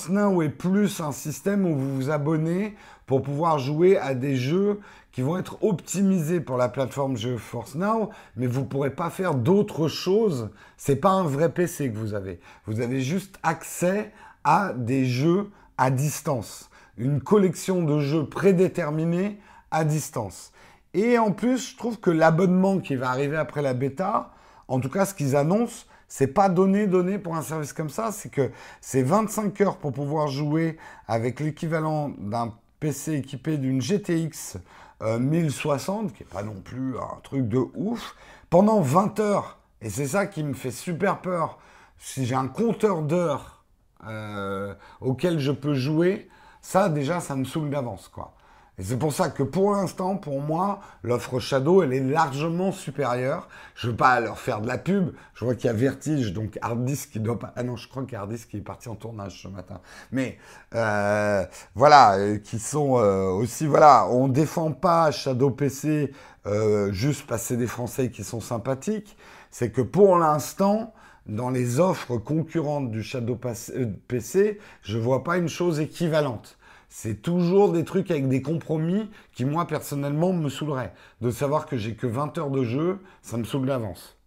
Now 0.10 0.42
est 0.42 0.50
plus 0.50 1.02
un 1.02 1.12
système 1.12 1.66
où 1.66 1.76
vous 1.76 1.96
vous 1.96 2.10
abonnez 2.10 2.76
pour 3.06 3.22
pouvoir 3.22 3.60
jouer 3.60 3.98
à 3.98 4.16
des 4.16 4.36
jeux 4.36 4.80
qui 5.12 5.22
vont 5.22 5.38
être 5.38 5.64
optimisés 5.64 6.40
pour 6.40 6.58
la 6.58 6.68
plateforme 6.68 7.16
GeForce 7.16 7.76
Now, 7.76 8.10
mais 8.36 8.48
vous 8.48 8.62
ne 8.62 8.66
pourrez 8.66 8.90
pas 8.90 9.10
faire 9.10 9.36
d'autres 9.36 9.88
choses. 9.88 10.50
C'est 10.78 10.96
pas 10.96 11.12
un 11.12 11.24
vrai 11.24 11.50
PC 11.50 11.92
que 11.92 11.98
vous 11.98 12.16
avez. 12.16 12.40
Vous 12.66 12.82
avez 12.82 13.02
juste 13.02 13.38
accès 13.44 14.12
à 14.44 14.74
des 14.74 15.06
jeux 15.06 15.52
à 15.78 15.92
distance, 15.92 16.70
une 16.98 17.22
collection 17.22 17.84
de 17.84 18.00
jeux 18.00 18.26
prédéterminés 18.26 19.40
à 19.70 19.84
distance. 19.84 20.52
Et 20.94 21.20
en 21.20 21.32
plus, 21.32 21.72
je 21.72 21.78
trouve 21.78 22.00
que 22.00 22.10
l'abonnement 22.10 22.80
qui 22.80 22.96
va 22.96 23.10
arriver 23.10 23.38
après 23.38 23.62
la 23.62 23.74
bêta, 23.74 24.32
en 24.68 24.80
tout 24.80 24.90
cas 24.90 25.06
ce 25.06 25.14
qu'ils 25.14 25.36
annoncent, 25.36 25.86
c'est 26.10 26.28
pas 26.28 26.50
donné, 26.50 26.88
donné 26.88 27.20
pour 27.20 27.36
un 27.36 27.42
service 27.42 27.72
comme 27.72 27.90
ça. 27.90 28.12
C'est 28.12 28.30
que 28.30 28.52
c'est 28.82 29.04
25 29.04 29.62
heures 29.62 29.78
pour 29.78 29.94
pouvoir 29.94 30.28
jouer 30.28 30.78
avec 31.08 31.40
l'équivalent 31.40 32.10
d'un 32.18 32.54
PC 32.80 33.14
équipé 33.14 33.58
d'une 33.58 33.82
GTX 33.82 34.58
1060, 35.02 36.06
euh, 36.06 36.10
qui 36.10 36.24
n'est 36.24 36.30
pas 36.30 36.44
non 36.44 36.60
plus 36.60 36.98
un 36.98 37.20
truc 37.24 37.48
de 37.48 37.60
ouf, 37.76 38.16
pendant 38.50 38.82
20 38.82 39.20
heures. 39.20 39.60
Et 39.82 39.90
c'est 39.90 40.08
ça 40.08 40.26
qui 40.26 40.44
me 40.44 40.54
fait 40.54 40.72
super 40.72 41.22
peur. 41.22 41.60
Si 42.00 42.26
j'ai 42.26 42.36
un 42.36 42.48
compteur 42.48 43.02
d'heures 43.04 43.64
euh, 44.08 44.74
auquel 45.02 45.40
je 45.40 45.52
peux 45.52 45.76
jouer, 45.76 46.28
ça 46.62 46.90
déjà, 46.90 47.20
ça 47.20 47.36
me 47.36 47.46
saoule 47.46 47.70
d'avance, 47.70 48.08
quoi. 48.08 48.34
Et 48.80 48.84
c'est 48.84 48.98
pour 48.98 49.12
ça 49.12 49.30
que 49.30 49.44
pour 49.44 49.74
l'instant, 49.74 50.16
pour 50.16 50.40
moi, 50.40 50.80
l'offre 51.04 51.40
Shadow, 51.40 51.84
elle 51.84 51.92
est 51.92 52.00
largement 52.00 52.72
supérieure. 52.72 53.50
Je 53.76 53.88
ne 53.88 53.92
veux 53.92 53.98
pas 53.98 54.18
leur 54.22 54.40
faire 54.40 54.62
de 54.62 54.68
la 54.68 54.78
pub. 54.78 55.12
Je 55.34 55.44
vois 55.44 55.54
qu'il 55.54 55.66
y 55.66 55.70
a 55.70 55.74
Vertige, 55.74 56.32
donc 56.32 56.58
Harddisk 56.62 57.12
qui 57.12 57.20
doit 57.20 57.38
pas... 57.38 57.52
Ah 57.58 57.64
non, 57.64 57.76
je 57.76 57.90
crois 57.90 58.06
qu'Harddisk 58.06 58.56
est 58.56 58.62
parti 58.62 58.88
en 58.88 58.96
tournage 58.96 59.42
ce 59.44 59.50
matin. 59.50 59.82
Mais 60.14 60.38
euh, 60.76 61.46
voilà, 61.76 62.16
euh, 62.16 62.38
qui 62.38 62.58
sont 62.58 62.98
euh, 62.98 63.26
aussi... 63.26 63.68
Voilà, 63.68 64.08
on 64.08 64.30
défend 64.30 64.72
pas 64.72 65.12
Shadow 65.12 65.52
PC 65.52 66.14
juste 66.92 67.28
parce 67.28 67.42
que 67.42 67.48
c'est 67.50 67.58
des 67.58 67.68
Français 67.68 68.10
qui 68.10 68.24
sont 68.24 68.40
sympathiques. 68.40 69.18
C'est 69.52 69.72
que 69.72 69.82
pour 69.82 70.18
l'instant, 70.18 70.94
dans 71.26 71.50
les 71.50 71.82
offres 71.82 72.18
concurrentes 72.18 72.92
du 72.92 73.04
Shadow 73.04 73.38
PC, 74.08 74.58
je 74.82 74.98
ne 74.98 75.04
vois 75.04 75.26
pas 75.26 75.38
une 75.38 75.50
chose 75.50 75.82
équivalente 75.82 76.59
c'est 76.90 77.22
toujours 77.22 77.72
des 77.72 77.86
trucs 77.86 78.10
avec 78.12 78.28
des 78.28 78.42
compromis 78.42 79.10
qui, 79.32 79.46
moi, 79.46 79.66
personnellement, 79.68 80.34
me 80.34 80.50
saouleraient. 80.50 80.94
De 81.22 81.32
savoir 81.32 81.68
que 81.68 81.78
j'ai 81.78 81.96
que 81.96 82.08
20 82.08 82.38
heures 82.40 82.50
de 82.50 82.64
jeu, 82.64 83.00
ça 83.22 83.38
me 83.38 83.44
saoule 83.44 83.68
d'avance, 83.68 84.18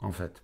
en 0.00 0.12
fait. 0.12 0.42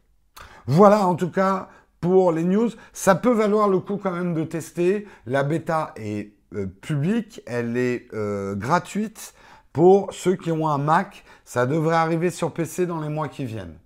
Voilà, 0.66 1.06
en 1.06 1.14
tout 1.14 1.30
cas, 1.30 1.68
pour 2.00 2.32
les 2.32 2.44
news. 2.44 2.70
Ça 2.92 3.14
peut 3.14 3.32
valoir 3.32 3.68
le 3.68 3.78
coup 3.78 3.96
quand 3.96 4.12
même 4.12 4.34
de 4.34 4.44
tester. 4.44 5.06
La 5.26 5.42
bêta 5.42 5.92
est 5.96 6.32
euh, 6.54 6.66
publique, 6.66 7.42
elle 7.46 7.76
est 7.76 8.08
euh, 8.14 8.54
gratuite. 8.54 9.34
Pour 9.72 10.12
ceux 10.14 10.36
qui 10.36 10.50
ont 10.50 10.68
un 10.68 10.78
Mac, 10.78 11.24
ça 11.44 11.66
devrait 11.66 11.96
arriver 11.96 12.30
sur 12.30 12.52
PC 12.52 12.86
dans 12.86 13.00
les 13.00 13.10
mois 13.10 13.28
qui 13.28 13.44
viennent. 13.44 13.76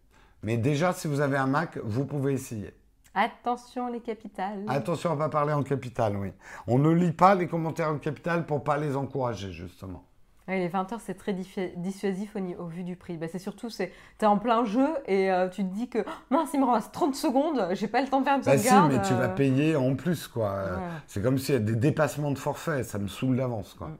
Mais 0.43 0.57
déjà, 0.57 0.93
si 0.93 1.09
vous 1.09 1.20
avez 1.20 1.36
un 1.36 1.49
Mac, 1.49 1.78
vous 1.82 2.05
pouvez 2.05 2.32
essayer. 2.32 2.72
Attention 3.15 3.89
les 3.89 4.01
capitales. 4.01 4.65
Attention 4.69 5.11
à 5.11 5.15
ne 5.15 5.19
pas 5.19 5.29
parler 5.29 5.53
en 5.53 5.63
capital, 5.63 6.17
oui. 6.17 6.33
On 6.67 6.79
ne 6.79 6.91
lit 6.91 7.13
pas 7.13 7.35
les 7.35 7.49
commentaires 7.49 7.89
en 7.89 7.99
capital 7.99 8.47
pour 8.47 8.63
pas 8.63 8.79
les 8.79 8.97
encourager, 8.97 9.51
justement. 9.51 10.05
Oui, 10.49 10.59
les 10.59 10.69
20 10.69 10.93
heures, 10.93 11.01
c'est 11.01 11.15
très 11.15 11.33
dissuasif 11.33 12.37
au, 12.59 12.67
vu 12.67 12.83
du 12.83 12.97
prix. 12.97 13.17
Bah, 13.17 13.27
c'est 13.31 13.39
surtout, 13.39 13.69
tu 13.69 13.83
es 13.83 14.27
en 14.27 14.39
plein 14.39 14.65
jeu 14.65 14.89
et 15.07 15.31
euh, 15.31 15.49
tu 15.49 15.63
te 15.63 15.73
dis 15.73 15.89
que 15.89 16.05
mince, 16.31 16.51
il 16.55 16.61
me 16.61 16.67
reste 16.67 16.93
30 16.93 17.15
secondes, 17.15 17.69
j'ai 17.73 17.89
pas 17.89 18.01
le 18.01 18.09
temps 18.09 18.21
de 18.21 18.25
faire 18.25 18.37
une 18.37 18.43
bah 18.43 18.59
si, 18.59 18.75
mais 18.89 19.03
tu 19.03 19.15
vas 19.15 19.25
euh. 19.25 19.35
payer 19.35 19.77
en 19.77 19.95
plus, 19.95 20.27
quoi. 20.27 20.81
C'est 21.07 21.23
comme 21.23 21.39
s'il 21.39 21.55
y 21.55 21.59
a 21.59 21.61
des 21.61 21.77
dépassements 21.77 22.31
de 22.31 22.39
forfait, 22.39 22.83
ça 22.85 22.99
me 22.99 23.09
saoule 23.09 23.37
d'avance, 23.37 23.75
quoi. 23.75 23.89
Mm. 23.89 23.99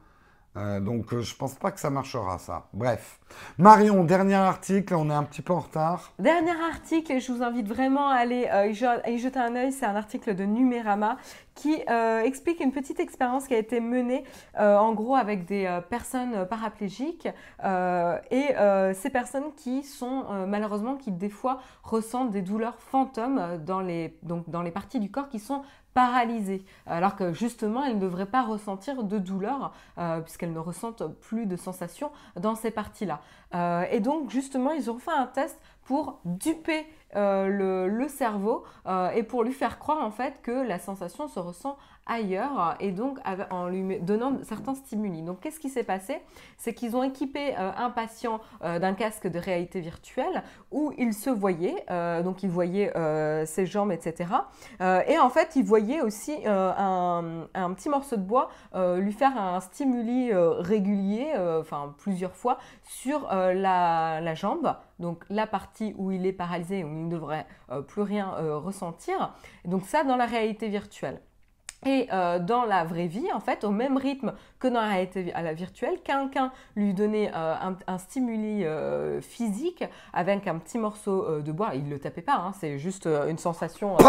Euh, 0.57 0.81
donc 0.81 1.17
je 1.17 1.37
pense 1.37 1.55
pas 1.55 1.71
que 1.71 1.79
ça 1.79 1.91
marchera 1.91 2.39
ça. 2.39 2.67
Bref. 2.73 3.20
Marion, 3.59 4.05
dernier 4.05 4.35
article, 4.35 4.95
on 4.95 5.11
est 5.11 5.15
un 5.15 5.25
petit 5.25 5.43
peu 5.43 5.53
en 5.53 5.61
retard. 5.61 6.13
Dernier 6.19 6.59
article, 6.71 7.21
je 7.21 7.33
vous 7.33 7.43
invite 7.43 7.69
vraiment 7.69 8.09
à 8.09 8.15
aller 8.15 8.49
euh, 8.53 8.67
y 8.67 9.19
jeter 9.19 9.39
un 9.39 9.55
œil, 9.57 9.73
c'est 9.73 9.87
un 9.87 9.97
article 9.97 10.35
de 10.35 10.45
Numérama 10.45 11.17
qui 11.55 11.83
explique 12.25 12.61
une 12.61 12.73
petite 12.73 13.01
expérience 13.01 13.47
qui 13.47 13.53
a 13.53 13.59
été 13.59 13.81
menée 13.81 14.25
en 14.59 14.95
gros 14.95 15.15
avec 15.15 15.45
des 15.45 15.81
personnes 15.91 16.47
paraplégiques 16.47 17.29
et 18.31 18.55
ces 18.95 19.11
personnes 19.11 19.53
qui 19.59 19.83
sont 19.83 20.25
malheureusement 20.49 20.97
qui 20.97 21.13
des 21.13 21.29
fois 21.29 21.61
ressentent 21.83 22.31
des 22.31 22.41
douleurs 22.41 22.79
fantômes 22.79 23.59
dans 23.67 23.81
les, 23.81 24.17
dans 24.23 24.63
les 24.63 24.71
parties 24.71 25.01
du 25.01 25.11
corps 25.11 25.29
qui 25.29 25.39
sont 25.39 25.61
paralysées, 25.95 26.65
alors 26.87 27.17
que 27.17 27.33
justement 27.33 27.85
elles 27.85 27.97
ne 27.97 28.01
devraient 28.01 28.27
pas 28.27 28.43
ressentir 28.43 29.03
de 29.03 29.19
douleur 29.19 29.73
euh, 29.99 30.21
puisqu'elles 30.21 30.53
ne 30.53 30.59
ressentent 30.59 31.03
plus 31.21 31.47
de 31.47 31.57
sensations 31.57 32.11
dans 32.37 32.55
ces 32.55 32.71
Euh, 33.55 33.85
et 33.91 34.01
donc 34.01 34.31
justement 34.31 34.71
ils 34.73 34.91
ont 34.91 34.99
fait 34.99 35.13
un 35.13 35.27
test 35.27 35.61
pour 35.83 36.21
duper 36.25 36.87
euh, 37.17 37.89
le, 37.89 38.09
cerveau 38.09 38.65
et 39.15 39.23
pour 39.25 39.43
lui 39.43 39.53
faire 39.53 39.79
croire 39.79 40.05
en 40.05 40.11
fait 40.13 40.41
que 40.43 40.53
la 40.53 40.79
sensation 40.79 41.27
se 41.27 41.41
ressent 41.41 41.77
ailleurs 42.07 42.77
et 42.81 42.91
donc 42.93 43.19
en 43.51 43.69
lui 43.69 44.01
donnant 44.01 44.39
certains 44.43 44.75
stimuli. 44.75 45.23
Donc 45.23 45.41
qu'est-ce 45.41 45.61
qui 45.61 45.69
s'est 45.69 45.85
passé? 45.85 46.21
C'est 46.57 46.75
qu'ils 46.75 46.97
ont 46.97 47.03
équipé 47.03 47.55
un 47.55 47.91
patient 47.91 48.41
d'un 48.63 48.95
casque 48.95 49.27
de 49.27 49.39
réalité 49.39 49.81
virtuelle 49.81 50.43
où 50.71 50.93
il 50.99 51.15
se 51.15 51.31
voyait, 51.31 51.85
donc 52.23 52.43
il 52.43 52.51
voyait 52.51 52.93
ses 53.47 53.67
jambes, 53.67 53.93
etc. 53.93 54.31
et 54.81 55.19
en 55.19 55.31
fait 55.31 55.57
il 55.57 55.65
voyait 55.65 56.01
aussi 56.01 56.35
un, 56.47 57.47
petit 57.75 57.89
morceau 57.89 58.17
de 58.17 58.23
bois 58.23 58.51
lui 58.75 59.13
faire 59.13 59.37
un 59.41 59.61
stimuli 59.61 60.33
régulier, 60.33 61.33
enfin 61.61 61.95
plusieurs 61.99 62.35
fois, 62.35 62.59
sur 62.83 63.29
la, 63.31 64.35
jambe, 64.35 64.75
donc 64.99 65.25
la 65.29 65.47
partie 65.47 65.95
où 65.97 66.11
il 66.11 66.27
est 66.27 66.33
paralysé, 66.33 66.85
où 66.85 66.89
il 66.89 67.07
ne 67.07 67.11
devrait 67.11 67.47
euh, 67.71 67.83
plus 67.83 68.03
rien 68.03 68.35
euh, 68.39 68.59
ressentir. 68.59 69.35
Donc 69.65 69.87
ça 69.87 70.05
dans 70.05 70.17
la 70.17 70.27
réalité 70.27 70.69
virtuelle. 70.69 71.21
Et 71.87 72.09
euh, 72.13 72.39
dans 72.39 72.65
la 72.65 72.85
vraie 72.85 73.07
vie, 73.07 73.33
en 73.33 73.41
fait, 73.41 73.65
au 73.65 73.71
même 73.71 73.97
rythme 73.97 74.35
que 74.59 74.69
dans 74.69 74.81
la 74.81 74.89
réalité 74.89 75.33
à 75.33 75.41
la 75.41 75.55
virtuelle, 75.55 75.99
quelqu'un 76.05 76.53
lui 76.77 76.93
donnait 76.93 77.31
euh, 77.35 77.55
un, 77.87 77.99
stimuli 77.99 78.65
euh, 78.65 79.23
physique 79.23 79.85
avec 80.13 80.47
un 80.47 80.59
petit 80.59 80.77
morceau 80.77 81.41
de 81.41 81.53
bois. 81.53 81.71
Il 81.75 81.85
ne 81.85 81.91
le 81.91 81.99
tapait 81.99 82.21
pas, 82.21 82.35
hein, 82.35 82.53
c'est 82.59 82.79
juste 82.79 83.07
une 83.07 83.39
sensation 83.39 83.97
comme 83.97 84.07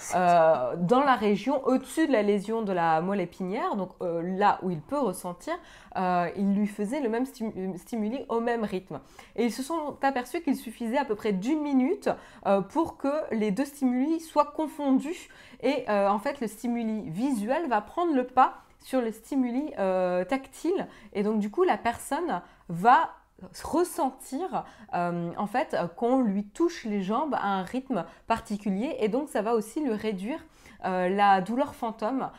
ça, 0.00 0.72
dans 0.78 1.00
la 1.00 1.16
région 1.16 1.62
au-dessus 1.66 2.06
de 2.06 2.12
la 2.12 2.22
lésion 2.22 2.62
de 2.62 2.72
la 2.72 3.02
moelle 3.02 3.20
épinière, 3.20 3.76
donc 3.76 3.90
là 4.00 4.58
où 4.62 4.70
il 4.70 4.80
peut 4.80 4.98
ressentir, 4.98 5.54
il 6.36 6.54
lui 6.54 6.66
faisait 6.66 7.00
le 7.00 7.08
même 7.08 7.24
stimuli 7.24 8.20
au 8.28 8.40
même 8.40 8.64
rythme. 8.64 9.00
Et 9.36 9.44
ils 9.44 9.52
se 9.52 9.62
sont 9.62 9.96
aperçus 10.02 10.40
qu'il 10.42 10.56
suffisait 10.56 10.98
à 10.98 11.04
peu 11.04 11.14
près 11.14 11.32
d'une 11.32 11.60
minute 11.60 12.10
pour 12.70 12.96
que 12.96 13.08
les 13.34 13.50
deux 13.50 13.64
stimuli 13.64 14.20
soient 14.20 14.52
confondus 14.56 15.28
et 15.62 15.84
euh, 15.88 16.08
en 16.08 16.18
fait, 16.18 16.40
le 16.40 16.46
stimuli 16.46 17.08
visuel 17.10 17.68
va 17.68 17.80
prendre 17.80 18.14
le 18.14 18.24
pas 18.24 18.62
sur 18.80 19.00
le 19.00 19.10
stimuli 19.10 19.72
euh, 19.78 20.24
tactile. 20.24 20.86
Et 21.12 21.22
donc, 21.22 21.40
du 21.40 21.50
coup, 21.50 21.64
la 21.64 21.76
personne 21.78 22.42
va 22.68 23.10
ressentir 23.62 24.64
euh, 24.94 25.30
en 25.36 25.46
fait 25.46 25.76
qu'on 25.96 26.22
lui 26.22 26.44
touche 26.44 26.84
les 26.84 27.02
jambes 27.02 27.34
à 27.34 27.48
un 27.48 27.64
rythme 27.64 28.06
particulier 28.26 28.96
et 29.00 29.08
donc 29.08 29.28
ça 29.28 29.42
va 29.42 29.54
aussi 29.54 29.82
lui 29.82 29.92
réduire 29.92 30.42
la 30.84 31.40
douleur 31.40 31.74
fantôme 31.74 32.30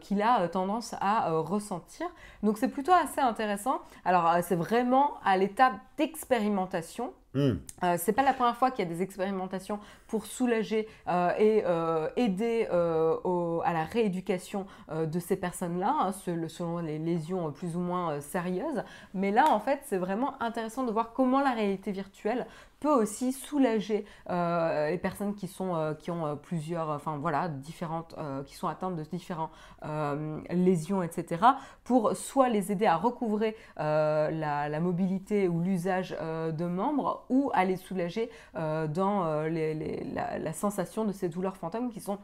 qu'il 0.00 0.22
a 0.22 0.48
tendance 0.48 0.94
à 1.00 1.30
ressentir. 1.30 2.06
Donc 2.42 2.58
c'est 2.58 2.68
plutôt 2.68 2.92
assez 2.92 3.20
intéressant. 3.20 3.80
Alors 4.04 4.36
c'est 4.42 4.56
vraiment 4.56 5.14
à 5.24 5.36
l'étape 5.36 5.74
d'expérimentation. 5.96 7.12
Hmm. 7.34 7.52
Euh, 7.82 7.96
c'est 7.98 8.12
pas 8.12 8.22
la 8.22 8.34
première 8.34 8.56
fois 8.56 8.70
qu'il 8.70 8.84
y 8.84 8.88
a 8.88 8.90
des 8.92 9.00
expérimentations 9.00 9.78
pour 10.06 10.26
soulager 10.26 10.86
euh, 11.08 11.32
et 11.38 11.62
euh, 11.64 12.10
aider 12.16 12.66
à 12.66 13.72
la 13.72 13.84
rééducation 13.84 14.66
de 14.92 15.18
ces 15.18 15.36
personnes-là, 15.36 15.94
hein, 16.00 16.12
selon 16.12 16.78
les 16.78 16.98
lésions 16.98 17.50
plus 17.52 17.76
ou 17.76 17.80
moins 17.80 18.20
sérieuses. 18.20 18.82
Mais 19.14 19.30
là, 19.30 19.46
en 19.50 19.60
fait, 19.60 19.80
c'est 19.84 19.98
vraiment 19.98 20.40
intéressant 20.42 20.84
de 20.84 20.92
voir 20.92 21.12
comment 21.12 21.40
la 21.40 21.52
réalité 21.52 21.92
virtuelle 21.92 22.46
peut 22.80 22.90
aussi 22.92 23.32
soulager 23.32 24.04
les 24.28 24.98
personnes 25.00 25.34
qui, 25.34 25.46
sont, 25.46 25.96
qui 26.00 26.10
ont 26.10 26.36
plusieurs, 26.36 26.90
enfin 26.90 27.16
voilà, 27.18 27.48
différentes, 27.48 28.16
qui 28.46 28.56
sont 28.56 28.68
atteintes 28.68 28.96
de 28.96 29.04
différentes 29.04 29.52
lésions, 30.50 31.02
etc., 31.02 31.42
pour 31.84 32.16
soit 32.16 32.48
les 32.48 32.72
aider 32.72 32.86
à 32.86 32.96
recouvrer 32.96 33.56
la, 33.76 34.30
la, 34.68 34.80
mobilité 34.80 35.48
ou 35.48 35.60
l'usage 35.60 36.10
de 36.10 36.64
membres, 36.64 37.21
ou 37.28 37.50
à 37.54 37.64
les 37.64 37.76
soulager 37.76 38.30
euh, 38.56 38.86
dans 38.86 39.24
euh, 39.26 39.48
la, 40.38 40.52
sensation 40.52 41.04
de 41.04 41.12
ces 41.12 41.28
douleurs 41.28 41.56
fantômes 41.56 41.90
qui 41.90 42.00
sont 42.00 42.18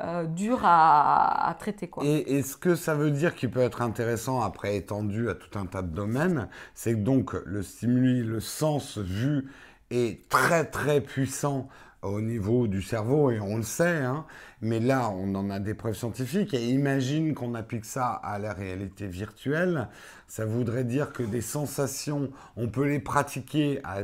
euh, 0.00 0.24
dures 0.24 0.60
à, 0.62 1.56
traiter. 1.58 1.88
Quoi. 1.88 2.04
Et, 2.04 2.42
ce 2.42 2.56
que 2.56 2.74
ça 2.74 2.94
veut 2.94 3.10
dire 3.10 3.34
qui 3.34 3.48
peut 3.48 3.60
être 3.60 3.82
intéressant 3.82 4.40
après 4.40 4.76
étendu 4.76 5.28
à 5.28 5.34
tout 5.34 5.58
un 5.58 5.66
tas 5.66 5.82
de 5.82 5.88
domaines, 5.88 6.48
c'est 6.74 6.92
que 6.92 7.00
donc 7.00 7.32
le 7.44 7.62
stimuli, 7.62 8.22
le 8.22 8.40
sens 8.40 8.98
vu 8.98 9.50
est 9.90 10.28
très 10.28 10.64
très 10.64 11.00
puissant 11.00 11.68
au 12.02 12.20
niveau 12.20 12.68
du 12.68 12.80
cerveau, 12.80 13.30
et 13.30 13.40
on 13.40 13.56
le 13.56 13.62
sait, 13.62 13.98
hein, 13.98 14.24
mais 14.60 14.78
là, 14.78 15.10
on 15.10 15.34
en 15.34 15.50
a 15.50 15.58
des 15.58 15.74
preuves 15.74 15.96
scientifiques, 15.96 16.54
et 16.54 16.68
imagine 16.68 17.34
qu'on 17.34 17.54
applique 17.54 17.84
ça 17.84 18.08
à 18.10 18.38
la 18.38 18.52
réalité 18.52 19.06
virtuelle, 19.06 19.88
ça 20.28 20.44
voudrait 20.44 20.84
dire 20.84 21.12
que 21.12 21.22
des 21.22 21.40
sensations, 21.40 22.30
on 22.56 22.68
peut 22.68 22.86
les 22.86 23.00
pratiquer 23.00 23.80
à 23.82 24.02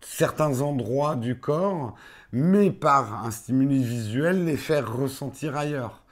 certains 0.00 0.60
endroits 0.60 1.16
du 1.16 1.38
corps, 1.38 1.94
mais 2.32 2.70
par 2.70 3.24
un 3.24 3.30
stimuli 3.30 3.82
visuel, 3.82 4.44
les 4.44 4.56
faire 4.56 4.94
ressentir 4.94 5.56
ailleurs. 5.56 6.02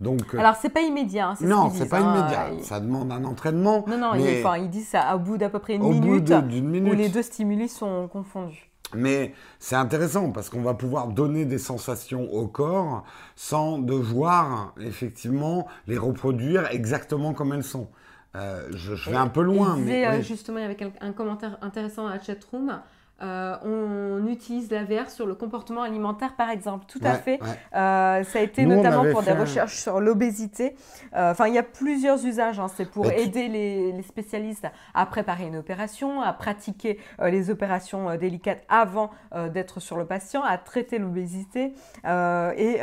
Donc, 0.00 0.34
euh, 0.34 0.38
Alors, 0.38 0.56
c'est 0.56 0.70
pas 0.70 0.80
immédiat. 0.80 1.30
Hein, 1.30 1.34
non, 1.42 1.70
c'est 1.70 1.88
pas 1.88 1.98
hein, 1.98 2.18
immédiat. 2.18 2.64
Ça 2.64 2.80
demande 2.80 3.12
un 3.12 3.22
entraînement. 3.24 3.84
Non, 3.86 3.98
non, 3.98 4.14
il, 4.14 4.38
enfin, 4.38 4.56
il 4.56 4.70
dit 4.70 4.82
ça 4.82 5.14
au 5.14 5.18
bout 5.18 5.36
d'à 5.36 5.50
peu 5.50 5.58
près 5.58 5.74
une 5.74 5.82
minute, 5.82 6.30
minute, 6.30 6.92
où 6.92 6.96
les 6.96 7.10
deux 7.10 7.22
stimuli 7.22 7.68
sont 7.68 8.08
confondus. 8.08 8.69
Mais 8.94 9.34
c'est 9.58 9.76
intéressant 9.76 10.30
parce 10.30 10.50
qu'on 10.50 10.62
va 10.62 10.74
pouvoir 10.74 11.08
donner 11.08 11.44
des 11.44 11.58
sensations 11.58 12.32
au 12.32 12.46
corps 12.46 13.04
sans 13.36 13.78
devoir 13.78 14.74
effectivement 14.80 15.68
les 15.86 15.98
reproduire 15.98 16.66
exactement 16.70 17.32
comme 17.32 17.52
elles 17.52 17.64
sont. 17.64 17.88
Euh, 18.36 18.68
je, 18.70 19.10
vais 19.10 19.16
un 19.16 19.26
peu 19.26 19.42
loin. 19.42 19.76
mais, 19.76 20.06
euh, 20.06 20.22
Justement, 20.22 20.58
il 20.58 20.62
y 20.62 20.64
avait 20.64 20.92
un, 21.00 21.12
commentaire 21.12 21.58
intéressant 21.62 22.06
à 22.06 22.10
la 22.16 22.22
chatroom. 22.22 22.80
Euh, 23.22 23.56
on 23.64 24.26
utilise 24.28 24.70
la 24.70 24.84
VR 24.84 25.10
sur 25.10 25.26
le 25.26 25.34
comportement 25.34 25.82
alimentaire, 25.82 26.34
par 26.36 26.50
exemple. 26.50 26.86
Tout 26.88 27.00
à 27.02 27.14
fait. 27.14 27.38
Euh, 27.74 28.24
ça 28.24 28.38
a 28.38 28.42
été 28.42 28.64
notamment 28.64 29.04
pour 29.10 29.22
des 29.22 29.32
recherches 29.32 29.76
sur 29.76 30.00
l'obésité. 30.00 30.74
Euh, 31.14 31.32
enfin, 31.32 31.48
il 31.48 31.54
y 31.54 31.58
a 31.58 31.62
plusieurs 31.62 32.24
usages. 32.24 32.58
Hein. 32.58 32.68
C'est 32.74 32.90
pour 32.90 33.10
aider 33.10 33.48
les, 33.48 34.02
spécialistes 34.02 34.66
à 34.94 35.06
préparer 35.06 35.46
une 35.46 35.56
opération, 35.56 36.22
à 36.22 36.32
pratiquer 36.32 36.98
les 37.22 37.50
opérations 37.50 38.16
délicates 38.16 38.64
avant 38.68 39.10
d'être 39.52 39.78
sur 39.78 39.96
le 39.96 40.06
patient, 40.06 40.42
à 40.42 40.56
traiter 40.56 40.98
l'obésité 40.98 41.74
et, 42.04 42.80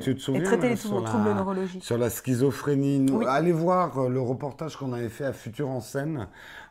tu 0.00 0.14
te 0.16 0.20
souviens, 0.20 0.42
traiter 0.42 0.70
les 0.70 0.76
troubles 0.76 1.32
neurologiques. 1.34 1.84
Sur 1.84 1.98
la 1.98 2.10
schizophrénie. 2.10 3.06
Allez 3.26 3.52
voir 3.52 4.08
le 4.08 4.20
reportage 4.20 4.76
qu'on 4.76 4.92
avait 4.92 5.08
fait 5.08 5.24
à 5.24 5.32
Futur 5.32 5.68
en 5.68 5.80
scène 5.80 6.28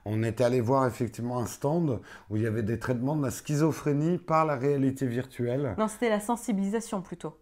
on 0.09 0.23
était 0.23 0.43
allé 0.43 0.61
voir 0.61 0.87
effectivement 0.87 1.39
un 1.39 1.45
stand 1.45 1.99
où 2.29 2.37
il 2.37 2.43
y 2.43 2.47
avait 2.47 2.63
des 2.63 2.79
traitements 2.79 3.15
de 3.15 3.23
la 3.23 3.31
schizophrénie 3.31 4.17
par 4.17 4.45
la 4.45 4.55
réalité 4.55 5.05
virtuelle. 5.05 5.75
Non, 5.77 5.87
c'était 5.87 6.09
la 6.09 6.21
sensibilisation 6.21 7.01
plutôt. 7.01 7.35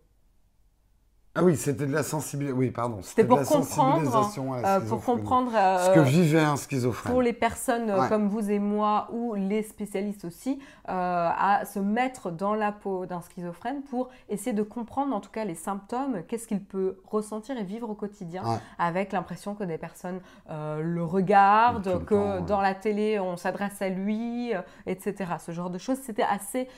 Ah 1.38 1.44
oui, 1.44 1.58
c'était 1.58 1.86
de 1.86 1.92
la 1.92 2.04
sensibilisation. 2.04 2.58
Oui, 2.58 2.72
pardon. 2.72 3.00
C'était 3.02 3.26
pour, 3.26 3.44
comprendre, 3.44 4.30
euh, 4.66 4.80
pour 4.80 5.04
comprendre 5.04 5.52
ce 5.52 5.94
que 5.94 6.00
vivait 6.00 6.40
un 6.40 6.56
schizophrène. 6.56 7.12
Pour 7.12 7.22
les 7.22 7.34
personnes 7.34 7.90
euh, 7.90 8.08
comme 8.08 8.30
vous 8.30 8.50
et 8.50 8.60
moi 8.60 9.10
ou 9.12 9.36
les 9.36 9.62
spécialistes 9.62 10.24
aussi, 10.24 10.60
euh, 10.88 11.30
à 11.38 11.66
se 11.66 11.80
mettre 11.80 12.32
dans 12.32 12.56
la 12.56 12.72
peau 12.72 13.06
d'un 13.06 13.20
schizophrène 13.20 13.82
pour 13.82 14.10
essayer 14.30 14.54
de 14.54 14.64
comprendre 14.64 15.14
en 15.14 15.20
tout 15.20 15.30
cas 15.30 15.44
les 15.44 15.56
symptômes, 15.56 16.24
qu'est-ce 16.26 16.48
qu'il 16.48 16.64
peut 16.64 17.02
ressentir 17.06 17.58
et 17.58 17.64
vivre 17.64 17.90
au 17.90 17.96
quotidien, 17.96 18.44
avec 18.80 19.12
l'impression 19.12 19.56
que 19.56 19.66
des 19.66 19.78
personnes 19.78 20.22
le 20.50 21.04
regardent, 21.04 22.06
que 22.06 22.40
dans 22.42 22.62
la 22.62 22.74
télé 22.74 23.20
on 23.20 23.36
s'adresse 23.36 23.82
à 23.82 23.90
lui, 23.90 24.54
etc. 24.86 25.34
Ce 25.46 25.52
genre 25.52 25.70
de 25.70 25.78
choses, 25.78 25.98
c'était 26.02 26.24
assez 26.24 26.70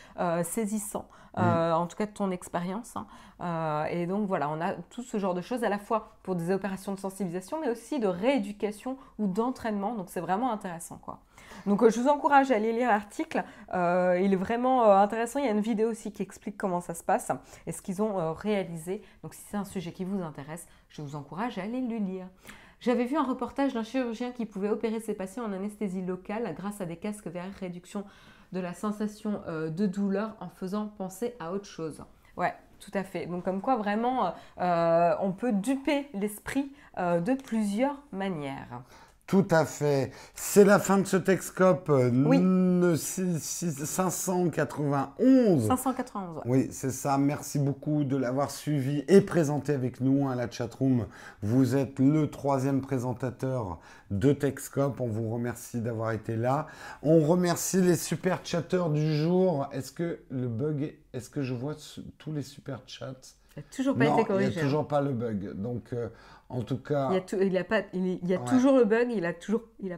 saisissant. 0.43 1.05
Euh, 1.38 1.73
en 1.73 1.85
tout 1.88 1.95
cas 1.95 2.05
de 2.05 2.11
ton 2.11 2.31
expérience. 2.31 2.95
Hein. 2.95 3.05
Euh, 3.41 3.85
et 3.85 4.07
donc 4.07 4.27
voilà, 4.27 4.49
on 4.49 4.59
a 4.59 4.73
tout 4.73 5.03
ce 5.03 5.17
genre 5.19 5.33
de 5.33 5.41
choses 5.41 5.63
à 5.63 5.69
la 5.69 5.77
fois 5.77 6.17
pour 6.23 6.35
des 6.35 6.51
opérations 6.51 6.93
de 6.93 6.99
sensibilisation, 6.99 7.59
mais 7.61 7.69
aussi 7.69 7.99
de 7.99 8.07
rééducation 8.07 8.97
ou 9.19 9.27
d'entraînement. 9.27 9.93
Donc 9.95 10.09
c'est 10.09 10.19
vraiment 10.19 10.51
intéressant 10.51 10.97
quoi. 10.97 11.19
Donc 11.65 11.83
euh, 11.83 11.89
je 11.89 11.99
vous 11.99 12.07
encourage 12.07 12.51
à 12.51 12.55
aller 12.55 12.73
lire 12.73 12.89
l'article. 12.89 13.43
il 13.73 14.33
est 14.33 14.38
vraiment 14.39 14.91
intéressant. 14.91 15.39
Il 15.39 15.45
y 15.45 15.49
a 15.49 15.51
une 15.51 15.61
vidéo 15.61 15.89
aussi 15.89 16.11
qui 16.11 16.23
explique 16.23 16.57
comment 16.57 16.81
ça 16.81 16.93
se 16.93 17.03
passe 17.03 17.31
et 17.67 17.71
ce 17.71 17.81
qu'ils 17.81 18.01
ont 18.01 18.33
réalisé. 18.33 19.01
Donc 19.23 19.33
si 19.33 19.41
c'est 19.49 19.57
un 19.57 19.65
sujet 19.65 19.91
qui 19.91 20.05
vous 20.05 20.21
intéresse, 20.21 20.67
je 20.89 21.01
vous 21.01 21.15
encourage 21.15 21.57
à 21.57 21.63
aller 21.63 21.81
le 21.81 21.97
lire. 21.97 22.27
J'avais 22.79 23.05
vu 23.05 23.17
un 23.17 23.23
reportage 23.23 23.73
d'un 23.73 23.83
chirurgien 23.83 24.31
qui 24.31 24.45
pouvait 24.45 24.69
opérer 24.69 24.99
ses 24.99 25.15
patients 25.15 25.43
en 25.43 25.51
anesthésie 25.51 26.03
locale 26.03 26.53
grâce 26.55 26.79
à 26.79 26.85
des 26.85 26.95
casques 26.95 27.27
vers 27.27 27.51
réduction 27.59 28.05
de 28.52 28.60
la 28.60 28.74
sensation 28.74 29.41
euh, 29.48 29.70
de 29.70 29.86
douleur 29.86 30.36
en 30.39 30.50
faisant 30.50 30.88
penser 30.88 31.36
à 31.39 31.52
autre 31.52 31.66
chose. 31.66 32.04
Ouais, 32.38 32.54
tout 32.80 32.91
à 32.93 33.04
fait. 33.04 33.26
Donc 33.26 33.43
comme 33.43 33.62
quoi 33.62 33.76
vraiment, 33.76 34.34
euh, 34.60 35.16
on 35.22 35.32
peut 35.32 35.52
duper 35.52 36.08
l'esprit 36.14 36.72
euh, 36.98 37.20
de 37.20 37.34
plusieurs 37.34 37.98
manières. 38.12 38.82
Tout 39.28 39.45
à 39.51 39.65
fait. 39.65 40.11
C'est 40.36 40.63
la 40.63 40.80
fin 40.80 40.99
de 40.99 41.05
ce 41.05 41.17
Texcope 41.17 41.89
oui. 41.89 42.38
591. 42.97 45.67
591. 45.67 46.43
Oui, 46.45 46.69
c'est 46.71 46.91
ça. 46.91 47.17
Merci 47.17 47.59
beaucoup 47.59 48.05
de 48.05 48.15
l'avoir 48.15 48.51
suivi 48.51 49.03
et 49.09 49.19
présenté 49.19 49.73
avec 49.73 49.99
nous 49.99 50.30
à 50.30 50.36
la 50.36 50.49
chatroom. 50.49 51.07
Vous 51.41 51.75
êtes 51.75 51.99
le 51.99 52.30
troisième 52.30 52.80
présentateur 52.80 53.80
de 54.11 54.32
Texcope. 54.32 55.01
On 55.01 55.07
vous 55.07 55.30
remercie 55.30 55.82
d'avoir 55.82 56.13
été 56.13 56.38
là. 56.38 56.67
On 57.03 57.19
remercie 57.19 57.82
les 57.82 57.97
super 57.97 58.39
chatteurs 58.45 58.89
du 58.89 59.13
jour. 59.13 59.67
Est-ce 59.73 59.91
que 59.91 60.19
le 60.30 60.47
bug, 60.47 60.95
est-ce 61.11 61.30
que 61.30 61.41
je 61.41 61.53
vois 61.53 61.75
tous 62.17 62.32
les 62.32 62.43
super 62.43 62.80
chats? 62.88 63.11
Toujours 63.75 63.97
pas 63.97 64.05
été 64.05 64.23
corrigé. 64.23 64.51
Il 64.51 64.53
n'y 64.53 64.59
a 64.59 64.63
toujours 64.63 64.88
pas 64.88 65.01
le 65.01 65.11
bug. 65.11 65.53
Donc, 65.55 65.91
euh, 65.93 66.07
en 66.50 66.62
tout 66.62 66.78
cas. 66.78 67.10
Il 67.34 67.52
y 67.52 67.58
a, 67.58 67.64
pas, 67.64 67.82
il 67.93 68.26
y 68.26 68.34
a 68.34 68.39
toujours 68.39 68.78
le 68.78 68.86
bug, 68.86 69.10
il 69.12 69.26
a 69.26 69.34
toujours. 69.34 69.64
Il 69.80 69.93
a 69.93 69.98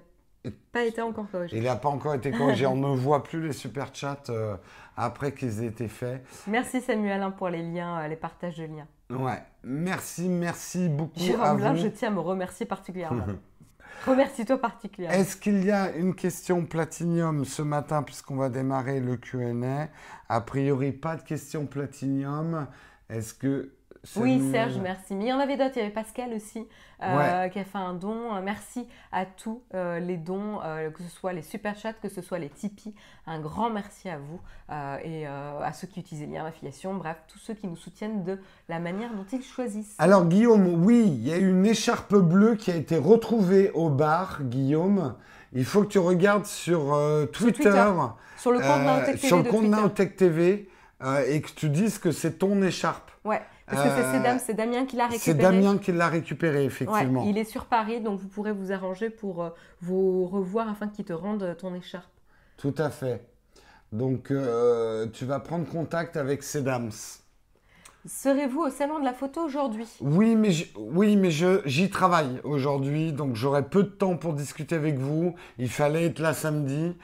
pas 0.72 0.84
été 0.84 1.02
encore 1.02 1.30
corrigé. 1.30 1.58
Il 1.58 1.64
n'a 1.64 1.76
pas 1.76 1.89
encore 1.89 2.14
été 2.16 2.32
corrigé. 2.32 2.66
On 2.66 2.76
ne 2.76 2.95
voit 2.95 3.24
plus 3.24 3.45
les 3.45 3.54
super 3.54 3.93
chats 3.93 4.24
euh, 4.30 4.56
après 4.95 5.34
qu'ils 5.34 5.64
aient 5.64 5.68
été 5.68 5.88
faits. 5.88 6.26
Merci 6.47 6.82
Samuel 6.82 7.22
hein, 7.22 7.32
pour 7.32 7.50
les 7.50 7.62
liens, 7.62 8.00
euh, 8.00 8.08
les 8.08 8.16
partages 8.16 8.58
de 8.58 8.66
liens. 8.66 8.88
Ouais, 9.10 9.41
merci, 9.64 10.30
merci 10.30 10.88
beaucoup. 10.88 11.20
à 11.41 11.54
vous. 11.54 11.76
je 11.76 11.88
tiens 11.88 12.10
à 12.10 12.12
me 12.12 12.20
remercier 12.20 12.66
particulièrement. 12.66 13.26
Remercie-toi 14.08 14.60
particulièrement. 14.60 15.18
Est-ce 15.18 15.36
qu'il 15.36 15.66
y 15.66 15.72
a 15.72 15.91
une 15.91 16.16
question 16.16 16.66
platinium 16.66 17.43
ce 17.43 17.62
matin 17.62 18.02
puisqu'on 18.02 18.38
va 18.38 18.50
démarrer 18.50 19.01
le 19.01 19.17
Q&A 19.17 19.89
A? 20.30 20.42
Priori, 20.42 20.93
pas 20.93 21.17
de 21.17 21.24
question 21.24 21.66
platinium. 21.66 22.67
Est-ce 23.09 23.34
que 23.34 23.74
Oui. 24.16 24.51
Serge, 24.51 24.78
merci. 24.82 25.16
Mais 25.16 25.26
il 25.26 25.28
y 25.28 25.34
en 25.34 25.39
avait 25.39 25.58
d'autres. 25.58 25.74
Il 25.76 25.80
y 25.80 25.82
avait 25.82 25.93
Pascal 25.93 26.34
aussi 26.34 26.67
euh, 27.04 27.47
qui 27.50 27.59
a 27.59 27.63
fait 27.63 27.78
un 27.78 27.93
don. 27.93 28.36
Euh, 28.36 28.42
Merci 28.42 28.88
à 29.12 29.26
tous 29.26 29.62
euh, 29.74 30.00
les 30.00 30.17
dons, 30.17 30.59
euh, 30.63 30.89
que 30.89 31.04
ce 31.04 31.09
soit 31.09 31.34
les 31.34 31.42
super 31.42 31.76
chats, 31.76 31.93
que 31.93 32.09
ce 32.09 32.21
soit 32.21 32.39
les 32.39 32.50
Tipeee. 32.50 32.93
Un 33.28 33.39
grand 33.39 33.70
merci 33.70 34.09
à 34.09 34.17
vous 34.17 34.39
euh, 34.71 34.97
et 35.04 35.28
euh, 35.28 35.62
à 35.62 35.74
ceux 35.74 35.88
qui 35.88 36.00
utilisent 36.00 36.28
les 36.28 36.36
liens 36.36 36.43
d'affiliation. 36.43 36.93
Bref, 36.96 37.17
tous 37.28 37.39
ceux 37.39 37.54
qui 37.54 37.67
nous 37.67 37.76
soutiennent 37.76 38.24
de 38.24 38.39
la 38.70 38.80
manière 38.80 39.13
dont 39.13 39.26
ils 39.32 39.43
choisissent. 39.43 39.96
Alors 40.00 40.26
Guillaume, 40.26 40.84
oui, 40.84 41.04
il 41.05 41.28
y 41.28 41.34
a 41.34 41.38
une 41.38 41.66
écharpe 41.66 42.16
bleue 42.16 42.55
qui 42.55 42.71
a 42.71 42.76
été 42.76 42.97
retrouvée 42.97 43.71
au 43.71 43.89
bar, 43.89 44.39
Guillaume. 44.43 45.16
Il 45.54 45.66
faut 45.66 45.82
que 45.84 45.88
tu 45.88 46.00
regardes 46.00 46.46
sur 46.46 46.93
euh, 46.93 47.26
Twitter, 47.26 47.63
Twitter, 47.63 47.93
Sur 48.38 48.51
le 48.51 48.59
compte 48.59 48.70
euh, 48.70 48.84
Naotech 48.84 49.16
TV 49.16 49.28
sur 49.28 49.38
le 49.38 49.43
compte 49.43 50.16
TV, 50.16 50.70
euh, 51.01 51.26
et 51.28 51.42
que 51.42 51.50
tu 51.51 51.70
dises 51.70 51.97
que 51.97 52.12
c'est 52.12 52.38
ton 52.38 52.62
écharpe. 52.62 53.12
Ouais, 53.26 53.42
parce 53.70 53.83
que 53.83 53.89
c'est- 53.89 54.01
Euh, 54.04 54.12
c'est 54.13 54.20
Dam- 54.24 54.39
c'est 54.39 54.54
Damien 54.54 54.86
qui 54.86 54.96
l'a 54.96 55.08
C'est 55.12 55.32
récupéré. 55.32 55.41
Damien 55.62 55.78
qui 55.78 55.91
l'a 55.91 56.08
récupéré, 56.09 56.58
Ouais, 56.59 56.66
effectivement. 56.66 57.24
il 57.25 57.37
est 57.37 57.43
sur 57.43 57.66
Paris, 57.66 58.01
donc 58.01 58.20
vous 58.20 58.28
pourrez 58.28 58.51
vous 58.51 58.71
arranger 58.71 59.09
pour 59.09 59.43
euh, 59.43 59.50
vous 59.82 60.25
revoir 60.25 60.70
afin 60.70 60.87
qu'il 60.87 61.05
te 61.05 61.13
rende 61.13 61.55
ton 61.59 61.74
écharpe. 61.75 62.05
Tout 62.58 62.75
à 62.78 62.89
fait. 62.89 63.25
Donc, 63.91 64.32
euh, 64.32 65.08
tu 65.13 65.25
vas 65.25 65.39
prendre 65.39 65.66
contact 65.67 66.16
avec 66.17 66.43
Sedams. 66.43 66.91
Serez-vous 68.05 68.62
au 68.62 68.70
salon 68.70 69.00
de 69.00 69.04
la 69.04 69.13
photo 69.13 69.41
aujourd'hui? 69.41 69.86
Oui, 70.00 70.36
mais 70.36 70.51
j- 70.51 70.71
oui, 70.78 71.17
mais 71.17 71.32
je 71.32 71.62
j'y 71.66 71.89
travaille 71.89 72.39
aujourd'hui, 72.46 73.12
donc 73.12 73.36
j'aurai 73.36 73.62
peu 73.67 73.83
de 73.83 73.89
temps 73.89 74.16
pour 74.16 74.33
discuter 74.33 74.75
avec 74.75 74.97
vous. 74.97 75.36
Il 75.58 75.70
fallait 75.70 76.05
être 76.05 76.20
là 76.20 76.33
samedi. 76.33 76.96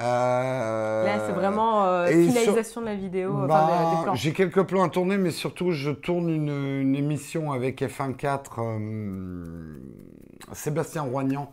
Euh, 0.00 1.04
Là, 1.04 1.18
c'est 1.26 1.32
vraiment 1.32 1.84
euh, 1.86 2.06
finalisation 2.06 2.80
de 2.80 2.86
la 2.86 2.94
vidéo, 2.94 3.46
bah. 3.48 4.12
J'ai 4.14 4.32
quelques 4.32 4.62
plans 4.62 4.84
à 4.84 4.88
tourner, 4.88 5.18
mais 5.18 5.30
surtout, 5.30 5.72
je 5.72 5.90
tourne 5.90 6.28
une, 6.28 6.80
une 6.80 6.94
émission 6.94 7.52
avec 7.52 7.82
F1.4, 7.82 8.42
euh, 8.58 9.78
Sébastien 10.52 11.02
Roignan, 11.02 11.52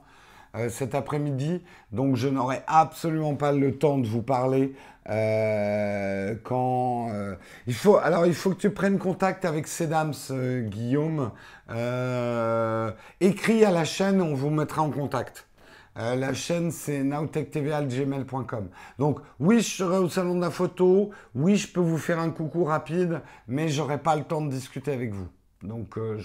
cet 0.69 0.95
après-midi. 0.95 1.61
Donc, 1.91 2.15
je 2.15 2.29
n'aurai 2.29 2.61
absolument 2.67 3.35
pas 3.35 3.51
le 3.51 3.77
temps 3.77 3.97
de 3.97 4.07
vous 4.07 4.21
parler. 4.21 4.73
quand 6.43 7.09
il 7.67 7.73
faut, 7.73 7.97
alors 7.97 8.25
il 8.25 8.33
faut 8.33 8.51
que 8.51 8.61
tu 8.61 8.69
prennes 8.69 8.97
contact 8.97 9.43
avec 9.43 9.67
Sedams, 9.67 10.13
Guillaume. 10.69 11.31
Écris 13.19 13.65
à 13.65 13.71
la 13.71 13.83
chaîne, 13.85 14.21
on 14.21 14.33
vous 14.33 14.49
mettra 14.49 14.81
en 14.81 14.91
contact. 14.91 15.47
Euh, 15.97 16.15
la 16.15 16.33
chaîne, 16.33 16.71
c'est 16.71 17.03
nowtechtv.gmail.com. 17.03 18.69
Donc, 18.99 19.19
oui, 19.39 19.61
je 19.61 19.77
serai 19.77 19.97
au 19.97 20.09
salon 20.09 20.35
de 20.35 20.41
la 20.41 20.51
photo. 20.51 21.11
Oui, 21.35 21.55
je 21.55 21.71
peux 21.71 21.79
vous 21.79 21.97
faire 21.97 22.19
un 22.19 22.31
coucou 22.31 22.65
rapide, 22.65 23.21
mais 23.47 23.69
j'aurai 23.69 23.97
pas 23.97 24.15
le 24.15 24.23
temps 24.23 24.41
de 24.41 24.49
discuter 24.49 24.91
avec 24.91 25.13
vous. 25.13 25.27
Donc, 25.63 25.97
euh, 25.97 26.17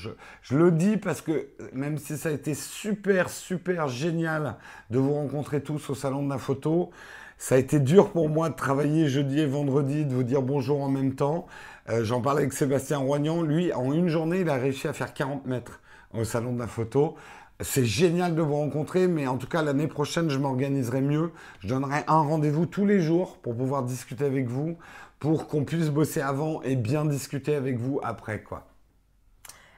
je, 0.43 0.57
le 0.57 0.71
dis 0.73 0.97
parce 0.97 1.21
que 1.21 1.49
même 1.73 1.99
si 1.99 2.17
ça 2.17 2.31
a 2.31 2.33
été 2.33 2.55
super, 2.55 3.31
super 3.31 3.89
génial 3.89 4.57
de 4.91 4.99
vous 4.99 5.15
rencontrer 5.15 5.63
tous 5.63 5.91
au 5.91 5.95
salon 5.95 6.25
de 6.25 6.29
la 6.29 6.39
photo, 6.39 6.91
ça 7.39 7.55
a 7.55 7.59
été 7.59 7.79
dur 7.79 8.11
pour 8.11 8.29
moi 8.29 8.51
de 8.51 8.55
travailler 8.55 9.09
jeudi 9.09 9.41
et 9.41 9.47
vendredi, 9.47 10.05
de 10.05 10.13
vous 10.13 10.25
dire 10.25 10.43
bonjour 10.43 10.83
en 10.83 10.89
même 10.89 11.15
temps. 11.15 11.47
Euh, 11.89 12.05
J'en 12.05 12.21
parlais 12.21 12.43
avec 12.43 12.53
Sébastien 12.53 12.99
Roignan. 12.99 13.43
Lui, 13.43 13.73
en 13.73 13.93
une 13.93 14.09
journée, 14.09 14.41
il 14.41 14.51
a 14.51 14.57
réussi 14.57 14.89
à 14.89 14.93
faire 14.93 15.15
40 15.15 15.47
mètres 15.47 15.81
au 16.13 16.25
salon 16.25 16.53
de 16.53 16.59
la 16.59 16.67
photo. 16.67 17.15
C'est 17.63 17.85
génial 17.85 18.35
de 18.35 18.43
vous 18.43 18.55
rencontrer, 18.55 19.07
mais 19.07 19.27
en 19.27 19.37
tout 19.37 19.47
cas, 19.47 19.63
l'année 19.63 19.87
prochaine, 19.87 20.31
je 20.31 20.39
m'organiserai 20.39 21.01
mieux. 21.03 21.33
Je 21.61 21.69
donnerai 21.69 22.05
un 22.07 22.21
rendez-vous 22.21 22.65
tous 22.67 22.87
les 22.87 23.01
jours 23.01 23.37
pour 23.39 23.55
pouvoir 23.57 23.83
discuter 23.83 24.25
avec 24.25 24.47
vous, 24.49 24.79
pour 25.19 25.47
qu'on 25.47 25.65
puisse 25.65 25.91
bosser 25.91 26.23
avant 26.23 26.63
et 26.63 26.77
bien 26.77 27.05
discuter 27.05 27.55
avec 27.55 27.77
vous 27.79 28.01
après, 28.03 28.43
quoi. 28.43 28.67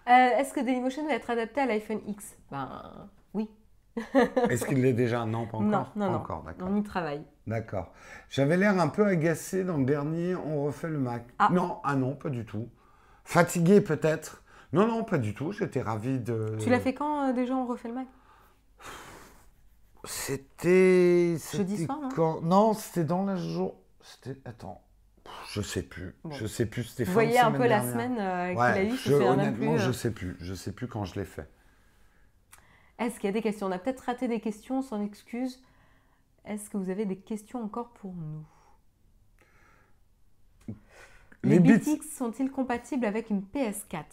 Euh, 0.08 0.10
Est-ce 0.38 0.52
que 0.52 0.60
Dailymotion 0.60 1.06
va 1.06 1.14
être 1.14 1.30
adapté 1.30 1.60
à 1.60 1.66
l'iPhone 1.66 2.00
X? 2.06 2.36
Ben 2.50 2.68
oui. 3.34 3.48
Est-ce 4.50 4.64
qu'il 4.64 4.80
l'est 4.82 4.92
déjà? 4.92 5.24
Non, 5.26 5.46
pas 5.46 5.58
encore. 5.58 5.68
non, 5.68 5.86
non, 5.96 6.06
Pas 6.06 6.08
non. 6.12 6.18
encore. 6.18 6.44
On 6.60 6.76
y 6.76 6.82
travaille. 6.82 7.22
D'accord. 7.46 7.92
J'avais 8.30 8.56
l'air 8.56 8.78
un 8.80 8.88
peu 8.88 9.06
agacé 9.06 9.64
dans 9.64 9.76
le 9.78 9.84
dernier, 9.84 10.34
on 10.36 10.64
refait 10.64 10.88
le 10.88 10.98
Mac. 10.98 11.24
Ah. 11.38 11.48
Non, 11.52 11.78
ah 11.84 11.96
non, 11.96 12.14
pas 12.14 12.30
du 12.30 12.44
tout. 12.44 12.68
Fatigué 13.24 13.80
peut-être? 13.80 14.41
Non, 14.72 14.86
non, 14.86 15.04
pas 15.04 15.18
du 15.18 15.34
tout. 15.34 15.52
J'étais 15.52 15.82
ravi 15.82 16.18
de. 16.18 16.56
Tu 16.60 16.70
l'as 16.70 16.80
fait 16.80 16.94
quand 16.94 17.28
euh, 17.28 17.32
déjà 17.32 17.54
on 17.54 17.66
refait 17.66 17.88
le 17.88 17.94
Mac 17.94 18.06
C'était. 20.04 21.36
Jeudi 21.52 21.84
soir, 21.84 22.00
non? 22.00 22.08
quand... 22.14 22.40
Non, 22.42 22.72
c'était 22.74 23.04
dans 23.04 23.24
la 23.24 23.36
jour. 23.36 23.76
C'était. 24.00 24.40
Attends. 24.44 24.82
Je 25.50 25.60
sais 25.60 25.82
plus. 25.82 26.14
Bon. 26.24 26.32
Je 26.32 26.46
sais 26.46 26.66
plus. 26.66 26.84
C'était 26.84 27.04
Vous 27.04 27.12
voyez 27.12 27.38
un 27.38 27.52
peu 27.52 27.66
la 27.66 27.82
semaine 27.82 28.16
euh, 28.18 28.48
qu'il 28.48 28.58
Ouais, 28.58 28.64
a 28.64 28.84
eu, 28.84 28.96
je 28.96 29.12
honnêtement, 29.14 29.72
plus. 29.74 29.82
je 29.82 29.88
euh. 29.90 29.92
sais 29.92 30.10
plus. 30.10 30.36
Je 30.40 30.54
sais 30.54 30.72
plus 30.72 30.88
quand 30.88 31.04
je 31.04 31.18
l'ai 31.18 31.24
fait. 31.26 31.48
Est-ce 32.98 33.16
qu'il 33.16 33.24
y 33.24 33.28
a 33.28 33.32
des 33.32 33.42
questions? 33.42 33.66
On 33.66 33.72
a 33.72 33.78
peut-être 33.78 34.00
raté 34.00 34.28
des 34.28 34.40
questions, 34.40 34.82
sans 34.82 35.02
excuse. 35.02 35.62
Est-ce 36.44 36.70
que 36.70 36.76
vous 36.76 36.90
avez 36.90 37.04
des 37.04 37.16
questions 37.18 37.62
encore 37.62 37.90
pour 37.90 38.14
nous? 38.14 38.44
Les 41.44 41.58
Les, 41.58 41.78
BTX 41.78 42.08
sont-ils 42.16 42.50
compatibles 42.50 43.04
avec 43.04 43.30
une 43.30 43.42
PS4 43.42 44.04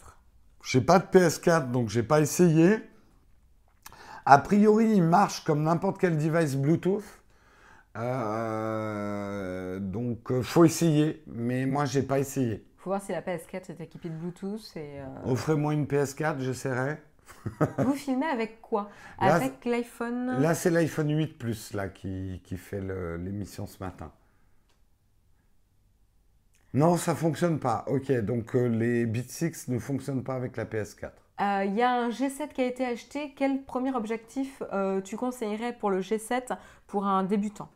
J'ai 0.62 0.80
pas 0.80 0.98
de 0.98 1.04
PS4, 1.04 1.70
donc 1.70 1.88
j'ai 1.88 2.02
pas 2.02 2.20
essayé. 2.20 2.78
A 4.26 4.38
priori, 4.38 4.92
il 4.92 5.02
marche 5.02 5.44
comme 5.44 5.62
n'importe 5.62 5.98
quel 5.98 6.16
device 6.16 6.56
Bluetooth. 6.56 7.04
Euh, 7.96 9.78
donc, 9.80 10.30
euh, 10.30 10.42
faut 10.42 10.64
essayer. 10.64 11.22
Mais 11.26 11.66
moi, 11.66 11.84
j'ai 11.84 12.02
pas 12.02 12.18
essayé. 12.18 12.64
faut 12.76 12.90
voir 12.90 13.02
si 13.02 13.12
la 13.12 13.22
PS4 13.22 13.70
est 13.70 13.80
équipée 13.80 14.08
de 14.08 14.14
Bluetooth. 14.14 14.76
Et, 14.76 15.00
euh, 15.00 15.06
Offrez-moi 15.24 15.74
une 15.74 15.86
PS4, 15.86 16.40
j'essaierai. 16.40 16.98
Vous 17.78 17.94
filmez 17.94 18.26
avec 18.26 18.60
quoi? 18.60 18.90
Avec 19.18 19.64
l'iPhone? 19.64 20.40
Là, 20.40 20.54
c'est 20.54 20.70
l'iPhone 20.70 21.10
8 21.16 21.38
Plus 21.38 21.72
là, 21.74 21.88
qui, 21.88 22.40
qui 22.44 22.56
fait 22.56 22.80
l'émission 23.18 23.66
ce 23.66 23.82
matin. 23.82 24.12
Non, 26.72 26.96
ça 26.96 27.14
fonctionne 27.14 27.58
pas. 27.58 27.84
Ok, 27.88 28.12
donc 28.20 28.54
euh, 28.54 28.66
les 28.68 29.06
Beat 29.06 29.30
6 29.30 29.68
ne 29.68 29.78
fonctionnent 29.78 30.22
pas 30.22 30.34
avec 30.34 30.56
la 30.56 30.64
PS4. 30.64 31.10
Euh, 31.40 31.64
Il 31.66 31.74
y 31.74 31.82
a 31.82 31.90
un 31.92 32.10
G7 32.10 32.48
qui 32.52 32.60
a 32.60 32.66
été 32.66 32.84
acheté. 32.84 33.32
Quel 33.36 33.62
premier 33.62 33.92
objectif 33.94 34.62
euh, 34.72 35.00
tu 35.00 35.16
conseillerais 35.16 35.72
pour 35.72 35.90
le 35.90 36.00
G7 36.00 36.56
pour 36.86 37.06
un 37.06 37.24
débutant? 37.24 37.68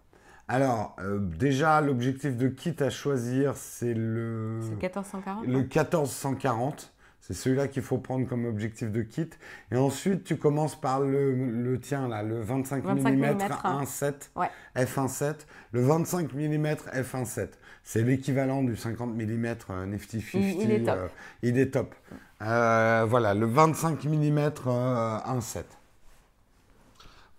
Alors, 0.46 0.94
euh, 1.00 1.18
déjà, 1.18 1.80
l'objectif 1.80 2.36
de 2.36 2.48
kit 2.48 2.76
à 2.80 2.90
choisir, 2.90 3.56
c'est 3.56 3.94
le, 3.94 4.60
C'est 4.62 4.76
1440 4.76 5.44
Euh, 5.44 5.46
le 5.46 5.58
hein 5.58 5.62
1440. 5.62 6.93
C'est 7.26 7.32
celui-là 7.32 7.68
qu'il 7.68 7.80
faut 7.82 7.96
prendre 7.96 8.28
comme 8.28 8.44
objectif 8.44 8.90
de 8.92 9.00
kit. 9.00 9.30
Et 9.72 9.76
ensuite, 9.78 10.24
tu 10.24 10.36
commences 10.36 10.78
par 10.78 11.00
le, 11.00 11.32
le 11.34 11.80
tien, 11.80 12.06
là, 12.06 12.22
le 12.22 12.42
25, 12.42 12.84
25 12.84 13.12
mm 13.14 13.18
mm, 13.18 13.38
1.7, 13.38 14.14
Ouais. 14.36 14.50
f1.7. 14.76 15.34
Le 15.72 15.80
25 15.80 16.34
mm 16.34 16.66
f1.7. 16.92 17.48
C'est 17.82 18.02
l'équivalent 18.02 18.62
du 18.62 18.76
50 18.76 19.14
mm 19.16 19.46
euh, 19.70 19.86
Nifty 19.86 20.20
50. 20.20 20.34
Il- 20.34 20.60
il 20.64 20.70
est 20.70 20.82
top. 20.84 20.96
euh, 20.98 21.08
il 21.42 21.58
est 21.58 21.70
top. 21.70 21.94
Euh, 22.42 23.06
voilà, 23.08 23.32
le 23.32 23.46
25 23.46 24.04
mm 24.04 24.38
euh, 24.66 25.18
1.7. 25.26 25.62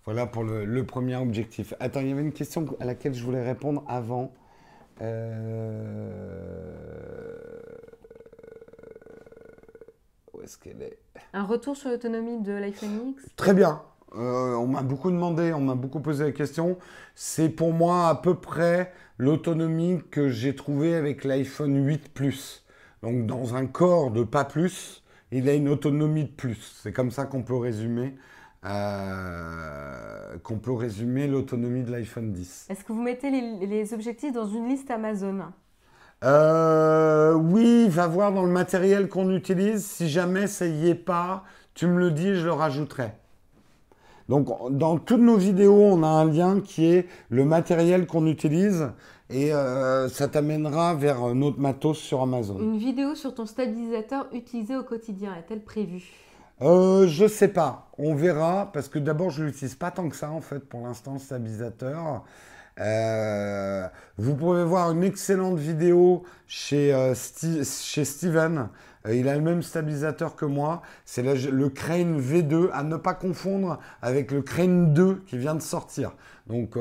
Voilà 0.04 0.26
pour 0.26 0.42
le, 0.42 0.64
le 0.64 0.84
premier 0.84 1.14
objectif. 1.14 1.74
Attends, 1.78 2.00
il 2.00 2.08
y 2.08 2.12
avait 2.12 2.22
une 2.22 2.32
question 2.32 2.66
à 2.80 2.84
laquelle 2.86 3.14
je 3.14 3.22
voulais 3.22 3.44
répondre 3.44 3.84
avant. 3.86 4.32
Euh... 5.00 6.10
Où 10.36 10.42
est-ce 10.42 10.58
qu'elle 10.58 10.82
est 10.82 10.98
Un 11.32 11.44
retour 11.44 11.76
sur 11.76 11.88
l'autonomie 11.88 12.40
de 12.42 12.52
l'iPhone 12.52 13.10
X? 13.10 13.24
Très 13.36 13.54
bien. 13.54 13.80
Euh, 14.14 14.54
on 14.54 14.66
m'a 14.66 14.82
beaucoup 14.82 15.10
demandé, 15.10 15.52
on 15.52 15.60
m'a 15.60 15.74
beaucoup 15.74 16.00
posé 16.00 16.24
la 16.24 16.32
question. 16.32 16.76
C'est 17.14 17.48
pour 17.48 17.72
moi 17.72 18.08
à 18.08 18.14
peu 18.14 18.34
près 18.34 18.92
l'autonomie 19.18 20.00
que 20.10 20.28
j'ai 20.28 20.54
trouvée 20.54 20.94
avec 20.94 21.24
l'iPhone 21.24 21.86
8 21.86 22.12
Plus. 22.12 22.64
Donc 23.02 23.26
dans 23.26 23.54
un 23.54 23.66
corps 23.66 24.10
de 24.10 24.24
pas 24.24 24.44
plus, 24.44 25.02
il 25.32 25.48
a 25.48 25.54
une 25.54 25.68
autonomie 25.68 26.24
de 26.24 26.30
plus. 26.32 26.80
C'est 26.82 26.92
comme 26.92 27.10
ça 27.10 27.24
qu'on 27.24 27.42
peut 27.42 27.56
résumer, 27.56 28.14
euh, 28.64 30.36
qu'on 30.42 30.58
peut 30.58 30.72
résumer 30.72 31.26
l'autonomie 31.28 31.82
de 31.82 31.92
l'iPhone 31.92 32.32
10. 32.32 32.66
Est-ce 32.68 32.84
que 32.84 32.92
vous 32.92 33.02
mettez 33.02 33.30
les, 33.30 33.66
les 33.66 33.94
objectifs 33.94 34.32
dans 34.32 34.46
une 34.46 34.68
liste 34.68 34.90
Amazon? 34.90 35.44
Euh, 36.26 37.34
oui, 37.34 37.88
va 37.88 38.08
voir 38.08 38.32
dans 38.32 38.42
le 38.42 38.50
matériel 38.50 39.08
qu'on 39.08 39.32
utilise. 39.32 39.86
Si 39.86 40.08
jamais 40.08 40.48
ça 40.48 40.66
y 40.66 40.90
est 40.90 40.96
pas, 40.96 41.44
tu 41.74 41.86
me 41.86 41.98
le 41.98 42.10
dis, 42.10 42.34
je 42.34 42.46
le 42.46 42.52
rajouterai. 42.52 43.12
Donc, 44.28 44.48
dans 44.72 44.98
toutes 44.98 45.20
nos 45.20 45.36
vidéos, 45.36 45.84
on 45.84 46.02
a 46.02 46.08
un 46.08 46.24
lien 46.24 46.60
qui 46.60 46.86
est 46.86 47.06
le 47.30 47.44
matériel 47.44 48.08
qu'on 48.08 48.26
utilise 48.26 48.88
et 49.30 49.54
euh, 49.54 50.08
ça 50.08 50.26
t'amènera 50.26 50.94
vers 50.94 51.32
notre 51.32 51.60
matos 51.60 51.98
sur 51.98 52.22
Amazon. 52.22 52.58
Une 52.58 52.78
vidéo 52.78 53.14
sur 53.14 53.32
ton 53.32 53.46
stabilisateur 53.46 54.26
utilisé 54.32 54.76
au 54.76 54.82
quotidien 54.82 55.32
est-elle 55.36 55.62
prévue? 55.62 56.10
Euh, 56.62 57.06
je 57.06 57.28
sais 57.28 57.48
pas, 57.48 57.88
on 57.98 58.14
verra 58.14 58.70
parce 58.72 58.88
que 58.88 58.98
d'abord 58.98 59.30
je 59.30 59.44
l'utilise 59.44 59.74
pas 59.74 59.90
tant 59.92 60.08
que 60.08 60.16
ça 60.16 60.30
en 60.30 60.40
fait 60.40 60.60
pour 60.60 60.80
l'instant 60.80 61.12
le 61.14 61.18
stabilisateur. 61.18 62.24
Euh, 62.78 63.88
vous 64.18 64.34
pouvez 64.34 64.64
voir 64.64 64.90
une 64.90 65.02
excellente 65.02 65.58
vidéo 65.58 66.24
chez, 66.46 66.92
euh, 66.92 67.14
Steven. 67.14 68.68
Euh, 69.06 69.14
il 69.14 69.28
a 69.28 69.36
le 69.36 69.42
même 69.42 69.62
stabilisateur 69.62 70.36
que 70.36 70.44
moi. 70.44 70.82
C'est 71.04 71.22
le 71.22 71.68
Crane 71.68 72.20
V2 72.20 72.70
à 72.72 72.82
ne 72.82 72.96
pas 72.96 73.14
confondre 73.14 73.78
avec 74.02 74.30
le 74.30 74.42
Crane 74.42 74.92
2 74.92 75.22
qui 75.26 75.38
vient 75.38 75.54
de 75.54 75.62
sortir. 75.62 76.12
Donc, 76.46 76.76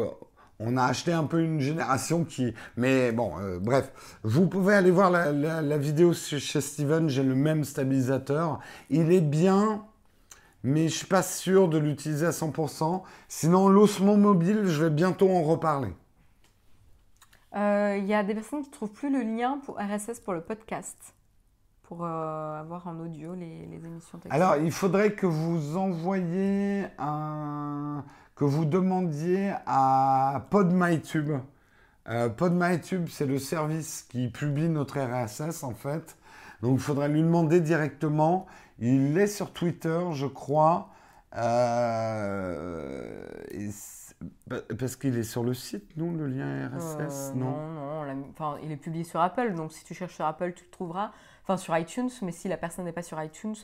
on 0.59 0.77
a 0.77 0.84
acheté 0.84 1.11
un 1.11 1.26
peu 1.26 1.41
une 1.41 1.59
génération 1.59 2.23
qui... 2.23 2.53
Mais 2.77 3.11
bon, 3.11 3.34
bref. 3.61 3.91
Vous 4.23 4.47
pouvez 4.47 4.76
aller 4.76 4.91
voir 4.91 5.11
la, 5.11 5.77
vidéo 5.77 6.13
chez 6.13 6.61
Steven. 6.61 7.09
J'ai 7.09 7.23
le 7.23 7.35
même 7.35 7.63
stabilisateur. 7.63 8.59
Il 8.89 9.11
est 9.11 9.22
bien 9.22 9.84
mais 10.66 10.90
je 10.90 10.96
suis 10.96 11.08
pas 11.08 11.22
sûr 11.22 11.70
de 11.70 11.78
l'utiliser 11.78 12.26
à 12.26 12.32
100%. 12.32 13.04
Sinon, 13.28 13.70
l'ossement 13.70 14.18
mobile, 14.18 14.64
je 14.66 14.84
vais 14.84 14.90
bientôt 14.90 15.30
en 15.30 15.44
reparler. 15.44 15.94
Euh, 17.56 17.96
il 17.98 18.06
y 18.06 18.14
a 18.14 18.24
des 18.24 18.34
personnes 18.34 18.64
qui 18.64 18.70
ne 18.70 18.74
trouvent 18.74 18.92
plus 18.92 19.12
le 19.12 19.22
lien 19.22 19.60
pour 19.64 19.78
RSS 19.78 20.20
pour 20.20 20.34
le 20.34 20.42
podcast, 20.42 20.98
pour 21.84 22.04
euh, 22.04 22.60
avoir 22.60 22.88
en 22.88 23.00
audio 23.00 23.36
les, 23.36 23.80
émissions. 23.86 24.20
Alors, 24.30 24.58
il 24.58 24.72
faudrait 24.72 25.14
que 25.14 25.28
vous 25.28 25.78
envoyiez 25.78 26.86
un... 26.98 28.04
que 28.36 28.44
vous 28.44 28.66
demandiez 28.66 29.54
à 29.68 30.48
PodMyTube. 30.50 31.38
Euh, 32.10 32.28
PodMyTube, 32.30 33.08
c'est 33.08 33.28
le 33.28 33.38
service 33.38 34.06
qui 34.10 34.30
publie 34.30 34.68
notre 34.68 35.00
RSS, 35.00 35.64
en 35.64 35.76
fait. 35.76 36.18
Donc, 36.61 36.76
il 36.76 36.82
faudrait 36.82 37.10
lui 37.10 37.22
demander 37.22 37.60
directement 37.61 38.48
il 38.80 39.18
est 39.18 39.27
sur 39.27 39.52
Twitter, 39.52 39.99
je 40.11 40.27
crois. 40.27 40.90
Euh, 41.38 43.27
parce 44.80 44.95
qu'il 44.95 45.18
est 45.18 45.23
sur 45.23 45.44
le 45.44 45.53
site, 45.53 45.98
non, 45.98 46.14
le 46.14 46.27
lien 46.27 46.69
RSS 46.69 47.32
euh, 47.32 47.34
Non, 47.36 48.06
non, 48.06 48.26
enfin, 48.30 48.57
il 48.64 48.72
est 48.72 48.77
publié 48.77 49.03
sur 49.03 49.19
Apple, 49.19 49.53
donc 49.53 49.73
si 49.73 49.84
tu 49.84 49.94
cherches 49.94 50.15
sur 50.15 50.26
Apple, 50.26 50.53
tu 50.53 50.64
le 50.64 50.69
trouveras. 50.69 51.11
Enfin, 51.44 51.57
sur 51.57 51.77
iTunes, 51.77 52.10
mais 52.22 52.32
si 52.32 52.48
la 52.48 52.57
personne 52.57 52.86
n'est 52.86 52.94
pas 52.94 53.03
sur 53.03 53.22
iTunes, 53.22 53.56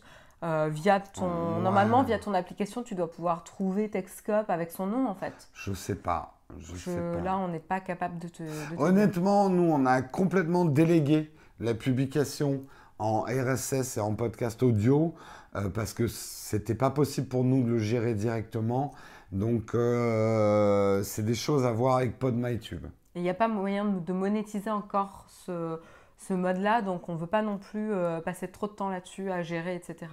euh, 0.44 0.70
via 0.70 1.00
ton, 1.00 1.60
normalement, 1.62 2.04
via 2.04 2.20
ton 2.20 2.34
application, 2.34 2.84
tu 2.84 2.94
dois 2.94 3.10
pouvoir 3.10 3.44
trouver 3.44 3.90
Texcope 3.90 4.50
avec 4.50 4.72
son 4.72 4.86
nom, 4.88 5.08
en 5.08 5.16
fait. 5.16 5.50
Je 5.54 5.74
sais 5.74 5.96
pas. 5.96 6.36
Je, 6.60 6.76
sais 6.76 6.96
pas. 6.96 7.22
Là, 7.22 7.38
on 7.38 7.48
n'est 7.48 7.60
pas 7.60 7.80
capable 7.80 8.20
de 8.20 8.28
te. 8.28 8.44
Honnêtement, 8.78 9.50
nous, 9.50 9.72
on 9.72 9.86
a 9.86 10.02
complètement 10.02 10.66
délégué 10.66 11.32
la 11.60 11.74
publication 11.74 12.64
en 13.02 13.24
RSS 13.24 13.98
et 13.98 14.00
en 14.00 14.14
podcast 14.14 14.62
audio 14.62 15.16
euh, 15.56 15.70
parce 15.70 15.94
que 15.94 16.08
c'était 16.08 16.76
pas 16.76 16.92
possible 16.92 17.28
pour 17.28 17.44
nous 17.44 17.64
de 17.64 17.70
le 17.70 17.80
gérer 17.80 18.14
directement. 18.14 18.94
Donc, 19.32 19.74
euh, 19.74 21.02
c'est 21.04 21.24
des 21.24 21.34
choses 21.34 21.66
à 21.66 21.72
voir 21.72 21.98
avec 21.98 22.20
PodMyTube. 22.20 22.86
Il 23.16 23.24
n'y 23.24 23.30
a 23.30 23.34
pas 23.34 23.48
moyen 23.48 23.86
de 23.86 24.14
monétiser 24.14 24.70
encore 24.70 25.26
ce, 25.28 25.80
ce 26.28 26.34
mode-là, 26.34 26.82
donc 26.82 27.10
on 27.10 27.14
ne 27.14 27.18
veut 27.18 27.28
pas 27.28 27.42
non 27.42 27.58
plus 27.58 27.92
euh, 27.94 28.20
passer 28.22 28.48
trop 28.48 28.68
de 28.68 28.74
temps 28.74 28.90
là-dessus 28.90 29.32
à 29.32 29.42
gérer, 29.42 29.76
etc. 29.76 30.12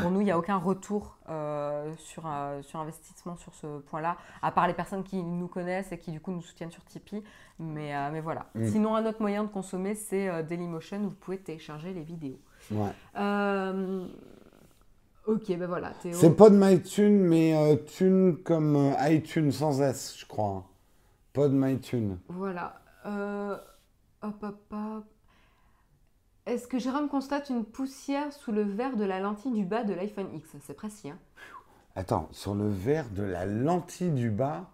Pour 0.00 0.10
nous, 0.10 0.20
il 0.20 0.24
n'y 0.24 0.30
a 0.30 0.38
aucun 0.38 0.56
retour 0.56 1.16
sur, 1.96 2.22
sur 2.62 2.78
investissement 2.78 3.34
sur 3.34 3.52
ce 3.54 3.80
point-là, 3.80 4.16
à 4.40 4.52
part 4.52 4.68
les 4.68 4.72
personnes 4.72 5.02
qui 5.02 5.20
nous 5.20 5.48
connaissent 5.48 5.90
et 5.90 5.98
qui 5.98 6.12
du 6.12 6.20
coup 6.20 6.30
nous 6.30 6.42
soutiennent 6.42 6.70
sur 6.70 6.84
Tipeee. 6.84 7.24
Mais, 7.58 7.92
mais 8.12 8.20
voilà. 8.20 8.46
Mm. 8.54 8.66
Sinon, 8.66 8.94
un 8.94 9.04
autre 9.04 9.20
moyen 9.20 9.42
de 9.42 9.48
consommer, 9.48 9.96
c'est 9.96 10.44
Dailymotion 10.44 10.98
où 10.98 11.08
vous 11.08 11.16
pouvez 11.16 11.38
télécharger 11.38 11.92
les 11.92 12.02
vidéos. 12.02 12.38
Ouais. 12.70 12.92
Euh, 13.16 14.06
ok, 15.26 15.46
ben 15.48 15.66
voilà. 15.66 15.92
C'est 16.12 16.36
pas 16.36 16.50
de 16.50 16.56
MyTune, 16.56 17.20
mais 17.20 17.56
euh, 17.56 17.76
Tune 17.76 18.36
comme 18.42 18.76
euh, 18.76 19.08
iTunes 19.08 19.52
sans 19.52 19.80
S, 19.80 20.16
je 20.18 20.26
crois. 20.26 20.64
Pas 21.32 21.48
de 21.48 21.54
MyTune. 21.54 22.18
Voilà. 22.28 22.80
hop, 23.04 24.34
hop, 24.42 24.72
hop. 24.72 25.04
Est-ce 26.46 26.66
que 26.66 26.78
Jérôme 26.78 27.08
constate 27.08 27.50
une 27.50 27.64
poussière 27.64 28.32
sous 28.32 28.52
le 28.52 28.62
verre 28.62 28.96
de 28.96 29.04
la 29.04 29.20
lentille 29.20 29.52
du 29.52 29.64
bas 29.64 29.84
de 29.84 29.92
l'iPhone 29.94 30.34
X? 30.34 30.56
C'est 30.66 30.74
précis. 30.74 31.10
Hein 31.10 31.18
Attends, 31.94 32.28
sur 32.32 32.54
le 32.54 32.68
verre 32.68 33.10
de 33.10 33.22
la 33.22 33.46
lentille 33.46 34.10
du 34.10 34.30
bas? 34.30 34.70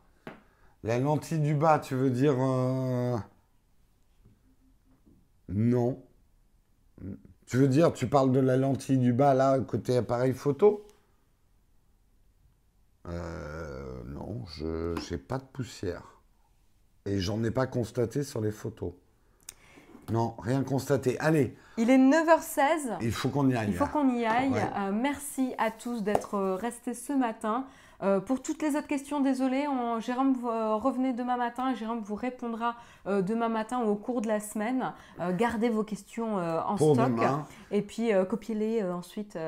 La 0.84 0.98
lentille 0.98 1.40
du 1.40 1.54
bas, 1.54 1.78
tu 1.78 1.94
veux 1.94 2.10
dire. 2.10 2.36
Non. 5.48 6.02
Tu 7.46 7.56
veux 7.56 7.68
dire, 7.68 7.92
tu 7.92 8.08
parles 8.08 8.32
de 8.32 8.40
la 8.40 8.56
lentille 8.56 8.98
du 8.98 9.12
bas, 9.12 9.34
là, 9.34 9.58
côté 9.60 9.96
appareil 9.96 10.32
photo? 10.32 10.86
Euh, 13.06 14.02
Non, 14.04 14.44
je 14.46 14.94
n'ai 15.10 15.18
pas 15.18 15.38
de 15.38 15.44
poussière. 15.44 16.20
Et 17.04 17.20
j'en 17.20 17.42
ai 17.44 17.50
pas 17.50 17.66
constaté 17.66 18.22
sur 18.24 18.40
les 18.40 18.50
photos. 18.50 18.92
Non, 20.10 20.34
rien 20.38 20.62
constaté. 20.62 21.18
Allez. 21.20 21.56
Il 21.76 21.90
est 21.90 21.98
9h16. 21.98 22.98
Il 23.02 23.12
faut 23.12 23.28
qu'on 23.28 23.48
y 23.48 23.56
aille. 23.56 23.68
Il 23.68 23.74
faut 23.74 23.86
qu'on 23.86 24.08
y 24.08 24.24
aille. 24.24 24.52
Euh, 24.54 24.92
merci 24.92 25.54
à 25.58 25.70
tous 25.70 26.02
d'être 26.02 26.38
restés 26.54 26.94
ce 26.94 27.12
matin. 27.12 27.66
Euh, 28.02 28.20
pour 28.20 28.42
toutes 28.42 28.62
les 28.62 28.76
autres 28.76 28.86
questions, 28.86 29.20
désolé, 29.20 29.66
Jérôme 30.00 30.36
euh, 30.44 30.76
revenez 30.76 31.12
demain 31.12 31.36
matin 31.36 31.74
Jérôme 31.74 32.00
vous 32.00 32.14
répondra 32.14 32.74
euh, 33.06 33.22
demain 33.22 33.48
matin 33.48 33.80
ou 33.82 33.88
au 33.90 33.94
cours 33.94 34.20
de 34.20 34.28
la 34.28 34.40
semaine. 34.40 34.92
gardez 35.38 35.68
vos 35.68 35.82
questions 35.82 36.36
en 36.36 36.76
stock 36.76 37.12
et 37.70 37.82
puis 37.82 38.10
copiez-les 38.28 38.82
ensuite 38.82 39.38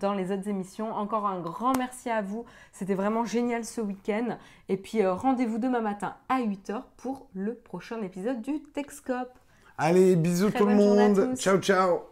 dans 0.00 0.14
les 0.14 0.32
autres 0.32 0.48
émissions. 0.48 0.92
Encore 0.92 1.26
un 1.26 1.40
grand 1.40 1.76
merci 1.76 2.10
à 2.10 2.22
vous, 2.22 2.44
c'était 2.72 2.94
vraiment 2.94 3.24
génial 3.24 3.64
ce 3.64 3.80
week-end. 3.80 4.36
Et 4.68 4.76
puis 4.76 5.06
rendez-vous 5.06 5.58
demain 5.58 5.80
matin 5.80 6.14
à 6.28 6.40
8h 6.40 6.82
pour 6.96 7.26
le 7.34 7.54
prochain 7.54 8.00
épisode 8.02 8.40
du 8.40 8.60
Texcope. 8.60 9.39
Allez, 9.82 10.14
bisous 10.14 10.50
tout 10.50 10.66
le 10.66 10.74
monde. 10.74 11.34
Ciao, 11.38 11.58
ciao. 11.58 12.09